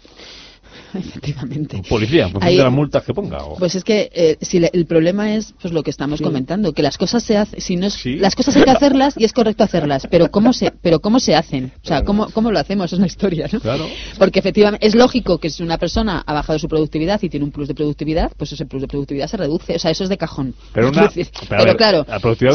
Efectivamente. 0.98 1.82
Policía, 1.88 2.24
en 2.24 2.30
función 2.32 2.48
Ahí- 2.48 2.56
de 2.56 2.62
las 2.64 2.72
multas 2.72 3.02
que 3.04 3.12
ponga. 3.14 3.38
o- 3.44 3.56
Pues 3.56 3.74
es 3.74 3.84
que 3.84 4.10
eh, 4.12 4.36
si 4.40 4.60
le- 4.60 4.70
el 4.72 4.86
problema 4.86 5.34
es 5.34 5.54
pues 5.60 5.72
lo 5.72 5.82
que 5.82 5.90
estamos 5.90 6.18
Sí. 6.18 6.24
comentando, 6.24 6.72
que 6.72 6.82
las 6.82 6.98
cosas 6.98 7.22
se 7.22 7.36
hacen, 7.36 7.60
si 7.60 7.76
no 7.76 7.86
es- 7.86 8.04
las 8.06 8.34
cosas 8.34 8.56
hay 8.56 8.64
que 8.64 8.70
hacerlas 8.70 9.14
y 9.16 9.24
es 9.24 9.32
correcto 9.32 9.64
hacerlas, 9.64 10.06
pero 10.10 10.30
cómo 10.30 10.52
se, 10.52 10.72
pero 10.82 11.00
cómo 11.00 11.20
se 11.20 11.34
hacen, 11.34 11.72
o 11.82 11.86
sea, 11.86 12.02
cómo, 12.02 12.28
cómo 12.30 12.50
lo 12.50 12.58
hacemos 12.58 12.92
es 12.92 12.98
una 12.98 13.06
historia, 13.06 13.48
¿no? 13.52 13.60
Claro. 13.60 13.86
Porque 14.18 14.38
efectivamente 14.38 14.86
es 14.86 14.94
lógico 14.94 15.38
que 15.38 15.50
si 15.50 15.62
una 15.62 15.78
persona 15.78 16.22
ha 16.26 16.32
bajado 16.32 16.58
su 16.58 16.68
productividad 16.68 17.22
y 17.22 17.28
tiene 17.28 17.44
un 17.44 17.52
plus 17.52 17.68
de 17.68 17.74
productividad, 17.74 18.30
pues 18.36 18.52
ese 18.52 18.66
plus 18.66 18.82
de 18.82 18.88
productividad 18.88 19.26
se 19.28 19.36
reduce, 19.36 19.74
o 19.76 19.78
sea, 19.78 19.90
eso 19.90 20.04
es 20.04 20.10
de 20.10 20.16
cajón. 20.16 20.54
Pero, 20.72 20.88
una, 20.90 21.08
pero, 21.10 21.26
a 21.26 21.48
pero 21.48 21.64
ver, 21.64 21.76
claro, 21.76 22.06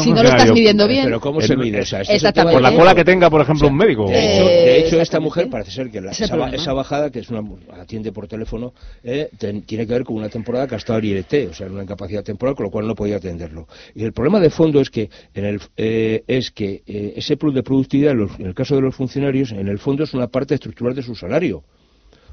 si 0.02 0.10
no 0.12 0.22
lo 0.22 0.28
estás 0.28 0.52
midiendo 0.52 0.86
bien, 0.88 1.04
Pero 1.04 1.20
¿cómo 1.20 1.40
se 1.40 1.56
mide? 1.56 1.80
O 1.80 1.86
sea, 1.86 2.00
este 2.02 2.14
Exactamente. 2.14 2.54
Por 2.54 2.62
la 2.62 2.72
cola 2.76 2.94
que 2.94 3.04
tenga, 3.04 3.30
por 3.30 3.40
ejemplo, 3.40 3.68
un 3.68 3.76
médico. 3.76 4.06
De 4.08 4.18
hecho, 4.36 4.44
de 4.46 4.78
hecho, 4.80 5.00
esta 5.00 5.20
mujer 5.20 5.48
parece 5.50 5.70
ser 5.70 5.90
que 5.90 6.00
la- 6.00 6.10
esa 6.10 6.72
bajada, 6.72 7.10
que 7.10 7.20
es 7.20 7.28
una 7.30 7.42
atiende 7.80 8.12
por 8.12 8.26
teléfono, 8.30 8.72
eh, 9.04 9.28
ten- 9.38 9.62
tiene 9.62 9.86
que 9.86 9.92
ver 9.92 10.04
con 10.04 10.16
una 10.16 10.30
temporada 10.30 10.66
que 10.66 10.74
ha 10.76 10.78
estado 10.78 11.00
IRT, 11.00 11.48
o 11.50 11.52
sea, 11.52 11.66
una 11.66 11.82
incapacidad 11.82 12.24
temporal, 12.24 12.54
con 12.54 12.64
lo 12.64 12.70
cual 12.70 12.86
no 12.86 12.94
podía 12.94 13.16
atenderlo. 13.16 13.68
Y 13.94 14.04
el 14.04 14.12
problema 14.14 14.40
de 14.40 14.48
fondo 14.48 14.80
es 14.80 14.88
que 14.88 15.10
en 15.34 15.44
el, 15.44 15.60
eh, 15.76 16.24
es 16.26 16.50
que 16.50 16.82
eh, 16.86 17.12
ese 17.16 17.36
plus 17.36 17.54
de 17.54 17.62
productividad, 17.62 18.12
en 18.12 18.30
en 18.38 18.46
el 18.46 18.54
caso 18.54 18.74
de 18.76 18.80
los 18.80 18.94
funcionarios, 18.94 19.52
en 19.52 19.68
el 19.68 19.78
fondo 19.78 20.04
es 20.04 20.14
una 20.14 20.28
parte 20.28 20.54
estructural 20.54 20.94
de 20.94 21.02
su 21.02 21.14
salario. 21.14 21.62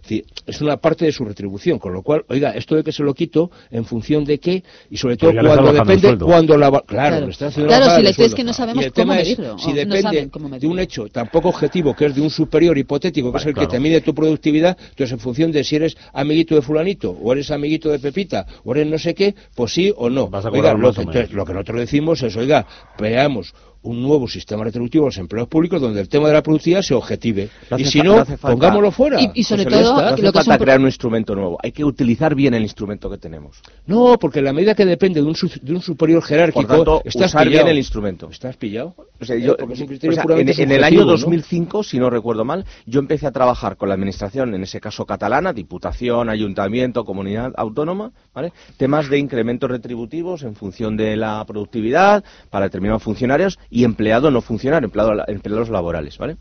Es 0.07 0.11
decir, 0.11 0.25
es 0.45 0.61
una 0.61 0.77
parte 0.77 1.03
de 1.03 1.11
su 1.11 1.25
retribución, 1.25 1.79
con 1.79 1.91
lo 1.91 2.01
cual, 2.01 2.23
oiga, 2.29 2.51
esto 2.51 2.77
de 2.77 2.83
que 2.85 2.93
se 2.93 3.03
lo 3.03 3.13
quito 3.13 3.51
en 3.71 3.83
función 3.83 4.23
de 4.23 4.39
qué, 4.39 4.63
y 4.89 4.95
sobre 4.95 5.17
todo 5.17 5.31
Pero 5.31 5.45
cuando 5.49 5.73
depende, 5.73 6.17
cuando 6.17 6.57
la 6.57 6.69
va- 6.69 6.81
claro, 6.85 7.09
Claro. 7.09 7.25
le 7.25 7.31
está 7.33 7.47
haciendo 7.47 7.67
Claro, 7.67 7.85
la 7.87 7.95
si 7.97 8.01
le 8.21 8.25
es 8.25 8.33
que 8.33 8.43
no 8.45 8.53
sabemos 8.53 8.85
el 8.85 8.93
cómo 8.93 9.03
tema 9.03 9.19
es, 9.19 9.27
medirlo, 9.37 9.57
si 9.59 9.67
no 9.67 9.75
depende 9.75 10.29
de 10.59 10.67
un 10.67 10.79
hecho 10.79 11.09
tan 11.09 11.27
poco 11.27 11.49
objetivo 11.49 11.93
que 11.93 12.05
es 12.05 12.15
de 12.15 12.21
un 12.21 12.29
superior 12.29 12.77
hipotético, 12.77 13.33
que 13.33 13.37
es 13.37 13.45
el 13.47 13.53
claro. 13.53 13.67
que 13.67 13.75
te 13.75 13.81
mide 13.81 13.99
tu 13.99 14.15
productividad, 14.15 14.77
entonces 14.79 15.11
en 15.11 15.19
función 15.19 15.51
de 15.51 15.65
si 15.65 15.75
eres 15.75 15.97
amiguito 16.13 16.55
de 16.55 16.61
fulanito, 16.61 17.11
o 17.11 17.33
eres 17.33 17.51
amiguito 17.51 17.89
de 17.89 17.99
Pepita, 17.99 18.45
o 18.63 18.71
eres 18.73 18.87
no 18.87 18.97
sé 18.97 19.13
qué, 19.13 19.35
pues 19.55 19.73
sí 19.73 19.93
o 19.97 20.09
no. 20.09 20.29
Vas 20.29 20.45
a 20.45 20.49
Oiga, 20.51 20.73
lo 20.73 20.93
que, 20.93 21.01
entonces, 21.01 21.33
lo 21.33 21.43
que 21.45 21.51
nosotros 21.51 21.81
decimos 21.81 22.23
es, 22.23 22.33
oiga, 22.37 22.65
veamos 22.97 23.53
un 23.87 24.01
nuevo 24.01 24.27
sistema 24.27 24.63
retributivo 24.63 25.05
a 25.05 25.07
los 25.07 25.17
empleados 25.17 25.49
públicos 25.49 25.81
donde 25.81 26.01
el 26.01 26.09
tema 26.09 26.27
de 26.27 26.33
la 26.33 26.43
productividad 26.43 26.81
se 26.81 26.93
objetive. 26.93 27.49
No 27.71 27.79
y 27.79 27.85
si 27.85 28.01
no, 28.01 28.17
no 28.17 28.25
pongámoslo 28.37 28.91
fuera. 28.91 29.21
Y- 29.21 29.31
y 29.35 29.43
sobre 29.43 29.63
Pues 29.63 29.75
todo. 29.75 29.93
No 29.93 29.99
hace 30.07 30.21
lo 30.21 30.31
que 30.31 30.37
falta 30.39 30.53
son- 30.55 30.63
crear 30.63 30.79
un 30.79 30.85
instrumento 30.85 31.35
nuevo. 31.35 31.57
Hay 31.63 31.71
que 31.71 31.83
utilizar 31.85 32.35
bien 32.35 32.53
el 32.53 32.63
instrumento 32.63 33.09
que 33.09 33.17
tenemos. 33.17 33.57
No, 33.85 34.17
porque 34.19 34.39
en 34.39 34.45
la 34.45 34.53
medida 34.53 34.75
que 34.75 34.85
depende 34.85 35.21
de 35.21 35.27
un, 35.27 35.35
su- 35.35 35.49
de 35.61 35.73
un 35.73 35.81
superior 35.81 36.21
jerárquico, 36.23 36.61
Por 36.67 36.75
tanto, 36.75 37.01
estás 37.05 37.31
usar 37.31 37.43
pillado. 37.47 37.63
bien 37.65 37.71
el 37.71 37.77
instrumento. 37.77 38.29
¿Estás 38.29 38.57
pillado? 38.57 38.95
O 39.19 39.25
sea, 39.25 39.35
Eh, 39.35 39.41
yo- 39.41 39.57
porque 39.57 39.73
es 39.73 39.79
un 39.79 39.85
o 39.85 39.87
criterio 39.87 40.13
sea, 40.13 40.23
puramente 40.23 40.51
en, 40.53 40.59
en 40.59 40.71
el 40.77 40.83
año 40.83 40.99
subjetivo, 40.99 41.05
¿no? 41.05 41.11
2005, 41.17 41.83
si 41.83 41.97
no 41.99 42.09
recuerdo 42.09 42.45
mal, 42.45 42.65
yo 42.85 42.99
empecé 42.99 43.25
a 43.27 43.31
trabajar 43.31 43.77
con 43.77 43.89
la 43.89 43.95
administración, 43.95 44.53
en 44.53 44.63
ese 44.63 44.79
caso 44.79 45.05
catalana, 45.05 45.53
diputación, 45.53 46.29
ayuntamiento, 46.29 47.03
comunidad 47.05 47.53
autónoma, 47.57 48.11
¿vale? 48.33 48.51
Temas 48.77 49.09
de 49.09 49.17
incrementos 49.17 49.69
retributivos 49.71 50.43
en 50.43 50.55
función 50.55 50.97
de 50.97 51.15
la 51.17 51.43
productividad 51.47 52.23
para 52.49 52.65
determinados 52.65 53.01
funcionarios 53.03 53.57
y 53.69 53.76
empleado 53.83 54.31
no 54.31 54.41
funcionario, 54.41 54.87
empleado, 54.87 55.23
empleados 55.27 55.69
laborales, 55.69 56.17
¿vale? 56.17 56.37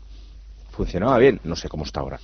Funcionaba 0.71 1.17
bien, 1.17 1.39
no 1.43 1.55
sé 1.55 1.69
cómo 1.69 1.83
está 1.83 2.01
ahora. 2.01 2.19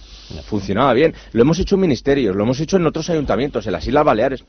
Funcionaba 0.45 0.93
bien. 0.93 1.13
Lo 1.31 1.41
hemos 1.41 1.57
hecho 1.59 1.75
en 1.75 1.81
ministerios, 1.81 2.35
lo 2.35 2.43
hemos 2.43 2.59
hecho 2.59 2.77
en 2.77 2.85
otros 2.85 3.09
ayuntamientos, 3.09 3.65
en 3.65 3.71
las 3.71 3.87
Islas 3.87 4.05
Baleares. 4.05 4.43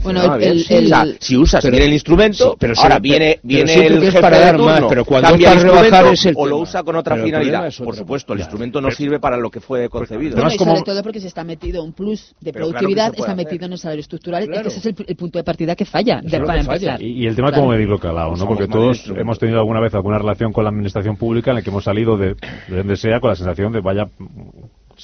Funcionaba 0.00 0.36
Bueno, 0.36 0.52
el- 0.52 0.54
bien. 0.54 0.66
el- 0.78 0.84
o 0.84 0.88
sea, 0.88 1.06
si 1.20 1.36
usas 1.36 1.62
Pero- 1.62 1.72
bien 1.76 1.88
el 1.88 1.92
instrumento, 1.92 2.50
sí, 2.52 2.56
pero 2.58 2.74
ahora 2.78 2.98
viene, 2.98 3.38
pero- 3.42 3.48
viene 3.48 3.74
el 3.74 3.92
que 4.00 4.06
es 4.06 4.12
jefe 4.12 4.20
para 4.20 4.38
de 4.38 4.44
dar 4.44 4.58
más, 4.58 4.82
pero 4.88 5.04
cuando 5.04 5.28
cambia 5.28 5.52
es 5.52 5.56
el 5.64 5.70
para 5.70 5.82
rebajar 5.82 6.12
es 6.12 6.26
el 6.26 6.34
o 6.36 6.46
lo 6.46 6.58
usa 6.58 6.82
con 6.82 6.96
otra 6.96 7.16
finalidad. 7.16 7.66
es 7.66 7.74
otro. 7.76 7.86
Por 7.86 7.96
supuesto, 7.96 8.32
el 8.32 8.38
Claro. 8.38 8.48
instrumento 8.48 8.80
no 8.80 8.90
sirve 8.90 9.20
para 9.20 9.36
lo 9.36 9.50
que 9.50 9.60
fue 9.60 9.88
concebido. 9.88 10.34
Bueno, 10.34 10.48
es 10.48 10.54
y 10.54 10.58
como- 10.58 10.72
sobre 10.76 10.82
todo 10.84 11.02
porque 11.02 11.20
se 11.20 11.28
está 11.28 11.44
metido 11.44 11.82
un 11.84 11.92
plus 11.92 12.34
de 12.40 12.52
Pero 12.52 12.66
claro 12.66 12.70
productividad, 12.70 13.04
se 13.06 13.10
puede 13.12 13.20
está 13.20 13.32
hacer. 13.32 13.44
metido 13.46 13.66
en 13.66 13.72
el 13.72 13.78
salario 13.78 14.00
estructural, 14.00 14.44
Claro. 14.46 14.60
es 14.60 14.62
que 14.74 14.78
ese 14.80 14.90
es 14.90 14.98
el, 14.98 15.04
el 15.08 15.16
punto 15.16 15.38
de 15.38 15.44
partida 15.44 15.74
que 15.76 15.84
falla, 15.84 16.20
de- 16.22 16.26
es 16.36 16.42
para 16.42 16.58
que 16.60 16.64
falla. 16.64 16.92
empezar. 16.94 17.02
Y, 17.02 17.22
y 17.22 17.26
el 17.26 17.36
tema 17.36 17.48
de 17.48 17.52
Claro. 17.52 17.62
cómo 17.64 17.72
medirlo 17.72 17.98
calado, 17.98 18.34
¿no? 18.36 18.46
Porque 18.46 18.66
todos 18.68 19.06
hemos 19.16 19.38
tenido 19.38 19.58
alguna 19.58 19.80
vez 19.80 19.94
alguna 19.94 20.18
relación 20.18 20.52
con 20.52 20.64
la 20.64 20.70
administración 20.70 21.16
pública 21.16 21.50
en 21.50 21.56
la 21.56 21.62
que 21.62 21.70
hemos 21.70 21.84
salido 21.84 22.16
de, 22.16 22.34
de 22.68 22.76
donde 22.76 22.96
sea 22.96 23.20
con 23.20 23.30
la 23.30 23.36
sensación 23.36 23.72
de 23.72 23.80
vaya 23.80 24.06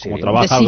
como 0.03 0.17
De 0.17 0.23
trabaja 0.23 0.61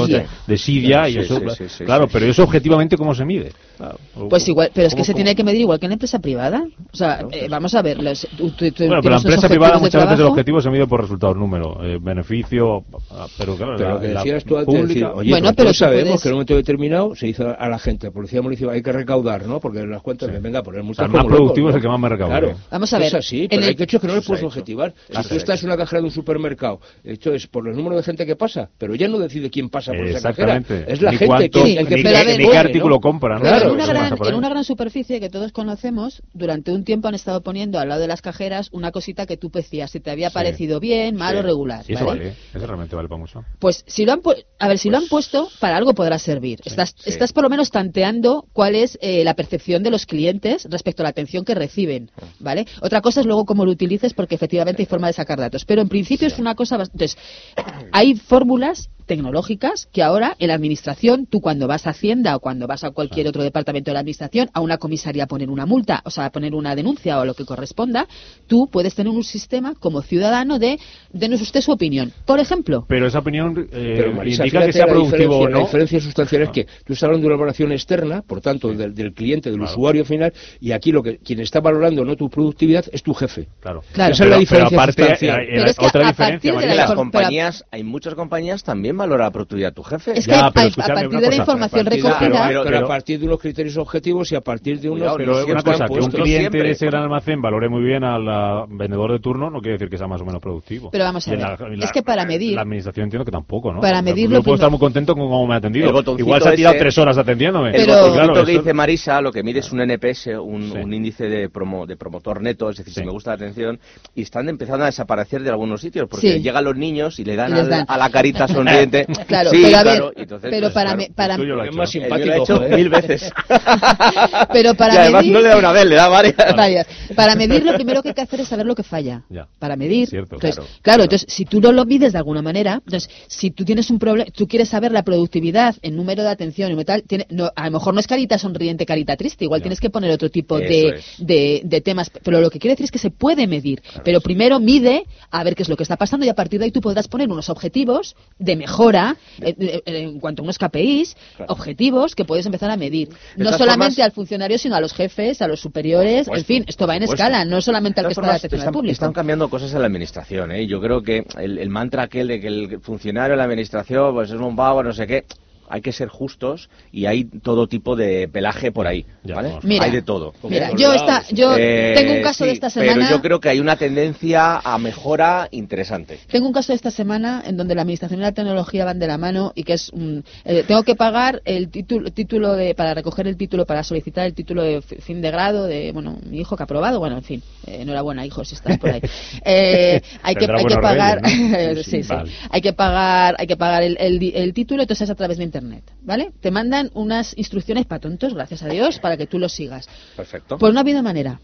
de, 0.46 0.58
Sidia 0.58 1.08
y 1.08 1.12
Sí, 1.14 1.18
eso, 1.20 1.38
sí, 1.40 1.46
sí, 1.58 1.64
sí, 1.68 1.84
claro, 1.84 2.06
sí, 2.06 2.10
pero 2.12 2.26
eso 2.26 2.42
objetivamente 2.44 2.96
cómo 2.96 3.14
se 3.14 3.24
mide. 3.24 3.52
Claro. 3.76 3.98
Pues 4.28 4.46
igual, 4.48 4.70
pero 4.74 4.86
es 4.88 4.92
que 4.92 4.98
¿Cómo- 4.98 5.04
se 5.06 5.14
tiene 5.14 5.34
que 5.34 5.42
medir 5.42 5.62
igual 5.62 5.78
que 5.80 5.86
en 5.86 5.90
la 5.90 5.94
empresa 5.94 6.18
privada. 6.18 6.64
O 6.92 6.96
sea, 6.96 7.24
eh, 7.32 7.46
vamos 7.48 7.74
a 7.74 7.80
ver, 7.82 8.02
los, 8.02 8.26
tú- 8.36 8.50
tú- 8.50 8.70
tú 8.72 8.84
Bueno, 8.86 9.00
pero 9.02 9.14
la 9.14 9.20
empresa 9.20 9.48
privada 9.48 9.78
muchas 9.78 10.02
veces 10.04 10.20
el 10.20 10.26
objetivo 10.26 10.60
se 10.60 10.70
mide 10.70 10.86
por 10.86 11.00
resultados, 11.00 11.36
número, 11.36 11.82
eh, 11.82 11.98
beneficio, 12.00 12.84
ah, 13.10 13.26
pero 13.38 13.56
claro, 13.56 13.74
Pero 13.78 13.94
la, 13.94 14.00
que 14.00 14.08
la 14.08 14.20
decías 14.22 14.44
tú 14.44 14.58
antes, 14.58 14.74
pública... 14.74 14.92
decir, 15.06 15.06
oye, 15.14 15.30
Bueno, 15.30 15.52
pero 15.56 15.72
sabemos 15.72 16.04
puedes- 16.08 16.22
que 16.22 16.28
en 16.28 16.32
un 16.32 16.36
momento 16.36 16.56
determinado 16.56 17.14
se 17.14 17.28
hizo 17.28 17.56
a 17.58 17.68
la 17.68 17.78
gente, 17.78 18.08
a 18.08 18.10
policía 18.10 18.42
municipal, 18.42 18.74
hay 18.74 18.82
que 18.82 18.92
recaudar, 18.92 19.46
¿no? 19.46 19.60
Porque 19.60 19.78
en 19.80 19.90
las 19.90 20.02
cuentas 20.02 20.30
me 20.30 20.40
venga 20.40 20.58
a 20.58 20.62
poner 20.62 20.82
multas 20.82 21.06
el 21.06 21.12
más 21.12 21.24
productivo 21.24 21.70
es 21.70 21.76
el 21.76 21.80
que 21.80 21.88
más 21.88 22.00
me 22.00 22.08
recauda. 22.10 22.38
Claro. 22.38 22.56
Vamos 22.70 22.92
a 22.92 22.98
ver, 22.98 23.06
Es 23.08 23.14
así, 23.14 23.46
pero 23.48 23.62
el- 23.62 23.68
hay 23.68 23.74
que 23.76 23.84
hechos 23.84 24.00
que 24.00 24.06
no 24.06 24.14
le 24.14 24.22
puedes 24.22 24.42
objetivar. 24.44 24.92
Si 25.08 25.28
tú 25.28 25.34
estás 25.36 25.62
en 25.62 25.68
una 25.70 25.76
cajera 25.78 26.00
de 26.00 26.06
un 26.06 26.12
supermercado, 26.12 26.80
esto 27.02 27.32
es 27.32 27.46
por 27.46 27.66
el 27.68 27.74
número 27.76 27.96
de 27.96 28.02
gente 28.02 28.26
que 28.26 28.36
pasa, 28.36 28.68
pero 28.76 28.94
ya 28.94 29.08
no 29.08 29.18
decide 29.22 29.50
quién 29.50 29.68
pasa 29.70 29.92
por 29.92 30.06
esa 30.06 30.28
cajera. 30.28 30.56
Exactamente. 30.56 30.92
Es 30.92 31.00
la 31.02 31.10
Ni 31.12 31.16
gente 31.18 31.26
cuánto- 31.26 31.64
que, 31.64 31.76
el 31.78 31.86
que 31.88 31.96
ni 31.96 32.02
pero 32.02 32.18
qué- 32.18 32.24
ver, 32.24 32.38
ni 32.38 32.44
qué 32.44 32.48
oye, 32.50 32.58
artículo 32.58 32.94
¿no? 32.96 33.00
compra, 33.00 33.34
¿no? 33.36 33.40
Claro, 33.42 33.66
en, 33.68 33.74
una 33.74 33.86
gran, 33.86 34.14
en 34.26 34.34
una 34.34 34.48
gran 34.48 34.64
superficie 34.64 35.20
que 35.20 35.30
todos 35.30 35.52
conocemos, 35.52 36.22
durante 36.32 36.72
un 36.72 36.84
tiempo 36.84 37.08
han 37.08 37.14
estado 37.14 37.42
poniendo 37.42 37.78
al 37.78 37.88
lado 37.88 38.00
de 38.00 38.06
las 38.08 38.22
cajeras 38.22 38.68
una 38.72 38.90
cosita 38.92 39.26
que 39.26 39.36
tú 39.36 39.50
decías 39.50 39.90
si 39.90 40.00
te 40.00 40.10
había 40.10 40.28
Sí. 40.30 40.34
parecido 40.34 40.80
bien, 40.80 41.16
mal 41.16 41.36
o 41.36 41.42
regular. 41.42 41.84
Y 41.88 41.94
eso 41.94 42.04
¿vale? 42.04 42.20
vale, 42.20 42.34
eso 42.54 42.66
realmente 42.66 42.96
vale 42.96 43.08
para 43.08 43.18
mucho. 43.20 43.44
Pues 43.58 43.84
si 43.86 44.04
lo 44.04 44.12
han 44.12 44.20
a 44.58 44.68
ver 44.68 44.78
si 44.78 44.90
lo 44.90 44.98
han 44.98 45.08
puesto 45.08 45.48
para 45.60 45.76
algo 45.76 45.94
podrá 45.94 46.18
servir. 46.18 46.60
estás 46.64 46.94
sí. 46.98 47.10
estás 47.10 47.32
por 47.32 47.42
lo 47.42 47.48
menos 47.50 47.70
tanteando 47.70 48.46
cuál 48.52 48.74
es 48.74 48.98
eh, 49.00 49.24
la 49.24 49.34
percepción 49.34 49.82
de 49.82 49.90
los 49.90 50.06
clientes 50.06 50.66
respecto 50.70 51.02
a 51.02 51.04
la 51.04 51.08
atención 51.10 51.44
que 51.44 51.54
reciben, 51.54 52.10
¿vale? 52.38 52.66
Otra 52.82 53.00
cosa 53.00 53.20
es 53.20 53.26
luego 53.26 53.44
cómo 53.44 53.64
lo 53.64 53.70
utilices 53.72 54.14
porque 54.14 54.34
efectivamente 54.34 54.82
hay 54.82 54.86
forma 54.86 55.06
de 55.06 55.12
sacar 55.14 55.38
datos, 55.38 55.64
pero 55.64 55.80
en 55.82 55.88
principio 55.88 56.28
es 56.28 56.38
una 56.38 56.54
cosa 56.54 56.76
entonces 56.76 57.16
hay 57.92 58.14
fórmulas 58.14 58.88
tecnológicas 59.10 59.88
que 59.92 60.04
ahora 60.04 60.36
en 60.38 60.48
la 60.48 60.54
administración, 60.54 61.26
tú 61.26 61.40
cuando 61.40 61.66
vas 61.66 61.86
a 61.88 61.90
Hacienda 61.90 62.36
o 62.36 62.40
cuando 62.40 62.68
vas 62.68 62.84
a 62.84 62.92
cualquier 62.92 63.26
otro 63.26 63.42
departamento 63.42 63.90
de 63.90 63.94
la 63.94 64.00
administración, 64.00 64.48
a 64.54 64.60
una 64.60 64.78
comisaría 64.78 65.24
a 65.24 65.26
poner 65.26 65.50
una 65.50 65.66
multa, 65.66 66.00
o 66.04 66.10
sea, 66.10 66.26
a 66.26 66.30
poner 66.30 66.54
una 66.54 66.76
denuncia 66.76 67.18
o 67.18 67.24
lo 67.24 67.34
que 67.34 67.44
corresponda, 67.44 68.06
tú 68.46 68.68
puedes 68.70 68.94
tener 68.94 69.12
un 69.12 69.24
sistema 69.24 69.74
como 69.74 70.00
ciudadano 70.02 70.60
de 70.60 70.78
denos 71.12 71.40
usted 71.40 71.60
su 71.60 71.72
opinión. 71.72 72.12
Por 72.24 72.38
ejemplo, 72.38 72.84
Pero 72.88 73.08
esa 73.08 73.18
opinión 73.18 73.68
eh, 73.72 73.94
Pero 73.98 74.12
Marisa, 74.14 74.44
indica 74.44 74.60
fíjate 74.60 74.66
que 74.68 74.72
sea 74.78 74.86
la 74.86 74.92
productivo 74.92 75.38
o 75.38 75.48
La 75.48 75.58
no. 75.58 75.64
diferencia 75.64 76.00
sustancial 76.00 76.42
es 76.42 76.50
que 76.50 76.64
tú 76.84 76.92
estás 76.92 77.02
hablando 77.04 77.22
de 77.24 77.26
una 77.34 77.36
valoración 77.36 77.72
externa, 77.72 78.22
por 78.22 78.40
tanto, 78.40 78.68
del, 78.72 78.94
del 78.94 79.12
cliente, 79.12 79.50
del 79.50 79.60
usuario 79.60 80.04
final, 80.04 80.32
y 80.60 80.70
aquí 80.70 80.92
lo 80.92 81.02
que 81.02 81.18
quien 81.18 81.40
está 81.40 81.58
valorando 81.60 82.04
no 82.04 82.14
tu 82.14 82.30
productividad 82.30 82.84
es 82.92 83.02
tu 83.02 83.12
jefe. 83.14 83.48
Claro. 83.58 83.82
Claro. 83.92 84.12
Esa 84.14 84.24
es 84.24 84.30
la 84.30 84.38
diferencia 84.38 84.68
pero 84.70 84.80
aparte, 84.82 85.02
sustancial. 85.02 85.40
eh, 85.40 85.42
eh, 85.42 85.48
Pero 85.56 85.70
es 85.70 85.76
que 85.76 85.86
otra 85.86 86.04
a 86.04 86.10
diferencia, 86.10 86.52
de 86.54 86.66
la 86.66 86.74
las 86.74 86.92
compañías, 86.92 87.64
hay 87.72 87.82
muchas 87.82 88.14
compañías 88.14 88.62
también 88.62 88.99
valora 89.00 89.24
la 89.24 89.30
productividad 89.30 89.72
tu 89.72 89.82
jefe. 89.82 90.18
Es 90.18 90.26
que 90.26 90.30
Ya, 90.32 90.50
pero 90.52 90.68
a 90.68 90.70
partir 90.86 91.08
una 91.08 91.20
de 91.20 91.28
la 91.28 91.36
información 91.36 91.80
A 91.80 91.90
de- 91.90 91.96
recogida, 91.96 92.18
pero, 92.20 92.34
pero 92.62 92.62
pero- 92.64 92.84
a 92.84 92.88
partir 92.88 93.18
de 93.20 93.26
unos 93.26 93.40
criterios 93.40 93.76
objetivos 93.76 94.30
y 94.32 94.36
a 94.36 94.40
partir 94.40 94.78
de 94.80 94.88
unos 94.88 95.00
Cuidado, 95.00 95.16
Pero 95.18 95.52
una 95.52 95.62
cosa, 95.62 95.86
que 95.86 95.92
un 95.94 96.10
cliente 96.10 96.38
siempre. 96.40 96.62
de 96.62 96.70
ese 96.70 96.86
gran 96.86 97.02
almacén 97.02 97.40
valore 97.42 97.68
muy 97.68 97.82
bien 97.82 98.04
al 98.04 98.66
vendedor 98.68 99.12
de 99.12 99.18
turno 99.20 99.50
no 99.50 99.60
quiere 99.60 99.72
decir 99.74 99.88
que 99.88 99.98
sea 99.98 100.06
más 100.06 100.20
o 100.20 100.24
menos 100.24 100.40
productivo. 100.40 100.90
Pero 100.90 101.04
vamos 101.04 101.26
a 101.26 101.30
ver, 101.30 101.40
la- 101.40 101.84
es 101.84 101.92
que 101.92 102.02
para 102.02 102.24
medir- 102.24 102.54
La 102.54 102.62
administración 102.62 103.04
entiendo 103.04 103.24
que 103.24 103.30
tampoco, 103.32 103.72
¿no? 103.72 103.80
Para 103.80 103.92
O 103.92 103.94
sea, 103.96 104.02
medir 104.02 104.28
Yo 104.28 104.36
lo 104.36 104.42
puedo 104.42 104.54
estar 104.56 104.70
muy 104.70 104.78
contento 104.78 105.14
con 105.14 105.24
cómo 105.28 105.46
me 105.46 105.54
ha 105.54 105.56
atendido. 105.58 105.88
Igual 106.18 106.42
se 106.42 106.48
ha 106.50 106.54
tirado 106.54 106.74
ese- 106.74 106.84
tres 106.84 106.98
horas 106.98 107.16
atendiéndome. 107.18 107.70
El 107.70 107.86
Pero- 107.86 108.12
claro, 108.12 108.44
que 108.44 108.52
dice 108.52 108.74
Marisa, 108.74 109.20
lo 109.20 109.32
que 109.32 109.42
mide 109.42 109.60
es 109.60 109.72
un 109.72 109.80
NPS, 109.80 110.36
un, 110.38 110.70
Sí. 110.72 110.78
un 110.78 110.92
índice 110.92 111.24
de, 111.28 111.48
promo, 111.48 111.86
de 111.86 111.96
promotor 111.96 112.42
neto, 112.42 112.68
es 112.70 112.76
decir, 112.76 112.92
Sí. 112.92 113.00
si 113.00 113.06
me 113.06 113.12
gusta 113.12 113.30
la 113.30 113.36
atención, 113.36 113.78
y 114.14 114.22
están 114.22 114.48
empezando 114.48 114.84
a 114.84 114.86
desaparecer 114.86 115.42
de 115.42 115.50
algunos 115.50 115.80
sitios, 115.80 116.08
porque 116.08 116.34
Sí. 116.34 116.42
llegan 116.42 116.64
los 116.64 116.76
niños 116.76 117.18
y 117.18 117.24
le 117.24 117.36
dan, 117.36 117.50
Y 117.56 117.60
al- 117.60 117.68
dan. 117.70 117.84
a 117.88 117.96
la 117.98 118.10
carita 118.10 118.46
sonriente. 118.48 118.89
Claro, 119.26 119.50
Sí, 119.50 119.62
pero 119.62 119.76
a 119.76 119.82
ver, 119.82 119.96
claro, 119.96 120.12
y 120.16 120.20
entonces, 120.22 120.50
pero 120.50 120.66
pues, 120.66 120.74
para, 120.74 120.90
claro, 120.90 120.96
me- 120.98 121.10
para 121.14 121.34
el 121.34 121.42
lo 121.48 121.64
hecho. 121.64 121.72
más 121.76 121.94
el 121.94 122.00
lo 122.02 122.06
simpático. 122.08 122.42
hecho 122.42 122.60
mil 122.76 122.88
veces. 122.88 123.30
pero 124.52 124.74
para 124.74 124.94
y 124.94 124.96
además 124.98 125.22
medir 125.22 125.32
no 125.34 125.40
le 125.40 125.48
da 125.48 125.56
una 125.58 125.72
vez, 125.72 125.86
le 125.86 125.94
da 125.96 126.08
varias. 126.08 126.34
varias. 126.56 126.86
Para 127.14 127.34
medir 127.36 127.64
lo 127.64 127.74
primero 127.74 128.02
que 128.02 128.08
hay 128.08 128.14
que 128.14 128.20
hacer 128.22 128.40
es 128.40 128.48
saber 128.48 128.66
lo 128.66 128.74
que 128.74 128.82
falla. 128.82 129.22
Ya. 129.28 129.46
Para 129.58 129.76
medir. 129.76 130.08
Cierto, 130.08 130.36
entonces, 130.36 130.56
claro. 130.56 130.70
claro, 130.82 131.02
entonces 131.04 131.32
si 131.32 131.44
tú 131.44 131.60
no 131.60 131.72
lo 131.72 131.84
mides 131.84 132.12
de 132.12 132.18
alguna 132.18 132.42
manera, 132.42 132.80
entonces 132.84 133.10
si 133.28 133.50
tú 133.50 133.64
tienes 133.64 133.90
un 133.90 133.98
problema, 133.98 134.30
tú 134.34 134.46
quieres 134.46 134.68
saber 134.68 134.92
la 134.92 135.02
productividad 135.02 135.74
en 135.82 135.96
número 135.96 136.22
de 136.22 136.28
atención 136.30 136.78
y 136.78 136.84
tal, 136.84 137.02
tiene, 137.02 137.26
no, 137.30 137.50
a 137.54 137.64
lo 137.66 137.70
mejor 137.72 137.94
no 137.94 138.00
es 138.00 138.06
carita 138.06 138.38
sonriente, 138.38 138.86
carita 138.86 139.16
triste, 139.16 139.44
igual 139.44 139.60
Ya. 139.60 139.64
tienes 139.64 139.80
que 139.80 139.90
poner 139.90 140.10
otro 140.10 140.30
tipo 140.30 140.58
de, 140.58 141.00
de, 141.18 141.60
de 141.64 141.80
temas, 141.80 142.10
pero 142.24 142.40
lo 142.40 142.50
que 142.50 142.58
quiere 142.58 142.72
decir 142.74 142.84
es 142.84 142.90
que 142.90 142.98
se 142.98 143.10
puede 143.10 143.46
medir, 143.46 143.82
pero 144.04 144.20
primero 144.20 144.58
mide 144.60 145.04
a 145.30 145.44
ver 145.44 145.54
qué 145.54 145.62
es 145.62 145.68
lo 145.68 145.76
que 145.76 145.82
está 145.82 145.96
pasando 145.96 146.24
y 146.26 146.28
a 146.28 146.34
partir 146.34 146.58
de 146.58 146.66
ahí 146.66 146.70
tú 146.70 146.80
podrás 146.80 147.08
poner 147.08 147.28
unos 147.28 147.48
objetivos 147.50 148.16
de 148.38 148.56
mejora 148.70 149.16
eh, 149.40 149.54
eh, 149.58 149.82
en 149.86 150.20
cuanto 150.20 150.42
a 150.42 150.44
unos 150.44 150.58
KPIs, 150.58 151.16
objetivos 151.48 152.14
que 152.14 152.24
puedes 152.24 152.46
empezar 152.46 152.70
a 152.70 152.76
medir. 152.76 153.08
No 153.36 153.50
solamente 153.52 153.96
formas- 153.96 153.98
al 154.00 154.12
funcionario, 154.12 154.58
sino 154.58 154.76
a 154.76 154.80
los 154.80 154.92
jefes, 154.92 155.42
a 155.42 155.48
los 155.48 155.60
superiores, 155.60 156.28
en 156.28 156.44
fin, 156.44 156.64
esto 156.66 156.86
va 156.86 156.96
en 156.96 157.02
escala, 157.04 157.44
no 157.44 157.60
solamente 157.60 158.00
al 158.00 158.06
que 158.06 158.12
está 158.12 158.20
de 158.22 158.26
formas, 158.26 158.36
atención 158.38 158.60
al 158.60 158.64
están, 158.64 158.72
público. 158.72 158.92
están 158.92 159.12
cambiando 159.12 159.48
cosas 159.48 159.72
en 159.74 159.80
la 159.80 159.86
administración, 159.86 160.52
¿eh? 160.52 160.66
Yo 160.66 160.80
creo 160.80 161.02
que 161.02 161.24
el, 161.38 161.58
el 161.58 161.68
mantra 161.70 162.04
aquel 162.04 162.28
de 162.28 162.40
que 162.40 162.46
el 162.46 162.80
funcionario 162.80 163.32
de 163.32 163.36
la 163.38 163.44
administración 163.44 164.14
pues 164.14 164.30
es 164.30 164.40
un 164.40 164.54
vago, 164.56 164.82
no 164.82 164.92
sé 164.92 165.06
qué, 165.06 165.24
hay 165.70 165.80
que 165.80 165.92
ser 165.92 166.08
justos 166.08 166.68
y 166.92 167.06
hay 167.06 167.24
todo 167.24 167.66
tipo 167.68 167.96
de 167.96 168.28
pelaje 168.28 168.72
por 168.72 168.86
ahí, 168.86 169.06
¿vale? 169.24 169.52
Mira, 169.62 169.84
hay 169.84 169.90
de 169.92 170.02
todo. 170.02 170.34
Mira, 170.48 170.70
yo, 170.76 170.92
esta, 170.92 171.24
yo 171.30 171.54
Eh, 171.56 171.92
tengo 171.96 172.12
un 172.14 172.22
caso 172.22 172.44
de 172.44 172.52
esta 172.52 172.68
semana. 172.70 172.94
Pero 172.94 173.10
yo 173.10 173.22
creo 173.22 173.40
que 173.40 173.48
hay 173.48 173.60
una 173.60 173.76
tendencia 173.76 174.56
a 174.58 174.78
mejora 174.78 175.48
interesante. 175.52 176.18
Tengo 176.30 176.46
un 176.48 176.52
caso 176.52 176.72
de 176.72 176.76
esta 176.76 176.90
semana 176.90 177.42
en 177.46 177.56
donde 177.56 177.74
la 177.74 177.82
administración 177.82 178.20
y 178.20 178.22
la 178.22 178.32
tecnología 178.32 178.84
van 178.84 178.98
de 178.98 179.06
la 179.06 179.16
mano 179.18 179.52
y 179.54 179.62
que 179.62 179.74
es 179.74 179.90
un, 179.90 180.24
eh, 180.44 180.64
tengo 180.66 180.82
que 180.82 180.96
pagar 180.96 181.40
el 181.44 181.70
título, 181.70 182.10
título 182.10 182.54
de 182.54 182.74
para 182.74 182.92
recoger 182.94 183.26
el 183.28 183.36
título 183.36 183.64
para 183.66 183.84
solicitar 183.84 184.26
el 184.26 184.34
título 184.34 184.62
de 184.62 184.82
fi- 184.82 184.96
fin 184.96 185.22
de 185.22 185.30
grado 185.30 185.66
de 185.66 185.92
bueno 185.92 186.18
mi 186.28 186.40
hijo 186.40 186.56
que 186.56 186.62
ha 186.62 186.64
aprobado 186.64 186.98
bueno 186.98 187.16
en 187.16 187.22
fin 187.22 187.42
eh, 187.66 187.78
enhorabuena 187.82 188.26
hijo 188.26 188.44
si 188.44 188.54
estás 188.56 188.78
por 188.78 188.90
ahí 188.90 189.00
Eh, 189.44 190.00
hay 190.22 190.34
que 190.34 190.46
hay 190.50 190.64
que 190.64 190.76
pagar 190.76 191.20
reyes, 191.22 191.86
sí, 191.86 191.98
¿no? 191.98 192.02
sí, 192.02 192.08
Vale. 192.08 192.30
hay 192.50 192.60
que 192.60 192.72
pagar 192.72 193.36
hay 193.38 193.46
que 193.46 193.56
pagar 193.56 193.82
el, 193.82 193.96
el 194.00 194.18
di- 194.18 194.32
el 194.34 194.52
título 194.52 194.82
entonces 194.82 195.04
es 195.06 195.10
a 195.10 195.14
través 195.14 195.38
de 195.38 195.44
internet 195.44 195.59
vale 196.02 196.32
te 196.40 196.50
mandan 196.50 196.90
unas 196.94 197.36
instrucciones 197.36 197.86
para 197.86 198.00
tontos 198.00 198.34
gracias 198.34 198.62
a 198.62 198.68
Dios 198.68 198.98
para 198.98 199.16
que 199.16 199.26
tú 199.26 199.38
lo 199.38 199.48
sigas 199.48 199.88
Perfecto. 200.16 200.58
pues 200.58 200.72
no 200.72 200.80
ha 200.80 200.82
habido 200.82 201.02
manera. 201.02 201.40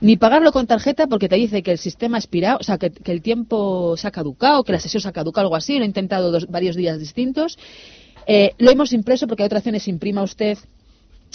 Ni 0.00 0.16
pagarlo 0.16 0.52
con 0.52 0.66
tarjeta 0.66 1.06
porque 1.08 1.28
te 1.28 1.36
dice 1.36 1.62
que 1.62 1.72
el 1.72 1.78
sistema 1.78 2.16
ha 2.18 2.20
expirado, 2.20 2.58
o 2.60 2.62
sea, 2.62 2.78
que, 2.78 2.90
que 2.90 3.10
el 3.10 3.20
tiempo 3.22 3.96
se 3.96 4.06
ha 4.06 4.10
caducado, 4.12 4.62
que 4.62 4.72
la 4.72 4.78
sesión 4.80 5.00
se 5.00 5.08
ha 5.08 5.12
caducado, 5.12 5.46
algo 5.46 5.56
así. 5.56 5.76
Lo 5.76 5.82
he 5.82 5.86
intentado 5.86 6.30
dos- 6.30 6.46
varios 6.48 6.76
días 6.76 6.98
distintos. 7.00 7.58
Eh, 8.26 8.52
lo 8.58 8.70
hemos 8.70 8.92
impreso 8.92 9.26
porque 9.26 9.42
hay 9.42 9.46
otra 9.46 9.58
opción 9.58 9.74
es 9.74 9.88
imprima 9.88 10.22
usted 10.22 10.56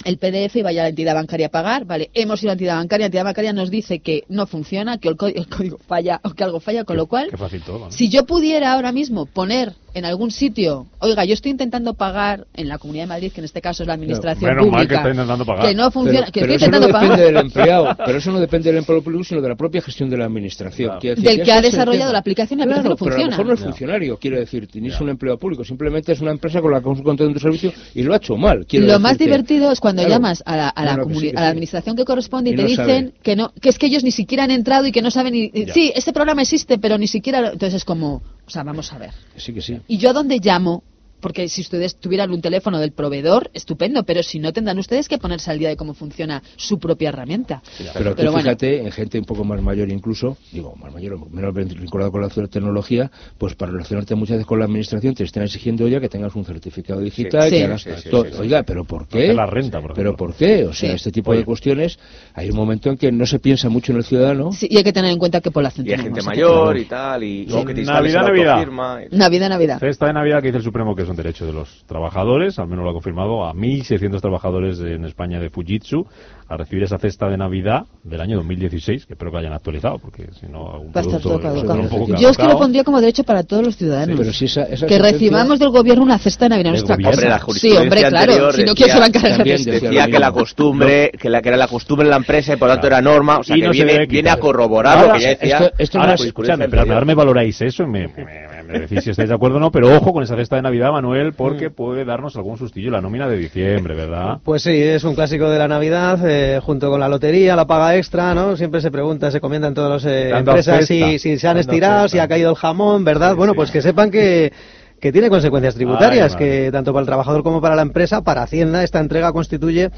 el 0.06 0.18
PDF 0.18 0.56
y 0.58 0.62
vaya 0.62 0.82
a 0.82 0.86
la 0.86 0.90
entidad 0.90 1.14
bancaria 1.14 1.48
a 1.48 1.50
pagar, 1.50 1.86
vale, 1.86 2.10
hemos 2.14 2.42
ido 2.42 2.50
a 2.50 2.52
la 2.52 2.54
entidad 2.54 2.76
bancaria, 2.78 3.04
la 3.04 3.08
entidad 3.08 3.24
bancaria 3.26 3.54
nos 3.54 3.70
dice 3.70 4.00
que 4.00 4.24
no 4.28 4.48
funciona, 4.48 4.98
que 4.98 5.08
el, 5.10 5.16
có- 5.18 5.28
el 5.28 5.48
código 5.48 5.78
falla 5.88 6.20
o 6.24 6.32
que 6.32 6.44
algo 6.44 6.60
falla, 6.60 6.84
con 6.84 6.98
lo 6.98 7.06
cual, 7.08 7.28
Qué 7.30 7.38
fácil 7.38 7.62
todo, 7.62 7.80
¿no? 7.80 7.92
si 7.92 8.10
yo 8.10 8.26
pudiera 8.26 8.74
ahora 8.74 8.92
mismo 8.92 9.26
poner 9.28 9.74
en 9.94 10.06
algún 10.06 10.32
sitio, 10.32 10.88
oiga, 11.00 11.24
yo 11.26 11.34
estoy 11.34 11.52
intentando 11.52 11.94
pagar 11.94 12.48
en 12.56 12.68
la 12.68 12.78
Comunidad 12.78 13.04
de 13.04 13.08
Madrid, 13.08 13.32
que 13.32 13.42
en 13.42 13.46
este 13.46 13.62
caso 13.62 13.84
es 13.84 13.88
la 13.88 13.94
administración 13.94 14.50
Menos 14.56 14.66
mal 14.72 14.82
que 14.88 14.88
pública, 14.88 14.96
está 14.98 15.10
intentando 15.12 15.46
pagar. 15.46 15.68
que 15.68 15.76
no 15.76 15.92
funciona, 15.92 16.20
Pero, 16.22 16.32
que 16.32 16.40
pero 16.42 16.54
estoy 16.54 16.68
eso 16.68 16.72
no 16.72 16.78
intentando 16.78 17.00
depende 17.00 17.16
pagar. 17.24 17.34
del 17.34 17.46
empleado, 17.46 17.98
pero 18.06 18.18
eso 18.18 18.32
no 18.32 18.40
depende 18.40 18.70
del 18.70 18.78
empleado 18.80 19.04
público, 19.04 19.24
sino 19.24 19.42
de 19.42 19.50
la 19.50 19.56
propia 19.56 19.82
gestión 19.82 20.10
de 20.10 20.18
la 20.18 20.26
administración. 20.26 20.98
Quiero 21.00 21.16
decir, 21.22 21.30
Del 21.38 21.46
que 21.46 21.52
ha 21.52 21.62
desarrollado 21.62 22.12
la 22.12 22.20
aplicación 22.20 22.60
y 22.60 22.62
la 22.62 22.66
Claro, 22.66 22.80
aplicación 22.80 22.98
no 23.00 23.04
pero 23.04 23.14
a 23.14 23.14
lo 23.14 23.16
funciona. 23.18 23.30
mejor 23.32 23.46
no 23.46 23.54
es 23.54 23.60
funcionario, 23.60 24.18
quiero 24.18 24.40
decir, 24.40 24.68
tenéis 24.68 25.00
un 25.00 25.10
empleado 25.10 25.38
público, 25.38 25.64
simplemente 25.64 26.12
es 26.12 26.22
una 26.22 26.32
empresa 26.32 26.62
con 26.62 26.72
la 26.72 26.82
que 26.82 26.90
has 26.90 27.02
contratado 27.02 27.30
un 27.30 27.40
servicio 27.40 27.72
y 27.94 28.04
lo 28.04 28.14
ha 28.14 28.18
hecho 28.18 28.36
mal. 28.36 28.66
quiero 28.68 28.86
Lo 28.88 29.00
más 29.00 29.14
decirte. 29.14 29.24
divertido 29.26 29.72
es 29.72 29.80
cuando 29.80 30.02
Claro. 30.02 30.16
llamas 30.16 30.44
a 30.46 30.58
la, 30.58 30.70
a 30.70 30.86
la 30.86 30.98
No, 30.98 31.06
no, 31.06 31.20
sí, 31.20 31.30
a 31.36 31.42
la 31.42 31.50
administración 31.50 31.96
que 31.96 32.06
corresponde 32.06 32.50
y, 32.50 32.54
Y 32.54 32.56
te 32.56 32.62
no 32.64 32.68
dicen 32.68 32.86
saben. 32.86 33.14
que 33.22 33.36
no 33.36 33.52
que 33.62 33.70
es 33.70 33.78
que 33.78 33.86
ellos 33.88 34.04
ni 34.04 34.12
siquiera 34.12 34.44
han 34.46 34.52
entrado 34.52 34.88
y 34.88 34.92
que 34.92 35.02
no 35.02 35.12
saben 35.12 35.34
ni 35.34 35.52
sí 35.74 35.92
este 35.96 36.14
programa 36.14 36.42
existe 36.42 36.78
pero 36.78 36.98
ni 36.98 37.08
siquiera 37.08 37.42
lo- 37.42 37.48
entonces 37.54 37.76
es 37.76 37.86
como 37.86 38.22
o 38.48 38.50
sea 38.50 38.64
vamos 38.64 38.92
a 38.94 38.98
ver 38.98 39.12
Sí, 39.38 39.54
que 39.54 39.62
sí. 39.62 39.80
y 39.88 39.98
yo 39.98 40.10
a 40.10 40.14
dónde 40.14 40.40
llamo 40.42 40.84
porque 41.24 41.48
si 41.50 41.62
ustedes 41.62 41.96
tuvieran 41.96 42.30
un 42.32 42.42
teléfono 42.42 42.78
del 42.80 42.92
proveedor 42.92 43.50
estupendo 43.54 44.04
pero 44.04 44.22
si 44.22 44.38
no 44.38 44.54
tendrán 44.54 44.78
ustedes 44.78 45.08
que 45.08 45.18
ponerse 45.18 45.50
al 45.50 45.58
día 45.58 45.70
de 45.70 45.78
cómo 45.78 45.94
funciona 45.96 46.44
su 46.58 46.78
propia 46.78 47.10
herramienta 47.10 47.64
Pero, 47.94 48.12
tú 48.12 48.18
Pero 48.18 48.32
bueno. 48.32 48.44
fíjate, 48.44 48.82
en 48.82 48.92
gente 48.92 49.18
un 49.18 49.26
poco 49.26 49.44
más 49.44 49.62
mayor 49.62 49.90
incluso, 49.90 50.38
digo, 50.52 50.76
más 50.76 50.94
mayor, 50.94 51.14
o 51.14 51.26
menos 51.32 51.54
vinculado 51.54 52.12
con 52.12 52.22
la 52.22 52.30
tecnología, 52.30 53.10
pues 53.38 53.56
para 53.56 53.72
relacionarte 53.72 54.16
muchas 54.16 54.36
veces 54.38 54.46
con 54.46 54.60
la 54.60 54.66
administración 54.66 55.16
te 55.16 55.24
están 55.24 55.44
exigiendo 55.44 55.88
ya 55.88 56.00
que 56.00 56.10
tengas 56.10 56.36
un 56.36 56.44
certificado 56.46 57.00
digital, 57.00 57.44
Sí. 57.44 57.50
que 57.52 57.58
Sí, 57.58 57.64
hagas 57.64 57.82
sí, 57.82 57.90
sí, 58.04 58.10
todo. 58.10 58.26
sí, 58.26 58.32
sí. 58.34 58.42
Oiga, 58.42 58.64
pero 58.64 58.84
¿por 58.84 59.08
qué? 59.08 59.34
la 59.34 59.46
renta, 59.46 59.80
por 59.82 59.94
¿Pero 59.94 60.16
por 60.16 60.36
qué? 60.36 60.66
O 60.66 60.74
sea, 60.74 60.90
Sí. 60.90 60.96
este 60.96 61.12
tipo 61.12 61.32
Oye. 61.32 61.40
de 61.40 61.46
cuestiones, 61.46 61.98
hay 62.34 62.50
un 62.50 62.56
momento 62.58 62.90
en 62.90 62.98
que 62.98 63.12
no 63.12 63.26
se 63.26 63.40
piensa 63.40 63.70
mucho 63.70 63.92
en 63.94 64.00
el 64.00 64.04
ciudadano. 64.04 64.52
Sí, 64.52 64.68
y 64.70 64.78
hay 64.78 64.84
que 64.84 64.92
tener 64.94 65.12
en 65.12 65.20
cuenta 65.20 65.40
qué 65.42 65.52
población 65.52 65.88
Y 65.88 65.92
hay 65.94 66.00
gente 66.00 66.22
mayor 66.22 66.78
y 66.78 66.86
tal, 66.86 67.24
y, 67.24 67.46
que 67.46 67.74
te 67.74 67.84
Navidad, 67.84 68.22
la 68.22 68.28
Navidad. 68.30 69.08
Navidad 69.12 69.50
Navidad 69.50 69.80
Cesta 69.80 70.08
de 70.08 70.14
Navidad 70.14 70.42
que 70.42 70.48
dice 70.48 70.58
el 70.58 70.64
Supremo 70.64 70.96
que 70.96 71.06
son 71.06 71.13
un 71.14 71.18
derecho 71.18 71.46
de 71.46 71.54
los 71.54 71.84
trabajadores, 71.86 72.58
al 72.60 72.68
menos 72.68 72.84
lo 72.84 72.90
ha 72.90 72.94
confirmado 72.94 73.46
a 73.46 73.54
1.600 73.54 74.20
trabajadores 74.20 74.80
en 74.80 75.06
España 75.06 75.40
de 75.40 75.50
Fujitsu, 75.52 76.06
a 76.50 76.58
recibir 76.58 76.84
esa 76.84 76.98
cesta 76.98 77.30
de 77.30 77.38
Navidad 77.38 77.86
del 78.04 78.20
año 78.20 78.38
2016, 78.38 79.06
que 79.06 79.14
espero 79.14 79.32
que 79.32 79.38
hayan 79.38 79.54
actualizado, 79.54 80.00
porque 80.00 80.28
si 80.40 80.48
no, 80.48 80.72
algún 80.74 80.88
Va 80.90 81.00
a 81.00 81.02
estar 81.02 81.22
producto 81.22 81.30
todo 81.30 81.36
está 81.38 81.50
caducado. 81.50 81.80
un 81.82 81.90
poco 81.90 82.16
Yo 82.22 82.30
es 82.30 82.38
que 82.38 82.44
lo 82.48 82.58
pondría 82.58 82.84
como 82.84 83.00
derecho 83.00 83.24
para 83.24 83.44
todos 83.44 83.64
los 83.64 83.78
ciudadanos. 83.78 84.18
pero 84.20 84.34
si 84.34 84.46
esa- 84.46 84.64
esa 84.64 84.86
que 84.88 85.00
recibamos 85.00 85.60
del 85.60 85.70
gobierno 85.70 86.04
una 86.04 86.18
cesta 86.18 86.46
de 86.46 86.50
Navidad 86.50 86.68
en 86.68 86.72
nuestra 86.74 86.96
Hombre, 86.96 87.30
la 87.30 87.40
casa. 87.40 87.52
Sí, 87.60 87.72
hombre, 87.78 88.04
claro. 88.10 88.52
Si 88.52 88.64
no, 88.64 88.74
¿quién 88.76 88.90
se 88.90 88.98
va 89.00 89.06
a 89.06 89.08
encargar 89.08 89.44
de 89.44 89.58
decía 89.58 90.08
que 90.08 90.20
la 90.20 90.32
costumbre, 90.32 91.12
que, 91.20 91.30
la, 91.30 91.42
que 91.42 91.50
era 91.50 91.58
la 91.58 91.68
costumbre 91.68 92.06
en 92.06 92.12
la 92.12 92.18
empresa 92.18 92.54
y 92.54 92.56
por 92.58 92.68
lo 92.68 92.74
tanto 92.76 92.88
era 92.88 93.02
norma, 93.02 93.38
o 93.38 93.44
sea 93.44 93.56
Y 93.56 93.62
que 93.62 93.66
no 93.68 93.72
viene, 93.72 94.06
viene 94.08 94.30
a 94.30 94.38
corroborar 94.38 94.98
Ahora, 94.98 95.08
lo 95.10 95.14
que 95.16 95.22
ya 95.22 95.30
decía. 95.30 95.58
esto- 95.60 95.76
esto 95.78 95.98
no 96.00 96.14
es- 96.14 96.34
pero 96.70 96.82
ahora 96.82 97.06
me 97.06 97.14
valoráis 97.16 97.62
eso 97.62 97.84
y 97.84 97.88
me, 97.88 98.08
me- 98.08 98.26
me- 98.26 98.53
si 98.88 99.10
estáis 99.10 99.30
de 99.30 99.36
acuerdo 99.36 99.58
o 99.58 99.60
no, 99.60 99.72
pero 99.72 99.96
ojo 99.96 100.14
con 100.14 100.24
esa 100.24 100.36
cesta 100.36 100.56
de 100.56 100.62
Navidad, 100.62 100.92
Manuel, 100.92 101.34
porque 101.34 101.70
puede 101.70 102.06
darnos 102.06 102.36
algún 102.36 102.58
sustillo 102.58 102.92
la 102.92 103.02
nómina 103.02 103.28
de 103.28 103.38
diciembre, 103.38 103.96
¿verdad? 103.96 104.40
Pues 104.44 104.64
sí, 104.64 104.72
es 104.72 105.04
un 105.04 105.16
clásico 105.16 105.50
de 105.50 105.60
la 105.60 105.68
Navidad, 105.68 106.20
eh, 106.26 106.60
junto 106.62 106.90
con 106.90 107.00
la 107.00 107.10
lotería, 107.10 107.56
la 107.56 107.66
paga 107.66 107.96
extra, 107.96 108.34
¿no? 108.34 108.56
Siempre 108.56 108.82
se 108.82 108.92
pregunta, 108.92 109.32
se 109.32 109.40
comentan 109.40 109.74
todas 109.74 109.90
las 109.90 110.06
eh, 110.06 110.30
empresas 110.30 110.86
si, 110.86 111.20
si 111.20 111.38
se 111.38 111.48
han 111.48 111.58
estirado, 111.58 112.08
si 112.08 112.20
ha 112.20 112.28
caído 112.28 112.50
el 112.50 112.56
jamón, 112.56 113.04
¿verdad? 113.04 113.36
bueno, 113.36 113.54
pues 113.54 113.72
que 113.72 113.82
sepan 113.82 114.12
que, 114.12 114.52
que 115.00 115.12
tiene 115.12 115.30
consecuencias 115.30 115.76
tributarias, 115.76 116.34
Ay, 116.34 116.38
que 116.38 116.72
tanto 116.72 116.94
para 116.94 117.02
el 117.02 117.08
trabajador 117.08 117.44
como 117.44 117.62
para 117.62 117.76
la 117.76 117.82
empresa, 117.82 118.22
para 118.22 118.44
Hacienda, 118.44 118.84
esta 118.84 119.00
entrega 119.00 119.32
constituye 119.32 119.90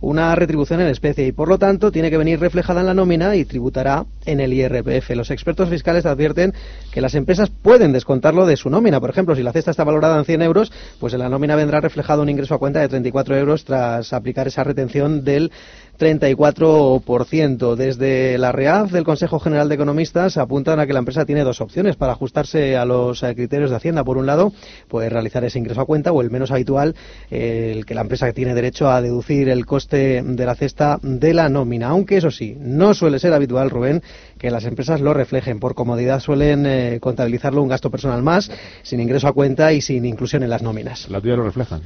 una 0.00 0.34
retribución 0.34 0.80
en 0.80 0.88
especie 0.88 1.26
y 1.26 1.32
por 1.32 1.48
lo 1.48 1.58
tanto 1.58 1.90
tiene 1.90 2.10
que 2.10 2.18
venir 2.18 2.38
reflejada 2.38 2.80
en 2.80 2.86
la 2.86 2.94
nómina 2.94 3.36
y 3.36 3.44
tributará 3.44 4.04
en 4.24 4.40
el 4.40 4.52
IRPF. 4.52 5.10
Los 5.10 5.30
expertos 5.30 5.68
fiscales 5.68 6.06
advierten 6.06 6.52
que 6.92 7.00
las 7.00 7.14
empresas 7.14 7.50
pueden 7.50 7.92
descontarlo 7.92 8.46
de 8.46 8.56
su 8.56 8.70
nómina. 8.70 9.00
Por 9.00 9.10
ejemplo, 9.10 9.34
si 9.34 9.42
la 9.42 9.52
cesta 9.52 9.70
está 9.70 9.84
valorada 9.84 10.18
en 10.18 10.24
100 10.24 10.42
euros, 10.42 10.72
pues 11.00 11.14
en 11.14 11.20
la 11.20 11.28
nómina 11.28 11.56
vendrá 11.56 11.80
reflejado 11.80 12.22
un 12.22 12.28
ingreso 12.28 12.54
a 12.54 12.58
cuenta 12.58 12.80
de 12.80 12.88
34 12.88 13.36
euros 13.36 13.64
tras 13.64 14.12
aplicar 14.12 14.46
esa 14.46 14.64
retención 14.64 15.24
del 15.24 15.50
34%. 15.96 17.74
Desde 17.74 18.38
la 18.38 18.52
REAF 18.52 18.92
del 18.92 19.04
Consejo 19.04 19.38
General 19.38 19.68
de 19.68 19.74
Economistas 19.74 20.36
apuntan 20.36 20.80
a 20.80 20.86
que 20.86 20.92
la 20.92 20.98
empresa 20.98 21.24
tiene 21.24 21.44
dos 21.44 21.60
opciones 21.60 21.96
para 21.96 22.12
ajustarse 22.12 22.76
a 22.76 22.84
los 22.84 23.22
eh, 23.22 23.34
criterios 23.34 23.70
de 23.70 23.76
Hacienda. 23.76 24.04
Por 24.04 24.18
un 24.18 24.26
lado, 24.26 24.52
puede 24.88 25.08
realizar 25.08 25.44
ese 25.44 25.58
ingreso 25.58 25.80
a 25.80 25.86
cuenta 25.86 26.12
o 26.12 26.20
el 26.20 26.30
menos 26.30 26.50
habitual, 26.50 26.94
el 27.30 27.86
que 27.86 27.94
la 27.94 28.02
empresa 28.02 28.32
tiene 28.32 28.54
derecho 28.54 28.90
a 28.90 29.00
deducir 29.00 29.48
el 29.48 29.66
coste 29.66 30.22
de 30.22 30.46
la 30.46 30.54
cesta 30.54 30.98
de 31.02 31.34
la 31.34 31.48
nómina. 31.48 31.88
Aunque 31.88 32.16
eso 32.16 32.30
sí, 32.30 32.56
no 32.58 32.94
suele 32.94 33.18
ser 33.18 33.32
habitual, 33.32 33.70
Rubén, 33.70 34.02
que 34.38 34.50
las 34.50 34.64
empresas 34.64 35.00
lo 35.00 35.14
reflejen. 35.14 35.58
Por 35.60 35.74
comodidad 35.74 36.20
suelen 36.20 36.66
eh, 36.66 36.98
contabilizarlo 37.00 37.62
un 37.62 37.68
gasto 37.68 37.90
personal 37.90 38.22
más, 38.22 38.50
sin 38.82 39.00
ingreso 39.00 39.28
a 39.28 39.32
cuenta 39.32 39.72
y 39.72 39.80
sin 39.80 40.04
inclusión 40.04 40.42
en 40.42 40.50
las 40.50 40.62
nóminas. 40.62 41.08
La 41.08 41.20
tuya 41.20 41.36
lo 41.36 41.44
reflejan. 41.44 41.82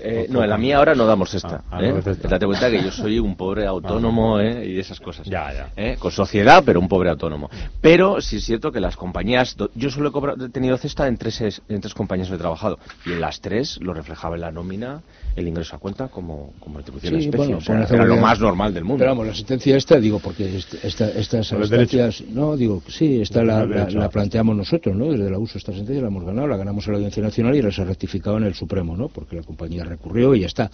Eh, 0.00 0.26
no, 0.28 0.42
en 0.42 0.50
la 0.50 0.58
mía 0.58 0.76
ahora 0.78 0.94
no 0.94 1.06
damos 1.06 1.32
esta. 1.34 1.64
Ah, 1.70 1.78
¿eh? 1.80 1.82
no 1.82 1.88
damos 1.94 2.06
esta. 2.06 2.28
Date 2.28 2.46
cuenta 2.46 2.70
que 2.70 2.82
yo 2.82 2.90
soy 2.90 3.18
un 3.18 3.34
pobre 3.36 3.66
autónomo 3.66 4.40
¿eh? 4.40 4.66
y 4.66 4.78
esas 4.78 5.00
cosas. 5.00 5.26
Ya, 5.26 5.52
ya. 5.52 5.70
¿eh? 5.76 5.96
Con 5.98 6.12
sociedad, 6.12 6.62
pero 6.66 6.80
un 6.80 6.88
pobre 6.88 7.10
autónomo. 7.10 7.48
Pero 7.80 8.20
sí 8.20 8.36
es 8.36 8.44
cierto 8.44 8.70
que 8.72 8.80
las 8.80 8.96
compañías. 8.96 9.56
Yo 9.74 9.90
solo 9.90 10.12
he 10.44 10.48
tenido 10.50 10.76
cesta 10.76 11.06
en 11.08 11.16
tres, 11.16 11.40
es- 11.40 11.62
en 11.68 11.80
tres 11.80 11.94
compañías 11.94 12.28
que 12.28 12.34
he 12.34 12.38
trabajado. 12.38 12.78
Y 13.06 13.12
en 13.12 13.20
las 13.20 13.40
tres 13.40 13.78
lo 13.80 13.94
reflejaba 13.94 14.34
en 14.34 14.42
la 14.42 14.50
nómina 14.52 15.00
el 15.36 15.48
ingreso 15.48 15.76
a 15.76 15.78
cuenta 15.78 16.08
como, 16.08 16.54
como 16.60 16.78
retribución 16.78 17.12
Sí, 17.20 17.26
especie. 17.26 17.36
bueno, 17.46 17.58
o 17.58 17.60
sea, 17.60 17.84
era 17.84 18.04
lo 18.06 18.16
más 18.16 18.40
normal 18.40 18.72
del 18.74 18.84
mundo. 18.84 18.98
Pero 19.00 19.10
vamos, 19.10 19.26
la 19.26 19.34
sentencia 19.34 19.76
esta, 19.76 20.00
digo, 20.00 20.18
porque 20.18 20.56
est- 20.56 20.82
esta, 20.82 21.08
estas 21.10 21.52
el 21.52 21.66
sentencias, 21.68 22.22
no, 22.32 22.56
digo, 22.56 22.82
sí, 22.88 23.20
esta 23.20 23.44
la, 23.44 23.62
el 23.62 23.70
la- 23.70 23.90
la 23.90 24.08
planteamos 24.08 24.56
nosotros, 24.56 24.96
¿no? 24.96 25.12
Desde 25.12 25.30
la 25.30 25.38
uso 25.38 25.58
esta 25.58 25.72
sentencia 25.72 26.00
la 26.02 26.08
hemos 26.08 26.24
ganado, 26.24 26.48
la 26.48 26.56
ganamos 26.56 26.86
en 26.86 26.92
la 26.92 26.96
Audiencia 26.98 27.22
Nacional 27.22 27.54
y 27.54 27.58
ahora 27.58 27.70
se 27.72 27.82
ha 27.82 27.84
rectificado 27.84 28.38
en 28.38 28.44
el 28.44 28.54
Supremo, 28.54 28.96
¿no? 28.96 29.08
Porque 29.08 29.36
la 29.36 29.42
compañía 29.42 29.84
recurrió 29.84 30.34
y 30.34 30.40
ya 30.40 30.46
está. 30.46 30.70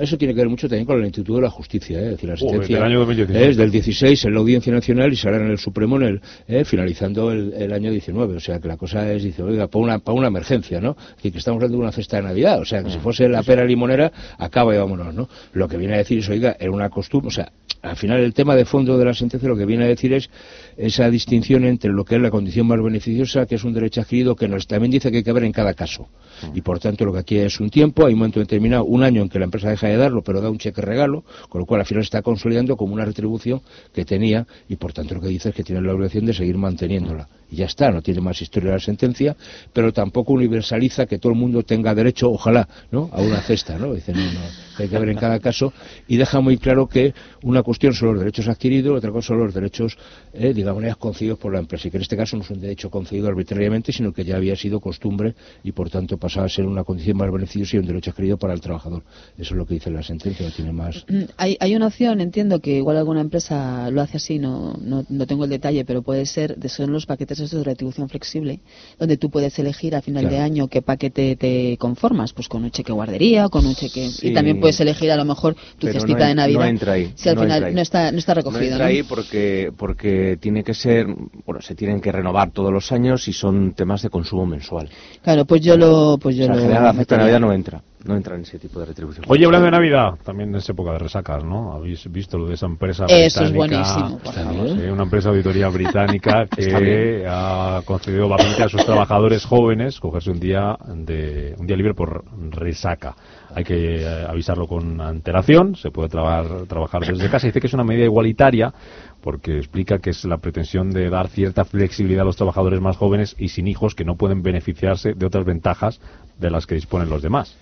Eso 0.00 0.18
tiene 0.18 0.34
que 0.34 0.40
ver 0.40 0.48
mucho 0.48 0.68
también 0.68 0.86
con 0.86 0.98
el 0.98 1.04
Instituto 1.04 1.36
de 1.36 1.42
la 1.42 1.50
Justicia, 1.50 1.98
¿eh? 2.00 2.04
Es 2.06 2.10
decir, 2.12 2.28
la 2.30 2.36
sentencia 2.36 2.76
del 2.76 2.84
año 2.84 2.98
2016. 3.00 3.46
es 3.50 3.56
del 3.56 3.70
16 3.70 4.24
en 4.24 4.34
la 4.34 4.40
Audiencia 4.40 4.72
Nacional 4.72 5.12
y 5.12 5.16
sale 5.16 5.36
en 5.36 5.50
el 5.50 5.58
Supremo 5.58 5.96
en 5.96 6.02
el, 6.02 6.20
eh, 6.48 6.64
finalizando 6.64 7.30
el, 7.30 7.52
el 7.52 7.72
año 7.72 7.90
19. 7.92 8.36
O 8.36 8.40
sea, 8.40 8.58
que 8.58 8.68
la 8.68 8.76
cosa 8.76 9.10
es, 9.12 9.22
dice, 9.22 9.42
oiga, 9.42 9.68
para 9.68 9.84
una, 9.84 9.98
para 10.00 10.18
una 10.18 10.28
emergencia, 10.28 10.80
¿no? 10.80 10.96
Es 11.10 11.16
decir, 11.16 11.32
que 11.32 11.38
estamos 11.38 11.58
hablando 11.58 11.76
de 11.78 11.82
una 11.84 11.92
cesta 11.92 12.16
de 12.16 12.22
Navidad. 12.24 12.60
O 12.60 12.64
sea, 12.64 12.82
que 12.82 12.90
si 12.90 12.98
Mm. 12.98 13.00
fuese 13.02 13.28
la 13.28 13.42
pera 13.42 13.64
limonera, 13.64 13.99
acaba 14.38 14.74
y 14.74 14.78
vámonos, 14.78 15.14
¿no? 15.14 15.28
Lo 15.52 15.68
que 15.68 15.76
viene 15.76 15.94
a 15.94 15.98
decir 15.98 16.18
es, 16.18 16.28
oiga, 16.28 16.56
era 16.58 16.70
una 16.70 16.88
costumbre, 16.90 17.28
o 17.28 17.30
sea, 17.30 17.52
al 17.82 17.96
final 17.96 18.20
el 18.20 18.34
tema 18.34 18.54
de 18.56 18.64
fondo 18.64 18.98
de 18.98 19.04
la 19.04 19.14
sentencia 19.14 19.48
lo 19.48 19.56
que 19.56 19.64
viene 19.64 19.84
a 19.84 19.88
decir 19.88 20.12
es 20.12 20.28
esa 20.76 21.08
distinción 21.10 21.64
entre 21.64 21.90
lo 21.90 22.04
que 22.04 22.16
es 22.16 22.20
la 22.20 22.30
condición 22.30 22.66
más 22.66 22.82
beneficiosa, 22.82 23.46
que 23.46 23.54
es 23.54 23.64
un 23.64 23.72
derecho 23.72 24.02
adquirido, 24.02 24.36
que 24.36 24.48
nos 24.48 24.66
también 24.66 24.90
dice 24.90 25.10
que 25.10 25.18
hay 25.18 25.22
que 25.22 25.32
ver 25.32 25.44
en 25.44 25.52
cada 25.52 25.74
caso. 25.74 26.08
Y 26.54 26.60
por 26.60 26.78
tanto 26.78 27.04
lo 27.04 27.12
que 27.12 27.18
aquí 27.20 27.36
es 27.38 27.58
un 27.60 27.70
tiempo, 27.70 28.06
hay 28.06 28.12
un 28.12 28.20
momento 28.20 28.40
determinado, 28.40 28.84
un 28.84 29.02
año 29.02 29.22
en 29.22 29.28
que 29.28 29.38
la 29.38 29.46
empresa 29.46 29.70
deja 29.70 29.88
de 29.88 29.96
darlo, 29.96 30.22
pero 30.22 30.40
da 30.40 30.50
un 30.50 30.58
cheque 30.58 30.80
regalo, 30.80 31.24
con 31.48 31.60
lo 31.60 31.66
cual 31.66 31.80
al 31.80 31.86
final 31.86 32.02
está 32.02 32.22
consolidando 32.22 32.76
como 32.76 32.94
una 32.94 33.04
retribución 33.04 33.62
que 33.94 34.04
tenía 34.04 34.46
y 34.68 34.76
por 34.76 34.92
tanto 34.92 35.14
lo 35.14 35.20
que 35.20 35.28
dice 35.28 35.50
es 35.50 35.54
que 35.54 35.64
tiene 35.64 35.80
la 35.82 35.92
obligación 35.92 36.26
de 36.26 36.34
seguir 36.34 36.56
manteniéndola. 36.56 37.28
Y 37.50 37.56
ya 37.56 37.66
está, 37.66 37.90
no 37.90 38.00
tiene 38.00 38.20
más 38.20 38.40
historia 38.40 38.72
la 38.72 38.78
sentencia, 38.78 39.36
pero 39.72 39.92
tampoco 39.92 40.32
universaliza 40.32 41.06
que 41.06 41.18
todo 41.18 41.32
el 41.32 41.38
mundo 41.38 41.62
tenga 41.62 41.94
derecho, 41.94 42.30
ojalá, 42.30 42.68
¿no? 42.90 43.10
a 43.12 43.20
una 43.20 43.40
cesta, 43.40 43.76
¿no? 43.76 43.89
Dice, 43.94 44.12
no, 44.14 44.54
que 44.80 44.84
hay 44.84 44.88
que 44.90 44.98
ver 44.98 45.08
en 45.10 45.18
cada 45.18 45.38
caso 45.40 45.72
y 46.08 46.16
deja 46.16 46.40
muy 46.40 46.56
claro 46.58 46.88
que 46.88 47.14
una 47.42 47.62
cuestión 47.62 47.92
son 47.94 48.10
los 48.10 48.18
derechos 48.18 48.48
adquiridos, 48.48 48.96
otra 48.96 49.10
cosa 49.10 49.28
son 49.28 49.38
los 49.38 49.54
derechos, 49.54 49.96
eh, 50.32 50.52
digamos, 50.54 50.80
concedidos 50.96 51.38
por 51.38 51.52
la 51.52 51.58
empresa 51.58 51.88
y 51.88 51.90
que 51.90 51.96
en 51.98 52.02
este 52.02 52.16
caso 52.16 52.36
no 52.36 52.42
es 52.42 52.50
un 52.50 52.60
derecho 52.60 52.90
concedido 52.90 53.28
arbitrariamente, 53.28 53.92
sino 53.92 54.12
que 54.12 54.24
ya 54.24 54.36
había 54.36 54.56
sido 54.56 54.80
costumbre 54.80 55.34
y 55.62 55.72
por 55.72 55.90
tanto 55.90 56.16
pasaba 56.16 56.46
a 56.46 56.48
ser 56.48 56.66
una 56.66 56.84
condición 56.84 57.16
más 57.16 57.30
beneficiosa 57.30 57.76
y 57.76 57.80
un 57.80 57.86
derecho 57.86 58.10
adquirido 58.10 58.36
para 58.38 58.54
el 58.54 58.60
trabajador. 58.60 59.02
Eso 59.38 59.54
es 59.54 59.58
lo 59.58 59.66
que 59.66 59.74
dice 59.74 59.90
la 59.90 60.02
sentencia, 60.02 60.46
no 60.46 60.52
tiene 60.52 60.72
más. 60.72 61.04
Mm, 61.08 61.22
Hay, 61.36 61.56
hay 61.60 61.76
una 61.76 61.86
opción, 61.88 62.20
entiendo 62.20 62.60
que 62.60 62.76
igual 62.76 62.96
alguna 62.96 63.20
empresa 63.20 63.90
lo 63.90 64.00
hace 64.00 64.16
así, 64.16 64.38
no, 64.38 64.74
no, 64.80 65.04
no 65.08 65.26
tengo 65.26 65.44
el 65.44 65.50
detalle, 65.50 65.84
pero 65.84 66.02
puede 66.02 66.26
ser, 66.26 66.56
de 66.56 66.68
son 66.68 66.92
los 66.92 67.06
paquetes 67.06 67.50
de 67.50 67.64
retribución 67.64 68.08
flexible, 68.08 68.60
donde 68.98 69.16
tú 69.16 69.30
puedes 69.30 69.58
elegir 69.58 69.94
a 69.94 70.02
final 70.02 70.24
de 70.24 70.30
Claro. 70.30 70.44
año 70.44 70.68
qué 70.68 70.82
paquete 70.82 71.36
te 71.36 71.76
conformas, 71.78 72.32
pues 72.32 72.48
con 72.48 72.62
un 72.64 72.70
cheque 72.70 72.92
guardería 72.92 73.46
o 73.46 73.50
con 73.50 73.66
un 73.66 73.74
cheque... 73.74 74.08
Sí. 74.10 74.28
Y 74.28 74.34
también 74.34 74.60
puedes 74.70 74.80
elegir 74.80 75.10
a 75.10 75.16
lo 75.16 75.24
mejor 75.24 75.54
tu 75.54 75.86
Pero 75.86 75.92
cestita 75.94 76.18
no 76.18 76.24
en- 76.24 76.28
de 76.30 76.34
Navidad. 76.34 76.60
No 76.60 76.66
entra 76.66 76.92
ahí. 76.94 77.12
Si 77.16 77.28
al 77.28 77.34
no 77.36 77.42
final 77.42 77.56
entra 77.56 77.68
ahí. 77.68 77.74
no 77.74 77.80
está, 77.80 78.12
no 78.12 78.18
está 78.18 78.34
recogido, 78.34 78.60
No 78.60 78.66
entra 78.66 78.84
¿no? 78.84 78.90
ahí 78.90 79.02
porque, 79.02 79.72
porque 79.76 80.38
tiene 80.40 80.62
que 80.64 80.74
ser, 80.74 81.06
bueno, 81.46 81.60
se 81.60 81.74
tienen 81.74 82.00
que 82.00 82.12
renovar 82.12 82.50
todos 82.50 82.72
los 82.72 82.90
años 82.92 83.26
y 83.28 83.32
son 83.32 83.72
temas 83.72 84.02
de 84.02 84.10
consumo 84.10 84.46
mensual. 84.46 84.88
Claro, 85.22 85.44
pues 85.44 85.60
yo 85.62 85.76
lo... 85.76 86.18
Pues 86.18 86.36
yo 86.36 86.44
o 86.44 86.46
sea, 86.46 86.54
en 86.54 86.60
lo 86.60 86.62
general 86.66 86.84
la 86.84 86.92
cesta 86.94 87.14
de. 87.16 87.20
Navidad 87.22 87.40
no 87.40 87.52
entra, 87.52 87.82
no 88.04 88.16
entra 88.16 88.34
en 88.36 88.42
ese 88.42 88.58
tipo 88.58 88.80
de 88.80 88.86
retribución. 88.86 89.24
Oye, 89.28 89.44
hablando 89.44 89.66
de 89.66 89.70
Navidad, 89.72 90.14
también 90.24 90.54
es 90.54 90.68
época 90.68 90.92
de 90.92 90.98
resacas, 90.98 91.44
¿no? 91.44 91.72
Habéis 91.72 92.10
visto 92.10 92.38
lo 92.38 92.46
de 92.46 92.54
esa 92.54 92.66
empresa 92.66 93.04
Eso 93.08 93.42
es 93.44 93.50
británica, 93.50 93.94
buenísimo, 93.94 94.18
por 94.18 94.34
favor. 94.34 94.68
sí, 94.68 94.82
una 94.88 95.02
empresa 95.02 95.28
de 95.30 95.36
auditoría 95.36 95.68
británica 95.68 96.46
que 96.56 97.24
ha 97.28 97.82
concedido 97.84 98.28
valiente 98.28 98.62
a 98.62 98.68
sus 98.68 98.84
trabajadores 98.84 99.44
jóvenes 99.44 99.98
cogerse 100.00 100.30
un 100.30 100.40
día 100.40 100.76
de 100.94 101.54
un 101.58 101.66
día 101.66 101.76
libre 101.76 101.94
por 101.94 102.24
resaca. 102.50 103.14
Hay 103.54 103.64
que 103.64 104.02
eh, 104.02 104.26
avisarlo 104.28 104.66
con 104.66 105.00
antelación, 105.00 105.74
se 105.76 105.90
puede 105.90 106.08
trabajar, 106.08 106.66
trabajar 106.68 107.04
desde 107.04 107.28
casa. 107.28 107.46
Dice 107.48 107.60
que 107.60 107.66
es 107.66 107.74
una 107.74 107.84
medida 107.84 108.04
igualitaria 108.04 108.72
porque 109.20 109.58
explica 109.58 109.98
que 109.98 110.10
es 110.10 110.24
la 110.24 110.38
pretensión 110.38 110.90
de 110.90 111.10
dar 111.10 111.28
cierta 111.28 111.64
flexibilidad 111.64 112.22
a 112.22 112.26
los 112.26 112.36
trabajadores 112.36 112.80
más 112.80 112.96
jóvenes 112.96 113.34
y 113.38 113.48
sin 113.48 113.66
hijos 113.66 113.94
que 113.94 114.04
no 114.04 114.14
pueden 114.16 114.42
beneficiarse 114.42 115.14
de 115.14 115.26
otras 115.26 115.44
ventajas 115.44 116.00
de 116.38 116.50
las 116.50 116.66
que 116.66 116.74
disponen 116.76 117.08
los 117.10 117.22
demás. 117.22 117.56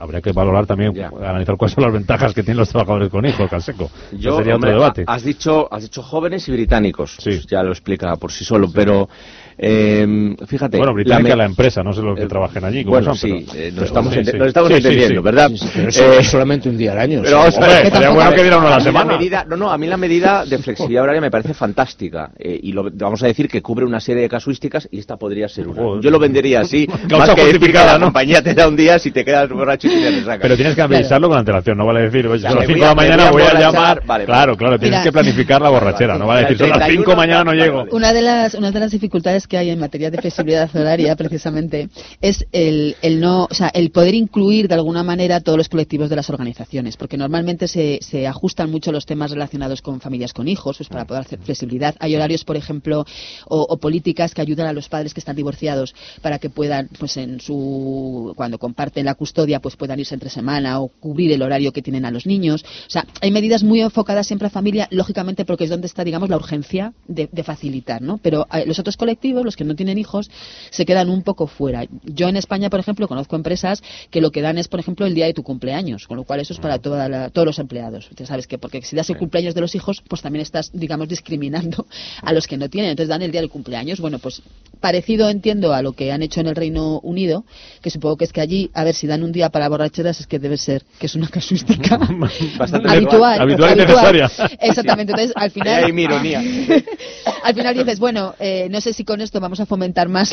Habría 0.00 0.20
que 0.20 0.32
valorar 0.32 0.66
también, 0.66 0.92
analizar 1.24 1.56
cuáles 1.56 1.74
son 1.74 1.84
las 1.84 1.92
ventajas 1.92 2.34
que 2.34 2.42
tienen 2.42 2.58
los 2.58 2.68
trabajadores 2.70 3.10
con 3.10 3.24
hijos, 3.24 3.48
Canseco. 3.48 3.90
Yo, 4.10 4.36
sería 4.38 4.56
hombre, 4.56 4.70
otro 4.72 4.80
debate. 4.82 5.04
ha- 5.06 5.14
Has 5.14 5.22
dicho, 5.22 5.72
has 5.72 5.82
dicho 5.82 6.02
jóvenes 6.02 6.48
y 6.48 6.52
británicos. 6.52 7.16
Pues 7.22 7.46
ya 7.46 7.62
lo 7.62 7.70
explica 7.70 8.16
por 8.16 8.32
sí 8.32 8.44
solo, 8.44 8.68
pero 8.74 9.08
eh, 9.58 10.36
fíjate. 10.46 10.76
Bueno, 10.78 10.94
británica 10.94 11.30
me- 11.30 11.36
la 11.36 11.44
empresa, 11.44 11.82
no 11.82 11.92
sé 11.92 12.02
los 12.02 12.16
que 12.16 12.24
Eh, 12.24 12.28
trabajen 12.28 12.64
allí. 12.64 12.84
bueno, 12.84 13.14
son, 13.14 13.16
sí, 13.16 13.46
pero- 13.50 13.64
eh, 13.64 13.72
nos 13.72 13.84
estamos, 13.84 14.12
sí, 14.12 14.18
ente- 14.20 14.30
sí. 14.32 14.38
nos 14.38 14.48
estamos 14.48 14.68
Sí, 14.70 14.74
entendiendo, 14.76 15.20
sí. 15.20 15.24
¿verdad? 15.24 15.48
Sí, 15.50 15.58
sí, 15.58 15.68
pero 15.74 15.88
eso 15.88 16.04
Eh, 16.12 16.16
es 16.20 16.26
solamente 16.28 16.68
un 16.68 16.76
día 16.76 16.92
al 16.92 16.98
año. 16.98 17.20
o 17.20 17.22
Pero 17.22 17.30
sea, 17.30 17.38
a 17.64 17.66
ver, 17.68 17.76
hombre, 17.76 17.90
sería 17.92 18.10
bueno 18.10 18.30
que 18.32 18.42
diera 18.42 18.58
uno 18.58 18.66
a 18.66 18.70
la 18.70 18.76
a 18.76 18.78
la 18.78 18.84
semana. 18.84 19.16
medida- 19.18 19.44
no, 19.48 19.56
no, 19.56 19.70
a 19.70 19.78
mí 19.78 19.86
la 19.86 19.96
medida 19.96 20.44
de 20.44 20.58
flexibilidad 20.58 21.02
horaria 21.04 21.20
me 21.20 21.30
parece 21.30 21.54
fantástica. 21.54 22.30
eh, 22.38 22.58
y 22.62 22.72
lo, 22.72 22.88
vamos 22.92 23.22
a 23.22 23.26
decir 23.26 23.48
que 23.48 23.60
cubre 23.62 23.84
una 23.84 24.00
serie 24.00 24.22
de 24.22 24.28
casuísticas 24.28 24.88
y 24.90 24.98
esta 24.98 25.16
podría 25.16 25.48
ser 25.48 25.68
una. 25.68 25.80
Joder. 25.82 26.02
Yo 26.02 26.10
lo 26.10 26.18
vendería 26.18 26.60
así. 26.60 26.86
Más 27.10 27.30
que 27.30 27.34
decir 27.36 27.36
que 27.36 27.42
justificada, 27.58 27.92
la 27.94 27.98
¿no? 27.98 28.04
compañía 28.06 28.42
te 28.42 28.54
da 28.54 28.68
un 28.68 28.76
día 28.76 28.98
si 28.98 29.10
te 29.10 29.24
quedas 29.24 29.48
borracho 29.50 29.86
y 29.88 29.90
tienes 29.90 30.14
resaca. 30.24 30.38
Pero 30.42 30.56
tienes 30.56 30.74
que 30.74 30.82
avisarlo 30.82 31.28
con 31.28 31.38
antelación, 31.38 31.76
no 31.78 31.86
vale 31.86 32.02
decir, 32.02 32.26
oye, 32.26 32.48
me 32.48 32.54
las 32.54 32.66
5 32.66 32.72
voy 32.72 32.80
de 32.80 32.84
a- 32.84 32.88
la 32.88 32.94
mañana, 32.94 33.30
voy 33.30 33.42
a 33.42 33.50
a 33.50 33.60
llamar. 33.60 34.02
Claro, 34.24 34.56
claro, 34.56 34.78
tienes 34.78 35.00
que 35.02 35.12
planificar 35.12 35.60
la 35.62 35.68
borrachera, 35.70 36.16
no 36.18 36.26
vale 36.26 36.42
decir, 36.42 36.58
son 36.58 36.70
las 36.70 36.88
5 36.88 37.16
mañana 37.16 37.44
no 37.44 37.52
llego. 37.54 37.84
Una 37.90 38.12
de 38.12 38.22
las, 38.22 38.54
una 38.54 38.70
de 38.70 38.80
las 38.80 38.90
dificultades 38.90 39.41
que 39.46 39.58
hay 39.58 39.70
en 39.70 39.78
materia 39.78 40.10
de 40.10 40.18
flexibilidad 40.18 40.74
horaria, 40.74 41.16
precisamente, 41.16 41.88
es 42.20 42.46
el, 42.52 42.96
el 43.02 43.20
no, 43.20 43.48
o 43.50 43.54
sea, 43.54 43.68
el 43.68 43.90
poder 43.90 44.14
incluir 44.14 44.68
de 44.68 44.74
alguna 44.74 45.02
manera 45.02 45.40
todos 45.40 45.58
los 45.58 45.68
colectivos 45.68 46.10
de 46.10 46.16
las 46.16 46.30
organizaciones, 46.30 46.96
porque 46.96 47.16
normalmente 47.16 47.68
se, 47.68 47.98
se 48.02 48.26
ajustan 48.26 48.70
mucho 48.70 48.92
los 48.92 49.06
temas 49.06 49.30
relacionados 49.30 49.82
con 49.82 50.00
familias 50.00 50.32
con 50.32 50.48
hijos, 50.48 50.78
pues 50.78 50.88
para 50.88 51.06
poder 51.06 51.22
hacer 51.22 51.38
flexibilidad. 51.40 51.94
Hay 51.98 52.14
horarios, 52.14 52.44
por 52.44 52.56
ejemplo, 52.56 53.04
o, 53.46 53.60
o 53.62 53.76
políticas 53.78 54.34
que 54.34 54.40
ayudan 54.40 54.66
a 54.66 54.72
los 54.72 54.88
padres 54.88 55.14
que 55.14 55.20
están 55.20 55.36
divorciados 55.36 55.94
para 56.20 56.38
que 56.38 56.50
puedan, 56.50 56.88
pues 56.98 57.16
en 57.16 57.40
su, 57.40 58.32
cuando 58.36 58.58
comparten 58.58 59.06
la 59.06 59.14
custodia, 59.14 59.60
pues 59.60 59.76
puedan 59.76 59.98
irse 60.00 60.14
entre 60.14 60.30
semana 60.30 60.80
o 60.80 60.88
cubrir 60.88 61.32
el 61.32 61.42
horario 61.42 61.72
que 61.72 61.82
tienen 61.82 62.04
a 62.04 62.10
los 62.10 62.26
niños. 62.26 62.64
O 62.86 62.90
sea, 62.90 63.06
hay 63.20 63.30
medidas 63.30 63.62
muy 63.62 63.80
enfocadas 63.80 64.26
siempre 64.26 64.46
a 64.48 64.50
familia, 64.50 64.88
lógicamente 64.90 65.44
porque 65.44 65.64
es 65.64 65.70
donde 65.70 65.86
está, 65.86 66.04
digamos, 66.04 66.28
la 66.28 66.36
urgencia 66.36 66.92
de, 67.08 67.28
de 67.30 67.42
facilitar, 67.42 68.02
¿no? 68.02 68.18
Pero 68.18 68.46
eh, 68.52 68.64
los 68.66 68.78
otros 68.78 68.96
colectivos, 68.96 69.31
los 69.44 69.56
que 69.56 69.64
no 69.64 69.74
tienen 69.74 69.98
hijos, 69.98 70.30
se 70.70 70.84
quedan 70.84 71.08
un 71.10 71.22
poco 71.22 71.46
fuera. 71.46 71.84
Yo 72.04 72.28
en 72.28 72.36
España, 72.36 72.68
por 72.70 72.80
ejemplo, 72.80 73.08
conozco 73.08 73.36
empresas 73.36 73.82
que 74.10 74.20
lo 74.20 74.30
que 74.30 74.42
dan 74.42 74.58
es, 74.58 74.68
por 74.68 74.80
ejemplo, 74.80 75.06
el 75.06 75.14
día 75.14 75.26
de 75.26 75.34
tu 75.34 75.42
cumpleaños, 75.42 76.06
con 76.06 76.16
lo 76.16 76.24
cual 76.24 76.40
eso 76.40 76.52
es 76.52 76.58
para 76.60 76.78
toda 76.78 77.08
la- 77.08 77.30
todos 77.30 77.46
los 77.46 77.58
empleados. 77.58 78.08
Ya 78.16 78.26
sabes 78.26 78.46
que 78.46 78.58
porque 78.58 78.82
si 78.82 78.94
das 78.96 79.08
el 79.10 79.16
cumpleaños 79.16 79.54
de 79.54 79.60
los 79.60 79.74
hijos, 79.74 80.02
pues 80.08 80.22
también 80.22 80.42
estás, 80.42 80.70
digamos, 80.72 81.08
discriminando 81.08 81.86
a 82.22 82.32
los 82.32 82.46
que 82.46 82.56
no 82.56 82.68
tienen. 82.68 82.90
Entonces 82.90 83.08
dan 83.08 83.22
el 83.22 83.32
día 83.32 83.40
del 83.40 83.50
cumpleaños. 83.50 84.00
Bueno, 84.00 84.18
pues 84.18 84.42
parecido 84.80 85.30
entiendo 85.30 85.72
a 85.72 85.80
lo 85.82 85.92
que 85.92 86.10
han 86.12 86.22
hecho 86.22 86.40
en 86.40 86.48
el 86.48 86.56
Reino 86.56 86.98
Unido, 87.00 87.44
que 87.80 87.90
supongo 87.90 88.16
que 88.16 88.24
es 88.24 88.32
que 88.32 88.40
allí, 88.40 88.70
a 88.74 88.84
ver, 88.84 88.94
si 88.94 89.06
dan 89.06 89.22
un 89.22 89.30
día 89.32 89.48
para 89.50 89.68
borracheras, 89.68 90.20
es 90.20 90.26
que 90.26 90.38
debe 90.38 90.56
ser 90.58 90.82
que 90.98 91.06
es 91.06 91.14
una 91.14 91.28
casuística 91.28 91.96
Bastante 92.58 92.88
habitual. 92.88 93.40
habitual 93.40 93.72
y 93.72 93.76
necesaria. 93.80 94.30
Exactamente. 94.60 95.12
Entonces, 95.12 95.32
al 95.36 95.50
final. 95.50 95.76
Ahí 95.78 95.84
hay 95.84 95.92
mi 95.92 96.02
ironía. 96.02 96.40
al 97.44 97.54
final 97.54 97.74
dices, 97.76 97.98
bueno, 98.00 98.34
eh, 98.40 98.68
no 98.70 98.80
sé 98.80 98.92
si 98.92 99.04
con 99.04 99.20
esto 99.24 99.40
vamos 99.40 99.60
a 99.60 99.66
fomentar 99.66 100.08
más 100.08 100.32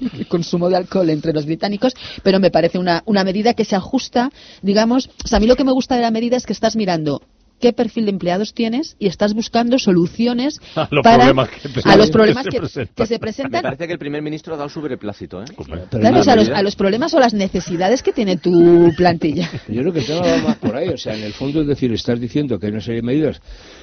el 0.00 0.26
consumo 0.26 0.68
de 0.68 0.76
alcohol 0.76 1.10
entre 1.10 1.32
los 1.32 1.46
británicos, 1.46 1.94
pero 2.22 2.40
me 2.40 2.50
parece 2.50 2.78
una, 2.78 3.02
una 3.06 3.24
medida 3.24 3.54
que 3.54 3.64
se 3.64 3.76
ajusta, 3.76 4.30
digamos, 4.62 5.10
o 5.24 5.28
sea, 5.28 5.38
a 5.38 5.40
mí 5.40 5.46
lo 5.46 5.56
que 5.56 5.64
me 5.64 5.72
gusta 5.72 5.96
de 5.96 6.02
la 6.02 6.10
medida 6.10 6.36
es 6.36 6.46
que 6.46 6.52
estás 6.52 6.76
mirando 6.76 7.22
qué 7.60 7.72
perfil 7.72 8.04
de 8.06 8.10
empleados 8.12 8.54
tienes 8.54 8.96
y 8.98 9.06
estás 9.08 9.34
buscando 9.34 9.78
soluciones 9.78 10.60
A 10.76 10.88
los 10.90 11.02
para 11.02 11.16
problemas 11.18 11.48
que 11.50 11.68
te- 11.68 11.88
a 11.88 11.96
los 11.96 12.10
problemas 12.18 12.44
que 12.46 12.50
se 12.50 12.58
que, 12.58 12.60
presentan. 12.60 13.06
que 13.06 13.32
se 13.32 13.48
Me 13.48 13.62
parece 13.62 13.86
que 13.86 13.92
el 13.92 13.98
primer 13.98 14.22
ministro 14.22 14.54
ha 14.54 14.56
dado 14.56 14.68
su 14.68 14.80
beneplácito, 14.80 15.42
¿eh? 15.42 15.46
claro, 15.90 16.20
o 16.20 16.22
sea, 16.22 16.32
a, 16.34 16.36
los, 16.36 16.48
a 16.48 16.62
los 16.62 16.76
problemas 16.76 17.14
o 17.14 17.20
las 17.20 17.34
necesidades 17.34 18.02
que 18.02 18.12
tiene 18.12 18.36
tu 18.36 18.92
plantilla. 18.96 19.48
Yo 19.68 19.80
creo 19.82 19.92
que 19.92 20.00
el 20.00 20.06
tema 20.06 20.20
va 20.20 20.38
más 20.48 20.56
por 20.56 20.76
ahí. 20.76 20.88
O 20.88 20.96
sea, 20.98 21.14
en 21.16 21.22
el 21.24 21.32
fondo, 21.32 21.60
es 21.62 21.66
decir, 21.66 21.92
estás 21.92 22.20
diciendo 22.20 22.58
que 22.58 22.66
hay 22.66 22.72
una 22.72 22.80
serie 22.80 23.00
de 23.00 23.06
medidas 23.06 23.40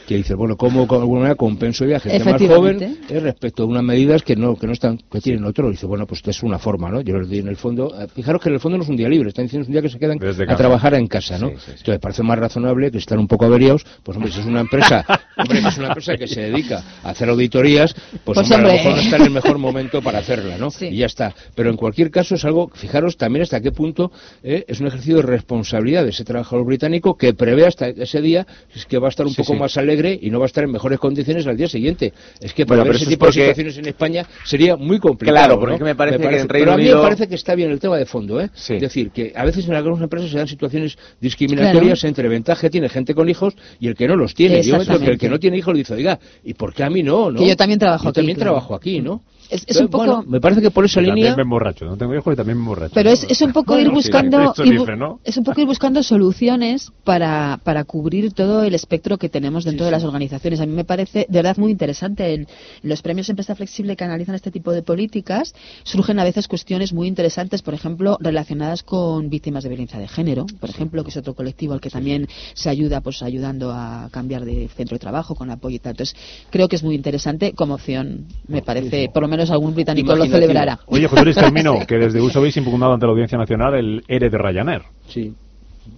que 0.07 0.15
dices, 0.15 0.35
bueno, 0.37 0.55
¿cómo 0.55 0.85
de 0.85 0.95
alguna 0.95 1.21
manera 1.21 1.35
compenso 1.35 1.85
gente 1.85 2.23
más 2.23 2.41
joven 2.41 2.97
eh, 3.09 3.19
respecto 3.19 3.63
a 3.63 3.65
unas 3.65 3.83
medidas 3.83 4.21
que 4.23 4.35
no 4.35 4.55
que 4.55 4.67
no 4.67 4.73
están 4.73 4.97
que 4.97 5.19
tienen 5.21 5.45
otro? 5.45 5.69
Dice, 5.71 5.85
bueno, 5.85 6.05
pues 6.05 6.19
esto 6.19 6.31
es 6.31 6.43
una 6.43 6.59
forma, 6.59 6.89
¿no? 6.89 7.01
Yo 7.01 7.17
les 7.17 7.29
di 7.29 7.39
en 7.39 7.47
el 7.47 7.55
fondo, 7.55 7.93
eh, 7.99 8.07
fijaros 8.13 8.41
que 8.41 8.49
en 8.49 8.55
el 8.55 8.61
fondo 8.61 8.77
no 8.77 8.83
es 8.83 8.89
un 8.89 8.97
día 8.97 9.09
libre, 9.09 9.29
están 9.29 9.45
diciendo 9.45 9.63
es 9.63 9.67
un 9.67 9.73
día 9.73 9.81
que 9.81 9.89
se 9.89 9.99
quedan 9.99 10.17
Desde 10.17 10.43
a 10.43 10.47
casa. 10.47 10.57
trabajar 10.57 10.93
en 10.93 11.07
casa, 11.07 11.37
¿no? 11.37 11.49
Entonces 11.49 11.99
parece 11.99 12.23
más 12.23 12.37
razonable 12.37 12.91
que 12.91 12.97
están 12.99 13.19
un 13.19 13.27
poco 13.27 13.45
averiados, 13.45 13.64
pues 14.03 14.15
hombre, 14.17 14.31
si 14.31 14.39
es 14.39 14.45
una 14.45 14.61
empresa, 14.61 15.05
hombre, 15.37 15.61
si 15.61 15.67
es 15.67 15.77
una 15.77 15.87
empresa 15.89 16.15
que 16.17 16.27
se 16.27 16.41
dedica 16.41 16.83
a 17.03 17.09
hacer 17.09 17.29
auditorías, 17.29 17.93
pues, 17.93 18.35
Pues, 18.35 18.37
hombre, 18.51 18.55
a 18.57 18.61
lo 18.61 18.67
mejor 18.73 18.91
no 18.95 19.01
está 19.01 19.15
en 19.17 19.21
el 19.23 19.29
mejor 19.31 19.57
momento 19.57 20.01
para 20.01 20.19
hacerla, 20.19 20.57
¿no? 20.57 20.69
Y 20.81 20.97
ya 20.97 21.05
está. 21.05 21.33
Pero 21.55 21.69
en 21.69 21.77
cualquier 21.77 22.11
caso 22.11 22.35
es 22.35 22.45
algo, 22.45 22.69
fijaros 22.73 23.17
también 23.17 23.43
hasta 23.43 23.61
qué 23.61 23.71
punto 23.71 24.11
eh, 24.43 24.65
es 24.67 24.79
un 24.79 24.87
ejercicio 24.87 25.17
de 25.17 25.21
responsabilidad 25.23 26.03
de 26.03 26.09
ese 26.09 26.23
trabajador 26.23 26.65
británico 26.65 27.15
que 27.17 27.33
prevé 27.33 27.65
hasta 27.65 27.87
ese 27.87 28.21
día 28.21 28.45
es 28.73 28.85
que 28.85 28.97
va 28.97 29.07
a 29.07 29.09
estar 29.09 29.25
un 29.25 29.31
Sí, 29.33 29.41
poco 29.41 29.53
sí. 29.53 29.59
más 29.59 29.77
alegre 29.77 30.17
y 30.21 30.29
no 30.29 30.39
va 30.39 30.45
a 30.45 30.47
estar 30.47 30.63
en 30.63 30.71
mejores 30.71 30.99
condiciones 30.99 31.45
al 31.47 31.57
día 31.57 31.67
siguiente. 31.67 32.13
Es 32.39 32.53
que 32.53 32.63
Bueno, 32.65 32.83
para 32.83 32.83
ver 32.83 32.93
pero 32.93 32.97
ese 33.03 33.09
tipo 33.09 33.25
porque- 33.25 33.39
de 33.41 33.45
situaciones 33.47 33.77
en 33.77 33.85
España 33.87 34.25
sería 34.43 34.75
muy 34.75 34.99
complicado. 34.99 35.37
Claro, 35.37 35.59
porque 35.59 35.79
¿no? 35.79 35.85
me 35.85 35.95
parece 35.95 36.17
que 36.19 36.39
en 36.39 36.49
Reino 36.49 36.65
pero 36.65 36.71
a 36.73 36.77
mí 36.77 36.83
Unido- 36.83 36.97
me 36.97 37.03
parece 37.03 37.27
que 37.27 37.35
está 37.35 37.55
bien 37.55 37.71
el 37.71 37.79
tema 37.79 37.97
de 37.97 38.05
fondo, 38.05 38.39
¿eh? 38.41 38.49
Es 38.55 38.81
decir, 38.81 39.11
que 39.11 39.33
a 39.35 39.43
veces 39.45 39.67
en 39.67 39.73
algunas 39.75 40.01
empresas 40.01 40.29
se 40.31 40.37
dan 40.37 40.47
situaciones 40.47 40.97
discriminatorias 41.19 42.03
entre 42.03 42.27
ventaja 42.29 42.61
que 42.61 42.69
tiene 42.69 42.89
gente 42.89 43.13
con 43.13 43.29
hijos 43.29 43.54
y 43.79 43.87
el 43.87 43.95
que 43.95 44.07
no 44.07 44.15
los 44.15 44.33
tiene. 44.33 44.61
Yo 44.63 44.77
el 44.77 45.17
que 45.17 45.29
no 45.29 45.39
tiene 45.39 45.57
hijos 45.57 45.73
le 45.73 45.79
dice, 45.79 45.93
oiga, 45.93 46.19
¿y 46.43 46.53
por 46.53 46.73
qué 46.73 46.83
a 46.83 46.89
mí 46.89 47.03
no? 47.03 47.31
no? 47.31 47.39
Que 47.39 47.47
yo 47.47 47.55
también 47.55 47.79
trabajo 47.79 48.05
Yo 48.05 48.09
aquí, 48.09 48.15
también 48.15 48.35
claro. 48.35 48.51
trabajo 48.51 48.75
aquí, 48.75 49.01
¿no? 49.01 49.21
Es, 49.49 49.63
es 49.67 49.77
un 49.77 49.87
poco... 49.87 50.05
bueno, 50.05 50.23
me 50.27 50.39
parece 50.39 50.61
que 50.61 50.71
por 50.71 50.85
esa 50.85 51.01
Y 51.01 51.05
línea... 51.05 51.15
También 51.15 51.35
me 51.35 51.41
emborracho, 51.43 51.85
no 51.85 51.97
tengo 51.97 52.15
hijos 52.15 52.33
y 52.33 52.35
también 52.35 52.57
me 52.57 52.63
emborracho. 52.63 52.93
Pero 52.93 53.09
es, 53.09 53.23
es 53.23 53.41
un 53.41 53.53
poco 53.53 53.77
ir 53.77 53.85
Bueno, 53.85 54.01
sí, 54.01 54.09
buscando 54.09 54.41
esto 54.41 54.65
ir 54.65 54.79
dice, 54.79 54.95
¿no? 54.95 55.19
es 55.23 55.37
un 55.37 55.43
poco 55.43 55.61
ir 55.61 55.67
buscando 55.67 56.03
soluciones 56.03 56.91
para, 57.03 57.59
para 57.63 57.83
cubrir 57.83 58.33
todo 58.33 58.63
el 58.63 58.75
espectro 58.75 59.17
que 59.17 59.29
tenemos 59.29 59.63
dentro 59.63 59.85
de 59.85 59.91
las 59.91 60.03
organizaciones. 60.03 60.59
A 60.59 60.65
mí 60.65 60.73
me 60.73 60.85
parece 60.85 61.25
de 61.29 61.39
verdad 61.39 61.57
muy 61.57 61.71
interesante. 61.71 62.33
En 62.33 62.47
los 62.83 63.01
premios 63.01 63.29
Empresa 63.29 63.55
Flexible 63.55 63.95
que 63.95 64.03
analizan 64.03 64.35
este 64.35 64.51
tipo 64.51 64.71
de 64.71 64.81
políticas 64.81 65.53
surgen 65.83 66.19
a 66.19 66.23
veces 66.23 66.47
cuestiones 66.47 66.93
muy 66.93 67.07
interesantes, 67.07 67.61
por 67.61 67.73
ejemplo, 67.73 68.17
relacionadas 68.19 68.83
con 68.83 69.29
víctimas 69.29 69.63
de 69.63 69.69
violencia 69.69 69.99
de 69.99 70.07
género, 70.07 70.45
por 70.59 70.69
ejemplo, 70.69 71.03
que 71.03 71.09
es 71.09 71.17
otro 71.17 71.33
colectivo 71.33 71.73
al 71.73 71.81
que 71.81 71.89
también 71.89 72.27
se 72.53 72.69
ayuda, 72.69 73.01
pues 73.01 73.21
ayudando 73.21 73.71
a 73.71 74.09
cambiar 74.11 74.45
de 74.45 74.69
centro 74.69 74.95
de 74.95 74.99
trabajo 74.99 75.35
con 75.35 75.51
apoyo 75.51 75.75
y 75.75 75.79
tal. 75.79 75.91
Entonces, 75.91 76.15
creo 76.49 76.67
que 76.67 76.75
es 76.75 76.83
muy 76.83 76.95
interesante 76.95 77.53
como 77.53 77.75
opción. 77.75 78.25
Me 78.47 78.61
parece, 78.61 79.09
por 79.13 79.21
lo 79.21 79.27
menos 79.27 79.34
algún 79.49 79.73
británico 79.73 80.15
lo 80.15 80.25
celebrará. 80.25 80.79
Oye, 80.87 81.07
José 81.07 81.23
Luis, 81.23 81.35
termino, 81.35 81.79
que 81.87 81.95
desde 81.95 82.21
USA 82.21 82.39
habéis 82.39 82.57
impugnado 82.57 82.93
ante 82.93 83.05
la 83.05 83.11
Audiencia 83.11 83.37
Nacional 83.37 83.75
el 83.75 84.03
ERE 84.07 84.29
de 84.29 84.37
Ryanair. 84.37 84.81
Sí. 85.07 85.33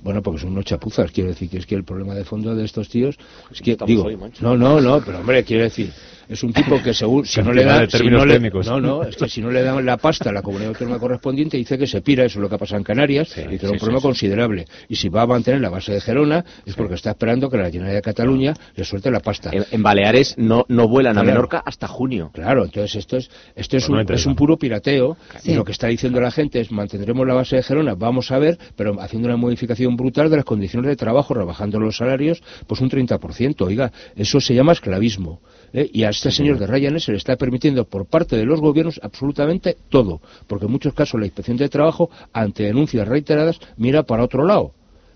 Bueno, 0.03 0.21
porque 0.21 0.41
son 0.41 0.51
unos 0.51 0.65
chapuzas, 0.65 1.11
quiero 1.11 1.29
decir 1.29 1.49
que 1.49 1.57
es 1.57 1.65
que 1.65 1.75
el 1.75 1.83
problema 1.83 2.13
de 2.13 2.25
fondo 2.25 2.53
de 2.53 2.65
estos 2.65 2.89
tíos 2.89 3.17
es 3.51 3.61
que 3.61 3.71
Estamos 3.71 3.89
digo, 3.89 4.03
hoy, 4.03 4.17
no, 4.41 4.57
no, 4.57 4.81
no, 4.81 5.01
pero 5.01 5.19
hombre, 5.19 5.43
quiero 5.43 5.63
decir, 5.63 5.91
es 6.29 6.43
un 6.43 6.53
tipo 6.53 6.81
que 6.81 6.93
según 6.93 7.25
si 7.25 7.41
no 7.43 7.51
le 7.53 7.63
dan 7.63 7.89
si 7.89 8.07
no, 8.09 8.25
le- 8.25 8.33
técnicos. 8.35 8.67
no, 8.67 8.79
no, 8.79 9.03
es 9.03 9.15
que 9.15 9.27
si 9.29 9.41
no 9.41 9.51
le 9.51 9.63
dan 9.63 9.85
la 9.85 9.97
pasta 9.97 10.29
a 10.29 10.33
la 10.33 10.41
comunidad 10.41 10.69
autónoma 10.69 10.99
correspondiente 10.99 11.57
dice 11.57 11.77
que 11.77 11.87
se 11.87 12.01
pira, 12.01 12.25
eso 12.25 12.39
es 12.39 12.41
lo 12.43 12.49
que 12.49 12.55
ha 12.55 12.57
pasado 12.57 12.77
en 12.77 12.83
Canarias, 12.83 13.29
y 13.37 13.41
que 13.47 13.55
es 13.55 13.63
un 13.63 13.71
sí, 13.71 13.77
problema 13.77 13.99
sí, 13.99 14.01
sí. 14.01 14.07
considerable. 14.07 14.65
Y 14.89 14.95
si 14.95 15.09
va 15.09 15.21
a 15.23 15.27
mantener 15.27 15.61
la 15.61 15.69
base 15.69 15.93
de 15.93 16.01
Gerona 16.01 16.43
es 16.65 16.75
porque 16.75 16.95
está 16.95 17.11
esperando 17.11 17.49
que 17.49 17.57
la 17.57 17.65
Generalitat 17.71 17.95
de 17.95 18.01
Cataluña 18.01 18.53
le 18.75 18.83
suelte 18.83 19.11
la 19.11 19.19
pasta. 19.19 19.51
En, 19.53 19.65
en 19.71 19.83
Baleares 19.83 20.35
no, 20.37 20.65
no 20.69 20.87
vuelan 20.87 21.17
a. 21.17 21.23
Menorca 21.23 21.63
hasta 21.65 21.87
junio. 21.87 22.31
Claro, 22.33 22.63
entonces 22.65 22.95
esto 22.95 23.17
es 23.17 23.29
esto 23.55 23.77
es, 23.77 23.85
Pues 23.85 23.89
no 23.89 24.01
un, 24.01 24.13
es 24.13 24.25
un 24.25 24.35
puro 24.35 24.57
pirateo 24.57 25.17
Sí. 25.41 25.51
y 25.51 25.55
lo 25.55 25.63
que 25.63 25.71
está 25.71 25.87
diciendo 25.87 26.19
la 26.21 26.31
gente 26.31 26.59
es 26.59 26.71
mantendremos 26.71 27.27
la 27.27 27.33
base 27.33 27.55
de 27.57 27.63
Gerona, 27.63 27.95
vamos 27.95 28.31
a 28.31 28.39
ver, 28.39 28.57
pero 28.75 28.99
haciendo 29.01 29.27
una 29.27 29.37
modificación 29.37 29.95
brutal 29.95 30.29
de 30.29 30.37
las 30.37 30.45
condiciones 30.45 30.89
de 30.89 30.95
trabajo, 30.95 31.33
rebajando 31.33 31.79
los 31.79 31.97
salarios, 31.97 32.41
pues 32.67 32.81
un 32.81 32.89
30%. 32.89 33.61
Oiga, 33.65 33.91
eso 34.15 34.39
se 34.39 34.53
llama 34.53 34.71
esclavismo. 34.73 35.41
¿Eh? 35.73 35.89
Y 35.91 36.03
a 36.03 36.09
este 36.09 36.31
señor 36.31 36.59
de 36.59 36.67
Ryanair 36.67 37.01
se 37.01 37.11
le 37.11 37.17
está 37.17 37.35
permitiendo 37.35 37.85
por 37.85 38.05
parte 38.05 38.35
de 38.35 38.45
los 38.45 38.59
gobiernos 38.59 38.99
absolutamente 39.03 39.77
todo, 39.89 40.21
porque 40.47 40.65
en 40.65 40.71
muchos 40.71 40.93
casos 40.93 41.19
la 41.19 41.25
inspección 41.25 41.57
de 41.57 41.69
trabajo, 41.69 42.09
ante 42.33 42.63
denuncias 42.63 43.07
reiteradas, 43.07 43.59
mira 43.77 44.03
para 44.03 44.23
otro 44.23 44.45
lado. 44.45 44.73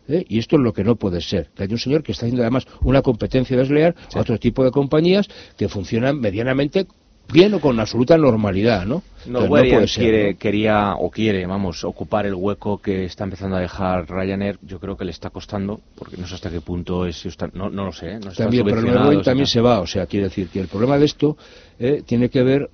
¿eh? 0.07 0.25
Y 0.27 0.39
esto 0.39 0.55
es 0.55 0.61
lo 0.61 0.73
que 0.73 0.83
no 0.83 0.95
puede 0.95 1.21
ser. 1.21 1.49
Que 1.55 1.63
hay 1.63 1.71
un 1.71 1.79
señor 1.79 2.03
que 2.03 2.11
está 2.11 2.25
haciendo 2.25 2.43
además 2.43 2.67
una 2.81 3.01
competencia 3.01 3.57
desleal 3.57 3.95
a 4.13 4.19
otro 4.19 4.37
tipo 4.39 4.63
de 4.63 4.71
compañías 4.71 5.27
que 5.57 5.69
funcionan 5.69 6.19
medianamente 6.19 6.87
bien 7.31 7.53
o 7.53 7.59
con 7.59 7.79
absoluta 7.79 8.17
normalidad, 8.17 8.85
¿no? 8.85 9.03
No, 9.25 9.43
Entonces, 9.43 9.91
ser, 9.91 10.03
quiere, 10.03 10.33
¿no? 10.33 10.39
quería 10.39 10.95
o 10.97 11.11
quiere, 11.11 11.45
vamos, 11.45 11.83
ocupar 11.83 12.25
el 12.25 12.33
hueco 12.33 12.79
que 12.79 13.05
está 13.05 13.23
empezando 13.23 13.55
a 13.55 13.59
dejar 13.59 14.09
Ryanair. 14.09 14.57
Yo 14.61 14.79
creo 14.79 14.97
que 14.97 15.05
le 15.05 15.11
está 15.11 15.29
costando, 15.29 15.79
porque 15.95 16.17
no 16.17 16.27
sé 16.27 16.35
hasta 16.35 16.49
qué 16.49 16.61
punto 16.61 17.05
es, 17.05 17.25
no, 17.53 17.69
no 17.69 17.85
lo 17.85 17.91
sé, 17.91 18.13
¿eh? 18.13 18.19
no 18.19 18.31
También, 18.31 18.65
pero 18.65 19.11
el 19.11 19.21
también 19.21 19.47
se 19.47 19.61
va. 19.61 19.79
O 19.79 19.87
sea, 19.87 20.05
quiere 20.07 20.25
decir 20.27 20.49
que 20.49 20.59
el 20.59 20.67
problema 20.67 20.97
de 20.97 21.05
esto 21.05 21.37
eh, 21.79 22.03
tiene 22.05 22.29
que 22.29 22.43
ver 22.43 22.69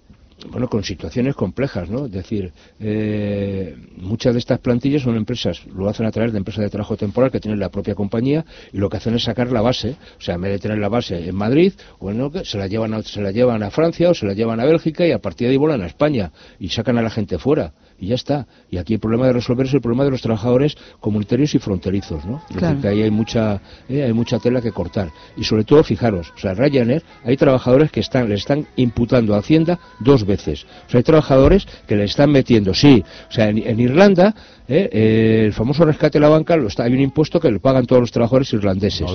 bueno, 0.51 0.67
con 0.67 0.83
situaciones 0.83 1.35
complejas, 1.35 1.89
¿no? 1.89 2.05
Es 2.05 2.11
decir, 2.11 2.53
eh, 2.79 3.75
muchas 3.97 4.33
de 4.33 4.39
estas 4.39 4.59
plantillas 4.59 5.01
son 5.01 5.15
empresas, 5.15 5.65
lo 5.65 5.89
hacen 5.89 6.05
a 6.05 6.11
través 6.11 6.31
de 6.31 6.37
empresas 6.37 6.63
de 6.63 6.69
trabajo 6.69 6.95
temporal 6.95 7.31
que 7.31 7.39
tienen 7.39 7.59
la 7.59 7.69
propia 7.69 7.95
compañía 7.95 8.45
y 8.71 8.77
lo 8.77 8.89
que 8.89 8.97
hacen 8.97 9.15
es 9.15 9.23
sacar 9.23 9.51
la 9.51 9.61
base, 9.61 9.95
o 10.17 10.21
sea, 10.21 10.35
en 10.35 10.41
vez 10.41 10.51
de 10.51 10.59
tener 10.59 10.77
la 10.77 10.89
base 10.89 11.27
en 11.27 11.35
Madrid 11.35 11.73
o 11.99 12.11
en 12.11 12.21
Oque, 12.21 12.45
se 12.45 12.57
la 12.57 12.67
llevan 12.67 12.93
a, 12.93 13.01
se 13.01 13.21
la 13.21 13.31
llevan 13.31 13.63
a 13.63 13.71
Francia 13.71 14.09
o 14.09 14.13
se 14.13 14.25
la 14.25 14.33
llevan 14.33 14.59
a 14.59 14.65
Bélgica 14.65 15.07
y 15.07 15.11
a 15.11 15.19
partir 15.19 15.47
de 15.47 15.53
ahí 15.53 15.57
volan 15.57 15.81
a 15.81 15.87
España 15.87 16.31
y 16.59 16.69
sacan 16.69 16.97
a 16.97 17.01
la 17.01 17.09
gente 17.09 17.39
fuera 17.39 17.73
y 17.99 18.07
ya 18.07 18.15
está. 18.15 18.47
Y 18.69 18.77
aquí 18.77 18.93
el 18.93 18.99
problema 18.99 19.27
de 19.27 19.33
resolver 19.33 19.65
es 19.65 19.73
el 19.73 19.81
problema 19.81 20.03
de 20.03 20.11
los 20.11 20.21
trabajadores 20.21 20.77
comunitarios 20.99 21.55
y 21.55 21.59
fronterizos, 21.59 22.25
¿no? 22.25 22.41
Es 22.49 22.55
decir, 22.61 22.77
que 22.81 22.87
ahí 22.87 23.01
hay 23.01 23.11
mucha, 23.11 23.61
eh, 23.89 24.03
hay 24.03 24.13
mucha 24.13 24.39
tela 24.39 24.61
que 24.61 24.71
cortar. 24.71 25.09
Y 25.35 25.43
sobre 25.43 25.63
todo, 25.63 25.83
fijaros, 25.83 26.31
o 26.35 26.39
sea, 26.39 26.53
Ryanair, 26.53 27.03
hay 27.23 27.37
trabajadores 27.37 27.91
que 27.91 27.99
están, 27.99 28.29
le 28.29 28.35
están 28.35 28.67
imputando 28.75 29.35
a 29.35 29.39
Hacienda 29.39 29.79
dos 29.99 30.25
veces. 30.25 30.65
O 30.87 30.89
sea, 30.89 30.99
hay 30.99 31.03
trabajadores 31.03 31.67
que 31.87 31.95
le 31.95 32.03
están 32.03 32.31
metiendo, 32.31 32.73
sí. 32.73 33.03
O 33.29 33.31
sea, 33.31 33.49
en, 33.49 33.57
en 33.57 33.79
Irlanda, 33.79 34.35
eh, 34.67 34.89
eh, 34.91 35.43
el 35.45 35.53
famoso 35.53 35.85
rescate 35.85 36.19
de 36.19 36.21
la 36.21 36.29
banca, 36.29 36.57
lo 36.57 36.67
está, 36.67 36.83
hay 36.83 36.93
un 36.93 36.99
impuesto 36.99 37.39
que 37.39 37.49
lo 37.49 37.59
pagan 37.59 37.85
todos 37.85 38.01
los 38.01 38.11
trabajadores 38.11 38.51
irlandeses. 38.53 39.09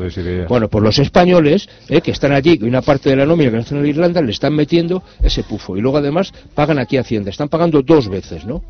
Bueno, 0.48 0.68
pues 0.68 0.82
los 0.82 0.98
españoles, 0.98 1.68
eh, 1.88 2.00
que 2.00 2.10
están 2.10 2.32
allí, 2.32 2.58
que 2.58 2.64
una 2.64 2.80
parte 2.82 3.10
de 3.10 3.16
la 3.16 3.26
nómina 3.26 3.50
que 3.50 3.58
hacen 3.58 3.78
en 3.78 3.86
Irlanda, 3.86 4.22
le 4.22 4.32
están 4.32 4.54
metiendo 4.54 5.02
ese 5.22 5.42
pufo. 5.42 5.76
Y 5.76 5.80
luego 5.80 5.98
además 5.98 6.32
pagan 6.54 6.78
aquí 6.78 6.96
Hacienda. 6.96 7.30
Están 7.30 7.48
pagando 7.48 7.82
dos 7.82 8.08
veces, 8.08 8.46
¿no? 8.46 8.62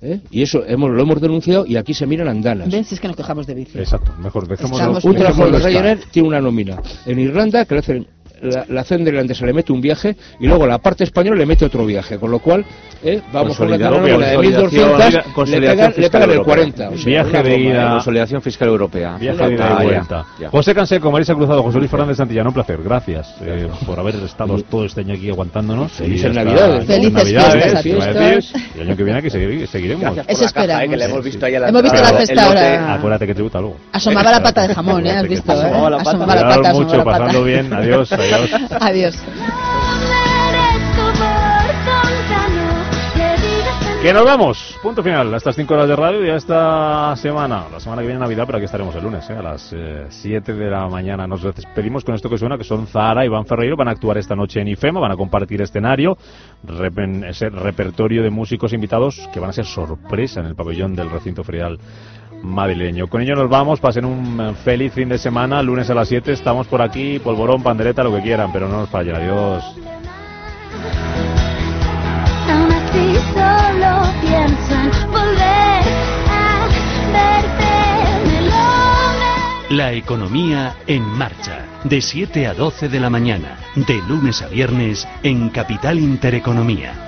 ¿Eh? 0.00 0.20
Y 0.30 0.42
eso 0.42 0.64
hemos, 0.64 0.90
lo 0.90 1.02
hemos 1.02 1.20
denunciado 1.20 1.66
y 1.66 1.76
aquí 1.76 1.92
se 1.92 2.06
miran 2.06 2.28
andanas. 2.28 2.70
¿Ves? 2.70 2.92
Es 2.92 3.00
que 3.00 3.08
nos 3.08 3.16
quejamos 3.16 3.46
de 3.48 3.54
vicio. 3.54 3.80
Exacto, 3.80 4.12
mejor 4.22 4.46
dejémoslo. 4.46 5.00
Un 5.02 5.16
trabajador 5.16 5.52
de. 5.52 5.58
Ryanair 5.58 6.00
tiene 6.12 6.28
una 6.28 6.40
nómina 6.40 6.80
en 7.04 7.18
Irlanda 7.18 7.64
que 7.64 7.74
le 7.74 7.80
hacen 7.80 8.06
la, 8.42 8.64
la 8.68 8.84
Zender 8.84 9.14
irlandesa 9.14 9.44
le 9.46 9.52
mete 9.52 9.72
un 9.72 9.80
viaje 9.80 10.16
y 10.40 10.46
luego 10.46 10.66
la 10.66 10.78
parte 10.78 11.04
española 11.04 11.36
le 11.38 11.46
mete 11.46 11.64
otro 11.64 11.84
viaje, 11.86 12.18
con 12.18 12.30
lo 12.30 12.38
cual 12.38 12.64
eh, 13.02 13.20
vamos 13.32 13.56
con 13.56 13.70
la 13.70 13.78
Consolidación, 13.78 14.10
nómina 14.12 14.26
de 14.28 14.38
1.200, 14.38 15.10
le 15.26 15.32
consolidación 15.32 15.76
pegan, 15.76 15.86
le 15.88 15.92
fiscal 15.94 16.10
pegan 16.10 16.30
el 16.30 16.36
europea. 16.36 16.44
40. 16.54 16.88
o 16.88 16.96
sea, 16.96 17.04
Viaje 17.06 17.30
una 17.30 17.42
de 17.42 17.56
ida- 17.58 17.86
¿eh? 17.86 17.90
Consolidación 17.90 18.42
fiscal 18.42 18.68
europea. 18.68 19.16
Viaje 19.18 19.46
de 19.46 19.54
ida 19.54 19.64
y 19.64 19.68
ya, 19.68 19.82
vuelta. 19.82 20.24
ya. 20.40 20.48
José 20.50 20.74
Canseco, 20.74 21.10
Marisa 21.12 21.34
Cruzado, 21.34 21.62
José 21.62 21.78
Luis 21.78 21.90
Fernández 21.90 22.16
Santillana, 22.16 22.48
un 22.48 22.54
placer. 22.54 22.78
Gracias 22.82 23.34
eh, 23.42 23.68
por 23.86 23.98
haber 24.00 24.16
estado 24.16 24.58
todo 24.62 24.84
este 24.84 25.00
año 25.02 25.14
aquí 25.14 25.30
aguantándonos. 25.30 25.92
Felices 25.92 26.34
Navidades. 26.34 26.86
Felices 26.86 27.12
Navidades, 27.12 27.82
fiestas 27.82 28.16
a 28.16 28.20
a 28.20 28.34
Y 28.34 28.80
el 28.80 28.86
año 28.88 28.96
que 28.96 29.04
viene 29.04 29.18
aquí 29.20 29.28
segui- 29.28 29.66
seguiremos. 29.66 30.02
Gracias 30.02 30.26
Eso 30.28 30.42
eh, 30.42 30.46
esperamos. 30.46 30.96
que 30.98 31.04
hemos 31.04 31.24
visto 31.24 31.46
ahí 31.46 31.54
a 31.54 31.60
la 31.60 31.68
Hemos 31.68 31.82
visto 31.82 31.98
la 32.34 32.42
ahora. 32.42 32.94
Acuérdate 32.94 33.26
que 33.26 33.34
tributa 33.34 33.60
luego. 33.60 33.76
Asomaba 33.92 34.30
la 34.30 34.42
pata 34.42 34.66
de 34.66 34.74
jamón, 34.74 35.06
¿eh? 35.06 35.10
Has 35.12 35.28
visto, 35.28 35.52
¿eh? 35.52 35.56
Asomaba 35.56 35.90
la 35.90 35.96
pata. 35.98 36.10
Asomaba 36.10 36.34
la 36.34 36.42
Cuidaos 36.42 36.56
pata, 36.58 36.72
mucho, 36.74 37.04
pasando 37.04 37.44
bien. 37.44 37.72
Adiós, 37.72 38.10
adiós. 38.32 38.70
Adiós. 38.80 39.14
Que 44.02 44.12
nos 44.12 44.24
vamos. 44.24 44.76
Punto 44.80 45.02
final. 45.02 45.34
A 45.34 45.36
estas 45.38 45.56
5 45.56 45.74
horas 45.74 45.88
de 45.88 45.96
radio 45.96 46.24
y 46.24 46.30
a 46.30 46.36
esta 46.36 47.16
semana. 47.16 47.64
La 47.70 47.80
semana 47.80 48.00
que 48.00 48.06
viene 48.06 48.20
Navidad, 48.20 48.44
pero 48.46 48.58
aquí 48.58 48.64
estaremos 48.66 48.94
el 48.94 49.02
lunes, 49.02 49.28
¿eh? 49.28 49.32
a 49.36 49.42
las 49.42 49.74
7 50.08 50.54
de 50.54 50.70
la 50.70 50.86
mañana. 50.88 51.26
Nos 51.26 51.42
despedimos 51.42 52.04
con 52.04 52.14
esto 52.14 52.30
que 52.30 52.38
suena, 52.38 52.56
que 52.56 52.62
son 52.62 52.86
Zahara 52.86 53.24
y 53.24 53.26
Iván 53.26 53.44
Ferreiro. 53.44 53.76
Van 53.76 53.88
a 53.88 53.90
actuar 53.90 54.16
esta 54.18 54.36
noche 54.36 54.60
en 54.60 54.68
IFEMA, 54.68 55.00
van 55.00 55.10
a 55.12 55.16
compartir 55.16 55.60
escenario, 55.62 56.16
repen- 56.64 57.24
ese 57.28 57.50
repertorio 57.50 58.22
de 58.22 58.30
músicos 58.30 58.72
invitados 58.72 59.28
que 59.34 59.40
van 59.40 59.50
a 59.50 59.52
ser 59.52 59.64
sorpresa 59.66 60.40
en 60.40 60.46
el 60.46 60.54
pabellón 60.54 60.94
del 60.94 61.10
recinto 61.10 61.42
ferial 61.42 61.78
madrileño. 62.42 63.08
Con 63.08 63.22
ello 63.22 63.34
nos 63.34 63.48
vamos, 63.48 63.80
pasen 63.80 64.04
un 64.04 64.40
eh, 64.40 64.54
feliz 64.64 64.92
fin 64.92 65.08
de 65.08 65.18
semana, 65.18 65.62
lunes 65.62 65.88
a 65.90 65.94
las 65.94 66.08
7 66.08 66.32
estamos 66.32 66.66
por 66.66 66.82
aquí, 66.82 67.18
polvorón, 67.18 67.62
pandereta, 67.62 68.02
lo 68.04 68.14
que 68.14 68.22
quieran, 68.22 68.52
pero 68.52 68.68
no 68.68 68.80
nos 68.80 68.90
fallen, 68.90 69.16
adiós. 69.16 69.64
Aún 72.48 72.72
así 72.72 73.14
solo 73.34 74.02
pienso 74.20 74.74
en 74.74 75.10
volver 75.10 75.82
a 76.28 76.68
verte 77.12 78.26
melón. 78.26 79.76
La 79.76 79.92
economía 79.92 80.76
en 80.86 81.02
marcha. 81.02 81.64
De 81.84 82.00
7 82.00 82.46
a 82.46 82.54
12 82.54 82.88
de 82.88 83.00
la 83.00 83.10
mañana. 83.10 83.58
De 83.76 84.00
lunes 84.08 84.42
a 84.42 84.48
viernes 84.48 85.06
en 85.22 85.50
Capital 85.50 85.98
Intereconomía. 85.98 87.07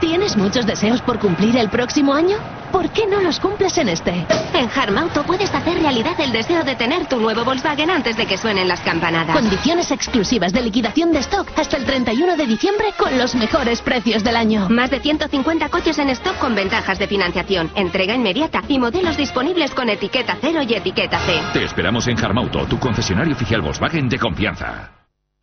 ¿Tienes 0.00 0.36
muchos 0.36 0.66
deseos 0.66 1.00
por 1.00 1.18
cumplir 1.18 1.56
el 1.56 1.70
próximo 1.70 2.12
año? 2.12 2.36
¿Por 2.70 2.90
qué 2.90 3.06
no 3.06 3.22
los 3.22 3.40
cumples 3.40 3.78
en 3.78 3.88
este? 3.88 4.26
En 4.52 4.68
Harmauto 4.68 5.22
puedes 5.22 5.54
hacer 5.54 5.80
realidad 5.80 6.20
el 6.20 6.32
deseo 6.32 6.64
de 6.64 6.74
tener 6.74 7.06
tu 7.06 7.18
nuevo 7.18 7.44
Volkswagen 7.44 7.88
antes 7.90 8.16
de 8.16 8.26
que 8.26 8.36
suenen 8.36 8.68
las 8.68 8.80
campanadas. 8.80 9.34
Condiciones 9.34 9.90
exclusivas 9.90 10.52
de 10.52 10.60
liquidación 10.60 11.12
de 11.12 11.20
stock 11.20 11.48
hasta 11.56 11.78
el 11.78 11.86
31 11.86 12.36
de 12.36 12.46
diciembre 12.46 12.92
con 12.98 13.16
los 13.16 13.34
mejores 13.34 13.80
precios 13.80 14.22
del 14.22 14.36
año. 14.36 14.68
Más 14.68 14.90
de 14.90 15.00
150 15.00 15.68
coches 15.70 15.98
en 15.98 16.10
stock 16.10 16.36
con 16.38 16.54
ventajas 16.54 16.98
de 16.98 17.06
financiación, 17.06 17.70
entrega 17.74 18.14
inmediata 18.14 18.62
y 18.68 18.78
modelos 18.78 19.16
disponibles 19.16 19.72
con 19.72 19.88
etiqueta 19.88 20.36
cero 20.40 20.60
y 20.68 20.74
etiqueta 20.74 21.18
C. 21.20 21.40
Te 21.54 21.64
esperamos 21.64 22.06
en 22.08 22.22
Harmauto, 22.22 22.66
tu 22.66 22.78
concesionario 22.78 23.34
oficial 23.34 23.62
Volkswagen 23.62 24.08
de 24.08 24.18
confianza. 24.18 24.95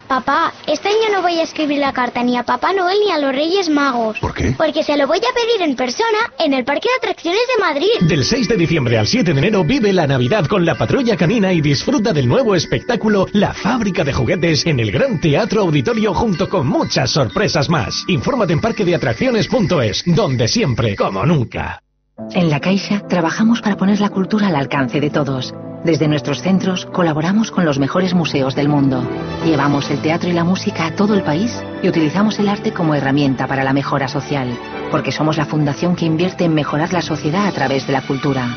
Papá, 0.07 0.53
este 0.67 0.89
año 0.89 1.11
no 1.11 1.21
voy 1.21 1.39
a 1.39 1.43
escribir 1.43 1.79
la 1.79 1.93
carta 1.93 2.23
ni 2.23 2.37
a 2.37 2.43
Papá 2.43 2.73
Noel 2.73 2.97
ni 3.03 3.11
a 3.11 3.17
los 3.17 3.33
Reyes 3.33 3.69
Magos. 3.69 4.19
¿Por 4.19 4.33
qué? 4.33 4.53
Porque 4.57 4.83
se 4.83 4.97
lo 4.97 5.07
voy 5.07 5.17
a 5.17 5.33
pedir 5.33 5.61
en 5.61 5.75
persona 5.75 6.31
en 6.39 6.53
el 6.53 6.65
Parque 6.65 6.89
de 6.89 7.07
Atracciones 7.07 7.41
de 7.55 7.63
Madrid. 7.63 8.07
Del 8.07 8.23
6 8.23 8.47
de 8.47 8.57
diciembre 8.57 8.97
al 8.97 9.07
7 9.07 9.33
de 9.33 9.39
enero 9.39 9.63
vive 9.63 9.93
la 9.93 10.07
Navidad 10.07 10.45
con 10.45 10.65
la 10.65 10.75
Patrulla 10.75 11.17
Canina 11.17 11.53
y 11.53 11.61
disfruta 11.61 12.13
del 12.13 12.27
nuevo 12.27 12.55
espectáculo 12.55 13.27
La 13.33 13.53
Fábrica 13.53 14.03
de 14.03 14.13
Juguetes 14.13 14.65
en 14.65 14.79
el 14.79 14.91
Gran 14.91 15.19
Teatro 15.19 15.61
Auditorio 15.61 16.13
junto 16.13 16.49
con 16.49 16.67
muchas 16.67 17.11
sorpresas 17.11 17.69
más. 17.69 18.03
Infórmate 18.07 18.53
en 18.53 18.61
parquedeatracciones.es, 18.61 20.03
donde 20.07 20.47
siempre, 20.47 20.95
como 20.95 21.25
nunca. 21.25 21.82
En 22.31 22.49
La 22.49 22.59
Caixa 22.59 22.99
trabajamos 23.07 23.61
para 23.61 23.75
poner 23.75 23.99
la 23.99 24.09
cultura 24.09 24.47
al 24.47 24.55
alcance 24.55 24.99
de 24.99 25.09
todos. 25.09 25.53
Desde 25.83 26.07
nuestros 26.07 26.41
centros 26.41 26.85
colaboramos 26.85 27.49
con 27.49 27.65
los 27.65 27.79
mejores 27.79 28.13
museos 28.13 28.55
del 28.55 28.69
mundo. 28.69 29.03
Llevamos 29.43 29.89
el 29.89 30.01
teatro 30.01 30.29
y 30.29 30.33
la 30.33 30.43
música 30.43 30.85
a 30.85 30.95
todo 30.95 31.15
el 31.15 31.23
país 31.23 31.61
y 31.81 31.89
utilizamos 31.89 32.37
el 32.39 32.49
arte 32.49 32.71
como 32.71 32.95
herramienta 32.95 33.47
para 33.47 33.63
la 33.63 33.73
mejora 33.73 34.07
social, 34.07 34.57
porque 34.91 35.11
somos 35.11 35.37
la 35.37 35.45
fundación 35.45 35.95
que 35.95 36.05
invierte 36.05 36.45
en 36.45 36.53
mejorar 36.53 36.93
la 36.93 37.01
sociedad 37.01 37.47
a 37.47 37.51
través 37.51 37.87
de 37.87 37.93
la 37.93 38.01
cultura. 38.01 38.47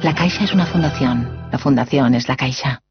La 0.00 0.14
Caixa 0.14 0.44
es 0.44 0.54
una 0.54 0.66
fundación. 0.66 1.28
La 1.50 1.58
fundación 1.58 2.14
es 2.14 2.28
la 2.28 2.36
Caixa. 2.36 2.82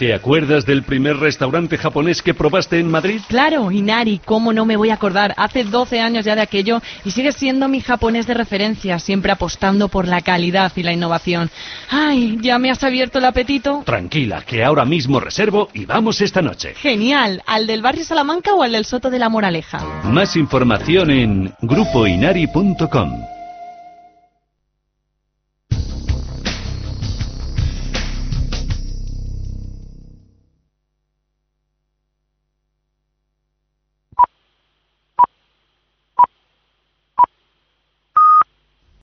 ¿Te 0.00 0.14
acuerdas 0.14 0.64
del 0.64 0.82
primer 0.82 1.18
restaurante 1.18 1.76
japonés 1.76 2.22
que 2.22 2.32
probaste 2.32 2.78
en 2.78 2.90
Madrid? 2.90 3.20
Claro, 3.28 3.70
Inari, 3.70 4.18
¿cómo 4.24 4.54
no 4.54 4.64
me 4.64 4.78
voy 4.78 4.88
a 4.88 4.94
acordar? 4.94 5.34
Hace 5.36 5.62
12 5.62 6.00
años 6.00 6.24
ya 6.24 6.34
de 6.34 6.40
aquello 6.40 6.80
y 7.04 7.10
sigue 7.10 7.32
siendo 7.32 7.68
mi 7.68 7.82
japonés 7.82 8.26
de 8.26 8.32
referencia, 8.32 8.98
siempre 8.98 9.30
apostando 9.30 9.88
por 9.88 10.08
la 10.08 10.22
calidad 10.22 10.72
y 10.74 10.84
la 10.84 10.94
innovación. 10.94 11.50
Ay, 11.90 12.38
¿ya 12.40 12.58
me 12.58 12.70
has 12.70 12.82
abierto 12.82 13.18
el 13.18 13.26
apetito? 13.26 13.82
Tranquila, 13.84 14.40
que 14.40 14.64
ahora 14.64 14.86
mismo 14.86 15.20
reservo 15.20 15.68
y 15.74 15.84
vamos 15.84 16.22
esta 16.22 16.40
noche. 16.40 16.72
Genial, 16.76 17.42
¿al 17.44 17.66
del 17.66 17.82
barrio 17.82 18.02
Salamanca 18.02 18.54
o 18.54 18.62
al 18.62 18.72
del 18.72 18.86
Soto 18.86 19.10
de 19.10 19.18
la 19.18 19.28
Moraleja? 19.28 19.84
Más 20.04 20.34
información 20.34 21.10
en 21.10 21.52
grupoinari.com. 21.60 23.39